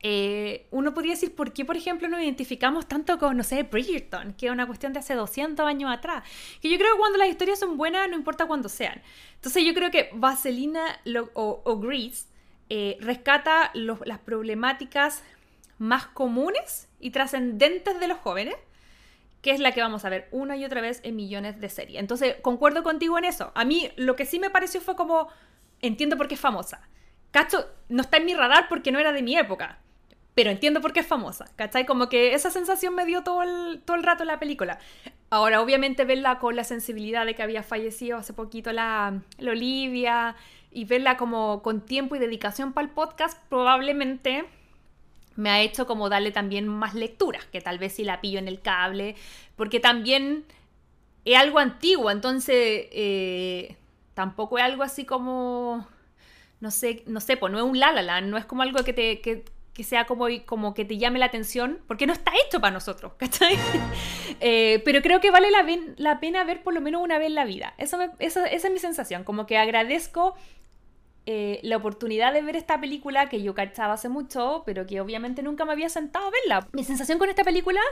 eh, 0.00 0.66
uno 0.70 0.94
podría 0.94 1.14
decir 1.14 1.34
por 1.34 1.52
qué, 1.52 1.64
por 1.64 1.76
ejemplo, 1.76 2.08
nos 2.08 2.20
identificamos 2.20 2.86
tanto 2.86 3.18
con, 3.18 3.36
no 3.36 3.42
sé, 3.42 3.64
Bridgerton, 3.64 4.34
que 4.34 4.46
es 4.46 4.52
una 4.52 4.66
cuestión 4.66 4.92
de 4.92 5.00
hace 5.00 5.14
200 5.14 5.66
años 5.66 5.90
atrás. 5.92 6.24
Que 6.60 6.68
yo 6.68 6.78
creo 6.78 6.92
que 6.92 6.98
cuando 6.98 7.18
las 7.18 7.28
historias 7.28 7.58
son 7.58 7.76
buenas, 7.76 8.08
no 8.08 8.16
importa 8.16 8.46
cuándo 8.46 8.68
sean. 8.68 9.02
Entonces 9.34 9.64
yo 9.64 9.74
creo 9.74 9.90
que 9.90 10.10
Vaselina 10.12 11.00
o, 11.34 11.62
o 11.64 11.78
Grease 11.78 12.26
eh, 12.70 12.98
rescata 13.00 13.70
las 13.74 14.18
problemáticas 14.18 15.22
más 15.78 16.06
comunes 16.06 16.88
y 17.00 17.10
trascendentes 17.12 17.98
de 17.98 18.08
los 18.08 18.18
jóvenes, 18.18 18.56
que 19.42 19.52
es 19.52 19.60
la 19.60 19.72
que 19.72 19.80
vamos 19.80 20.04
a 20.04 20.08
ver 20.08 20.28
una 20.30 20.56
y 20.56 20.64
otra 20.64 20.80
vez 20.80 21.00
en 21.04 21.16
millones 21.16 21.60
de 21.60 21.68
series. 21.68 22.00
Entonces, 22.00 22.36
concuerdo 22.42 22.82
contigo 22.82 23.18
en 23.18 23.24
eso. 23.24 23.52
A 23.54 23.64
mí 23.64 23.90
lo 23.96 24.16
que 24.16 24.26
sí 24.26 24.38
me 24.38 24.50
pareció 24.50 24.80
fue 24.80 24.96
como, 24.96 25.28
entiendo 25.80 26.16
por 26.16 26.28
qué 26.28 26.34
es 26.34 26.40
famosa. 26.40 26.80
Cacho, 27.30 27.66
no 27.88 28.02
está 28.02 28.16
en 28.16 28.24
mi 28.24 28.34
radar 28.34 28.68
porque 28.68 28.90
no 28.90 28.98
era 28.98 29.12
de 29.12 29.22
mi 29.22 29.36
época, 29.36 29.78
pero 30.34 30.50
entiendo 30.50 30.80
por 30.80 30.92
qué 30.92 31.00
es 31.00 31.06
famosa, 31.06 31.46
¿cachai? 31.56 31.84
Como 31.84 32.08
que 32.08 32.34
esa 32.34 32.50
sensación 32.50 32.94
me 32.94 33.04
dio 33.04 33.22
todo 33.22 33.42
el, 33.42 33.82
todo 33.84 33.96
el 33.96 34.02
rato 34.02 34.24
la 34.24 34.38
película. 34.38 34.78
Ahora, 35.30 35.60
obviamente, 35.60 36.04
verla 36.04 36.38
con 36.38 36.56
la 36.56 36.64
sensibilidad 36.64 37.26
de 37.26 37.34
que 37.34 37.42
había 37.42 37.62
fallecido 37.62 38.16
hace 38.16 38.32
poquito 38.32 38.72
la, 38.72 39.20
la 39.38 39.50
Olivia 39.50 40.36
y 40.70 40.84
verla 40.84 41.16
como 41.16 41.62
con 41.62 41.84
tiempo 41.84 42.16
y 42.16 42.18
dedicación 42.18 42.72
para 42.72 42.86
el 42.86 42.92
podcast, 42.92 43.38
probablemente 43.48 44.46
me 45.38 45.50
ha 45.50 45.60
hecho 45.62 45.86
como 45.86 46.08
darle 46.08 46.32
también 46.32 46.68
más 46.68 46.94
lecturas, 46.94 47.44
que 47.46 47.60
tal 47.60 47.78
vez 47.78 47.94
si 47.94 48.04
la 48.04 48.20
pillo 48.20 48.38
en 48.38 48.48
el 48.48 48.60
cable, 48.60 49.14
porque 49.56 49.80
también 49.80 50.44
es 51.24 51.36
algo 51.36 51.58
antiguo, 51.58 52.10
entonces 52.10 52.86
eh, 52.92 53.76
tampoco 54.14 54.58
es 54.58 54.64
algo 54.64 54.82
así 54.82 55.04
como, 55.04 55.86
no 56.60 56.70
sé, 56.70 57.02
no 57.06 57.20
sé, 57.20 57.36
pues 57.36 57.52
no 57.52 57.58
es 57.58 57.64
un 57.64 57.78
La 57.78 57.92
La 57.92 58.20
no 58.20 58.36
es 58.36 58.44
como 58.44 58.62
algo 58.62 58.82
que 58.84 58.92
te... 58.92 59.20
Que, 59.20 59.44
que 59.74 59.84
sea 59.84 60.06
como, 60.06 60.26
como 60.44 60.74
que 60.74 60.84
te 60.84 60.98
llame 60.98 61.20
la 61.20 61.26
atención, 61.26 61.78
porque 61.86 62.04
no 62.08 62.12
está 62.12 62.32
hecho 62.44 62.60
para 62.60 62.72
nosotros, 62.74 63.12
¿cachai? 63.18 63.56
Eh, 64.40 64.82
pero 64.84 65.02
creo 65.02 65.20
que 65.20 65.30
vale 65.30 65.52
la, 65.52 65.64
la 65.98 66.18
pena 66.18 66.42
ver 66.42 66.64
por 66.64 66.74
lo 66.74 66.80
menos 66.80 67.00
una 67.00 67.18
vez 67.18 67.28
en 67.28 67.36
la 67.36 67.44
vida. 67.44 67.74
Eso 67.78 67.96
me- 67.96 68.10
esa 68.18 68.44
es 68.46 68.70
mi 68.72 68.80
sensación, 68.80 69.22
como 69.22 69.46
que 69.46 69.56
agradezco 69.56 70.34
eh, 71.30 71.60
la 71.62 71.76
oportunidad 71.76 72.32
de 72.32 72.40
ver 72.40 72.56
esta 72.56 72.80
película 72.80 73.28
que 73.28 73.42
yo 73.42 73.54
cachaba 73.54 73.92
hace 73.92 74.08
mucho, 74.08 74.62
pero 74.64 74.86
que 74.86 74.98
obviamente 75.02 75.42
nunca 75.42 75.66
me 75.66 75.72
había 75.72 75.90
sentado 75.90 76.26
a 76.26 76.30
verla. 76.30 76.66
Mi 76.72 76.84
sensación 76.84 77.18
con 77.18 77.28
esta 77.28 77.44
película, 77.44 77.82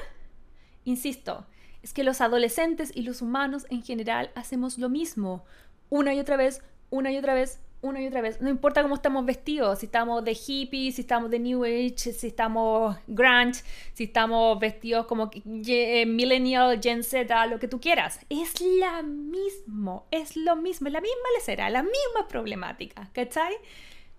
insisto, 0.85 1.47
es 1.83 1.93
que 1.93 2.03
los 2.03 2.23
adolescentes 2.23 2.93
y 2.95 3.03
los 3.03 3.21
humanos 3.21 3.67
en 3.69 3.83
general 3.83 4.31
hacemos 4.37 4.79
lo 4.79 4.89
mismo, 4.89 5.45
una 5.91 6.15
y 6.15 6.19
otra 6.19 6.39
vez, 6.39 6.63
una 6.89 7.13
y 7.13 7.19
otra 7.19 7.35
vez, 7.35 7.61
una 7.83 8.03
y 8.03 8.07
otra 8.07 8.21
vez. 8.21 8.41
No 8.41 8.49
importa 8.49 8.83
cómo 8.83 8.95
estamos 8.95 9.25
vestidos, 9.25 9.81
si 9.81 9.87
estamos 9.87 10.25
de 10.25 10.33
hippie, 10.33 10.93
si 10.93 11.03
estamos 11.03 11.31
de 11.31 11.39
New 11.39 11.65
Age, 11.65 12.13
si 12.13 12.27
estamos 12.27 12.97
grunge, 13.07 13.63
si 13.95 14.05
estamos 14.05 14.59
vestidos 14.59 15.07
como 15.07 15.31
eh, 15.67 16.07
millennial, 16.07 16.81
Gen 16.83 17.03
Z, 17.03 17.47
lo 17.47 17.59
que 17.59 17.69
tú 17.69 17.81
quieras. 17.81 18.21
Es 18.29 18.61
la 18.61 19.03
mismo, 19.03 20.07
es 20.11 20.37
lo 20.37 20.57
mismo, 20.57 20.89
es 20.89 20.93
la 20.93 21.01
misma 21.01 21.29
lecera, 21.37 21.71
la 21.71 21.83
misma 21.83 22.29
problemática, 22.29 23.09
¿cachai? 23.13 23.55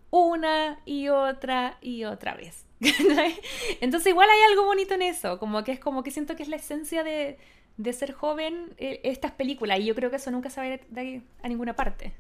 Una 0.09 0.79
y 0.85 1.09
otra 1.09 1.77
y 1.81 2.05
otra 2.05 2.35
vez. 2.35 2.65
Entonces 3.81 4.07
igual 4.07 4.29
hay 4.29 4.51
algo 4.51 4.65
bonito 4.65 4.93
en 4.93 5.01
eso, 5.01 5.39
como 5.39 5.63
que 5.63 5.71
es 5.71 5.79
como 5.79 6.03
que 6.03 6.11
siento 6.11 6.35
que 6.35 6.43
es 6.43 6.49
la 6.49 6.57
esencia 6.57 7.03
de, 7.03 7.37
de 7.77 7.93
ser 7.93 8.11
joven 8.11 8.73
eh, 8.77 9.01
estas 9.03 9.31
películas 9.31 9.79
y 9.79 9.85
yo 9.85 9.95
creo 9.95 10.09
que 10.09 10.17
eso 10.17 10.31
nunca 10.31 10.49
se 10.49 10.61
va 10.61 10.67
a 10.67 11.03
ir 11.03 11.23
a 11.41 11.47
ninguna 11.47 11.75
parte. 11.75 12.13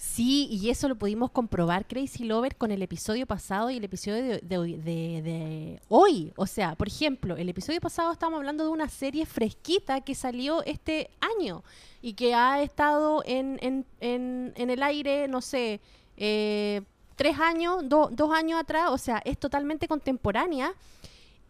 Sí, 0.00 0.46
y 0.48 0.70
eso 0.70 0.88
lo 0.88 0.94
pudimos 0.94 1.32
comprobar, 1.32 1.84
Crazy 1.88 2.22
Lover, 2.22 2.54
con 2.54 2.70
el 2.70 2.82
episodio 2.82 3.26
pasado 3.26 3.68
y 3.68 3.78
el 3.78 3.84
episodio 3.84 4.38
de, 4.38 4.38
de 4.42 5.80
hoy-. 5.88 6.32
O 6.36 6.46
sea, 6.46 6.76
por 6.76 6.86
ejemplo, 6.86 7.36
el 7.36 7.48
episodio 7.48 7.80
pasado 7.80 8.12
estábamos 8.12 8.38
hablando 8.38 8.62
de 8.62 8.70
una 8.70 8.88
serie 8.88 9.26
fresquita 9.26 10.00
que 10.02 10.14
salió 10.14 10.62
este 10.62 11.10
año 11.20 11.64
y 12.00 12.12
que 12.12 12.32
ha 12.32 12.62
estado 12.62 13.24
en, 13.26 13.58
en, 13.60 13.84
en, 13.98 14.52
en 14.54 14.70
el 14.70 14.84
aire, 14.84 15.26
no 15.26 15.40
sé, 15.40 15.80
eh, 16.16 16.82
tres 17.16 17.36
años, 17.40 17.88
do- 17.88 18.08
dos 18.12 18.32
años 18.32 18.60
atrás. 18.60 18.90
O 18.92 18.98
sea, 18.98 19.20
es 19.24 19.36
totalmente 19.36 19.88
contemporánea. 19.88 20.74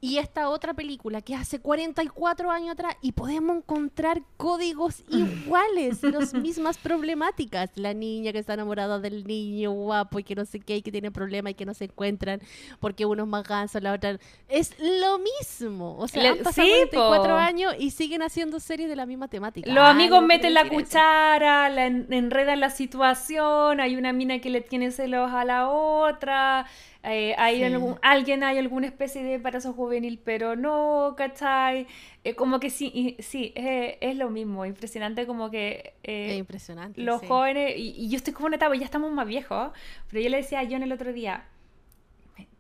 Y 0.01 0.19
esta 0.19 0.49
otra 0.49 0.75
película 0.75 1.23
que 1.23 1.35
hace 1.35 1.59
44 1.61 2.51
años 2.53 2.71
atrás 2.71 2.95
y 3.03 3.13
podemos 3.13 3.57
encontrar 3.57 4.23
códigos 4.37 5.03
iguales, 5.09 6.03
las 6.05 6.35
mismas 6.35 6.79
problemáticas. 6.79 7.71
La 7.75 7.95
niña 7.95 8.33
que 8.33 8.39
está 8.39 8.55
enamorada 8.55 9.01
del 9.01 9.25
niño 9.27 9.73
guapo 9.73 10.21
y 10.21 10.25
que 10.25 10.37
no 10.37 10.45
sé 10.45 10.61
qué, 10.61 10.77
y 10.77 10.83
que 10.83 10.93
tiene 10.93 11.11
problemas 11.11 11.51
y 11.51 11.55
que 11.55 11.67
no 11.67 11.75
se 11.75 11.85
encuentran 11.87 12.41
porque 12.79 13.07
uno 13.07 13.25
es 13.25 13.29
más 13.29 13.43
ganso, 13.47 13.81
la 13.81 13.93
otra... 13.93 14.19
Es 14.49 14.75
lo 14.79 15.19
mismo. 15.19 15.97
O 15.99 16.07
sea, 16.07 16.23
Le- 16.23 16.29
han 16.29 16.39
pasado 16.39 16.67
sí, 16.67 16.73
44 16.91 17.25
po. 17.25 17.33
años 17.37 17.75
y 17.79 17.91
siguen 17.91 18.23
haciendo 18.23 18.61
series 18.61 18.89
de 18.89 18.95
la 18.97 19.05
misma 19.05 19.27
temática. 19.29 19.71
Los 19.73 19.85
amigos 19.85 20.23
meten 20.23 20.55
la 20.55 20.61
eso. 20.61 20.71
cuchara, 20.75 21.69
la 21.71 21.87
en- 21.87 22.07
enredan 22.13 22.61
la 22.61 22.71
situación, 22.71 23.81
hay 23.81 23.97
una 23.97 24.13
mina 24.13 24.39
que 24.41 24.51
le 24.51 24.61
tiene 24.61 24.91
celos 24.93 25.31
a 25.33 25.45
la 25.45 25.69
otra, 25.69 26.67
eh, 27.05 27.35
hay 27.39 27.59
Sí. 27.59 27.63
algún- 27.65 27.99
alguien, 28.03 28.43
hay 28.43 28.59
alguna 28.59 28.87
especie 28.87 29.23
de 29.23 29.35
embarazo 29.35 29.73
juvenil, 29.73 30.19
pero 30.23 30.57
no, 30.57 31.15
¿cachai? 31.17 31.87
Eh, 32.25 32.35
como 32.35 32.59
que 32.61 32.71
sí, 32.71 32.91
y- 32.93 33.23
sí, 33.23 33.53
eh, 33.55 33.99
es 34.01 34.17
lo 34.17 34.31
mismo, 34.31 34.67
impresionante 34.67 35.27
como 35.27 35.51
que 35.51 35.95
eh, 36.03 36.33
Es 36.33 36.39
impresionante. 36.39 37.01
los 37.01 37.21
sí. 37.21 37.27
jóvenes, 37.29 37.75
y, 37.77 37.95
y 37.97 38.09
yo 38.11 38.17
estoy 38.17 38.33
como 38.35 38.47
una 38.49 38.57
etapa, 38.57 38.75
ya 38.77 38.85
estamos 38.85 39.13
más 39.13 39.27
viejos, 39.27 39.71
pero 40.11 40.23
yo 40.23 40.29
le 40.29 40.39
decía 40.39 40.61
a 40.61 40.65
John 40.69 40.83
el 40.83 40.93
otro 40.93 41.13
día, 41.13 41.45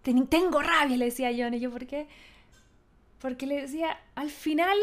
"Ten- 0.02 0.26
tengo 0.28 0.62
rabia, 0.62 0.96
le 0.96 1.06
decía 1.06 1.28
a 1.28 1.32
John, 1.36 1.54
y 1.54 1.60
yo, 1.60 1.70
¿por 1.70 1.86
qué? 1.86 2.06
Porque 3.20 3.46
le 3.46 3.60
decía, 3.62 3.98
al 4.14 4.30
final 4.30 4.78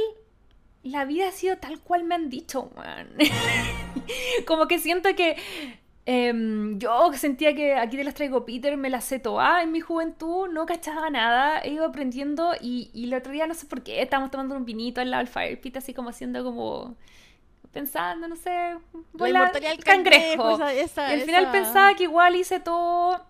la 0.83 1.05
vida 1.05 1.29
ha 1.29 1.31
sido 1.31 1.57
tal 1.57 1.79
cual 1.79 2.03
me 2.03 2.13
han 2.15 2.29
dicho, 2.29 2.69
man. 2.75 3.07
como 4.45 4.67
que 4.67 4.79
siento 4.79 5.15
que 5.15 5.37
em, 6.05 6.77
yo 6.79 7.11
sentía 7.13 7.55
que 7.55 7.75
aquí 7.75 7.97
te 7.97 8.03
las 8.03 8.13
traigo 8.13 8.45
Peter, 8.45 8.77
me 8.77 8.89
las 8.89 9.05
sé 9.05 9.19
todas 9.19 9.63
en 9.63 9.71
mi 9.71 9.81
juventud, 9.81 10.47
no 10.49 10.65
cachaba 10.65 11.09
nada, 11.09 11.59
he 11.61 11.69
ido 11.71 11.85
aprendiendo 11.85 12.53
y, 12.61 12.91
y 12.93 13.05
el 13.05 13.13
otro 13.15 13.31
día 13.31 13.47
no 13.47 13.53
sé 13.55 13.65
por 13.65 13.81
qué, 13.83 14.01
estábamos 14.01 14.31
tomando 14.31 14.55
un 14.55 14.65
vinito 14.65 15.01
al 15.01 15.11
lado 15.11 15.21
del 15.23 15.27
fire 15.33 15.59
pit, 15.59 15.77
así 15.77 15.93
como 15.93 16.09
haciendo 16.09 16.43
como 16.43 16.95
pensando, 17.71 18.27
no 18.27 18.35
sé, 18.35 18.77
inmortalidad 19.29 19.71
del 19.71 19.83
cangrejo. 19.83 20.55
esa- 20.55 20.73
esa- 20.73 21.09
y 21.09 21.13
al 21.13 21.21
final 21.21 21.43
esa- 21.43 21.51
pensaba 21.51 21.93
que 21.95 22.03
igual 22.03 22.35
hice 22.35 22.59
todo 22.59 23.21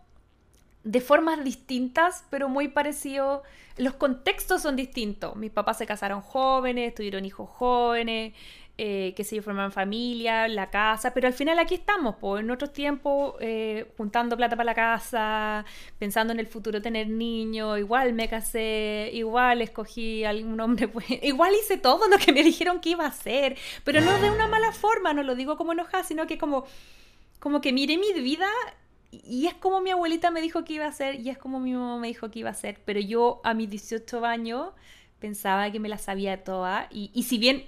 de 0.84 1.02
formas 1.02 1.44
distintas, 1.44 2.26
pero 2.30 2.48
muy 2.50 2.68
parecido. 2.68 3.42
Los 3.78 3.96
contextos 3.96 4.62
son 4.62 4.76
distintos. 4.76 5.36
Mis 5.36 5.52
papás 5.52 5.80
se 5.80 5.86
casaron 5.88 6.22
jóvenes, 6.22 6.94
tuvieron 6.94 7.26
hijos 7.26 7.50
jóvenes, 7.50 8.34
eh, 8.78 9.14
que 9.16 9.24
sé 9.24 9.38
yo, 9.38 9.42
formaron 9.42 9.72
familia, 9.72 10.50
la 10.50 10.70
casa, 10.70 11.14
pero 11.14 11.28
al 11.28 11.34
final 11.34 11.60
aquí 11.60 11.76
estamos, 11.76 12.16
pues, 12.20 12.44
en 12.44 12.52
otros 12.52 12.74
tiempos, 12.74 13.36
eh, 13.40 13.90
juntando 13.96 14.36
plata 14.36 14.58
para 14.58 14.66
la 14.66 14.76
casa, 14.76 15.66
pensando 15.98 16.34
en 16.34 16.42
el 16.42 16.48
futuro 16.48 16.82
tener 16.82 17.08
niños, 17.08 17.80
igual 17.80 18.12
me 18.12 18.28
casé, 18.28 19.12
igual 19.14 19.62
escogí 19.62 20.26
algún 20.26 20.60
hombre, 20.60 20.88
pues, 20.90 21.06
igual 21.24 21.54
hice 21.54 21.78
todo 21.78 22.10
lo 22.10 22.18
que 22.18 22.34
me 22.34 22.44
dijeron 22.44 22.82
que 22.82 22.90
iba 22.90 23.06
a 23.06 23.10
hacer, 23.10 23.58
pero 23.86 24.02
no 24.02 24.20
de 24.20 24.30
una 24.30 24.48
mala 24.48 24.74
forma, 24.74 25.14
no 25.14 25.24
lo 25.24 25.36
digo 25.36 25.56
como 25.56 25.72
enojada, 25.72 26.04
sino 26.04 26.28
que 26.28 26.38
como, 26.38 26.66
como 27.40 27.62
que 27.62 27.72
miré 27.72 27.98
mi 27.98 28.12
vida 28.12 28.50
y 29.12 29.48
es 29.48 29.54
como 29.54 29.80
mi 29.80 29.92
abuelita 29.92 30.32
me 30.32 30.42
dijo 30.42 30.66
que 30.66 30.74
iba 30.74 30.86
a 30.86 30.90
hacer 30.90 31.22
y 31.22 31.30
es 31.30 31.38
como 31.38 31.62
mi 31.62 31.72
mamá 31.72 31.98
me 31.98 32.08
dijo 32.08 32.30
que 32.30 32.40
iba 32.40 32.50
a 32.50 32.52
hacer, 32.52 32.82
pero 32.84 33.00
yo 33.00 33.40
a 33.46 33.54
mis 33.54 33.70
18 33.70 34.26
años 34.26 34.72
pensaba 35.20 35.72
que 35.72 35.80
me 35.80 35.88
la 35.88 35.98
sabía 35.98 36.44
toda 36.44 36.90
y 36.92 37.24
si 37.24 37.38
bien 37.38 37.64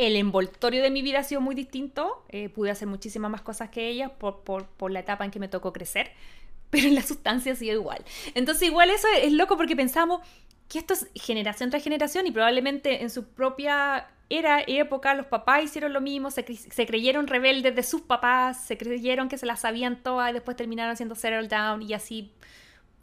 el 0.00 0.16
envoltorio 0.16 0.82
de 0.82 0.90
mi 0.90 1.02
vida 1.02 1.18
ha 1.18 1.24
sido 1.24 1.42
muy 1.42 1.54
distinto, 1.54 2.24
eh, 2.30 2.48
pude 2.48 2.70
hacer 2.70 2.88
muchísimas 2.88 3.30
más 3.30 3.42
cosas 3.42 3.68
que 3.68 3.88
ellas 3.88 4.10
por, 4.18 4.90
la 4.90 5.00
etapa 5.00 5.26
en 5.26 5.30
que 5.30 5.38
me 5.38 5.48
tocó 5.48 5.72
crecer, 5.72 6.12
pero 6.70 6.88
en 6.88 6.94
la 6.94 7.02
sustancia 7.02 7.52
ha 7.52 7.56
sido 7.56 7.74
igual. 7.74 8.02
Entonces 8.34 8.68
igual 8.68 8.90
eso 8.90 9.06
es 9.22 9.32
loco 9.32 9.56
porque 9.56 9.76
pensamos 9.76 10.20
que 10.68 10.78
esto 10.78 10.94
es 10.94 11.06
generación 11.14 11.68
tras 11.68 11.84
generación 11.84 12.26
y 12.26 12.30
probablemente 12.30 13.02
en 13.02 13.10
su 13.10 13.24
propia 13.24 14.08
era 14.30 14.62
época 14.66 15.12
los 15.14 15.26
papás 15.26 15.64
hicieron 15.64 15.92
lo 15.92 16.00
mismo, 16.00 16.30
se, 16.30 16.44
se 16.56 16.86
creyeron 16.86 17.26
rebeldes 17.26 17.74
de 17.74 17.82
sus 17.82 18.00
papás, 18.00 18.64
se 18.64 18.78
creyeron 18.78 19.28
que 19.28 19.36
se 19.36 19.44
las 19.44 19.60
sabían 19.60 20.02
todas 20.02 20.30
y 20.30 20.32
después 20.32 20.56
terminaron 20.56 20.92
haciendo 20.92 21.14
settle 21.14 21.48
down 21.48 21.82
y 21.82 21.92
así 21.92 22.32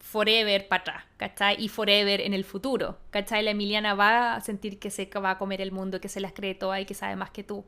forever 0.09 0.67
para 0.69 0.81
atrás, 0.81 1.03
¿cachai? 1.17 1.57
Y 1.61 1.67
forever 1.67 2.21
en 2.21 2.33
el 2.33 2.45
futuro, 2.45 2.97
¿cachai? 3.09 3.43
La 3.43 3.51
Emiliana 3.51 3.93
va 3.93 4.35
a 4.35 4.41
sentir 4.41 4.79
que 4.79 4.89
se 4.89 5.05
va 5.21 5.31
a 5.31 5.37
comer 5.37 5.59
el 5.59 5.71
mundo, 5.73 5.99
que 5.99 6.07
se 6.07 6.21
las 6.21 6.31
cree 6.31 6.55
todas 6.55 6.79
y 6.79 6.85
que 6.85 6.93
sabe 6.93 7.15
más 7.17 7.29
que 7.31 7.43
tú. 7.43 7.65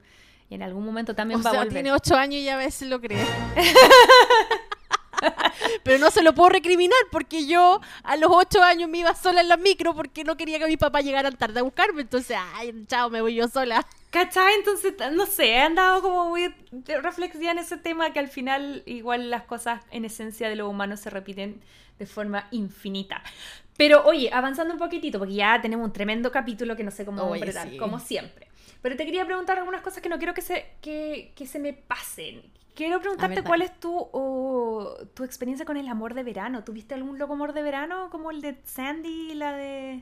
Y 0.49 0.56
en 0.56 0.64
algún 0.64 0.86
momento 0.86 1.14
también 1.14 1.41
O 1.41 1.44
va 1.44 1.49
a 1.49 1.53
sea, 1.53 1.60
volver. 1.61 1.74
tiene 1.74 1.91
ocho 1.91 2.16
años 2.16 2.41
y 2.41 2.48
a 2.49 2.56
veces 2.57 2.88
lo 2.88 2.99
cree. 3.02 3.24
Pero 5.84 5.98
no 6.00 6.12
se 6.12 6.24
lo 6.24 6.34
puedo 6.34 6.50
recriminar 6.50 7.00
porque 7.12 7.46
yo 7.46 7.82
a 8.04 8.16
los 8.18 8.30
ocho 8.32 8.62
años 8.62 8.90
me 8.90 9.00
iba 9.00 9.14
sola 9.16 9.41
en 9.41 9.50
la 9.50 9.58
micro 9.58 9.96
porque 9.96 10.24
no 10.24 10.38
quería 10.38 10.60
que 10.60 10.68
mis 10.68 10.78
papás 10.78 11.04
llegaran 11.04 11.36
tarde 11.38 11.60
a 11.60 11.64
buscarme. 11.64 12.02
Entonces, 12.02 12.38
ay, 12.56 12.74
chao, 12.88 13.10
me 13.10 13.22
voy 13.22 13.36
yo 13.36 13.48
sola. 13.48 13.86
¿Cachai? 14.10 14.56
Entonces, 14.56 14.94
no 15.12 15.26
sé, 15.26 15.50
he 15.50 15.62
andado 15.62 16.02
como 16.02 16.30
muy 16.30 16.54
de 16.72 17.02
reflexión 17.02 17.52
en 17.52 17.60
ese 17.60 17.78
tema 17.78 18.12
que 18.12 18.20
al 18.20 18.28
final 18.28 18.82
igual 18.86 19.30
las 19.30 19.44
cosas 19.44 19.82
en 19.91 20.06
esencia 20.06 20.50
de 20.50 20.56
lo 20.56 20.68
humano 20.68 20.98
se 20.98 21.10
repiten 21.10 21.62
de 22.00 22.06
forma 22.06 22.48
infinita. 22.52 23.22
Pero 23.78 24.04
oye, 24.06 24.30
avanzando 24.34 24.74
un 24.74 24.80
poquitito, 24.80 25.20
porque 25.20 25.36
ya 25.36 25.62
tenemos 25.62 25.86
un 25.86 25.94
tremendo 25.94 26.32
capítulo 26.32 26.76
que 26.76 26.84
no 26.84 26.91
sé 26.91 27.06
cómo 27.06 27.24
Oye, 27.24 27.52
sí. 27.52 27.78
como 27.78 28.00
siempre. 28.00 28.48
Pero 28.82 28.96
te 28.96 29.06
quería 29.06 29.26
preguntar 29.26 29.58
algunas 29.58 29.82
cosas 29.82 30.02
que 30.02 30.10
no 30.10 30.18
quiero 30.18 30.34
que 30.34 30.41
se, 30.41 30.66
que, 30.82 31.34
que 31.36 31.46
se 31.46 31.60
me 31.60 31.74
pasen. 31.74 32.41
Quiero 32.80 33.02
preguntarte 33.02 33.36
ver, 33.36 33.44
cuál 33.44 33.62
es 33.62 33.78
tu, 33.78 33.94
oh, 33.94 34.96
tu 35.14 35.26
experiencia 35.26 35.66
con 35.66 35.76
el 35.76 35.86
amor 35.90 36.14
de 36.14 36.24
verano. 36.24 36.64
¿Tuviste 36.64 36.94
algún 36.96 37.20
loco 37.20 37.34
amor 37.34 37.52
de 37.52 37.62
verano 37.62 38.10
como 38.10 38.32
el 38.32 38.40
de 38.40 38.58
Sandy 38.64 39.32
y 39.32 39.34
la 39.34 39.52
de 39.52 40.02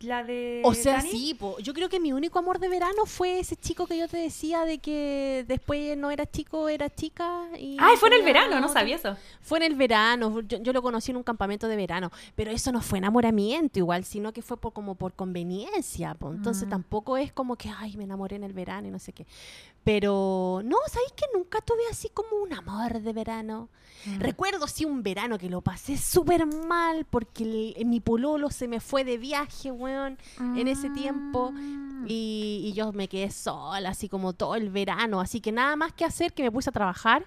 la 0.00 0.24
de 0.24 0.60
O 0.64 0.74
sea, 0.74 0.94
Dani? 0.96 1.10
sí, 1.10 1.34
po. 1.34 1.56
yo 1.60 1.72
creo 1.72 1.88
que 1.88 2.00
mi 2.00 2.12
único 2.12 2.40
amor 2.40 2.58
de 2.58 2.68
verano 2.68 3.06
fue 3.06 3.38
ese 3.38 3.54
chico 3.54 3.86
que 3.86 3.96
yo 3.96 4.08
te 4.08 4.16
decía 4.16 4.64
de 4.64 4.78
que 4.78 5.44
después 5.46 5.96
no 5.96 6.10
era 6.10 6.26
chico, 6.26 6.68
era 6.68 6.90
chica. 6.90 7.44
Y 7.58 7.76
Ay, 7.80 7.96
fue 7.96 8.08
en 8.08 8.14
el 8.16 8.22
verano, 8.24 8.58
no 8.58 8.68
sabía 8.68 8.96
eso. 8.96 9.16
Fue 9.40 9.58
en 9.58 9.64
el 9.64 9.76
verano, 9.76 10.40
yo, 10.40 10.58
yo 10.58 10.72
lo 10.72 10.82
conocí 10.82 11.12
en 11.12 11.18
un 11.18 11.22
campamento 11.22 11.68
de 11.68 11.76
verano, 11.76 12.10
pero 12.34 12.50
eso 12.50 12.72
no 12.72 12.80
fue 12.80 12.98
enamoramiento 12.98 13.78
igual, 13.78 14.04
sino 14.04 14.32
que 14.32 14.42
fue 14.42 14.56
por, 14.56 14.72
como 14.72 14.96
por 14.96 15.12
conveniencia, 15.12 16.14
po. 16.14 16.32
entonces 16.32 16.66
Mm. 16.66 16.70
tampoco 16.70 17.16
es 17.16 17.32
como 17.32 17.54
que, 17.54 17.68
ay, 17.70 17.96
me 17.96 18.02
enamoré 18.02 18.34
en 18.34 18.42
el 18.42 18.52
verano 18.52 18.88
y 18.88 18.90
no 18.90 18.98
sé 18.98 19.12
qué. 19.12 19.26
Pero 19.86 20.62
no, 20.64 20.78
¿sabéis 20.88 21.12
que 21.12 21.26
nunca 21.32 21.60
tuve 21.60 21.82
así 21.88 22.08
como 22.08 22.42
un 22.42 22.52
amor 22.52 23.00
de 23.00 23.12
verano? 23.12 23.68
Mm. 24.04 24.18
Recuerdo 24.18 24.66
sí 24.66 24.84
un 24.84 25.04
verano 25.04 25.38
que 25.38 25.48
lo 25.48 25.60
pasé 25.60 25.96
súper 25.96 26.44
mal 26.44 27.06
porque 27.08 27.44
el- 27.76 27.86
mi 27.86 28.00
pololo 28.00 28.50
se 28.50 28.66
me 28.66 28.80
fue 28.80 29.04
de 29.04 29.16
viaje, 29.16 29.70
weón, 29.70 30.18
en 30.40 30.66
ese 30.66 30.90
tiempo. 30.90 31.52
Mm. 31.52 32.04
Y, 32.08 32.62
y 32.64 32.72
yo 32.72 32.92
me 32.92 33.06
quedé 33.06 33.30
sola, 33.30 33.90
así 33.90 34.08
como 34.08 34.32
todo 34.32 34.56
el 34.56 34.70
verano. 34.70 35.20
Así 35.20 35.40
que 35.40 35.52
nada 35.52 35.76
más 35.76 35.92
que 35.92 36.04
hacer 36.04 36.32
que 36.32 36.42
me 36.42 36.50
puse 36.50 36.70
a 36.70 36.72
trabajar. 36.72 37.24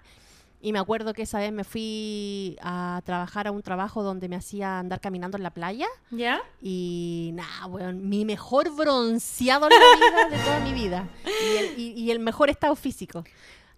Y 0.61 0.73
me 0.73 0.79
acuerdo 0.79 1.13
que 1.13 1.21
esa 1.21 1.39
vez 1.39 1.53
me 1.53 1.63
fui 1.63 2.57
a 2.61 3.01
trabajar 3.05 3.47
a 3.47 3.51
un 3.51 3.61
trabajo 3.61 4.03
donde 4.03 4.27
me 4.27 4.35
hacía 4.35 4.77
andar 4.79 4.99
caminando 4.99 5.37
en 5.37 5.43
la 5.43 5.51
playa. 5.51 5.87
¿Ya? 6.11 6.41
Y 6.61 7.31
nada, 7.33 7.65
weón, 7.67 8.09
mi 8.09 8.25
mejor 8.25 8.69
bronceado 8.75 9.67
en 9.67 9.71
la 9.71 9.95
vida 10.29 10.37
de 10.37 10.43
toda 10.43 10.59
mi 10.59 10.73
vida. 10.73 11.07
Y 11.25 11.57
el, 11.57 11.79
y- 11.79 11.91
y 11.93 12.11
el 12.11 12.19
mejor 12.19 12.49
estado 12.49 12.75
físico. 12.75 13.23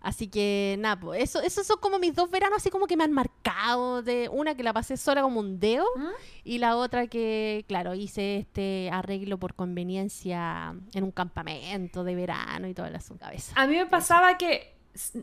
Así 0.03 0.27
que 0.27 0.77
nada, 0.79 0.99
pues, 0.99 1.21
eso, 1.21 1.39
esos 1.41 1.67
son 1.67 1.77
como 1.79 1.99
mis 1.99 2.15
dos 2.15 2.31
veranos, 2.31 2.57
así 2.57 2.71
como 2.71 2.87
que 2.87 2.97
me 2.97 3.03
han 3.03 3.11
marcado. 3.11 4.01
De 4.01 4.27
una 4.29 4.55
que 4.55 4.63
la 4.63 4.73
pasé 4.73 4.97
sola 4.97 5.21
como 5.21 5.39
un 5.39 5.59
dedo. 5.59 5.85
¿Mm? 5.95 6.07
Y 6.45 6.57
la 6.57 6.75
otra 6.77 7.05
que, 7.05 7.63
claro, 7.67 7.93
hice 7.93 8.37
este 8.37 8.89
arreglo 8.91 9.37
por 9.37 9.53
conveniencia 9.53 10.73
en 10.93 11.03
un 11.03 11.11
campamento 11.11 12.03
de 12.03 12.15
verano 12.15 12.67
y 12.67 12.73
la 12.73 12.99
su 12.99 13.15
cabeza. 13.17 13.53
A 13.55 13.67
mí 13.67 13.75
me 13.75 13.85
pasaba 13.85 14.39
que, 14.39 14.73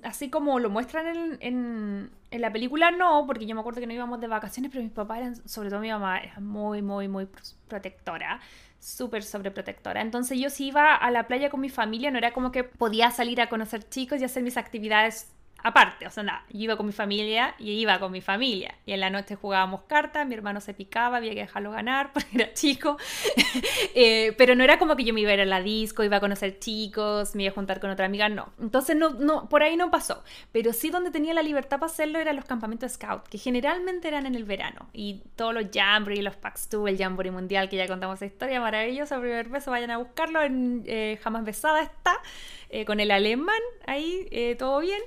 así 0.02 0.30
como 0.30 0.58
lo 0.58 0.70
muestran 0.70 1.06
en, 1.08 1.38
en- 1.40 2.10
en 2.30 2.40
la 2.40 2.52
película, 2.52 2.90
no, 2.90 3.24
porque 3.26 3.46
yo 3.46 3.54
me 3.54 3.60
acuerdo 3.60 3.80
que 3.80 3.86
no 3.86 3.92
íbamos 3.94 4.20
de 4.20 4.26
vacaciones, 4.28 4.70
pero 4.70 4.82
mis 4.84 4.92
papás 4.92 5.18
eran, 5.18 5.48
sobre 5.48 5.70
todo 5.70 5.80
mi 5.80 5.90
mamá, 5.90 6.18
era 6.20 6.40
muy, 6.40 6.82
muy, 6.82 7.08
muy 7.08 7.24
pr- 7.24 7.54
protectora, 7.68 8.40
súper 8.78 9.22
sobreprotectora. 9.22 10.00
Entonces 10.02 10.38
yo 10.38 10.50
si 10.50 10.66
iba 10.68 10.94
a 10.94 11.10
la 11.10 11.26
playa 11.26 11.50
con 11.50 11.60
mi 11.60 11.68
familia, 11.70 12.10
no 12.10 12.18
era 12.18 12.32
como 12.32 12.52
que 12.52 12.64
podía 12.64 13.10
salir 13.10 13.40
a 13.40 13.48
conocer 13.48 13.88
chicos 13.88 14.20
y 14.20 14.24
hacer 14.24 14.42
mis 14.42 14.56
actividades 14.56 15.32
aparte, 15.62 16.06
o 16.06 16.10
sea, 16.10 16.22
nada, 16.22 16.44
yo 16.50 16.60
iba 16.60 16.76
con 16.76 16.86
mi 16.86 16.92
familia 16.92 17.54
y 17.58 17.72
iba 17.72 17.98
con 17.98 18.12
mi 18.12 18.20
familia. 18.20 18.74
Y 18.86 18.92
en 18.92 19.00
la 19.00 19.10
noche 19.10 19.36
jugábamos 19.36 19.82
cartas, 19.82 20.26
mi 20.26 20.34
hermano 20.34 20.60
se 20.60 20.74
picaba, 20.74 21.16
había 21.16 21.32
que 21.34 21.40
dejarlo 21.40 21.70
ganar 21.70 22.12
porque 22.14 22.28
era 22.34 22.52
chico. 22.54 22.96
Eh, 23.94 24.34
pero 24.38 24.54
no 24.54 24.62
era 24.62 24.78
como 24.78 24.94
que 24.94 25.04
yo 25.04 25.12
me 25.12 25.20
iba 25.20 25.30
a 25.30 25.34
ir 25.34 25.40
a 25.40 25.44
la 25.44 25.60
disco, 25.60 26.04
iba 26.04 26.18
a 26.18 26.20
conocer 26.20 26.58
chicos, 26.60 27.34
me 27.34 27.44
iba 27.44 27.52
a 27.52 27.54
juntar 27.54 27.80
con 27.80 27.90
otra 27.90 28.06
amiga, 28.06 28.28
no. 28.28 28.52
Entonces, 28.60 28.94
no, 28.94 29.10
no, 29.10 29.48
por 29.48 29.62
ahí 29.62 29.76
no 29.76 29.90
pasó. 29.90 30.22
Pero 30.52 30.72
sí 30.72 30.90
donde 30.90 31.10
tenía 31.10 31.34
la 31.34 31.42
libertad 31.42 31.78
para 31.78 31.90
hacerlo 31.90 32.18
eran 32.18 32.36
los 32.36 32.44
campamentos 32.44 32.92
scout, 32.92 33.26
que 33.28 33.38
generalmente 33.38 34.08
eran 34.08 34.26
en 34.26 34.34
el 34.34 34.44
verano. 34.44 34.88
Y 34.92 35.22
todos 35.36 35.54
los 35.54 35.66
jamboree, 35.72 36.22
los 36.22 36.36
packs 36.36 36.68
2, 36.70 36.88
el 36.88 36.98
jamboree 36.98 37.30
mundial, 37.30 37.68
que 37.68 37.76
ya 37.76 37.88
contamos 37.88 38.16
esa 38.16 38.26
historia 38.26 38.60
maravillosa, 38.60 39.18
primer 39.18 39.48
beso, 39.48 39.70
vayan 39.70 39.90
a 39.90 39.98
buscarlo, 39.98 40.42
en 40.42 40.84
eh, 40.86 41.18
Jamás 41.22 41.44
Besada 41.44 41.82
está, 41.82 42.20
eh, 42.70 42.84
con 42.84 43.00
el 43.00 43.10
alemán, 43.10 43.60
ahí, 43.86 44.28
eh, 44.30 44.54
todo 44.56 44.80
bien. 44.80 45.00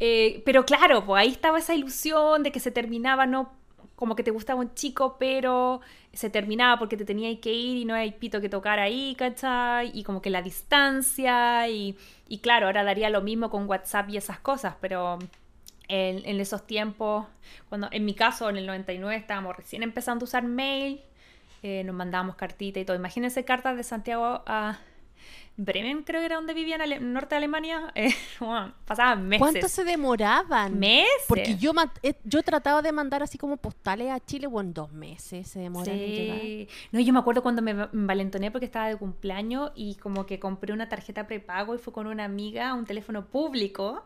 Eh, 0.00 0.42
pero 0.44 0.64
claro, 0.66 1.04
pues 1.06 1.22
ahí 1.22 1.28
estaba 1.30 1.58
esa 1.58 1.74
ilusión 1.74 2.42
de 2.42 2.52
que 2.52 2.60
se 2.60 2.70
terminaba, 2.70 3.26
no 3.26 3.52
como 3.94 4.14
que 4.14 4.22
te 4.22 4.30
gustaba 4.30 4.60
un 4.60 4.74
chico, 4.74 5.16
pero 5.18 5.80
se 6.12 6.28
terminaba 6.28 6.78
porque 6.78 6.96
te 6.98 7.04
tenía 7.06 7.40
que 7.40 7.52
ir 7.52 7.78
y 7.78 7.84
no 7.86 7.94
hay 7.94 8.12
pito 8.12 8.40
que 8.42 8.50
tocar 8.50 8.78
ahí, 8.78 9.14
¿cachai? 9.18 9.90
Y 9.94 10.04
como 10.04 10.20
que 10.20 10.28
la 10.28 10.42
distancia 10.42 11.66
y, 11.68 11.96
y 12.28 12.38
claro, 12.38 12.66
ahora 12.66 12.84
daría 12.84 13.08
lo 13.08 13.22
mismo 13.22 13.48
con 13.50 13.66
WhatsApp 13.66 14.10
y 14.10 14.18
esas 14.18 14.38
cosas, 14.38 14.74
pero 14.80 15.18
en, 15.88 16.40
esos 16.40 16.66
tiempos, 16.66 17.26
cuando 17.68 17.88
en 17.92 18.04
mi 18.04 18.14
caso 18.14 18.50
en 18.50 18.56
el 18.56 18.66
99 18.66 19.16
estábamos 19.16 19.56
recién 19.56 19.82
empezando 19.82 20.24
a 20.24 20.26
usar 20.26 20.44
mail, 20.44 21.00
eh, 21.62 21.84
nos 21.84 21.94
mandábamos 21.94 22.36
cartita 22.36 22.80
y 22.80 22.84
todo. 22.84 22.96
Imagínense 22.96 23.44
cartas 23.44 23.76
de 23.76 23.82
Santiago 23.82 24.42
a 24.46 24.78
Bremen, 25.58 26.02
creo 26.02 26.20
que 26.20 26.26
era 26.26 26.36
donde 26.36 26.52
vivía 26.52 26.76
en 26.76 26.82
Ale- 26.82 27.00
norte 27.00 27.30
de 27.30 27.36
Alemania. 27.38 27.92
Eh, 27.94 28.14
bueno, 28.40 28.74
pasaban 28.84 29.26
meses. 29.26 29.40
¿Cuánto 29.40 29.68
se 29.68 29.84
demoraban? 29.84 30.78
¿Meses? 30.78 31.08
Porque 31.28 31.56
yo, 31.56 31.72
eh, 32.02 32.14
yo 32.24 32.42
trataba 32.42 32.82
de 32.82 32.92
mandar 32.92 33.22
así 33.22 33.38
como 33.38 33.56
postales 33.56 34.10
a 34.10 34.20
Chile, 34.20 34.46
bueno, 34.46 34.70
dos 34.74 34.92
meses 34.92 35.48
se 35.48 35.60
demoran 35.60 35.94
en 35.94 36.10
llegar. 36.10 36.68
No, 36.92 37.00
yo 37.00 37.12
me 37.12 37.18
acuerdo 37.18 37.42
cuando 37.42 37.62
me 37.62 37.70
envalentoné 37.70 38.50
porque 38.50 38.66
estaba 38.66 38.88
de 38.88 38.96
cumpleaños 38.96 39.72
y 39.74 39.94
como 39.96 40.26
que 40.26 40.38
compré 40.38 40.72
una 40.74 40.88
tarjeta 40.88 41.26
prepago 41.26 41.74
y 41.74 41.78
fue 41.78 41.92
con 41.92 42.06
una 42.06 42.24
amiga 42.24 42.70
a 42.70 42.74
un 42.74 42.84
teléfono 42.84 43.26
público 43.26 44.04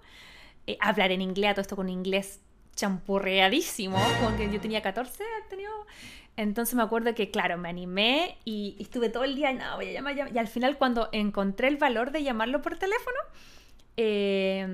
eh, 0.66 0.76
hablar 0.80 1.10
en 1.10 1.20
inglés, 1.22 1.54
todo 1.54 1.62
esto 1.62 1.74
con 1.76 1.88
inglés 1.88 2.40
champurreadísimo, 2.76 3.98
como 4.20 4.36
que 4.36 4.50
yo 4.50 4.60
tenía 4.60 4.82
14, 4.82 5.22
he 5.24 5.48
tenido... 5.48 5.70
Entonces 6.40 6.74
me 6.74 6.82
acuerdo 6.82 7.14
que, 7.14 7.30
claro, 7.30 7.58
me 7.58 7.68
animé 7.68 8.38
y, 8.46 8.74
y 8.78 8.82
estuve 8.82 9.10
todo 9.10 9.24
el 9.24 9.36
día, 9.36 9.52
no, 9.52 9.76
voy 9.76 9.88
a 9.88 9.92
llamar, 9.92 10.16
llamar". 10.16 10.34
y 10.34 10.38
al 10.38 10.48
final 10.48 10.78
cuando 10.78 11.10
encontré 11.12 11.68
el 11.68 11.76
valor 11.76 12.12
de 12.12 12.22
llamarlo 12.22 12.62
por 12.62 12.78
teléfono, 12.78 13.18
eh, 13.98 14.66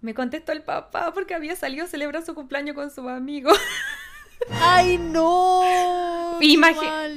me 0.00 0.14
contestó 0.14 0.52
el 0.52 0.62
papá 0.62 1.12
porque 1.12 1.34
había 1.34 1.56
salido 1.56 1.86
a 1.86 1.88
celebrar 1.88 2.24
su 2.24 2.34
cumpleaños 2.34 2.76
con 2.76 2.90
sus 2.92 3.08
amigos. 3.08 3.58
¡Ay, 4.60 4.96
no! 4.98 6.36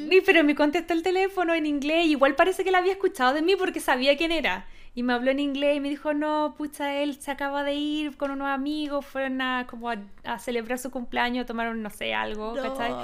Sí, 0.10 0.22
pero 0.26 0.44
me 0.44 0.56
contestó 0.56 0.94
el 0.94 1.04
teléfono 1.04 1.54
en 1.54 1.68
inglés. 1.68 2.08
Igual 2.08 2.36
parece 2.36 2.64
que 2.64 2.72
la 2.72 2.80
había 2.80 2.94
escuchado 2.94 3.34
de 3.34 3.44
mí 3.44 3.56
porque 3.56 3.82
sabía 3.82 4.18
quién 4.18 4.32
era. 4.32 4.66
Y 4.98 5.04
me 5.04 5.14
habló 5.14 5.30
en 5.30 5.40
inglés 5.40 5.78
y 5.78 5.80
me 5.80 5.90
dijo, 5.92 6.16
no, 6.16 6.56
pucha, 6.58 6.96
él 6.96 7.22
se 7.22 7.30
acaba 7.30 7.64
de 7.64 7.76
ir 7.76 8.18
con 8.18 8.32
unos 8.32 8.48
amigos, 8.48 9.06
fueron 9.06 9.40
a, 9.44 9.68
como 9.70 9.92
a, 9.92 9.98
a 10.24 10.40
celebrar 10.40 10.80
su 10.80 10.90
cumpleaños, 10.90 11.46
tomaron, 11.46 11.84
no 11.84 11.92
sé, 11.92 12.16
algo, 12.16 12.56
¿cachai? 12.56 12.96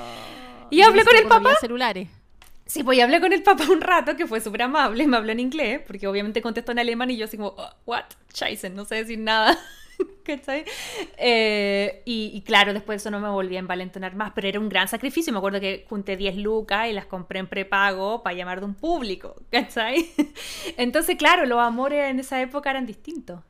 Y 0.72 0.82
en 0.82 0.88
hablé 0.88 1.06
con 1.06 1.16
el 1.16 1.28
papá. 1.28 1.54
celulares. 1.62 2.10
Sí, 2.66 2.82
pues 2.82 2.98
y 2.98 3.02
hablé 3.02 3.22
con 3.22 3.32
el 3.32 3.44
papá 3.44 3.66
un 3.70 3.80
rato, 3.80 4.16
que 4.18 4.26
fue 4.26 4.42
súper 4.42 4.64
amable, 4.64 5.06
me 5.06 5.18
habló 5.18 5.34
en 5.34 5.40
inglés, 5.40 5.82
porque 5.86 6.08
obviamente 6.08 6.42
contestó 6.42 6.72
en 6.72 6.80
alemán 6.80 7.12
y 7.12 7.18
yo 7.18 7.26
así 7.26 7.38
como, 7.38 7.50
"Oh, 7.50 7.70
what? 7.86 8.06
Scheiße, 8.34 8.72
no 8.72 8.86
sé 8.86 8.96
decir 8.96 9.20
nada. 9.20 9.56
¿Cachai? 10.24 10.66
Eh, 11.18 12.02
y, 12.06 12.32
y 12.34 12.42
claro, 12.42 12.74
después 12.74 12.96
de 12.96 12.98
eso 13.04 13.12
no 13.12 13.20
me 13.20 13.30
volví 13.30 13.56
a 13.56 13.60
envalentonar 13.60 14.16
más, 14.16 14.32
pero 14.34 14.48
era 14.48 14.60
un 14.60 14.70
gran 14.70 14.88
sacrificio. 14.88 15.34
Me 15.34 15.40
acuerdo 15.40 15.60
que 15.60 15.86
junté 15.90 16.18
10 16.18 16.38
lucas 16.38 16.88
y 16.90 16.94
las 16.94 17.06
compré 17.06 17.40
en 17.40 17.48
prepago 17.48 18.24
para 18.24 18.36
llamar 18.36 18.60
de 18.60 18.66
un 18.66 18.76
público, 18.76 19.36
¿cachai? 19.52 20.12
Entonces, 20.78 21.18
claro, 21.18 21.46
los 21.46 21.60
amores 21.60 22.10
en 22.10 22.20
esa 22.20 22.42
época 22.42 22.70
eran 22.70 22.86
distintos. 22.86 23.42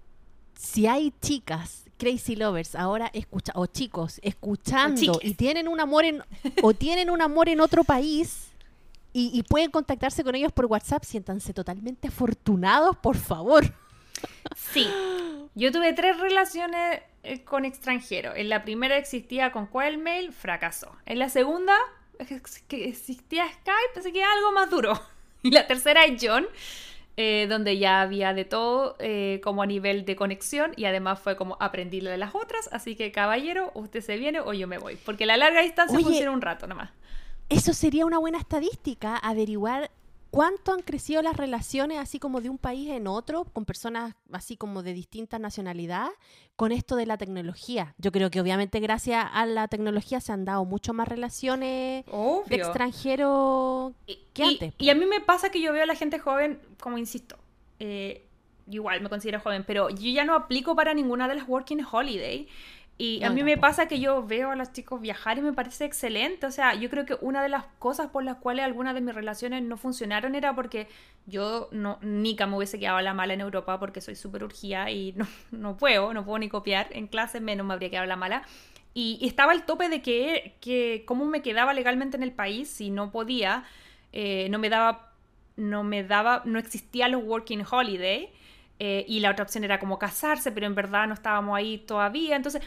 Si 0.55 0.87
hay 0.87 1.13
chicas 1.21 1.83
crazy 1.97 2.35
lovers 2.35 2.75
ahora 2.75 3.09
escucha 3.13 3.53
o 3.55 3.65
chicos 3.65 4.19
escuchando 4.23 5.19
y 5.21 5.35
tienen 5.35 5.67
un 5.67 5.79
amor 5.79 6.03
en 6.03 6.21
o 6.61 6.73
tienen 6.73 7.09
un 7.09 7.21
amor 7.21 7.47
en 7.47 7.61
otro 7.61 7.83
país 7.83 8.49
y, 9.13 9.29
y 9.33 9.43
pueden 9.43 9.71
contactarse 9.71 10.23
con 10.23 10.35
ellos 10.35 10.51
por 10.51 10.65
WhatsApp, 10.65 11.03
siéntanse 11.03 11.53
totalmente 11.53 12.07
afortunados, 12.07 12.97
por 12.97 13.15
favor. 13.15 13.63
Sí. 14.55 14.87
Yo 15.55 15.71
tuve 15.71 15.93
tres 15.93 16.19
relaciones 16.19 17.01
eh, 17.23 17.43
con 17.43 17.65
extranjeros. 17.65 18.33
En 18.35 18.49
la 18.49 18.63
primera 18.63 18.97
existía 18.97 19.51
con 19.51 19.67
cuál 19.67 19.97
mail, 19.97 20.33
fracasó. 20.33 20.95
En 21.05 21.19
la 21.19 21.29
segunda, 21.29 21.73
que 22.67 22.89
existía 22.89 23.45
Skype, 23.47 23.99
así 23.99 24.11
que 24.11 24.23
algo 24.23 24.51
más 24.51 24.69
duro. 24.69 24.99
Y 25.45 25.51
la 25.51 25.67
tercera 25.67 26.05
es 26.05 26.25
John, 26.25 26.45
eh, 27.17 27.47
donde 27.49 27.77
ya 27.77 27.99
había 27.99 28.33
de 28.33 28.45
todo 28.45 28.95
eh, 28.99 29.41
como 29.43 29.61
a 29.61 29.65
nivel 29.65 30.05
de 30.05 30.15
conexión 30.15 30.71
y 30.77 30.85
además 30.85 31.19
fue 31.19 31.35
como 31.35 31.57
aprendí 31.59 31.99
de 31.99 32.17
las 32.17 32.33
otras. 32.33 32.69
Así 32.71 32.95
que 32.95 33.11
caballero, 33.11 33.69
usted 33.73 33.99
se 33.99 34.15
viene 34.15 34.39
o 34.39 34.53
yo 34.53 34.69
me 34.69 34.77
voy. 34.77 34.95
Porque 34.95 35.25
la 35.25 35.35
larga 35.35 35.61
distancia 35.61 35.97
Oye. 35.97 36.05
funciona 36.05 36.31
un 36.31 36.39
rato 36.39 36.65
nomás. 36.65 36.91
Eso 37.49 37.73
sería 37.73 38.05
una 38.05 38.19
buena 38.19 38.37
estadística, 38.37 39.17
averiguar 39.17 39.91
cuánto 40.33 40.73
han 40.73 40.81
crecido 40.81 41.21
las 41.21 41.37
relaciones 41.37 41.99
así 41.99 42.17
como 42.17 42.41
de 42.41 42.49
un 42.49 42.57
país 42.57 42.89
en 42.89 43.05
otro, 43.05 43.43
con 43.43 43.65
personas 43.65 44.15
así 44.31 44.57
como 44.57 44.81
de 44.81 44.93
distintas 44.93 45.39
nacionalidades, 45.39 46.11
con 46.55 46.71
esto 46.71 46.95
de 46.95 47.05
la 47.05 47.19
tecnología. 47.19 47.93
Yo 47.99 48.11
creo 48.11 48.31
que 48.31 48.41
obviamente 48.41 48.79
gracias 48.79 49.23
a 49.31 49.45
la 49.45 49.67
tecnología 49.67 50.19
se 50.21 50.31
han 50.31 50.43
dado 50.43 50.65
mucho 50.65 50.91
más 50.91 51.07
relaciones 51.07 52.03
de 52.03 52.11
Obvio. 52.11 52.57
extranjero 52.57 53.93
que 54.33 54.43
y, 54.43 54.53
antes. 54.53 54.73
y 54.79 54.89
a 54.89 54.95
mí 54.95 55.05
me 55.05 55.21
pasa 55.21 55.51
que 55.51 55.61
yo 55.61 55.71
veo 55.71 55.83
a 55.83 55.85
la 55.85 55.93
gente 55.93 56.17
joven, 56.17 56.59
como 56.81 56.97
insisto, 56.97 57.37
eh, 57.77 58.25
igual 58.67 59.01
me 59.01 59.09
considero 59.09 59.39
joven, 59.39 59.63
pero 59.67 59.91
yo 59.91 60.09
ya 60.09 60.25
no 60.25 60.33
aplico 60.33 60.75
para 60.75 60.95
ninguna 60.95 61.27
de 61.27 61.35
las 61.35 61.47
Working 61.47 61.85
Holiday. 61.91 62.47
Y 63.05 63.19
No, 63.19 63.27
a 63.27 63.29
mí 63.29 63.43
me 63.43 63.57
pasa 63.57 63.87
que 63.89 63.99
yo 63.99 64.25
veo 64.25 64.51
a 64.51 64.55
los 64.55 64.71
chicos 64.71 65.01
viajar 65.01 65.37
y 65.37 65.41
me 65.41 65.51
parece 65.51 65.83
excelente. 65.83 66.45
O 66.45 66.51
sea, 66.51 66.73
yo 66.75 66.89
creo 66.89 67.05
que 67.05 67.17
una 67.19 67.43
de 67.43 67.49
las 67.49 67.65
cosas 67.77 68.07
por 68.11 68.23
las 68.23 68.37
cuales 68.37 68.63
algunas 68.63 68.93
de 68.93 69.01
mis 69.01 69.13
relaciones 69.13 69.61
no 69.61 69.75
funcionaron 69.75 70.35
era 70.35 70.55
porque 70.55 70.87
yo 71.25 71.67
no, 71.71 71.97
nunca 72.01 72.47
me 72.47 72.55
hubiese 72.55 72.79
quedado 72.79 72.97
a 72.97 73.01
la 73.01 73.13
mala 73.13 73.33
en 73.33 73.41
Europa 73.41 73.77
porque 73.77 73.99
soy 73.99 74.15
súper 74.15 74.43
urgida 74.45 74.89
y 74.89 75.11
no, 75.17 75.27
no 75.51 75.75
puedo, 75.77 76.13
no 76.13 76.23
puedo 76.23 76.39
ni 76.39 76.47
copiar. 76.49 76.87
En 76.91 77.07
clase 77.07 77.41
menos 77.41 77.65
me 77.67 77.73
habría 77.73 77.89
quedado 77.89 78.05
a 78.05 78.07
la 78.07 78.15
mala. 78.15 78.43
Y, 78.93 79.17
y 79.21 79.27
estaba 79.27 79.51
al 79.51 79.65
tope 79.65 79.89
de 79.89 80.01
que, 80.01 80.55
que 80.61 81.03
cómo 81.05 81.25
me 81.25 81.41
quedaba 81.41 81.73
legalmente 81.73 82.15
en 82.15 82.23
el 82.23 82.31
país 82.31 82.69
si 82.69 82.89
no 82.91 83.11
podía, 83.11 83.65
eh, 84.13 84.47
no 84.49 84.59
me 84.59 84.69
daba, 84.69 85.11
no 85.57 85.83
me 85.83 86.03
daba, 86.03 86.43
no 86.45 86.59
existía 86.59 87.07
los 87.09 87.23
working 87.23 87.63
holiday. 87.69 88.29
eh, 88.79 89.05
y 89.07 89.19
la 89.19 89.31
otra 89.31 89.43
opción 89.43 89.63
era 89.63 89.79
como 89.79 89.99
casarse, 89.99 90.51
pero 90.51 90.65
en 90.67 90.75
verdad 90.75 91.07
no 91.07 91.13
estábamos 91.13 91.55
ahí 91.57 91.77
todavía. 91.79 92.35
Entonces, 92.35 92.61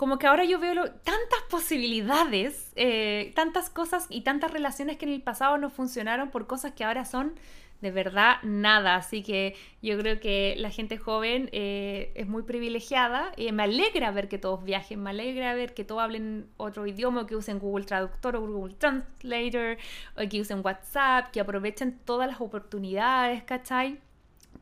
como 0.00 0.18
que 0.18 0.26
ahora 0.26 0.46
yo 0.46 0.58
veo 0.58 0.72
tantas 1.02 1.42
posibilidades, 1.50 2.72
eh, 2.74 3.32
tantas 3.34 3.68
cosas 3.68 4.06
y 4.08 4.22
tantas 4.22 4.50
relaciones 4.50 4.96
que 4.96 5.04
en 5.04 5.12
el 5.12 5.20
pasado 5.20 5.58
no 5.58 5.68
funcionaron 5.68 6.30
por 6.30 6.46
cosas 6.46 6.72
que 6.72 6.84
ahora 6.84 7.04
son 7.04 7.34
de 7.82 7.90
verdad 7.90 8.36
nada. 8.42 8.94
Así 8.96 9.22
que 9.22 9.54
yo 9.82 9.98
creo 9.98 10.18
que 10.18 10.54
la 10.56 10.70
gente 10.70 10.96
joven 10.96 11.50
eh, 11.52 12.12
es 12.14 12.26
muy 12.26 12.44
privilegiada. 12.44 13.32
y 13.36 13.52
me 13.52 13.64
alegra 13.64 14.10
ver 14.10 14.30
que 14.30 14.38
todos 14.38 14.64
viajen, 14.64 15.02
me 15.02 15.10
alegra 15.10 15.52
ver 15.52 15.74
que 15.74 15.84
todos 15.84 16.00
hablen 16.00 16.48
otro 16.56 16.86
idioma, 16.86 17.26
que 17.26 17.36
usen 17.36 17.58
Google 17.58 17.84
Traductor 17.84 18.36
o 18.36 18.40
Google 18.40 18.76
Translator, 18.76 19.76
o 20.16 20.26
que 20.30 20.40
usen 20.40 20.62
WhatsApp, 20.64 21.30
que 21.30 21.40
aprovechen 21.40 22.00
todas 22.06 22.26
las 22.26 22.40
oportunidades, 22.40 23.42
¿cachai? 23.42 23.98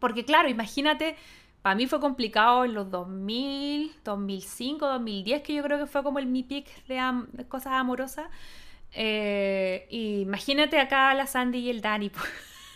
Porque 0.01 0.25
claro, 0.25 0.49
imagínate, 0.49 1.15
para 1.63 1.75
mí 1.75 1.87
fue 1.87 2.01
complicado 2.01 2.65
en 2.65 2.75
los 2.75 2.91
2000, 2.91 3.93
2005, 4.05 4.87
2010, 4.87 5.43
que 5.43 5.55
yo 5.55 5.63
creo 5.63 5.79
que 5.79 5.87
fue 5.87 6.03
como 6.03 6.19
el 6.19 6.27
mi 6.27 6.43
pick 6.43 6.67
de, 6.87 6.99
am- 6.99 7.29
de 7.33 7.47
cosas 7.47 7.73
amorosas. 7.75 8.27
Eh, 8.93 9.87
y 9.91 10.21
imagínate 10.23 10.79
acá 10.81 11.13
la 11.15 11.27
Sandy 11.27 11.59
y 11.59 11.71
el 11.71 11.81
Danny. 11.81 12.11
po. 12.11 12.21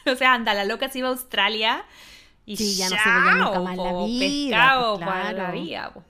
o 0.11 0.15
sea, 0.17 0.35
anda, 0.35 0.53
la 0.55 0.65
loca 0.65 0.89
se 0.89 0.99
iba 0.99 1.09
a 1.09 1.13
Australia 1.13 1.85
y 2.45 2.57
Sí, 2.57 2.75
ya 2.77 2.91
no 2.91 2.97
se 2.97 3.09
veía 3.11 3.35
nunca 3.37 3.61
más 3.61 3.77
la 3.77 3.93
vida, 4.05 4.19
pescado 4.51 4.97
pues, 4.97 5.07
la 5.09 5.33
claro. 5.35 5.53
vida. 5.53 5.91
po. 5.95 6.03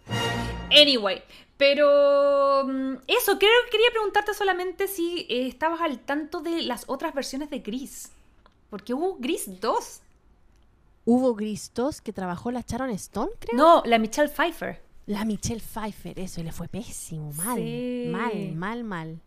Anyway, 0.75 1.23
pero 1.59 2.65
mm, 2.67 2.95
eso, 3.07 3.39
creo 3.39 3.51
que 3.67 3.71
quería 3.71 3.91
preguntarte 3.93 4.35
solamente 4.35 4.89
si 4.89 5.27
eh, 5.29 5.47
estabas 5.47 5.81
al 5.83 5.99
tanto 6.01 6.41
de 6.41 6.63
las 6.63 6.85
otras 6.89 7.15
versiones 7.15 7.51
de 7.51 7.59
Gris. 7.61 8.11
Porque 8.71 8.95
hubo 8.95 9.17
Gris 9.21 9.61
2. 9.61 10.01
Hubo 11.05 11.35
Gris 11.35 11.73
2 11.75 12.01
que 12.01 12.13
trabajó 12.13 12.51
la 12.51 12.63
Sharon 12.67 12.91
Stone, 12.91 13.33
creo. 13.39 13.57
No, 13.57 13.83
la 13.87 13.99
Michelle 13.99 14.29
Pfeiffer. 14.29 14.81
La 15.07 15.25
Michelle 15.25 15.61
Pfeiffer, 15.61 16.19
eso, 16.19 16.41
y 16.41 16.45
le 16.45 16.53
fue 16.53 16.69
pésimo, 16.69 17.33
mal, 17.33 17.57
Sí. 17.59 18.07
mal, 18.11 18.53
mal, 18.55 18.85
mal. 18.85 19.21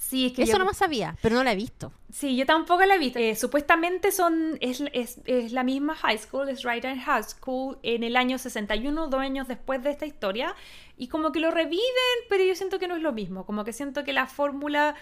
Sí, 0.00 0.24
es 0.26 0.32
que 0.32 0.42
Eso 0.44 0.52
yo- 0.52 0.58
no 0.60 0.64
más 0.64 0.78
sabía, 0.78 1.18
pero 1.20 1.34
no 1.36 1.44
la 1.44 1.52
he 1.52 1.56
visto. 1.56 1.92
Sí, 2.10 2.34
yo 2.34 2.46
tampoco 2.46 2.82
la 2.86 2.94
he 2.94 2.98
visto. 2.98 3.18
Eh, 3.18 3.36
supuestamente 3.36 4.10
son, 4.10 4.56
es, 4.62 4.82
es- 4.94 5.20
es 5.26 5.52
la 5.52 5.64
misma 5.64 5.94
high 5.96 6.16
school, 6.16 6.48
es 6.48 6.62
Ryder 6.62 6.96
High 6.98 7.24
School, 7.24 7.78
en 7.82 8.02
el 8.04 8.16
año 8.16 8.38
61, 8.38 9.08
dos 9.08 9.20
años 9.20 9.48
después 9.48 9.82
de 9.82 9.90
esta 9.90 10.06
historia. 10.06 10.54
Y 10.96 11.08
como 11.08 11.30
que 11.30 11.40
lo 11.40 11.50
reviven, 11.50 11.82
pero 12.30 12.42
yo 12.42 12.54
siento 12.54 12.78
que 12.78 12.88
no 12.88 12.96
es 12.96 13.02
lo 13.02 13.12
mismo. 13.12 13.44
Como 13.44 13.64
que 13.64 13.74
siento 13.74 14.02
que 14.04 14.14
la 14.14 14.26
fórmula 14.26 14.94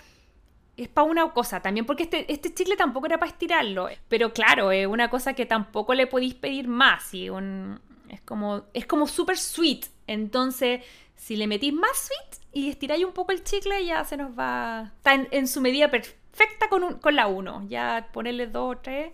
es 0.76 0.88
para 0.88 1.06
una 1.06 1.30
cosa 1.32 1.60
también, 1.60 1.86
porque 1.86 2.04
este, 2.04 2.30
este 2.32 2.52
chicle 2.54 2.76
tampoco 2.76 3.06
era 3.06 3.18
para 3.18 3.30
estirarlo. 3.30 3.88
Pero 4.08 4.32
claro, 4.32 4.70
es 4.72 4.86
una 4.86 5.08
cosa 5.10 5.34
que 5.34 5.46
tampoco 5.46 5.94
le 5.94 6.06
podéis 6.06 6.34
pedir 6.34 6.68
más. 6.68 7.12
Y 7.14 7.30
un, 7.30 7.80
es 8.08 8.20
como, 8.22 8.64
es 8.74 8.86
como 8.86 9.06
súper 9.06 9.38
sweet. 9.38 9.86
Entonces, 10.06 10.82
si 11.16 11.36
le 11.36 11.46
metís 11.46 11.72
más 11.72 11.96
sweet 12.08 12.42
y 12.52 12.68
estiráis 12.68 13.04
un 13.04 13.12
poco 13.12 13.32
el 13.32 13.42
chicle, 13.42 13.84
ya 13.84 14.04
se 14.04 14.16
nos 14.16 14.38
va. 14.38 14.92
Está 14.96 15.14
en, 15.14 15.28
en 15.30 15.48
su 15.48 15.60
medida 15.60 15.90
perfecta 15.90 16.68
con, 16.68 16.84
un- 16.84 16.98
con 16.98 17.16
la 17.16 17.26
1. 17.26 17.66
Ya 17.68 18.08
ponerle 18.12 18.46
2 18.46 18.76
o 18.76 18.78
3 18.78 19.12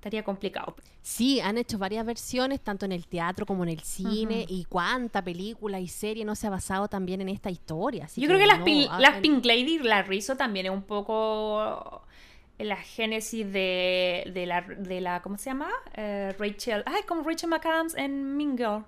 estaría 0.00 0.22
complicado. 0.24 0.74
Sí, 1.02 1.40
han 1.40 1.58
hecho 1.58 1.76
varias 1.78 2.06
versiones, 2.06 2.60
tanto 2.60 2.86
en 2.86 2.92
el 2.92 3.06
teatro 3.06 3.44
como 3.44 3.64
en 3.64 3.68
el 3.68 3.80
cine, 3.80 4.46
y 4.48 4.64
cuánta 4.64 5.22
película 5.22 5.78
y 5.78 5.88
serie 5.88 6.24
no 6.24 6.34
se 6.34 6.46
ha 6.46 6.50
basado 6.50 6.88
también 6.88 7.20
en 7.20 7.28
esta 7.28 7.50
historia. 7.50 8.06
así 8.06 8.20
Yo 8.20 8.26
creo 8.28 8.38
que 8.40 8.46
las, 8.46 8.60
hagan- 8.60 9.00
las 9.02 9.16
Pink 9.20 9.44
Lady, 9.44 9.78
la 9.78 10.02
Rizzo 10.02 10.36
también 10.36 10.66
es 10.66 10.72
un 10.72 10.82
poco 10.82 12.02
la 12.58 12.76
génesis 12.76 13.50
de, 13.52 14.30
de 14.34 14.46
la, 14.46 14.62
de 14.62 15.00
la, 15.02 15.20
¿cómo 15.22 15.36
se 15.36 15.50
llama? 15.50 15.68
Eh, 15.94 16.34
Rachel, 16.38 16.82
ay, 16.86 17.02
como 17.06 17.22
Rachel 17.22 17.50
McAdams 17.50 17.94
en 17.94 18.36
Mean 18.36 18.56
Girl, 18.56 18.84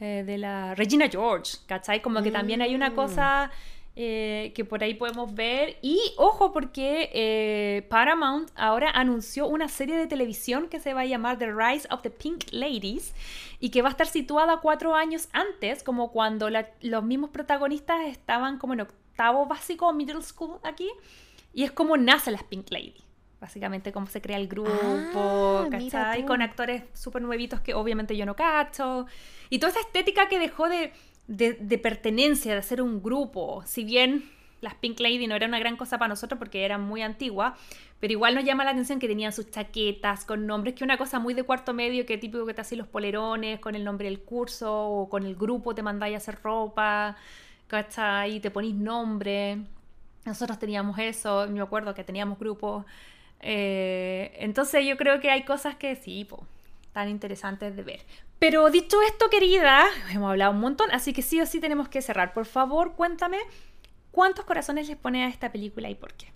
eh, 0.00 0.24
de 0.26 0.36
la 0.38 0.74
Regina 0.74 1.08
George, 1.08 1.58
¿cachai? 1.66 2.02
Como 2.02 2.22
que 2.22 2.30
también 2.32 2.60
hay 2.62 2.74
una 2.74 2.90
Mm. 2.90 2.94
cosa 2.94 3.50
eh, 3.96 4.52
que 4.54 4.64
por 4.64 4.82
ahí 4.82 4.94
podemos 4.94 5.34
ver. 5.34 5.76
Y 5.82 5.98
ojo, 6.16 6.52
porque 6.52 7.10
eh, 7.12 7.86
Paramount 7.90 8.50
ahora 8.54 8.90
anunció 8.90 9.46
una 9.46 9.68
serie 9.68 9.96
de 9.96 10.06
televisión 10.06 10.68
que 10.68 10.80
se 10.80 10.94
va 10.94 11.02
a 11.02 11.06
llamar 11.06 11.38
The 11.38 11.52
Rise 11.52 11.88
of 11.90 12.02
the 12.02 12.10
Pink 12.10 12.44
Ladies 12.52 13.14
y 13.58 13.70
que 13.70 13.82
va 13.82 13.88
a 13.88 13.92
estar 13.92 14.06
situada 14.06 14.58
cuatro 14.60 14.94
años 14.94 15.28
antes, 15.32 15.82
como 15.82 16.12
cuando 16.12 16.48
la- 16.50 16.68
los 16.80 17.02
mismos 17.04 17.30
protagonistas 17.30 18.06
estaban 18.06 18.58
como 18.58 18.72
en 18.74 18.80
octavo 18.82 19.46
básico 19.46 19.92
middle 19.92 20.22
school 20.22 20.58
aquí. 20.62 20.88
Y 21.52 21.64
es 21.64 21.72
como 21.72 21.96
nacen 21.96 22.32
las 22.34 22.44
Pink 22.44 22.70
Ladies. 22.70 23.02
Básicamente 23.40 23.90
cómo 23.90 24.06
se 24.06 24.20
crea 24.20 24.36
el 24.36 24.48
grupo, 24.48 24.70
Ah, 24.74 25.66
¿cachai? 25.70 26.26
Con 26.26 26.42
actores 26.42 26.84
súper 26.92 27.22
nuevitos 27.22 27.60
que 27.60 27.72
obviamente 27.74 28.14
yo 28.16 28.24
no 28.26 28.36
cacho. 28.36 29.06
Y 29.48 29.58
toda 29.58 29.70
esa 29.72 29.80
estética 29.80 30.28
que 30.28 30.38
dejó 30.38 30.68
de, 30.68 30.92
de, 31.30 31.78
pertenencia, 31.78 32.54
de 32.54 32.62
ser 32.62 32.82
un 32.82 33.02
grupo. 33.02 33.62
Si 33.64 33.84
bien 33.84 34.28
las 34.60 34.74
Pink 34.74 34.98
Lady 34.98 35.26
no 35.26 35.36
era 35.36 35.46
una 35.46 35.60
gran 35.60 35.76
cosa 35.76 35.96
para 35.96 36.08
nosotros 36.08 36.38
porque 36.38 36.64
eran 36.64 36.82
muy 36.82 37.02
antiguas, 37.02 37.58
pero 38.00 38.12
igual 38.12 38.34
nos 38.34 38.44
llama 38.44 38.64
la 38.64 38.72
atención 38.72 38.98
que 38.98 39.06
tenían 39.06 39.32
sus 39.32 39.50
chaquetas 39.50 40.24
con 40.24 40.46
nombres, 40.46 40.74
que 40.74 40.82
una 40.82 40.98
cosa 40.98 41.18
muy 41.20 41.34
de 41.34 41.44
cuarto 41.44 41.72
medio, 41.72 42.04
que 42.04 42.18
típico 42.18 42.44
que 42.46 42.54
te 42.54 42.62
hacen 42.62 42.78
los 42.78 42.88
polerones 42.88 43.60
con 43.60 43.74
el 43.74 43.84
nombre 43.84 44.08
del 44.08 44.20
curso 44.20 44.88
o 44.88 45.08
con 45.08 45.24
el 45.24 45.36
grupo 45.36 45.74
te 45.74 45.82
mandáis 45.82 46.14
a 46.14 46.16
hacer 46.18 46.38
ropa, 46.42 47.16
¿cachai? 47.68 48.36
Y 48.36 48.40
te 48.40 48.50
ponís 48.50 48.74
nombre. 48.74 49.58
Nosotros 50.24 50.58
teníamos 50.58 50.98
eso, 50.98 51.46
me 51.48 51.60
acuerdo 51.60 51.94
que 51.94 52.04
teníamos 52.04 52.38
grupos. 52.38 52.84
Eh, 53.40 54.32
entonces 54.40 54.84
yo 54.84 54.96
creo 54.96 55.20
que 55.20 55.30
hay 55.30 55.44
cosas 55.44 55.76
que 55.76 55.94
sí, 55.94 56.26
tan 56.92 57.08
interesantes 57.08 57.76
de 57.76 57.82
ver. 57.82 58.00
Pero 58.40 58.70
dicho 58.70 58.96
esto, 59.02 59.28
querida, 59.28 59.84
hemos 60.10 60.30
hablado 60.30 60.52
un 60.52 60.60
montón, 60.60 60.90
así 60.90 61.12
que 61.12 61.22
sí 61.22 61.40
o 61.40 61.46
sí 61.46 61.60
tenemos 61.60 61.88
que 61.88 62.02
cerrar. 62.02 62.32
Por 62.32 62.46
favor, 62.46 62.94
cuéntame 62.96 63.38
cuántos 64.10 64.46
corazones 64.46 64.88
les 64.88 64.96
pone 64.96 65.24
a 65.24 65.28
esta 65.28 65.52
película 65.52 65.90
y 65.90 65.94
por 65.94 66.14
qué. 66.14 66.32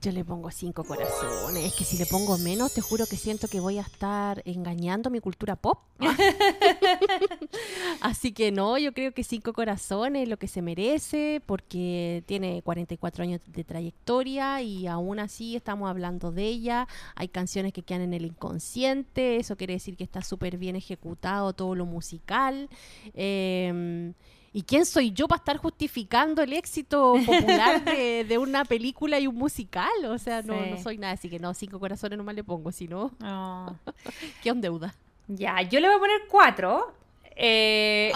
Yo 0.00 0.12
le 0.12 0.24
pongo 0.24 0.48
cinco 0.52 0.84
corazones. 0.84 1.64
Es 1.64 1.74
que 1.74 1.82
si 1.82 1.98
le 1.98 2.06
pongo 2.06 2.38
menos, 2.38 2.72
te 2.72 2.80
juro 2.80 3.04
que 3.06 3.16
siento 3.16 3.48
que 3.48 3.58
voy 3.58 3.78
a 3.78 3.82
estar 3.82 4.42
engañando 4.44 5.10
mi 5.10 5.18
cultura 5.18 5.56
pop. 5.56 5.80
Así 8.00 8.30
que 8.30 8.52
no, 8.52 8.78
yo 8.78 8.92
creo 8.92 9.12
que 9.12 9.24
cinco 9.24 9.52
corazones 9.52 10.22
es 10.22 10.28
lo 10.28 10.36
que 10.36 10.46
se 10.46 10.62
merece, 10.62 11.42
porque 11.44 12.22
tiene 12.26 12.62
44 12.62 13.24
años 13.24 13.40
de 13.44 13.64
trayectoria 13.64 14.62
y 14.62 14.86
aún 14.86 15.18
así 15.18 15.56
estamos 15.56 15.90
hablando 15.90 16.30
de 16.30 16.44
ella. 16.44 16.86
Hay 17.16 17.26
canciones 17.26 17.72
que 17.72 17.82
quedan 17.82 18.02
en 18.02 18.14
el 18.14 18.24
inconsciente, 18.24 19.36
eso 19.36 19.56
quiere 19.56 19.74
decir 19.74 19.96
que 19.96 20.04
está 20.04 20.22
súper 20.22 20.58
bien 20.58 20.76
ejecutado 20.76 21.52
todo 21.54 21.74
lo 21.74 21.86
musical. 21.86 22.68
Em, 23.14 24.14
¿Y 24.52 24.62
quién 24.62 24.86
soy 24.86 25.12
yo 25.12 25.28
para 25.28 25.38
estar 25.38 25.56
justificando 25.58 26.42
el 26.42 26.52
éxito 26.52 27.14
popular 27.26 27.84
de, 27.84 28.24
de 28.24 28.38
una 28.38 28.64
película 28.64 29.18
y 29.20 29.26
un 29.26 29.36
musical? 29.36 29.90
O 30.06 30.18
sea, 30.18 30.42
no, 30.42 30.54
Sí. 30.64 30.70
no 30.70 30.82
soy 30.82 30.98
nada, 30.98 31.12
así 31.14 31.28
que 31.28 31.38
no, 31.38 31.52
cinco 31.54 31.78
corazones 31.78 32.16
nomás 32.16 32.34
le 32.34 32.44
pongo, 32.44 32.72
si 32.72 32.88
no, 32.88 33.12
Oh. 33.22 33.74
¿qué 34.42 34.50
on 34.50 34.60
deuda? 34.60 34.94
Ya, 35.28 35.60
yo 35.62 35.80
le 35.80 35.88
voy 35.88 35.96
a 35.96 36.00
poner 36.00 36.20
cuatro. 36.30 36.92
eh, 37.36 38.10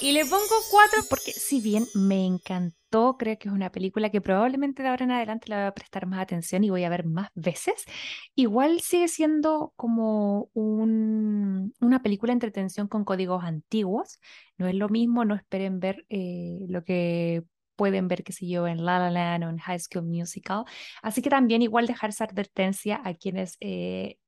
Y 0.00 0.12
le 0.12 0.24
pongo 0.26 0.54
cuatro 0.70 1.00
porque 1.08 1.32
si 1.32 1.60
bien 1.60 1.86
me 1.94 2.26
encantó, 2.26 2.74
creo 3.18 3.38
que 3.38 3.48
es 3.48 3.54
una 3.54 3.70
película 3.72 4.10
que 4.10 4.20
probablemente 4.20 4.82
de 4.82 4.88
ahora 4.88 5.04
en 5.04 5.10
adelante 5.12 5.48
la 5.48 5.56
voy 5.56 5.66
a 5.66 5.72
prestar 5.74 6.06
más 6.06 6.20
atención 6.20 6.64
y 6.64 6.70
voy 6.70 6.84
a 6.84 6.88
ver 6.88 7.04
más 7.06 7.28
veces, 7.34 7.84
igual 8.34 8.80
sigue 8.80 9.08
siendo 9.08 9.72
como 9.76 10.48
un- 10.54 11.74
una 11.80 12.02
película 12.02 12.32
entretención 12.32 12.88
con 12.88 13.04
códigos 13.04 13.42
antiguos. 13.44 14.20
No 14.58 14.66
es 14.68 14.74
lo 14.74 14.88
mismo, 14.88 15.24
no 15.24 15.34
esperen 15.34 15.80
ver 15.80 16.04
eh, 16.08 16.60
lo 16.68 16.84
que 16.84 17.42
pueden 17.76 18.06
ver, 18.08 18.22
qué 18.24 18.32
sé 18.32 18.46
yo, 18.48 18.66
en 18.68 18.84
La 18.84 18.98
La 18.98 19.10
Land 19.10 19.44
o 19.44 19.48
en 19.50 19.58
High 19.58 19.80
School 19.80 20.04
Musical. 20.06 20.64
Así 21.02 21.22
que 21.22 21.30
también 21.30 21.62
igual 21.62 21.86
dejar 21.86 22.10
esa 22.10 22.24
advertencia 22.24 23.00
a 23.04 23.14
quienes 23.14 23.56
eh, 23.60 24.18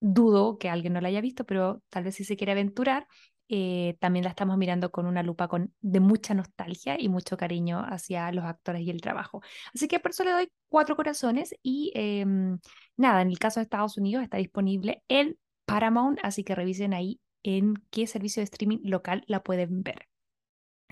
dudo 0.00 0.58
que 0.58 0.68
alguien 0.70 0.92
no 0.94 1.00
la 1.00 1.08
haya 1.08 1.20
visto, 1.20 1.44
pero 1.44 1.82
tal 1.90 2.04
vez 2.04 2.14
si 2.16 2.24
se 2.24 2.36
quiere 2.36 2.52
aventurar, 2.52 3.06
eh, 3.48 3.96
también 4.00 4.24
la 4.24 4.30
estamos 4.30 4.56
mirando 4.56 4.90
con 4.90 5.06
una 5.06 5.22
lupa 5.22 5.48
con, 5.48 5.74
de 5.80 6.00
mucha 6.00 6.34
nostalgia 6.34 6.96
y 6.98 7.08
mucho 7.08 7.36
cariño 7.36 7.80
hacia 7.80 8.32
los 8.32 8.44
actores 8.44 8.82
y 8.82 8.90
el 8.90 9.00
trabajo. 9.00 9.42
Así 9.74 9.88
que 9.88 10.00
por 10.00 10.12
eso 10.12 10.24
le 10.24 10.32
doy 10.32 10.48
cuatro 10.68 10.96
corazones 10.96 11.54
y 11.62 11.92
em, 11.94 12.58
nada, 12.96 13.22
en 13.22 13.28
el 13.28 13.38
caso 13.38 13.60
de 13.60 13.64
Estados 13.64 13.98
Unidos 13.98 14.22
está 14.22 14.38
disponible 14.38 15.02
en 15.08 15.38
Paramount, 15.66 16.18
así 16.22 16.44
que 16.44 16.54
revisen 16.54 16.94
ahí 16.94 17.20
en 17.42 17.74
qué 17.90 18.06
servicio 18.06 18.40
de 18.40 18.44
streaming 18.44 18.78
local 18.84 19.24
la 19.26 19.42
pueden 19.42 19.82
ver. 19.82 20.08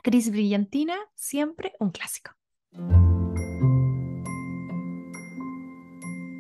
Cris 0.03 0.31
Brillantina, 0.31 0.97
siempre 1.15 1.73
un 1.79 1.91
clásico. 1.91 2.33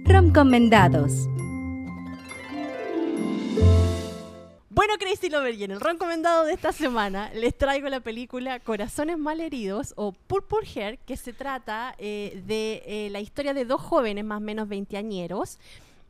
Recomendados. 0.04 1.28
Bueno, 4.74 4.94
Crazy 4.98 5.28
Lover, 5.28 5.54
y 5.54 5.64
en 5.64 5.72
el 5.72 5.80
recomendado 5.82 6.44
de 6.46 6.54
esta 6.54 6.72
semana 6.72 7.30
les 7.34 7.54
traigo 7.58 7.90
la 7.90 8.00
película 8.00 8.58
Corazones 8.58 9.18
Malheridos 9.18 9.92
o 9.96 10.12
Purple 10.12 10.66
Hair, 10.74 10.98
que 11.00 11.18
se 11.18 11.34
trata 11.34 11.94
eh, 11.98 12.42
de 12.46 12.82
eh, 12.86 13.10
la 13.10 13.20
historia 13.20 13.52
de 13.52 13.66
dos 13.66 13.82
jóvenes 13.82 14.24
más 14.24 14.38
o 14.38 14.40
menos 14.40 14.68
veinteañeros. 14.68 15.58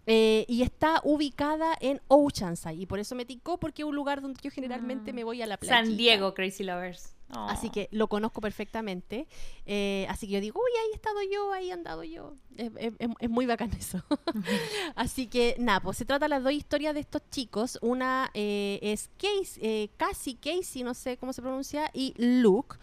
eh, 0.06 0.44
y 0.48 0.62
está 0.62 1.01
ubicada 1.05 1.76
en 1.80 2.01
Oceanside. 2.09 2.74
Y 2.74 2.86
por 2.86 2.98
eso 2.98 3.14
me 3.14 3.24
ticó, 3.24 3.59
porque 3.59 3.82
es 3.82 3.89
un 3.89 3.94
lugar 3.94 4.20
donde 4.20 4.40
yo 4.43 4.51
generalmente 4.51 5.12
me 5.12 5.24
voy 5.24 5.43
a 5.43 5.47
la 5.47 5.56
playa. 5.56 5.84
San 5.84 5.97
Diego, 5.97 6.34
Crazy 6.34 6.64
Lovers. 6.64 7.14
Oh. 7.34 7.46
Así 7.48 7.70
que 7.70 7.88
lo 7.92 8.09
conozco 8.09 8.40
perfectamente. 8.42 9.26
Eh, 9.64 10.06
así 10.10 10.26
que 10.26 10.34
yo 10.34 10.40
digo, 10.40 10.60
uy, 10.60 10.70
ahí 10.82 10.90
he 10.92 10.94
estado 10.94 11.16
yo, 11.32 11.52
ahí 11.52 11.70
he 11.70 11.72
andado 11.72 12.04
yo. 12.04 12.34
Es, 12.56 12.70
es- 12.76 12.92
es- 12.98 13.09
es 13.18 13.30
muy 13.30 13.46
bacán 13.46 13.70
eso. 13.72 14.02
así 14.96 15.26
que 15.28 15.56
nada, 15.59 15.80
pues 15.80 15.96
se 15.96 16.04
trata 16.04 16.28
las 16.28 16.42
dos 16.42 16.52
historias 16.52 16.92
de 16.94 17.00
estos 17.00 17.22
chicos. 17.30 17.78
Una 17.80 18.30
eh, 18.34 18.78
es 18.82 19.09
Casey, 19.16 19.62
eh, 19.62 19.88
Cassie, 19.96 20.36
Casey, 20.36 20.82
no 20.82 20.92
sé 20.94 21.16
cómo 21.16 21.32
se 21.32 21.40
pronuncia, 21.42 21.90
y 21.94 22.12
Luke. 22.18 22.76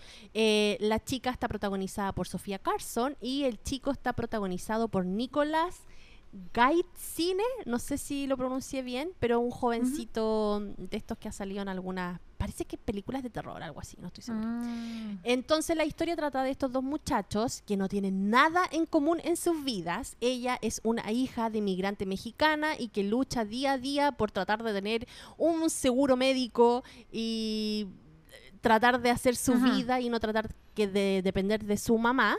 La 0.79 1.03
chica 1.03 1.29
está 1.29 1.47
protagonizada 1.47 2.11
por 2.13 2.27
Sofía 2.27 2.57
Carson 2.59 3.15
y 3.21 3.43
el 3.43 3.61
chico 3.61 3.91
está 3.91 4.13
protagonizado 4.13 4.87
por 4.87 5.05
Nicolas 5.05 5.83
Gaitzine, 6.53 7.43
no 7.65 7.79
sé 7.79 7.97
si 7.97 8.27
lo 8.27 8.37
pronuncié 8.37 8.81
bien, 8.83 9.11
pero 9.19 9.39
un 9.39 9.51
jovencito 9.51 10.59
de 10.77 10.97
estos 10.97 11.17
que 11.17 11.27
ha 11.27 11.31
salido 11.31 11.61
en 11.61 11.69
algunas, 11.69 12.19
parece 12.39 12.63
que 12.63 12.77
películas 12.77 13.21
de 13.21 13.29
terror, 13.29 13.61
algo 13.61 13.81
así, 13.81 13.97
no 13.99 14.07
estoy 14.07 14.23
segura. 14.23 14.47
Mm. 14.47 15.19
Entonces 15.23 15.75
la 15.75 15.83
historia 15.83 16.15
trata 16.15 16.41
de 16.41 16.51
estos 16.51 16.71
dos 16.71 16.81
muchachos 16.81 17.61
que 17.67 17.75
no 17.75 17.89
tienen 17.89 18.29
nada 18.29 18.61
en 18.71 18.85
común 18.85 19.19
en 19.25 19.35
sus 19.35 19.61
vidas. 19.65 20.15
Ella 20.21 20.57
es 20.61 20.79
una 20.85 21.11
hija 21.11 21.49
de 21.49 21.57
inmigrante 21.57 22.05
mexicana 22.05 22.79
y 22.79 22.87
que 22.87 23.03
lucha 23.03 23.43
día 23.43 23.73
a 23.73 23.77
día 23.77 24.13
por 24.13 24.31
tratar 24.31 24.63
de 24.63 24.71
tener 24.71 25.05
un 25.37 25.69
seguro 25.69 26.15
médico 26.15 26.85
y 27.11 27.87
eh, 28.31 28.53
tratar 28.61 29.01
de 29.01 29.09
hacer 29.09 29.35
su 29.35 29.51
Ajá. 29.55 29.75
vida 29.75 29.99
y 29.99 30.07
no 30.07 30.21
tratar 30.21 30.49
que 30.79 30.87
de 30.87 31.21
depender 31.21 31.63
de 31.65 31.77
su 31.77 31.97
mamá. 31.97 32.37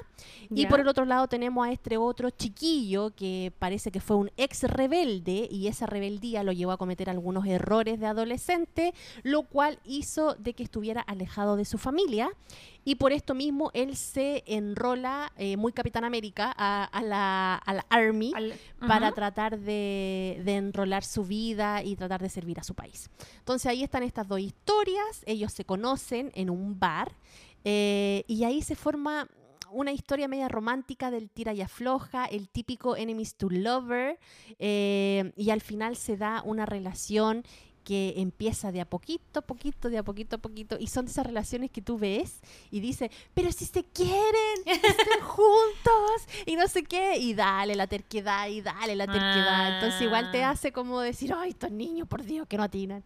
Y 0.50 0.66
por 0.66 0.80
el 0.80 0.88
otro 0.88 1.04
lado 1.04 1.28
tenemos 1.28 1.66
a 1.66 1.72
este 1.72 1.96
otro 1.96 2.30
chiquillo 2.30 3.10
que 3.14 3.52
parece 3.58 3.90
que 3.90 4.00
fue 4.00 4.16
un 4.16 4.30
ex 4.36 4.62
rebelde 4.64 5.46
y 5.50 5.66
esa 5.68 5.86
rebeldía 5.86 6.42
lo 6.42 6.52
llevó 6.52 6.72
a 6.72 6.76
cometer 6.78 7.10
algunos 7.10 7.46
errores 7.46 8.00
de 8.00 8.06
adolescente, 8.06 8.94
lo 9.22 9.42
cual 9.42 9.78
hizo 9.84 10.34
de 10.34 10.54
que 10.54 10.62
estuviera 10.62 11.00
alejado 11.02 11.56
de 11.56 11.64
su 11.64 11.78
familia. 11.78 12.30
Y 12.82 12.94
por 12.94 13.12
esto 13.12 13.34
mismo 13.34 13.70
él 13.74 13.94
se 13.94 14.42
enrola, 14.46 15.32
eh, 15.36 15.58
muy 15.58 15.72
Capitán 15.72 16.04
América, 16.04 16.52
a, 16.56 16.84
a 16.84 17.02
la, 17.02 17.54
a 17.56 17.74
la 17.74 17.86
Army 17.90 18.32
Al- 18.34 18.54
para 18.88 19.12
tratar 19.12 19.58
de, 19.58 20.40
de 20.44 20.56
enrolar 20.56 21.04
su 21.04 21.24
vida 21.24 21.82
y 21.82 21.94
tratar 21.96 22.22
de 22.22 22.30
servir 22.30 22.58
a 22.58 22.62
su 22.64 22.74
país. 22.74 23.10
Entonces 23.38 23.66
ahí 23.66 23.82
están 23.82 24.02
estas 24.02 24.26
dos 24.26 24.40
historias, 24.40 25.22
ellos 25.26 25.52
se 25.52 25.64
conocen 25.66 26.32
en 26.34 26.48
un 26.48 26.78
bar 26.80 27.12
eh, 27.64 28.24
y 28.26 28.44
ahí 28.44 28.62
se 28.62 28.74
forma 28.74 29.28
una 29.72 29.92
historia 29.92 30.26
media 30.26 30.48
romántica 30.48 31.10
del 31.12 31.30
tira 31.30 31.52
y 31.54 31.60
afloja, 31.60 32.24
el 32.26 32.48
típico 32.48 32.96
enemies 32.96 33.36
to 33.36 33.48
lover, 33.50 34.18
eh, 34.58 35.32
y 35.36 35.50
al 35.50 35.60
final 35.60 35.96
se 35.96 36.16
da 36.16 36.42
una 36.44 36.66
relación 36.66 37.44
que 37.84 38.14
empieza 38.18 38.72
de 38.72 38.80
a 38.82 38.84
poquito, 38.84 39.42
poquito, 39.42 39.88
de 39.88 39.98
a 39.98 40.02
poquito, 40.02 40.36
a 40.36 40.38
poquito, 40.38 40.76
y 40.78 40.88
son 40.88 41.06
esas 41.06 41.24
relaciones 41.24 41.70
que 41.70 41.80
tú 41.80 41.98
ves 41.98 42.40
y 42.70 42.80
dices, 42.80 43.10
pero 43.32 43.50
si 43.52 43.64
se 43.64 43.84
quieren, 43.84 44.58
estén 44.66 45.20
juntos, 45.22 46.26
y 46.46 46.56
no 46.56 46.68
sé 46.68 46.82
qué, 46.82 47.16
y 47.18 47.32
dale 47.34 47.74
la 47.76 47.86
terquedad, 47.86 48.48
y 48.48 48.60
dale 48.60 48.96
la 48.96 49.06
terquedad. 49.06 49.76
Entonces 49.76 50.02
igual 50.02 50.30
te 50.30 50.42
Ah. 50.44 50.50
hace 50.50 50.72
como 50.72 51.00
decir, 51.00 51.32
ay, 51.34 51.50
estos 51.50 51.70
niños, 51.70 52.06
por 52.06 52.22
Dios, 52.22 52.46
que 52.48 52.56
no 52.58 52.64
atinan. 52.64 53.02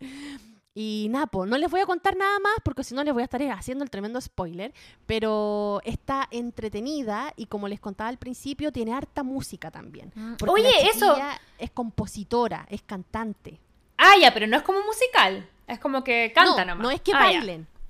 Y 0.76 1.06
Napo, 1.10 1.46
no 1.46 1.56
les 1.56 1.70
voy 1.70 1.80
a 1.80 1.86
contar 1.86 2.16
nada 2.16 2.38
más 2.40 2.54
porque 2.64 2.82
si 2.82 2.96
no 2.96 3.04
les 3.04 3.14
voy 3.14 3.22
a 3.22 3.24
estar 3.24 3.40
haciendo 3.52 3.84
el 3.84 3.90
tremendo 3.90 4.20
spoiler, 4.20 4.74
pero 5.06 5.80
está 5.84 6.26
entretenida 6.32 7.32
y 7.36 7.46
como 7.46 7.68
les 7.68 7.78
contaba 7.78 8.08
al 8.10 8.18
principio, 8.18 8.72
tiene 8.72 8.92
harta 8.92 9.22
música 9.22 9.70
también. 9.70 10.12
Porque 10.36 10.62
Oye, 10.62 10.88
eso. 10.92 11.16
es 11.58 11.70
compositora, 11.70 12.66
es 12.68 12.82
cantante. 12.82 13.60
Ah, 13.98 14.14
ya, 14.20 14.34
pero 14.34 14.48
no 14.48 14.56
es 14.56 14.64
como 14.64 14.80
musical. 14.82 15.48
Es 15.68 15.78
como 15.78 16.02
que 16.02 16.32
canta 16.34 16.64
no, 16.64 16.72
nomás. 16.72 16.82
no 16.82 16.90
es 16.90 17.00
que 17.00 17.12
Ah, 17.14 17.30
ya. 17.30 17.40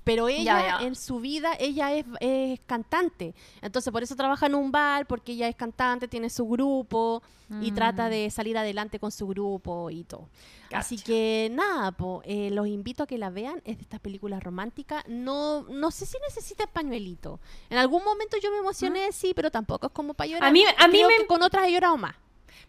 Pero 0.05 0.29
ella 0.29 0.43
Ya, 0.61 0.79
ya. 0.79 0.87
en 0.87 0.95
su 0.95 1.19
vida, 1.19 1.51
ella 1.59 1.93
es, 1.93 2.05
es 2.21 2.59
cantante. 2.65 3.35
Entonces 3.61 3.91
por 3.91 4.03
eso 4.03 4.15
trabaja 4.15 4.45
en 4.45 4.55
un 4.55 4.71
bar, 4.71 5.05
porque 5.07 5.33
ella 5.33 5.49
es 5.49 5.55
cantante, 5.57 6.07
tiene 6.07 6.29
su 6.29 6.47
grupo 6.47 7.21
y 7.61 7.71
Mm. 7.71 7.75
trata 7.75 8.07
de 8.09 8.29
salir 8.31 8.57
adelante 8.57 8.97
con 8.99 9.11
su 9.11 9.27
grupo 9.27 9.89
y 9.91 10.03
todo. 10.05 10.29
Así 10.71 10.97
que 10.97 11.49
nada, 11.53 11.91
po, 11.91 12.21
eh, 12.25 12.49
los 12.51 12.67
invito 12.67 13.03
a 13.03 13.07
que 13.07 13.17
la 13.17 13.29
vean. 13.29 13.61
Es 13.65 13.77
de 13.77 13.83
estas 13.83 13.99
películas 13.99 14.41
románticas. 14.43 15.03
No, 15.07 15.63
no 15.63 15.91
sé 15.91 16.05
si 16.05 16.17
necesita 16.27 16.65
pañuelito. 16.67 17.39
En 17.69 17.77
algún 17.77 18.03
momento 18.03 18.35
yo 18.41 18.51
me 18.51 18.57
emocioné, 18.57 19.11
sí, 19.11 19.33
pero 19.35 19.51
tampoco 19.51 19.87
es 19.87 19.93
como 19.93 20.13
para 20.13 20.27
llorar. 20.29 20.49
A 20.49 20.51
mí- 20.51 20.63
a 20.65 20.87
mí 20.87 20.93
Creo 20.97 21.07
me- 21.07 21.15
que 21.17 21.27
con 21.27 21.41
otras 21.43 21.67
he 21.67 21.71
llorado 21.71 21.97
más. 21.97 22.15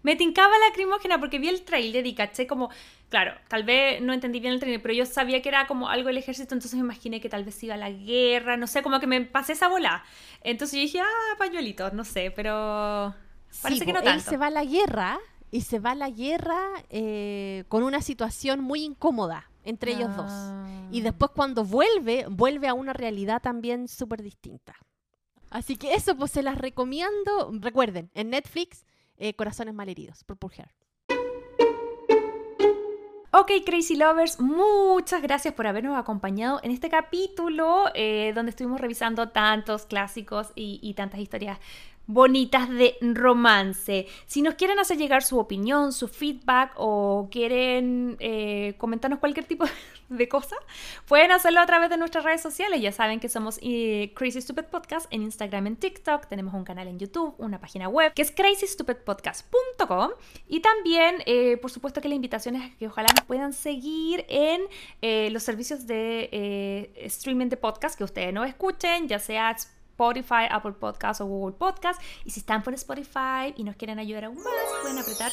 Me 0.02 0.16
tincaba 0.16 0.52
lacrimógena 0.68 1.18
porque 1.18 1.38
vi 1.38 1.48
el 1.48 1.62
trailer 1.62 2.06
y 2.06 2.14
caché 2.14 2.46
como, 2.46 2.70
claro, 3.08 3.32
tal 3.48 3.64
vez 3.64 4.00
no 4.00 4.12
entendí 4.12 4.40
bien 4.40 4.52
el 4.54 4.60
trailer, 4.60 4.82
pero 4.82 4.94
yo 4.94 5.06
sabía 5.06 5.42
que 5.42 5.48
era 5.48 5.66
como 5.66 5.88
algo 5.88 6.08
del 6.08 6.18
ejército, 6.18 6.54
entonces 6.54 6.74
me 6.74 6.84
imaginé 6.84 7.20
que 7.20 7.28
tal 7.28 7.44
vez 7.44 7.62
iba 7.62 7.74
a 7.74 7.78
la 7.78 7.90
guerra, 7.90 8.56
no 8.56 8.66
sé, 8.66 8.82
como 8.82 9.00
que 9.00 9.06
me 9.06 9.20
pasé 9.22 9.52
esa 9.52 9.68
bola. 9.68 10.04
Entonces 10.42 10.76
yo 10.76 10.82
dije, 10.82 11.00
ah, 11.00 11.36
pañuelitos, 11.38 11.92
no 11.92 12.04
sé, 12.04 12.30
pero 12.30 13.14
parece 13.62 13.80
Sí, 13.80 13.86
que 13.86 13.92
no 13.92 14.02
tanto. 14.02 14.10
Él 14.10 14.20
se 14.20 14.36
va 14.36 14.46
a 14.46 14.50
la 14.50 14.64
guerra 14.64 15.18
y 15.50 15.62
se 15.62 15.78
va 15.78 15.92
a 15.92 15.94
la 15.94 16.10
guerra 16.10 16.60
eh, 16.90 17.64
con 17.68 17.82
una 17.82 18.02
situación 18.02 18.60
muy 18.60 18.82
incómoda 18.84 19.50
entre 19.66 19.92
ellos 19.92 20.16
dos. 20.16 20.30
Ah. 20.30 20.88
Y 20.92 21.00
después 21.00 21.32
cuando 21.34 21.64
vuelve, 21.64 22.26
vuelve 22.30 22.68
a 22.68 22.74
una 22.74 22.92
realidad 22.92 23.42
también 23.42 23.88
súper 23.88 24.22
distinta. 24.22 24.76
Así 25.50 25.76
que 25.76 25.94
eso, 25.94 26.16
pues 26.16 26.30
se 26.30 26.42
las 26.42 26.56
recomiendo. 26.56 27.50
Recuerden, 27.52 28.10
en 28.14 28.30
Netflix, 28.30 28.84
eh, 29.18 29.34
Corazones 29.34 29.74
Malheridos, 29.74 30.24
Purple 30.24 30.50
Hair. 30.56 30.68
Ok, 33.32 33.50
Crazy 33.66 33.96
Lovers, 33.96 34.40
muchas 34.40 35.20
gracias 35.20 35.52
por 35.52 35.66
habernos 35.66 35.98
acompañado 35.98 36.58
en 36.62 36.70
este 36.70 36.88
capítulo 36.88 37.84
eh, 37.94 38.32
donde 38.34 38.50
estuvimos 38.50 38.80
revisando 38.80 39.28
tantos 39.28 39.84
clásicos 39.84 40.52
y 40.54 40.94
tantas 40.94 41.20
historias 41.20 41.58
bonitas 42.06 42.68
de 42.68 42.96
romance. 43.00 44.06
Si 44.26 44.42
nos 44.42 44.54
quieren 44.54 44.78
hacer 44.78 44.96
llegar 44.96 45.22
su 45.22 45.38
opinión, 45.38 45.92
su 45.92 46.08
feedback 46.08 46.72
o 46.76 47.28
quieren 47.30 48.16
eh, 48.20 48.74
comentarnos 48.78 49.18
cualquier 49.18 49.46
tipo 49.46 49.64
de 50.08 50.28
cosa, 50.28 50.56
pueden 51.06 51.32
hacerlo 51.32 51.60
a 51.60 51.66
través 51.66 51.90
de 51.90 51.96
nuestras 51.96 52.24
redes 52.24 52.40
sociales. 52.40 52.80
Ya 52.80 52.92
saben 52.92 53.18
que 53.18 53.28
somos 53.28 53.58
eh, 53.62 54.12
Crazy 54.14 54.40
Stupid 54.40 54.64
Podcast 54.64 55.06
en 55.10 55.22
Instagram, 55.22 55.66
en 55.66 55.76
TikTok. 55.76 56.26
Tenemos 56.26 56.54
un 56.54 56.64
canal 56.64 56.86
en 56.88 56.98
YouTube, 56.98 57.34
una 57.38 57.60
página 57.60 57.88
web 57.88 58.12
que 58.14 58.22
es 58.22 58.30
crazystupidpodcast.com. 58.30 60.10
Y 60.48 60.60
también, 60.60 61.16
eh, 61.26 61.56
por 61.56 61.70
supuesto, 61.70 62.00
que 62.00 62.08
la 62.08 62.14
invitación 62.14 62.56
es 62.56 62.76
que 62.76 62.86
ojalá 62.86 63.08
nos 63.14 63.24
puedan 63.24 63.52
seguir 63.52 64.24
en 64.28 64.62
los 65.32 65.42
servicios 65.42 65.86
de 65.86 66.92
streaming 66.96 67.48
de 67.48 67.56
podcast 67.56 67.96
que 67.96 68.04
ustedes 68.04 68.32
no 68.32 68.44
escuchen, 68.44 69.08
ya 69.08 69.18
sea 69.18 69.54
Apple 69.98 70.72
Podcast 70.72 71.20
o 71.20 71.26
Google 71.26 71.56
Podcast. 71.56 72.00
Y 72.24 72.30
si 72.30 72.40
están 72.40 72.62
por 72.62 72.74
Spotify 72.74 73.54
y 73.56 73.64
nos 73.64 73.76
quieren 73.76 73.98
ayudar 73.98 74.26
aún 74.26 74.36
más, 74.36 74.52
pueden 74.82 74.98
apretar 74.98 75.32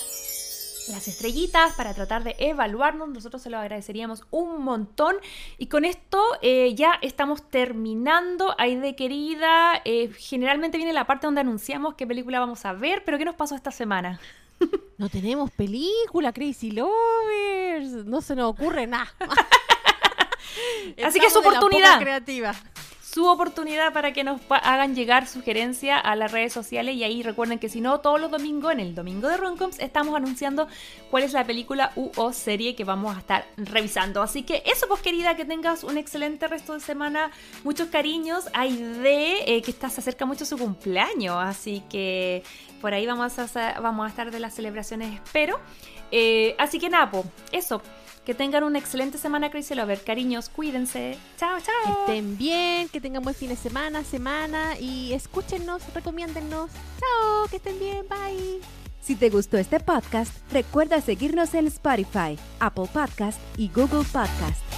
las 0.89 1.07
estrellitas 1.07 1.73
para 1.73 1.93
tratar 1.93 2.23
de 2.23 2.35
evaluarnos. 2.39 3.09
Nosotros 3.09 3.41
se 3.41 3.49
lo 3.49 3.57
agradeceríamos 3.57 4.23
un 4.31 4.61
montón. 4.63 5.15
Y 5.57 5.67
con 5.67 5.85
esto 5.85 6.21
eh, 6.41 6.73
ya 6.75 6.99
estamos 7.01 7.49
terminando. 7.49 8.55
Aide 8.57 8.95
querida, 8.95 9.81
eh, 9.85 10.11
generalmente 10.17 10.77
viene 10.77 10.93
la 10.93 11.05
parte 11.05 11.27
donde 11.27 11.41
anunciamos 11.41 11.95
qué 11.95 12.07
película 12.07 12.39
vamos 12.39 12.65
a 12.65 12.73
ver, 12.73 13.03
pero 13.05 13.17
¿qué 13.17 13.25
nos 13.25 13.35
pasó 13.35 13.55
esta 13.55 13.71
semana? 13.71 14.19
No 14.95 15.09
tenemos 15.09 15.51
película, 15.51 16.31
Crazy 16.31 16.71
Lovers. 16.71 18.05
No 18.05 18.21
se 18.21 18.35
nos 18.35 18.51
ocurre 18.51 18.87
nada. 18.87 19.11
Así 21.03 21.19
que 21.19 21.25
es 21.25 21.33
de 21.33 21.39
oportunidad. 21.39 21.99
creativa. 21.99 22.53
Su 23.13 23.27
oportunidad 23.27 23.93
para 23.93 24.11
que 24.11 24.23
nos 24.23 24.41
hagan 24.49 24.95
llegar 24.95 25.27
sugerencias 25.27 26.01
a 26.03 26.15
las 26.15 26.31
redes 26.31 26.51
sociales 26.51 26.95
y 26.95 27.03
ahí 27.03 27.21
recuerden 27.21 27.59
que 27.59 27.69
si 27.69 27.79
no, 27.79 27.99
todos 27.99 28.19
los 28.19 28.31
domingos, 28.31 28.73
en 28.73 28.79
el 28.79 28.95
Domingo 28.95 29.27
de 29.27 29.37
Roncoms, 29.37 29.79
estamos 29.79 30.15
anunciando 30.15 30.67
cuál 31.11 31.21
es 31.21 31.33
la 31.33 31.43
película 31.43 31.91
u 31.95 32.09
o 32.15 32.33
serie 32.33 32.75
que 32.75 32.83
vamos 32.83 33.15
a 33.15 33.19
estar 33.19 33.45
revisando. 33.57 34.23
Así 34.23 34.41
que 34.41 34.63
eso, 34.65 34.87
pues 34.87 35.01
querida, 35.01 35.35
que 35.35 35.45
tengas 35.45 35.83
un 35.83 35.99
excelente 35.99 36.47
resto 36.47 36.73
de 36.73 36.79
semana, 36.79 37.29
muchos 37.63 37.89
cariños. 37.89 38.45
Hay 38.53 38.75
de 38.77 39.61
que 39.63 39.69
está, 39.71 39.89
se 39.89 40.01
acerca 40.01 40.25
mucho 40.25 40.43
su 40.43 40.57
cumpleaños, 40.57 41.37
así 41.37 41.83
que 41.91 42.41
por 42.81 42.95
ahí 42.95 43.05
vamos 43.05 43.37
a, 43.37 43.79
vamos 43.79 44.07
a 44.07 44.09
estar 44.09 44.31
de 44.31 44.39
las 44.39 44.55
celebraciones, 44.55 45.13
espero. 45.13 45.59
Eh, 46.09 46.55
así 46.57 46.79
que 46.79 46.89
nada, 46.89 47.11
po, 47.11 47.25
eso. 47.51 47.79
Que 48.25 48.33
tengan 48.33 48.63
una 48.63 48.79
excelente 48.79 49.17
semana, 49.17 49.51
Crazy 49.51 49.75
Lover. 49.75 50.01
Cariños, 50.01 50.47
cuídense. 50.49 51.17
Chao, 51.37 51.57
Que 51.57 51.63
chao. 51.63 51.99
estén 51.99 52.37
bien, 52.37 52.87
que 52.87 53.01
tengan 53.01 53.21
buen 53.21 53.35
fin 53.35 53.49
de 53.49 53.57
semana, 53.57 54.03
semana 54.03 54.79
y 54.79 55.11
escúchenos, 55.13 55.81
recomiéndennos. 55.93 56.71
Chao, 56.99 57.47
que 57.49 57.57
estén 57.57 57.77
bien, 57.79 58.05
bye. 58.09 58.61
Si 59.01 59.17
te 59.17 59.29
gustó 59.29 59.57
este 59.57 59.81
podcast, 59.81 60.31
recuerda 60.53 61.01
seguirnos 61.01 61.53
en 61.53 61.67
Spotify, 61.67 62.39
Apple 62.61 62.87
Podcast 62.93 63.37
y 63.57 63.67
Google 63.67 64.05
Podcast. 64.05 64.72